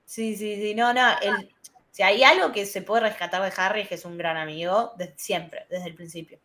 Sí, 0.05 0.35
sí, 0.35 0.55
sí, 0.55 0.75
no, 0.75 0.93
no, 0.93 1.01
el- 1.21 1.54
si 1.95 2.03
hay 2.03 2.25
algo 2.25 2.51
que 2.51 2.65
se 2.65 2.81
puede 2.81 3.03
rescatar 3.03 3.41
de 3.41 3.53
Harry 3.55 3.79
es 3.83 3.87
que 3.87 3.95
es 3.95 4.03
un 4.03 4.17
gran 4.17 4.35
amigo 4.35 4.91
desde 4.97 5.13
siempre, 5.17 5.65
desde 5.69 5.87
el 5.87 5.95
principio. 5.95 6.39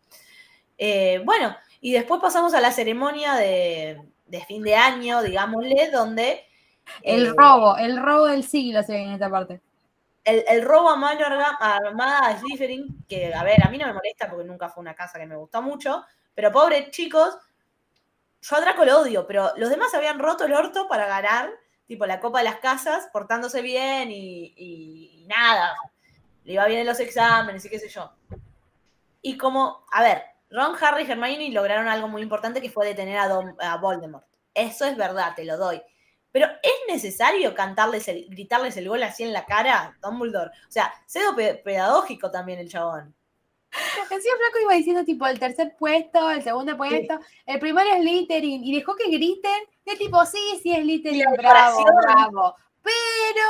Eh, 0.79 1.21
bueno, 1.25 1.57
y 1.81 1.91
después 1.93 2.21
pasamos 2.21 2.55
a 2.55 2.61
la 2.61 2.71
ceremonia 2.71 3.35
de, 3.35 4.01
de 4.27 4.45
fin 4.45 4.63
de 4.63 4.77
año, 4.77 5.23
digámosle, 5.25 5.91
donde 5.91 6.45
El 7.03 7.27
eh, 7.27 7.33
robo, 7.37 7.77
el 7.79 8.01
robo 8.01 8.27
del 8.27 8.45
siglo 8.45 8.85
se 8.85 8.93
ve 8.93 9.03
en 9.03 9.11
esta 9.15 9.29
parte. 9.29 9.61
el, 10.25 10.45
el 10.47 10.63
robo 10.63 10.89
a 10.91 10.97
mano 10.97 11.27
armada 11.27 12.29
a 12.29 12.39
Slytherin, 12.39 13.05
que 13.09 13.35
a 13.35 13.43
ver, 13.43 13.67
a 13.67 13.71
mí 13.71 13.77
no 13.77 13.87
me 13.89 13.95
molesta 13.95 14.31
porque 14.31 14.45
nunca 14.45 14.69
fue 14.69 14.83
una 14.83 14.95
casa 14.95 15.19
que 15.19 15.27
me 15.27 15.35
gustó 15.37 15.63
mucho, 15.63 16.05
pero 16.33 16.53
pobres 16.53 16.93
chicos, 16.93 17.37
yo 18.43 18.57
a 18.57 18.61
Draco 18.61 18.85
lo 18.85 19.01
odio, 19.01 19.27
pero 19.27 19.51
los 19.57 19.69
demás 19.69 19.93
habían 19.95 20.21
roto 20.21 20.45
el 20.45 20.53
orto 20.53 20.87
para 20.87 21.09
ganar, 21.09 21.51
tipo 21.91 22.07
la 22.07 22.21
copa 22.21 22.39
de 22.39 22.45
las 22.45 22.61
casas, 22.61 23.09
portándose 23.13 23.63
bien 23.63 24.13
y, 24.13 25.25
nada, 25.27 25.75
le 26.45 26.53
iba 26.53 26.65
bien 26.67 26.83
en 26.83 26.87
los 26.87 27.01
exámenes 27.01 27.65
y 27.65 27.69
qué 27.69 27.81
sé 27.81 27.89
yo. 27.89 28.13
Y 29.23 29.37
como, 29.37 29.85
a 29.91 30.01
ver, 30.01 30.23
Ron, 30.51 30.77
Harry 30.81 31.03
y 31.03 31.11
Hermione 31.11 31.51
lograron 31.51 31.89
algo 31.89 32.07
muy 32.07 32.23
importante 32.23 32.63
que 32.63 32.71
fue 32.71 32.87
detener 32.87 33.19
a, 33.19 33.77
Voldemort. 33.79 34.25
Eso 34.55 34.85
es 34.85 34.97
verdad, 34.97 35.35
te 35.35 35.45
lo 35.45 35.57
doy. 35.57 35.83
Pero 36.31 36.47
¿es 36.63 36.73
necesario 36.95 37.57
cantarles 37.57 38.07
el, 38.07 38.29
gritarles 38.31 38.77
el 38.77 38.89
gol 38.89 39.03
así 39.03 39.25
en 39.25 39.33
la 39.33 39.45
cara, 39.45 39.99
Dumbledore? 40.01 40.51
O 40.69 40.71
sea, 40.71 40.95
cedo 41.07 41.35
pe- 41.35 41.57
pedagógico 41.57 42.31
también 42.31 42.61
el 42.61 42.71
chabón. 42.71 43.13
Encima 44.11 44.37
Flaco 44.37 44.59
iba 44.63 44.75
diciendo 44.75 45.05
tipo 45.05 45.27
el 45.27 45.39
tercer 45.39 45.77
puesto, 45.79 46.31
el 46.31 46.43
segundo 46.43 46.77
puesto, 46.77 47.21
el 47.47 47.59
primero 47.61 47.89
es 47.91 48.01
Slytherin, 48.01 48.65
y 48.65 48.75
dejó 48.75 48.97
que 48.97 49.11
griten, 49.11 49.63
de 49.85 49.97
tipo, 49.97 50.25
sí, 50.27 50.39
sí 50.63 50.73
es 50.73 50.81
Slytherin, 50.81 51.25
La 51.25 51.31
bravo, 51.37 51.85
bravo. 51.85 52.55
Pero, 52.83 53.47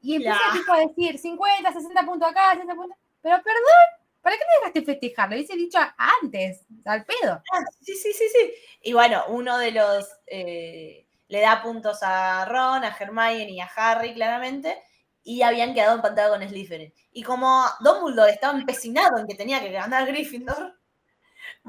y 0.00 0.16
empieza 0.16 0.40
La- 0.48 0.52
tipo 0.52 0.72
a 0.72 0.78
decir 0.80 1.18
50, 1.18 1.72
60 1.72 2.04
puntos 2.04 2.28
acá, 2.28 2.52
60 2.54 2.74
puntos. 2.74 2.98
Pero 3.20 3.36
perdón, 3.36 4.10
¿para 4.20 4.36
qué 4.36 4.42
me 4.42 4.58
dejaste 4.58 4.82
festejar? 4.82 5.28
Lo 5.28 5.36
hubiese 5.36 5.54
dicho 5.54 5.78
antes, 5.96 6.64
al 6.84 7.04
pedo. 7.04 7.40
Ah, 7.52 7.64
sí, 7.80 7.94
sí, 7.94 8.12
sí, 8.12 8.24
sí. 8.28 8.52
Y 8.82 8.92
bueno, 8.94 9.22
uno 9.28 9.58
de 9.58 9.70
los 9.70 10.08
eh, 10.26 11.06
le 11.28 11.40
da 11.40 11.62
puntos 11.62 11.98
a 12.02 12.44
Ron, 12.46 12.82
a 12.84 12.96
Hermione 12.98 13.50
y 13.50 13.60
a 13.60 13.70
Harry, 13.76 14.12
claramente, 14.14 14.82
y 15.24 15.42
habían 15.42 15.74
quedado 15.74 15.96
empatados 15.96 16.36
con 16.38 16.48
Slytherin. 16.48 16.92
Y 17.12 17.22
como 17.22 17.64
Dumbledore 17.80 18.32
estaba 18.32 18.58
empecinado 18.58 19.18
en 19.18 19.26
que 19.26 19.34
tenía 19.34 19.60
que 19.60 19.70
ganar 19.70 20.06
Gryffindor, 20.06 20.78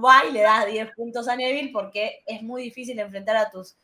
va 0.04 0.26
y 0.28 0.32
le 0.32 0.42
das 0.42 0.66
10 0.66 0.92
puntos 0.96 1.28
a 1.28 1.36
Neville 1.36 1.72
porque 1.72 2.24
es 2.26 2.42
muy 2.42 2.64
difícil 2.64 3.00
enfrentar 3.00 3.36
a 3.38 3.50
tus 3.50 3.78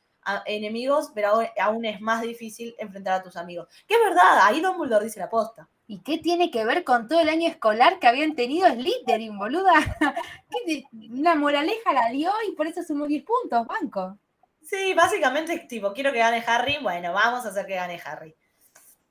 enemigos, 0.46 1.12
pero 1.16 1.42
aún- 1.60 1.86
es 1.86 2.02
más 2.02 2.22
difícil 2.22 2.76
enfrentar 2.78 3.14
a 3.20 3.24
tus 3.24 3.36
amigos. 3.36 3.68
Que 3.88 3.96
es 3.96 4.00
verdad, 4.02 4.40
ahí 4.44 4.62
Dumbledore 4.62 5.06
dice 5.06 5.20
la 5.20 5.30
posta. 5.30 5.68
¿Y 5.88 6.02
qué 6.04 6.20
tiene 6.20 6.52
que 6.52 6.66
ver 6.66 6.84
con 6.84 7.08
todo 7.08 7.20
el 7.20 7.30
año 7.30 7.48
escolar 7.50 7.98
que 8.00 8.08
habían 8.08 8.36
tenido 8.36 8.68
Slytherin, 8.70 9.38
boluda? 9.40 9.74
¿Qué 10.50 10.58
te- 10.66 10.88
Una 11.12 11.34
moraleja 11.36 11.94
la 11.94 12.10
dio 12.12 12.32
y 12.48 12.52
por 12.56 12.68
eso 12.68 12.84
sumó 12.84 13.08
10 13.08 13.24
puntos, 13.24 13.66
banco. 13.66 14.20
Sí, 14.62 14.94
básicamente, 14.94 15.58
tipo, 15.68 15.94
quiero 15.94 16.12
que 16.12 16.20
gane 16.20 16.44
Harry, 16.46 16.78
bueno, 16.82 17.12
vamos 17.14 17.44
a 17.46 17.50
hacer 17.50 17.66
que 17.66 17.74
gane 17.76 18.00
Harry. 18.06 18.36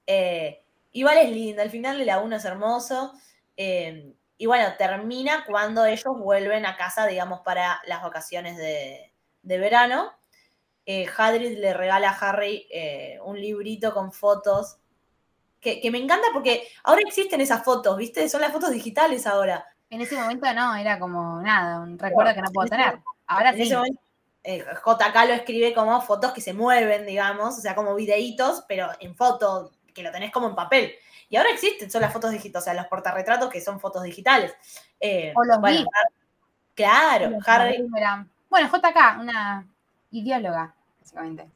Eh, 0.08 0.64
igual 0.92 1.18
es 1.18 1.30
lindo, 1.30 1.62
el 1.62 1.70
final 1.70 1.98
de 1.98 2.06
la 2.06 2.18
1 2.20 2.36
es 2.36 2.44
hermoso. 2.46 3.12
eh, 3.56 4.14
y 4.40 4.46
bueno, 4.46 4.66
termina 4.78 5.44
cuando 5.46 5.84
ellos 5.84 6.16
vuelven 6.18 6.64
a 6.66 6.76
casa, 6.76 7.06
digamos, 7.06 7.40
para 7.40 7.80
las 7.86 8.02
vacaciones 8.02 8.56
de, 8.56 9.12
de 9.42 9.58
verano. 9.58 10.12
Eh, 10.86 11.06
Hagrid 11.16 11.58
le 11.58 11.74
regala 11.74 12.10
a 12.10 12.18
Harry 12.18 12.66
eh, 12.72 13.18
un 13.24 13.40
librito 13.40 13.92
con 13.92 14.12
fotos. 14.12 14.78
Que, 15.60 15.80
que 15.80 15.90
me 15.90 15.98
encanta 15.98 16.28
porque 16.32 16.68
ahora 16.84 17.02
existen 17.04 17.40
esas 17.40 17.64
fotos, 17.64 17.96
¿viste? 17.96 18.28
Son 18.28 18.40
las 18.40 18.52
fotos 18.52 18.70
digitales 18.70 19.26
ahora. 19.26 19.66
En 19.90 20.00
ese 20.00 20.16
momento 20.16 20.52
no, 20.54 20.76
era 20.76 21.00
como 21.00 21.40
nada, 21.42 21.80
un 21.80 21.98
recuerdo 21.98 22.34
que 22.34 22.42
no 22.42 22.52
puedo 22.52 22.68
tener. 22.68 23.00
Ahora 23.26 23.50
En 23.50 23.56
sí. 23.56 23.62
ese 23.62 23.76
momento, 23.76 24.00
eh, 24.44 24.64
JK 24.86 25.14
lo 25.26 25.34
escribe 25.34 25.74
como 25.74 26.00
fotos 26.00 26.32
que 26.32 26.40
se 26.40 26.54
mueven, 26.54 27.06
digamos, 27.06 27.58
o 27.58 27.60
sea, 27.60 27.74
como 27.74 27.94
videitos, 27.96 28.64
pero 28.68 28.88
en 29.00 29.16
foto, 29.16 29.72
que 29.98 30.04
lo 30.04 30.12
tenés 30.12 30.30
como 30.30 30.48
en 30.48 30.54
papel. 30.54 30.94
Y 31.28 31.36
ahora 31.36 31.50
existen, 31.50 31.90
son 31.90 32.00
las 32.00 32.12
fotos 32.12 32.30
digitales, 32.30 32.62
o 32.62 32.64
sea, 32.64 32.74
los 32.74 32.86
portarretratos 32.86 33.50
que 33.50 33.60
son 33.60 33.80
fotos 33.80 34.02
digitales. 34.02 34.54
Eh, 34.98 35.32
O 35.36 35.44
los 35.44 35.60
bueno, 35.60 35.88
Claro, 36.74 37.30
Los 37.30 37.46
Harry. 37.48 37.84
Bueno, 38.48 38.68
JK, 38.68 39.20
una 39.20 39.66
ideóloga, 40.10 40.74
básicamente. 41.00 41.48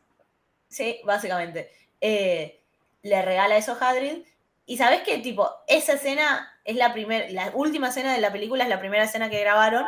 sí, 0.69 1.01
básicamente. 1.05 1.71
Eh, 2.01 2.61
le 3.03 3.23
regala 3.23 3.57
eso 3.57 3.77
a 3.81 3.91
Hagrid. 3.91 4.25
Y 4.67 4.77
sabes 4.77 5.03
qué, 5.03 5.19
tipo, 5.19 5.49
esa 5.67 5.95
escena 5.95 6.53
es 6.65 6.77
la 6.77 6.93
primera, 6.93 7.29
la 7.31 7.51
última 7.55 7.89
escena 7.89 8.13
de 8.13 8.21
la 8.21 8.33
película 8.33 8.65
es 8.65 8.71
la 8.71 8.81
primera 8.81 9.05
escena 9.05 9.29
que 9.31 9.41
grabaron, 9.41 9.85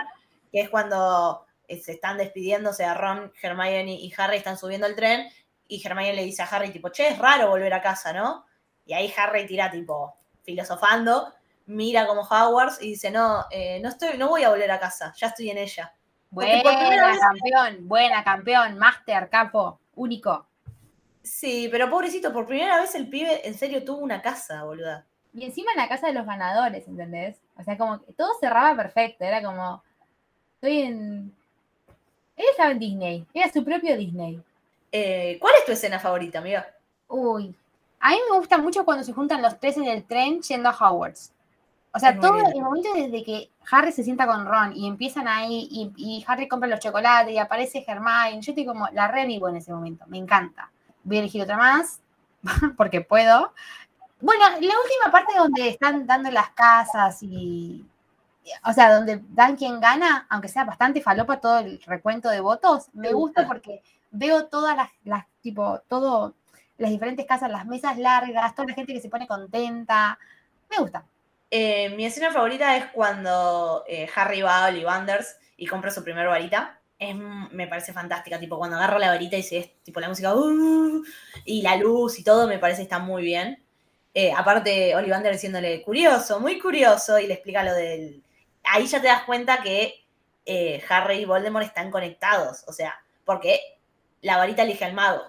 que 0.51 0.61
es 0.61 0.69
cuando 0.69 1.47
eh, 1.69 1.81
se 1.81 1.93
están 1.93 2.19
despidiendo, 2.19 2.71
o 2.71 2.75
sea, 2.75 2.95
Ron, 2.95 3.33
Hermione 3.41 3.95
y 3.95 4.13
Harry 4.17 4.37
están 4.37 4.59
subiendo 4.59 4.87
el 4.87 4.97
tren, 4.97 5.29
y 5.75 5.87
Hermione 5.87 6.15
le 6.15 6.25
dice 6.25 6.43
a 6.43 6.47
Harry, 6.47 6.71
tipo, 6.71 6.91
che, 6.91 7.09
es 7.09 7.19
raro 7.19 7.49
volver 7.49 7.73
a 7.75 7.81
casa, 7.83 8.13
¿no? 8.13 8.45
Y 8.87 8.93
ahí 8.93 9.13
Harry 9.17 9.47
tira, 9.47 9.71
tipo, 9.71 10.17
filosofando, 10.43 11.33
mira 11.67 12.07
como 12.07 12.23
Hogwarts 12.23 12.83
y 12.83 12.91
dice, 12.91 13.11
no, 13.11 13.45
eh, 13.51 13.81
no 13.81 13.89
estoy, 13.89 14.19
no 14.19 14.29
voy 14.29 14.43
a 14.45 14.51
volver 14.51 14.71
a 14.71 14.79
casa, 14.79 15.13
ya 15.17 15.29
estoy 15.29 15.51
en 15.51 15.59
ella. 15.59 15.93
Porque 16.33 16.63
Buena 16.63 17.09
vez- 17.09 17.21
campeón, 17.21 17.89
buena 17.89 18.25
campeón, 18.25 18.79
máster, 18.79 19.29
capo, 19.29 19.79
único. 19.95 20.47
Sí, 21.23 21.69
pero 21.71 21.89
pobrecito, 21.89 22.33
por 22.33 22.47
primera 22.47 22.81
vez 22.81 22.95
el 22.95 23.09
pibe 23.09 23.47
en 23.47 23.55
serio 23.55 23.85
tuvo 23.85 23.99
una 23.99 24.21
casa, 24.21 24.65
boluda. 24.65 25.07
Y 25.33 25.45
encima 25.45 25.73
en 25.73 25.79
la 25.79 25.89
casa 25.89 26.09
de 26.09 26.13
los 26.13 26.27
ganadores, 26.27 26.87
¿entendés? 26.87 27.37
O 27.57 27.63
sea, 27.63 27.79
como 27.79 28.05
que 28.05 28.13
todo 28.13 28.31
cerraba 28.39 28.77
perfecto, 28.77 29.25
era 29.25 29.43
como, 29.43 29.83
estoy 30.57 30.83
en... 30.83 31.35
Él 32.37 32.45
estaba 32.51 32.73
en 32.73 32.79
Disney, 32.81 33.27
era 33.33 33.51
su 33.51 33.65
propio 33.65 33.97
Disney. 33.97 34.43
Eh, 34.97 35.39
¿Cuál 35.41 35.55
es 35.59 35.67
tu 35.67 35.73
escena 35.73 35.99
favorita, 35.99 36.39
amiga? 36.39 36.69
Uy, 37.09 37.53
a 37.99 38.11
mí 38.11 38.19
me 38.31 38.39
gusta 38.39 38.59
mucho 38.59 38.85
cuando 38.85 39.03
se 39.03 39.13
juntan 39.13 39.43
los 39.43 39.59
tres 39.59 39.77
en 39.77 39.87
el 39.87 40.05
tren 40.05 40.41
yendo 40.41 40.69
a 40.69 40.73
Hogwarts. 40.73 41.33
O 41.93 41.99
sea, 41.99 42.11
Es 42.11 42.21
todo 42.21 42.37
el 42.37 42.63
momento 42.63 42.91
desde 42.95 43.25
que 43.25 43.51
Harry 43.73 43.91
se 43.91 44.05
sienta 44.05 44.25
con 44.25 44.47
Ron 44.47 44.73
y 44.73 44.87
empiezan 44.87 45.27
ahí 45.27 45.67
y, 45.69 45.93
y 45.97 46.25
Harry 46.29 46.47
compra 46.47 46.69
los 46.69 46.79
chocolates 46.79 47.35
y 47.35 47.39
aparece 47.39 47.85
Hermione, 47.85 48.41
yo 48.41 48.53
estoy 48.53 48.65
como, 48.65 48.87
la 48.93 49.09
revivo 49.09 49.49
en 49.49 49.57
ese 49.57 49.73
momento, 49.73 50.05
me 50.07 50.19
encanta. 50.19 50.71
Voy 51.03 51.17
a 51.17 51.21
elegir 51.21 51.43
otra 51.43 51.57
más, 51.57 52.01
porque 52.77 53.01
puedo. 53.01 53.53
Bueno, 54.21 54.45
la 54.49 54.57
última 54.57 55.11
parte 55.11 55.37
donde 55.37 55.71
están 55.71 56.07
dando 56.07 56.31
las 56.31 56.51
casas 56.51 57.21
y, 57.21 57.85
o 58.65 58.73
sea, 58.73 58.95
donde 58.95 59.21
dan 59.31 59.57
quien 59.57 59.81
gana, 59.81 60.29
aunque 60.31 60.47
sea 60.47 60.65
bastante 60.65 61.01
falopa 61.01 61.41
todo 61.41 61.59
el 61.59 61.83
recuento 61.83 62.29
de 62.29 62.39
votos, 62.39 62.91
me 62.93 63.13
gusta. 63.13 63.45
porque 63.49 63.83
veo 64.15 64.47
todas 64.47 64.77
las, 64.77 64.91
las 65.05 65.25
tipo, 65.43 65.81
todo, 65.89 66.35
las 66.79 66.91
diferentes 66.91 67.27
casas, 67.27 67.51
las 67.51 67.67
mesas 67.67 67.99
largas, 67.99 68.55
toda 68.55 68.69
la 68.69 68.75
gente 68.75 68.95
que 68.95 69.01
se 69.01 69.09
pone 69.09 69.27
contenta. 69.27 70.19
Me 70.71 70.79
gusta. 70.79 71.05
Eh, 71.51 71.91
mi 71.91 72.07
escena 72.07 72.33
favorita 72.33 72.77
es 72.77 72.87
cuando 72.87 73.85
eh, 73.87 74.09
Harry 74.15 74.43
va 74.43 74.65
a 74.65 74.69
Ollivanders 74.69 75.37
y 75.57 75.67
compra 75.67 75.91
su 75.91 76.03
primer 76.03 76.27
varita. 76.27 76.81
Es, 76.99 77.15
me 77.17 77.67
parece 77.67 77.93
fantástica, 77.93 78.39
tipo 78.39 78.57
cuando 78.57 78.77
agarra 78.77 78.99
la 78.99 79.09
varita 79.09 79.37
y 79.37 79.43
se 79.43 79.59
es 79.59 79.83
tipo 79.83 80.01
la 80.01 80.09
música 80.09 80.35
"Uh", 80.35 81.03
y 81.45 81.63
la 81.63 81.77
luz 81.77 82.19
y 82.19 82.25
todo, 82.25 82.47
me 82.47 82.59
parece 82.59 82.83
está 82.83 82.99
muy 82.99 83.23
bien. 83.23 83.63
Eh, 84.15 84.33
aparte, 84.33 84.95
Ollivander 84.95 85.33
diciéndole 85.33 85.83
curioso, 85.83 86.39
muy 86.39 86.61
curioso, 86.61 87.19
y 87.19 87.27
le 87.27 87.35
explica 87.35 87.65
lo 87.65 87.75
del. 87.75 88.23
Ahí 88.65 88.87
ya 88.87 89.01
te 89.01 89.09
das 89.09 89.25
cuenta 89.25 89.61
que 89.63 90.07
eh, 90.47 90.83
Harry 90.89 91.19
y 91.19 91.25
Voldemort 91.25 91.67
están 91.67 91.91
conectados, 91.91 92.65
o 92.69 92.73
sea, 92.73 92.95
porque 93.25 93.61
la 94.25 94.37
varita 94.37 94.63
elige 94.63 94.85
al 94.85 94.95
mago 94.95 95.23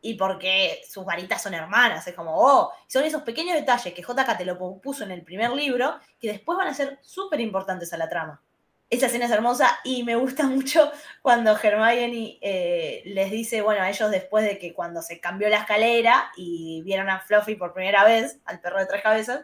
y 0.00 0.14
porque 0.14 0.82
sus 0.88 1.04
varitas 1.04 1.40
son 1.42 1.54
hermanas. 1.54 2.06
Es 2.06 2.14
como, 2.14 2.32
oh, 2.36 2.72
son 2.88 3.04
esos 3.04 3.22
pequeños 3.22 3.54
detalles 3.54 3.94
que 3.94 4.02
JK 4.02 4.36
te 4.36 4.44
lo 4.44 4.58
puso 4.80 5.04
en 5.04 5.12
el 5.12 5.22
primer 5.22 5.50
libro 5.52 5.98
que 6.20 6.28
después 6.32 6.58
van 6.58 6.68
a 6.68 6.74
ser 6.74 6.98
súper 7.02 7.40
importantes 7.40 7.92
a 7.92 7.96
la 7.96 8.08
trama. 8.08 8.42
Esa 8.90 9.06
escena 9.06 9.24
es 9.26 9.30
hermosa 9.30 9.78
y 9.84 10.02
me 10.02 10.16
gusta 10.16 10.42
mucho 10.48 10.90
cuando 11.22 11.56
Hermione 11.56 12.38
eh, 12.42 13.02
les 13.06 13.30
dice, 13.30 13.62
bueno, 13.62 13.80
a 13.82 13.88
ellos 13.88 14.10
después 14.10 14.44
de 14.44 14.58
que 14.58 14.74
cuando 14.74 15.00
se 15.00 15.20
cambió 15.20 15.48
la 15.48 15.58
escalera 15.58 16.30
y 16.36 16.82
vieron 16.82 17.08
a 17.08 17.20
Fluffy 17.20 17.54
por 17.54 17.72
primera 17.72 18.04
vez, 18.04 18.38
al 18.44 18.60
perro 18.60 18.80
de 18.80 18.86
tres 18.86 19.02
cabezas, 19.02 19.42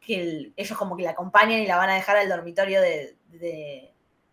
que 0.00 0.20
el- 0.20 0.52
ellos 0.56 0.76
como 0.78 0.96
que 0.96 1.02
la 1.04 1.10
acompañan 1.12 1.58
y 1.60 1.66
la 1.66 1.76
van 1.76 1.90
a 1.90 1.94
dejar 1.94 2.18
al 2.18 2.28
dormitorio 2.28 2.80
de, 2.82 3.16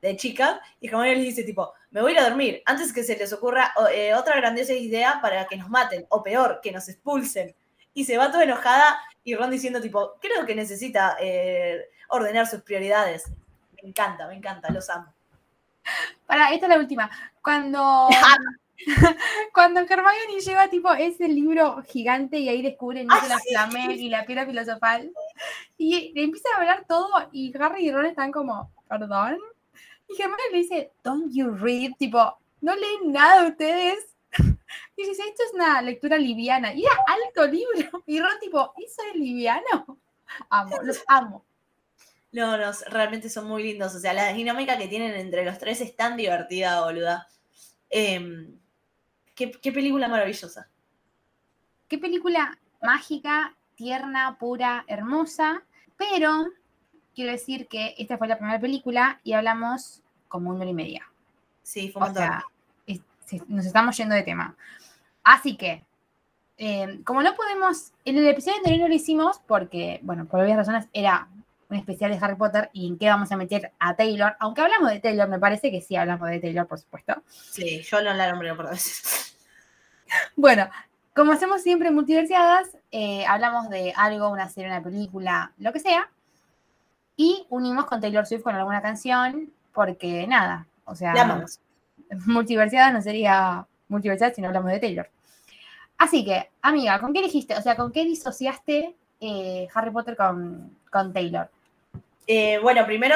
de 0.05 0.15
chicas, 0.17 0.59
y 0.79 0.87
Hermione 0.87 1.15
les 1.15 1.23
dice 1.25 1.43
tipo, 1.43 1.73
me 1.91 2.01
voy 2.01 2.11
a 2.11 2.13
ir 2.13 2.19
a 2.19 2.29
dormir, 2.29 2.61
antes 2.65 2.93
que 2.93 3.03
se 3.03 3.17
les 3.17 3.33
ocurra 3.33 3.73
eh, 3.91 4.13
otra 4.13 4.35
grandiosa 4.35 4.73
idea 4.73 5.19
para 5.21 5.47
que 5.47 5.57
nos 5.57 5.69
maten, 5.69 6.05
o 6.09 6.21
peor, 6.21 6.59
que 6.61 6.71
nos 6.71 6.87
expulsen. 6.89 7.55
Y 7.93 8.03
se 8.03 8.17
va 8.17 8.29
toda 8.31 8.43
enojada 8.43 8.99
y 9.23 9.35
Ron 9.35 9.49
diciendo 9.49 9.81
tipo, 9.81 10.17
creo 10.21 10.45
que 10.45 10.53
necesita 10.53 11.17
eh, 11.19 11.89
ordenar 12.09 12.45
sus 12.45 12.61
prioridades. 12.61 13.31
Me 13.81 13.89
encanta, 13.89 14.27
me 14.27 14.35
encanta, 14.35 14.71
los 14.71 14.89
amo. 14.89 15.13
Para, 16.25 16.53
esta 16.53 16.65
es 16.65 16.69
la 16.69 16.77
última. 16.77 17.09
Cuando, 17.41 18.09
cuando 19.53 19.79
Hermione 19.79 20.41
lleva 20.43 20.67
tipo 20.67 20.93
ese 20.93 21.27
libro 21.27 21.81
gigante 21.87 22.37
y 22.37 22.49
ahí 22.49 22.61
descubren 22.61 23.07
Ah, 23.09 23.21
sí. 23.41 23.49
Flamel 23.49 23.99
y 23.99 24.09
la 24.09 24.25
piedra 24.25 24.45
filosofal 24.45 25.11
y 25.77 26.11
le 26.13 26.23
empieza 26.23 26.49
a 26.53 26.59
hablar 26.59 26.85
todo 26.87 27.09
y 27.31 27.55
Harry 27.57 27.87
y 27.87 27.91
Ron 27.91 28.05
están 28.05 28.31
como, 28.31 28.71
perdón. 28.87 29.39
Y 30.07 30.21
Hermione 30.21 30.43
le 30.51 30.57
dice, 30.57 30.91
don't 31.03 31.33
you 31.33 31.49
read, 31.51 31.91
tipo, 31.97 32.37
no 32.61 32.75
leen 32.75 33.11
nada 33.11 33.47
ustedes. 33.47 34.15
Y 34.97 35.07
dice, 35.07 35.23
esto 35.27 35.43
es 35.47 35.53
una 35.53 35.81
lectura 35.81 36.17
liviana. 36.17 36.73
Y 36.73 36.83
era 36.83 36.95
alto 37.07 37.47
libro. 37.47 38.03
Y 38.07 38.19
Ron 38.19 38.39
tipo, 38.39 38.73
¿eso 38.77 39.01
es 39.09 39.15
liviano? 39.15 39.99
Amo, 40.49 40.81
los 40.81 41.03
amo. 41.07 41.45
No, 42.31 42.57
no, 42.57 42.71
realmente 42.87 43.29
son 43.29 43.47
muy 43.47 43.63
lindos. 43.63 43.95
O 43.95 43.99
sea, 43.99 44.13
la 44.13 44.33
dinámica 44.33 44.77
que 44.77 44.87
tienen 44.87 45.13
entre 45.15 45.45
los 45.45 45.57
tres 45.57 45.79
es 45.81 45.95
tan 45.95 46.17
divertida, 46.17 46.83
boluda. 46.83 47.27
Em, 47.89 48.59
qué, 49.35 49.51
qué 49.51 49.71
película 49.71 50.07
maravillosa. 50.07 50.69
Qué 51.87 51.97
película 51.97 52.59
mágica, 52.81 53.55
tierna, 53.75 54.37
pura, 54.37 54.83
hermosa, 54.87 55.63
pero 55.97 56.45
quiero 57.15 57.31
decir 57.31 57.67
que 57.67 57.95
esta 57.97 58.17
fue 58.17 58.27
la 58.27 58.37
primera 58.37 58.59
película 58.59 59.19
y 59.23 59.33
hablamos 59.33 60.01
como 60.27 60.49
una 60.49 60.59
hora 60.61 60.69
y 60.69 60.73
media. 60.73 61.09
Sí, 61.63 61.89
fue 61.89 62.01
un 62.01 62.03
O 62.03 62.07
montón. 62.07 62.23
sea, 62.23 62.43
es- 62.87 63.01
nos 63.47 63.65
estamos 63.65 63.97
yendo 63.97 64.13
de 64.13 64.23
tema. 64.23 64.55
Así 65.23 65.55
que, 65.57 65.83
eh, 66.57 66.99
como 67.03 67.23
no 67.23 67.33
podemos, 67.35 67.91
en 68.05 68.17
el 68.17 68.27
episodio 68.27 68.57
anterior 68.57 68.81
no 68.81 68.87
lo 68.87 68.93
hicimos 68.93 69.39
porque, 69.47 69.99
bueno, 70.03 70.25
por 70.25 70.39
obvias 70.41 70.57
razones 70.57 70.87
era 70.93 71.27
un 71.67 71.77
especial 71.77 72.11
de 72.11 72.19
Harry 72.23 72.35
Potter 72.35 72.69
y 72.73 72.87
en 72.87 72.97
qué 72.99 73.07
vamos 73.09 73.31
a 73.31 73.37
meter 73.37 73.71
a 73.79 73.95
Taylor, 73.95 74.35
aunque 74.39 74.61
hablamos 74.61 74.91
de 74.91 74.99
Taylor, 74.99 75.27
me 75.27 75.39
parece 75.39 75.71
que 75.71 75.81
sí 75.81 75.95
hablamos 75.95 76.29
de 76.29 76.39
Taylor, 76.39 76.67
por 76.67 76.77
supuesto. 76.79 77.23
Sí, 77.27 77.81
yo 77.81 78.01
no 78.03 78.13
la 78.13 78.29
nombré 78.31 78.53
por 78.53 78.69
veces. 78.69 79.35
Bueno, 80.35 80.69
como 81.15 81.31
hacemos 81.31 81.63
siempre 81.63 81.87
en 81.89 81.95
multiversiadas, 81.95 82.77
eh, 82.91 83.25
hablamos 83.25 83.69
de 83.69 83.91
algo, 83.97 84.29
una 84.29 84.47
serie, 84.49 84.69
una 84.69 84.83
película, 84.83 85.51
lo 85.57 85.73
que 85.73 85.79
sea, 85.79 86.09
y 87.17 87.45
unimos 87.49 87.85
con 87.85 88.01
Taylor 88.01 88.25
Swift 88.25 88.43
con 88.43 88.55
alguna 88.55 88.81
canción, 88.81 89.51
porque 89.73 90.25
nada, 90.27 90.67
o 90.85 90.95
sea, 90.95 91.13
La 91.13 91.21
amamos. 91.23 91.59
multiversiadas 92.25 92.93
no 92.93 93.01
sería 93.01 93.65
multiversiadas 93.87 94.35
si 94.35 94.41
no 94.41 94.47
hablamos 94.47 94.71
de 94.71 94.79
Taylor. 94.79 95.09
Así 95.97 96.25
que, 96.25 96.49
amiga, 96.61 96.99
¿con 96.99 97.13
qué 97.13 97.19
elegiste? 97.19 97.55
O 97.55 97.61
sea, 97.61 97.75
¿con 97.75 97.91
qué 97.91 98.03
disociaste 98.03 98.95
eh, 99.21 99.67
Harry 99.73 99.91
Potter 99.91 100.17
con, 100.17 100.77
con 100.91 101.13
Taylor? 101.13 101.49
Eh, 102.27 102.59
bueno, 102.61 102.85
primero 102.85 103.15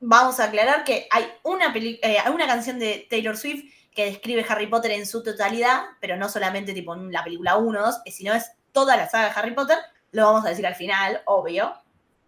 vamos 0.00 0.40
a 0.40 0.44
aclarar 0.44 0.82
que 0.84 1.06
hay 1.10 1.26
una, 1.44 1.72
peli- 1.72 2.00
eh, 2.02 2.18
una 2.32 2.46
canción 2.46 2.78
de 2.78 3.06
Taylor 3.08 3.36
Swift 3.36 3.64
que 3.94 4.06
describe 4.06 4.44
Harry 4.48 4.66
Potter 4.66 4.90
en 4.90 5.06
su 5.06 5.22
totalidad, 5.22 5.84
pero 6.00 6.16
no 6.16 6.28
solamente 6.28 6.72
tipo 6.74 6.94
en 6.94 7.12
la 7.12 7.22
película 7.24 7.56
1 7.56 7.78
o 7.80 7.82
2, 7.86 8.00
eh, 8.04 8.10
sino 8.10 8.34
es 8.34 8.50
toda 8.72 8.96
la 8.96 9.08
saga 9.08 9.26
de 9.26 9.32
Harry 9.40 9.54
Potter. 9.54 9.78
Lo 10.12 10.24
vamos 10.26 10.44
a 10.44 10.48
decir 10.48 10.66
al 10.66 10.74
final, 10.74 11.20
obvio. 11.26 11.72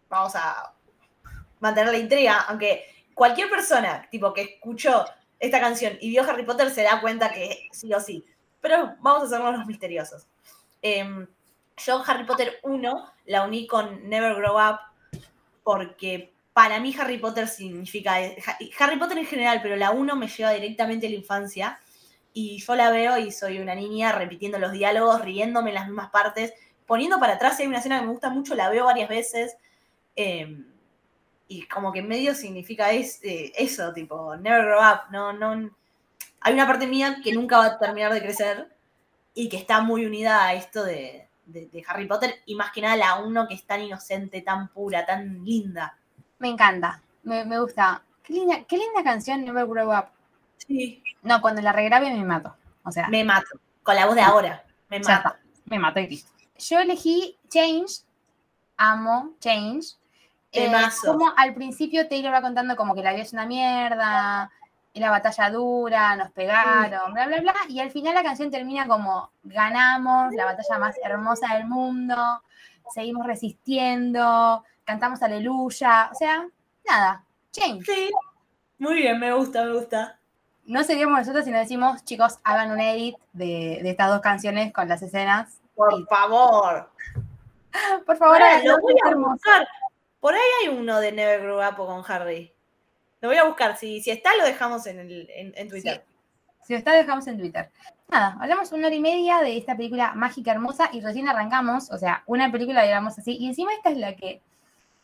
Vamos 0.09 0.35
a 0.37 0.73
mantener 1.61 1.93
la 1.93 1.99
intriga, 1.99 2.41
aunque 2.49 2.85
cualquier 3.15 3.51
persona 3.51 4.07
tipo 4.11 4.33
que 4.33 4.43
escuchó 4.43 5.05
esta 5.39 5.61
canción 5.61 5.97
y 6.01 6.11
vio 6.11 6.23
Harry 6.23 6.45
Potter 6.45 6.71
se 6.71 6.83
da 6.83 7.01
cuenta 7.01 7.31
que 7.31 7.69
sí 7.73 7.93
o 7.93 8.01
sí. 8.01 8.25
Pero 8.61 8.97
vamos 9.01 9.23
a 9.23 9.27
hacernos 9.27 9.57
los 9.57 9.67
misteriosos. 9.67 10.27
Em, 10.83 11.27
yo 11.77 12.03
Harry 12.07 12.25
Potter 12.25 12.59
1 12.63 13.13
la 13.27 13.45
uní 13.45 13.67
con 13.67 14.09
Never 14.09 14.35
Grow 14.35 14.57
Up 14.57 14.79
porque 15.63 16.33
para 16.53 16.81
mí 16.81 16.95
Harry 16.99 17.19
Potter 17.19 17.47
significa 17.47 18.17
Harry 18.79 18.99
Potter 18.99 19.19
en 19.19 19.27
general, 19.27 19.61
pero 19.63 19.77
la 19.77 19.91
1 19.93 20.17
me 20.17 20.27
lleva 20.27 20.51
directamente 20.51 21.07
a 21.07 21.11
la 21.11 21.17
infancia 21.17 21.79
y 22.33 22.59
yo 22.59 22.75
la 22.75 22.91
veo 22.91 23.19
y 23.19 23.31
soy 23.31 23.59
una 23.59 23.75
niña 23.75 24.13
repitiendo 24.13 24.59
los 24.59 24.73
diálogos, 24.73 25.21
riéndome 25.23 25.71
en 25.71 25.75
las 25.75 25.87
mismas 25.87 26.11
partes, 26.11 26.53
poniendo 26.87 27.19
para 27.21 27.35
atrás, 27.35 27.57
si 27.57 27.63
hay 27.63 27.69
una 27.69 27.79
escena 27.79 28.01
que 28.01 28.07
me 28.07 28.13
gusta 28.13 28.31
mucho, 28.31 28.55
la 28.55 28.71
veo 28.71 28.85
varias 28.85 29.09
veces. 29.09 29.57
eh, 30.17 30.65
y 31.49 31.67
como 31.67 31.93
que 31.93 32.01
en 32.01 32.09
medio 32.09 32.35
significa 32.35 32.93
es, 32.93 33.21
eh, 33.25 33.53
eso, 33.57 33.93
tipo, 33.93 34.37
never 34.37 34.65
grow 34.67 34.81
up, 34.81 35.01
no, 35.11 35.33
no. 35.33 35.71
Hay 36.41 36.55
una 36.55 36.67
parte 36.67 36.87
mía 36.87 37.19
que 37.25 37.33
nunca 37.33 37.59
va 37.59 37.65
a 37.67 37.79
terminar 37.79 38.13
de 38.13 38.23
crecer 38.23 38.69
y 39.35 39.49
que 39.49 39.57
está 39.57 39.81
muy 39.81 40.05
unida 40.07 40.45
a 40.45 40.55
esto 40.55 40.85
de, 40.85 41.27
de- 41.47 41.67
de 41.69 41.85
Harry 41.89 42.07
Potter 42.07 42.43
y 42.47 42.55
más 42.55 42.71
que 42.73 42.83
nada 42.83 42.97
la 42.97 43.17
1 43.17 43.49
que 43.49 43.55
es 43.55 43.65
tan 43.65 43.81
inocente, 43.83 44.43
tan 44.43 44.69
pura, 44.69 45.05
tan 45.07 45.45
linda. 45.45 45.97
Me 46.39 46.49
encanta, 46.49 47.03
me, 47.25 47.45
me 47.45 47.59
gusta. 47.59 48.03
Qué 48.23 48.35
linda, 48.35 48.63
qué 48.65 48.77
linda 48.77 49.03
canción 49.03 49.43
Never 49.45 49.67
Grow 49.67 49.91
Up. 49.91 50.07
Sí. 50.59 51.03
No, 51.23 51.41
cuando 51.41 51.63
la 51.63 51.73
regrabe 51.73 52.13
me 52.13 52.25
mato. 52.25 52.55
O 52.85 52.93
sea, 52.93 53.09
Me 53.09 53.25
mato. 53.25 53.59
Con 53.83 53.97
la 53.97 54.07
voz 54.07 54.15
de 54.15 54.21
ahora. 54.23 54.65
Me 54.91 54.99
mato. 55.01 55.11
está, 55.13 55.41
me 55.65 55.79
mato 55.79 55.99
y 56.01 56.09
listo. 56.09 56.31
Yo 56.59 56.79
elegí 56.79 57.37
Change, 57.49 58.03
amo 58.77 59.35
Change. 59.41 59.97
Eh, 60.53 60.73
como 61.05 61.33
al 61.37 61.55
principio 61.55 62.09
Taylor 62.09 62.33
va 62.33 62.41
contando 62.41 62.75
como 62.75 62.95
que 62.95 63.03
la 63.03 63.13
vida 63.13 63.23
es 63.23 63.33
una 63.33 63.45
mierda, 63.45 64.51
la 64.95 65.11
batalla 65.11 65.51
dura, 65.51 66.17
nos 66.17 66.31
pegaron, 66.31 67.13
bla, 67.13 67.27
bla, 67.27 67.41
bla. 67.41 67.55
Y 67.69 67.81
al 67.81 67.91
final 67.91 68.15
la 68.15 68.23
canción 68.23 68.51
termina 68.51 68.87
como 68.87 69.31
ganamos, 69.43 70.33
la 70.35 70.45
batalla 70.45 70.79
más 70.79 70.97
hermosa 71.03 71.55
del 71.55 71.67
mundo, 71.67 72.43
seguimos 72.93 73.27
resistiendo, 73.27 74.65
cantamos 74.85 75.23
aleluya. 75.23 76.11
O 76.13 76.15
sea, 76.15 76.47
nada, 76.89 77.25
change. 77.53 77.85
Sí. 77.85 78.11
Muy 78.79 78.97
bien, 78.97 79.19
me 79.19 79.33
gusta, 79.33 79.65
me 79.65 79.75
gusta. 79.75 80.19
No 80.65 80.85
seríamos 80.85 81.19
nosotros 81.19 81.45
si 81.45 81.51
no 81.51 81.59
decimos, 81.59 82.05
chicos, 82.05 82.39
hagan 82.45 82.71
un 82.71 82.81
edit 82.81 83.17
de, 83.33 83.81
de 83.83 83.91
estas 83.91 84.11
dos 84.11 84.21
canciones 84.21 84.73
con 84.73 84.89
las 84.89 85.03
escenas. 85.03 85.61
Por 85.75 86.07
favor. 86.09 86.91
Por 88.07 88.17
favor, 88.17 88.39
lo 88.65 88.79
voy 88.81 88.95
a 89.05 89.15
buscar. 89.15 89.69
Por 90.21 90.35
ahí 90.35 90.41
hay 90.63 90.69
uno 90.69 91.01
de 91.01 91.13
Never 91.13 91.41
Grew 91.41 91.61
Up 91.61 91.77
con 91.77 92.05
Harry. 92.09 92.53
Lo 93.21 93.29
voy 93.29 93.39
a 93.39 93.45
buscar. 93.45 93.77
Si, 93.77 94.01
si 94.01 94.11
está, 94.11 94.37
lo 94.37 94.45
dejamos 94.45 94.87
en, 94.87 95.01
el, 95.01 95.29
en, 95.31 95.53
en 95.57 95.69
Twitter. 95.69 96.05
Si 96.65 96.73
lo 96.73 96.79
está, 96.79 96.93
dejamos 96.93 97.27
en 97.27 97.39
Twitter. 97.39 97.71
Nada, 98.09 98.39
hablamos 98.41 98.73
una 98.73 98.87
hora 98.87 98.97
y 98.97 99.01
media 99.01 99.41
de 99.41 99.57
esta 99.57 99.77
película 99.77 100.15
mágica 100.15 100.51
hermosa 100.51 100.89
y 100.93 101.03
recién 101.03 101.29
arrancamos, 101.29 101.91
o 101.91 101.99
sea, 101.99 102.23
una 102.25 102.51
película 102.51 102.83
digamos 102.83 103.19
así, 103.19 103.37
y 103.37 103.47
encima 103.47 103.75
esta 103.75 103.91
es 103.91 103.99
la 103.99 104.17
que 104.17 104.41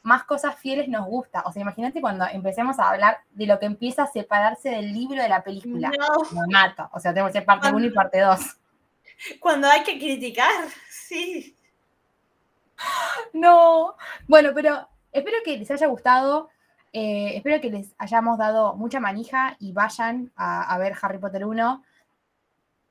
más 0.04 0.24
cosas 0.24 0.56
fieles 0.56 0.88
nos 0.88 1.06
gusta. 1.06 1.42
O 1.46 1.52
sea, 1.52 1.62
imagínate 1.62 2.00
cuando 2.00 2.26
empecemos 2.26 2.78
a 2.78 2.90
hablar 2.90 3.18
de 3.32 3.46
lo 3.46 3.58
que 3.58 3.66
empieza 3.66 4.04
a 4.04 4.06
separarse 4.06 4.70
del 4.70 4.92
libro 4.92 5.22
de 5.22 5.28
la 5.28 5.42
película. 5.42 5.90
No, 5.98 6.40
Me 6.40 6.52
mato. 6.52 6.88
O 6.92 7.00
sea, 7.00 7.12
tenemos 7.12 7.32
que 7.32 7.38
hacer 7.38 7.46
parte 7.46 7.72
1 7.72 7.86
y 7.86 7.90
parte 7.90 8.20
2. 8.20 8.40
cuando 9.40 9.66
hay 9.68 9.82
que 9.82 9.98
criticar, 9.98 10.50
sí. 10.90 11.56
No. 13.32 13.96
Bueno, 14.28 14.50
pero 14.54 14.86
espero 15.14 15.38
que 15.44 15.56
les 15.56 15.70
haya 15.70 15.86
gustado. 15.86 16.50
eh, 16.92 17.32
espero 17.36 17.60
que 17.60 17.70
les 17.70 17.94
hayamos 17.98 18.36
dado 18.38 18.74
mucha 18.76 19.00
manija 19.00 19.56
y 19.58 19.72
vayan 19.72 20.30
a, 20.36 20.62
a 20.72 20.78
ver 20.78 20.94
Harry 21.02 21.18
Potter 21.18 21.44
1, 21.44 21.82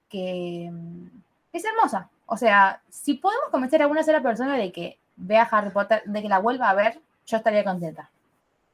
que 0.10 0.70
mm, 0.72 1.08
es 1.54 1.64
hermosa. 1.66 2.10
O 2.26 2.36
sea, 2.38 2.82
si 2.90 3.14
podemos 3.16 3.50
convencer 3.52 3.82
a 3.82 3.88
una 3.88 4.04
sola 4.04 4.22
persona 4.22 4.58
de 4.58 4.72
que 4.72 5.00
vea 5.16 5.44
Harry 5.44 5.70
Potter, 5.70 6.02
de 6.06 6.22
que 6.22 6.30
la 6.30 6.40
vuelva 6.40 6.70
a 6.70 6.74
ver, 6.74 7.00
yo 7.26 7.38
estaría 7.38 7.64
contenta. 7.64 8.10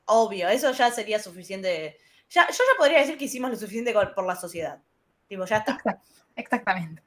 Obvio, 0.06 0.48
eso 0.50 0.72
ya 0.72 0.90
sería 0.92 1.20
suficiente. 1.20 1.98
Ya, 2.30 2.48
yo 2.48 2.54
ya 2.58 2.78
podría 2.78 3.00
decir 3.00 3.18
que 3.18 3.26
hicimos 3.26 3.52
lo 3.52 3.58
suficiente 3.58 3.94
por 4.16 4.26
la 4.26 4.36
sociedad. 4.36 4.80
Tipo, 5.28 5.46
ya 5.46 5.58
está. 5.58 5.74
Exact- 5.78 6.00
Exactamente. 6.36 7.04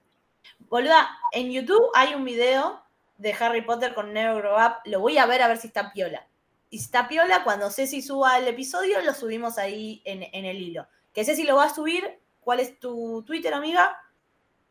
Boluda, 0.69 1.09
en 1.32 1.51
YouTube 1.51 1.90
hay 1.94 2.14
un 2.14 2.24
video 2.24 2.81
de 3.19 3.32
Harry 3.35 3.62
Potter 3.62 3.94
con 3.94 4.12
Grow 4.12 4.55
Up. 4.56 4.74
Lo 4.85 5.01
voy 5.01 5.19
a 5.19 5.27
ver 5.27 5.43
a 5.43 5.48
ver 5.48 5.56
si 5.59 5.66
está 5.69 5.90
piola. 5.93 6.24
Y 6.72 6.78
si 6.78 6.86
está 6.86 7.06
piola, 7.06 7.44
cuando 7.44 7.70
Ceci 7.70 8.00
suba 8.00 8.38
el 8.38 8.48
episodio, 8.48 9.02
lo 9.02 9.12
subimos 9.12 9.58
ahí 9.58 10.00
en, 10.06 10.22
en 10.22 10.46
el 10.46 10.56
hilo. 10.56 10.86
Que 11.12 11.22
Ceci 11.22 11.42
lo 11.42 11.56
va 11.56 11.64
a 11.64 11.74
subir. 11.74 12.18
¿Cuál 12.40 12.60
es 12.60 12.80
tu 12.80 13.22
Twitter, 13.24 13.52
amiga? 13.52 13.94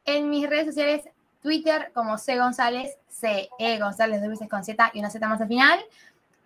En 0.03 0.27
mis 0.31 0.49
redes 0.49 0.65
sociales, 0.65 1.03
Twitter 1.43 1.91
como 1.93 2.17
C 2.17 2.39
González, 2.39 2.97
C 3.07 3.49
E 3.59 3.77
González 3.77 4.19
dos 4.19 4.31
veces 4.31 4.49
con 4.49 4.63
Z 4.63 4.89
y 4.95 4.99
una 4.99 5.11
Z 5.11 5.27
más 5.29 5.41
al 5.41 5.47
final. 5.47 5.79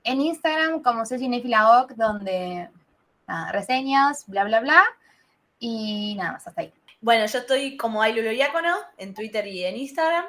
En 0.03 0.19
Instagram 0.19 0.83
como 0.83 1.05
C 1.05 1.17
Cinefila 1.17 1.79
Oc, 1.79 1.91
donde 1.91 2.69
nada, 3.25 3.51
reseñas, 3.53 4.27
bla 4.27 4.43
bla 4.43 4.59
bla. 4.59 4.83
Y 5.57 6.15
nada 6.17 6.33
más, 6.33 6.45
hasta 6.45 6.63
ahí. 6.63 6.73
Bueno, 6.99 7.25
yo 7.27 7.39
estoy 7.39 7.77
como 7.77 8.01
Ailulo 8.01 8.31
Diácono 8.31 8.75
en 8.97 9.13
Twitter 9.13 9.47
y 9.47 9.63
en 9.63 9.77
Instagram. 9.77 10.25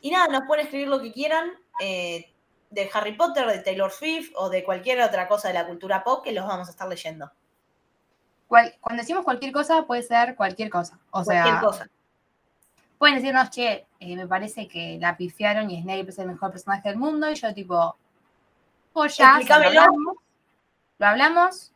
Y 0.00 0.12
nada, 0.12 0.28
nos 0.28 0.46
pueden 0.46 0.66
escribir 0.66 0.86
lo 0.86 1.02
que 1.02 1.12
quieran 1.12 1.50
eh, 1.80 2.29
de 2.70 2.88
Harry 2.94 3.12
Potter, 3.12 3.46
de 3.46 3.58
Taylor 3.58 3.90
Swift 3.90 4.30
o 4.36 4.48
de 4.48 4.64
cualquier 4.64 5.00
otra 5.02 5.26
cosa 5.28 5.48
de 5.48 5.54
la 5.54 5.66
cultura 5.66 6.02
pop 6.04 6.22
que 6.24 6.32
los 6.32 6.46
vamos 6.46 6.68
a 6.68 6.70
estar 6.70 6.88
leyendo. 6.88 7.30
Cuando 8.48 8.72
decimos 9.02 9.24
cualquier 9.24 9.52
cosa, 9.52 9.82
puede 9.86 10.02
ser 10.02 10.34
cualquier 10.34 10.70
cosa. 10.70 10.98
O 11.10 11.22
sea, 11.24 11.42
Cualquier 11.42 11.64
cosa. 11.64 11.88
pueden 12.98 13.16
decirnos, 13.16 13.50
che, 13.50 13.86
eh, 14.00 14.16
me 14.16 14.26
parece 14.26 14.66
que 14.66 14.98
la 15.00 15.16
pifiaron 15.16 15.70
y 15.70 15.80
Snape 15.82 16.08
es 16.08 16.18
el 16.18 16.26
mejor 16.28 16.50
personaje 16.50 16.88
del 16.88 16.98
mundo. 16.98 17.30
Y 17.30 17.34
yo, 17.36 17.54
tipo, 17.54 17.96
pues 18.92 19.16
ya, 19.16 19.26
se 19.26 19.30
lo 19.32 19.38
Explícamelo. 19.40 19.80
hablamos. 19.80 20.16
Lo 20.98 21.06
hablamos. 21.06 21.72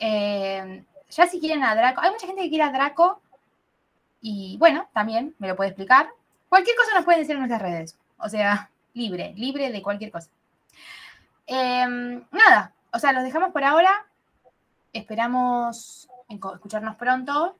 Eh, 0.00 0.84
ya 1.10 1.26
si 1.26 1.38
quieren 1.40 1.62
a 1.64 1.74
Draco, 1.74 2.00
hay 2.00 2.10
mucha 2.10 2.26
gente 2.26 2.42
que 2.42 2.48
quiere 2.48 2.64
a 2.64 2.72
Draco. 2.72 3.20
Y 4.20 4.56
bueno, 4.58 4.88
también 4.92 5.34
me 5.38 5.46
lo 5.48 5.54
puede 5.56 5.70
explicar. 5.70 6.08
Cualquier 6.48 6.76
cosa 6.76 6.94
nos 6.96 7.04
pueden 7.04 7.20
decir 7.20 7.34
en 7.36 7.40
nuestras 7.42 7.62
redes. 7.62 7.96
O 8.18 8.28
sea, 8.28 8.70
libre, 8.98 9.32
libre 9.36 9.70
de 9.72 9.80
cualquier 9.82 10.10
cosa. 10.10 10.28
Em, 11.46 12.22
nada, 12.30 12.74
o 12.92 12.98
sea, 12.98 13.12
los 13.12 13.22
dejamos 13.22 13.52
por 13.52 13.64
ahora. 13.64 14.06
Esperamos 14.92 16.08
escucharnos 16.28 16.96
pronto. 16.96 17.56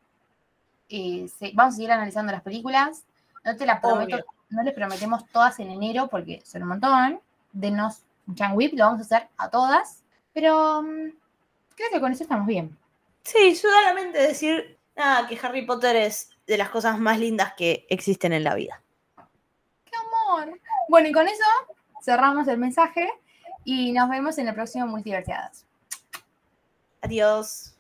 Eh, 0.89 1.28
se- 1.39 1.52
vamos 1.55 1.74
a 1.74 1.77
seguir 1.77 1.93
analizando 1.93 2.32
las 2.32 2.43
películas. 2.43 3.05
No 3.44 3.56
te 3.56 3.65
la 3.66 3.81
prometo, 3.81 4.16
Obvio. 4.16 4.27
no 4.51 4.62
les 4.62 4.74
prometemos 4.74 5.27
todas 5.28 5.59
en 5.60 5.70
enero 5.70 6.09
porque 6.09 6.43
son 6.44 6.62
un 6.62 6.69
montón. 6.69 7.20
Denos 7.52 8.02
un 8.27 8.35
Chan 8.35 8.52
Whip, 8.55 8.74
lo 8.74 8.85
vamos 8.85 9.01
a 9.01 9.05
hacer 9.05 9.28
a 9.39 9.48
todas. 9.48 10.02
Pero 10.35 10.82
mm, 10.82 11.10
creo 11.77 11.90
que 11.93 12.01
con 12.01 12.12
eso 12.12 12.24
estamos 12.24 12.47
bien. 12.47 12.77
Sí, 13.23 13.55
solamente 13.56 14.19
decir 14.19 14.78
nada, 14.97 15.27
que 15.28 15.39
Harry 15.43 15.65
Potter 15.65 15.97
es 15.97 16.31
de 16.47 16.59
las 16.59 16.70
cosas 16.70 16.98
más 16.98 17.19
lindas 17.19 17.52
que 17.55 17.86
existen 17.90 18.32
en 18.32 18.44
la 18.44 18.55
vida. 18.55 18.81
¡Qué 19.85 19.93
amor! 19.97 20.59
Bueno, 20.89 21.09
y 21.09 21.12
con 21.12 21.28
eso 21.28 21.44
cerramos 22.02 22.48
el 22.48 22.59
mensaje 22.59 23.09
y 23.65 23.93
nos 23.93 24.09
vemos 24.09 24.39
en 24.39 24.48
el 24.48 24.55
próximo 24.55 24.86
Multiversiadas. 24.86 25.66
Adiós. 27.02 27.77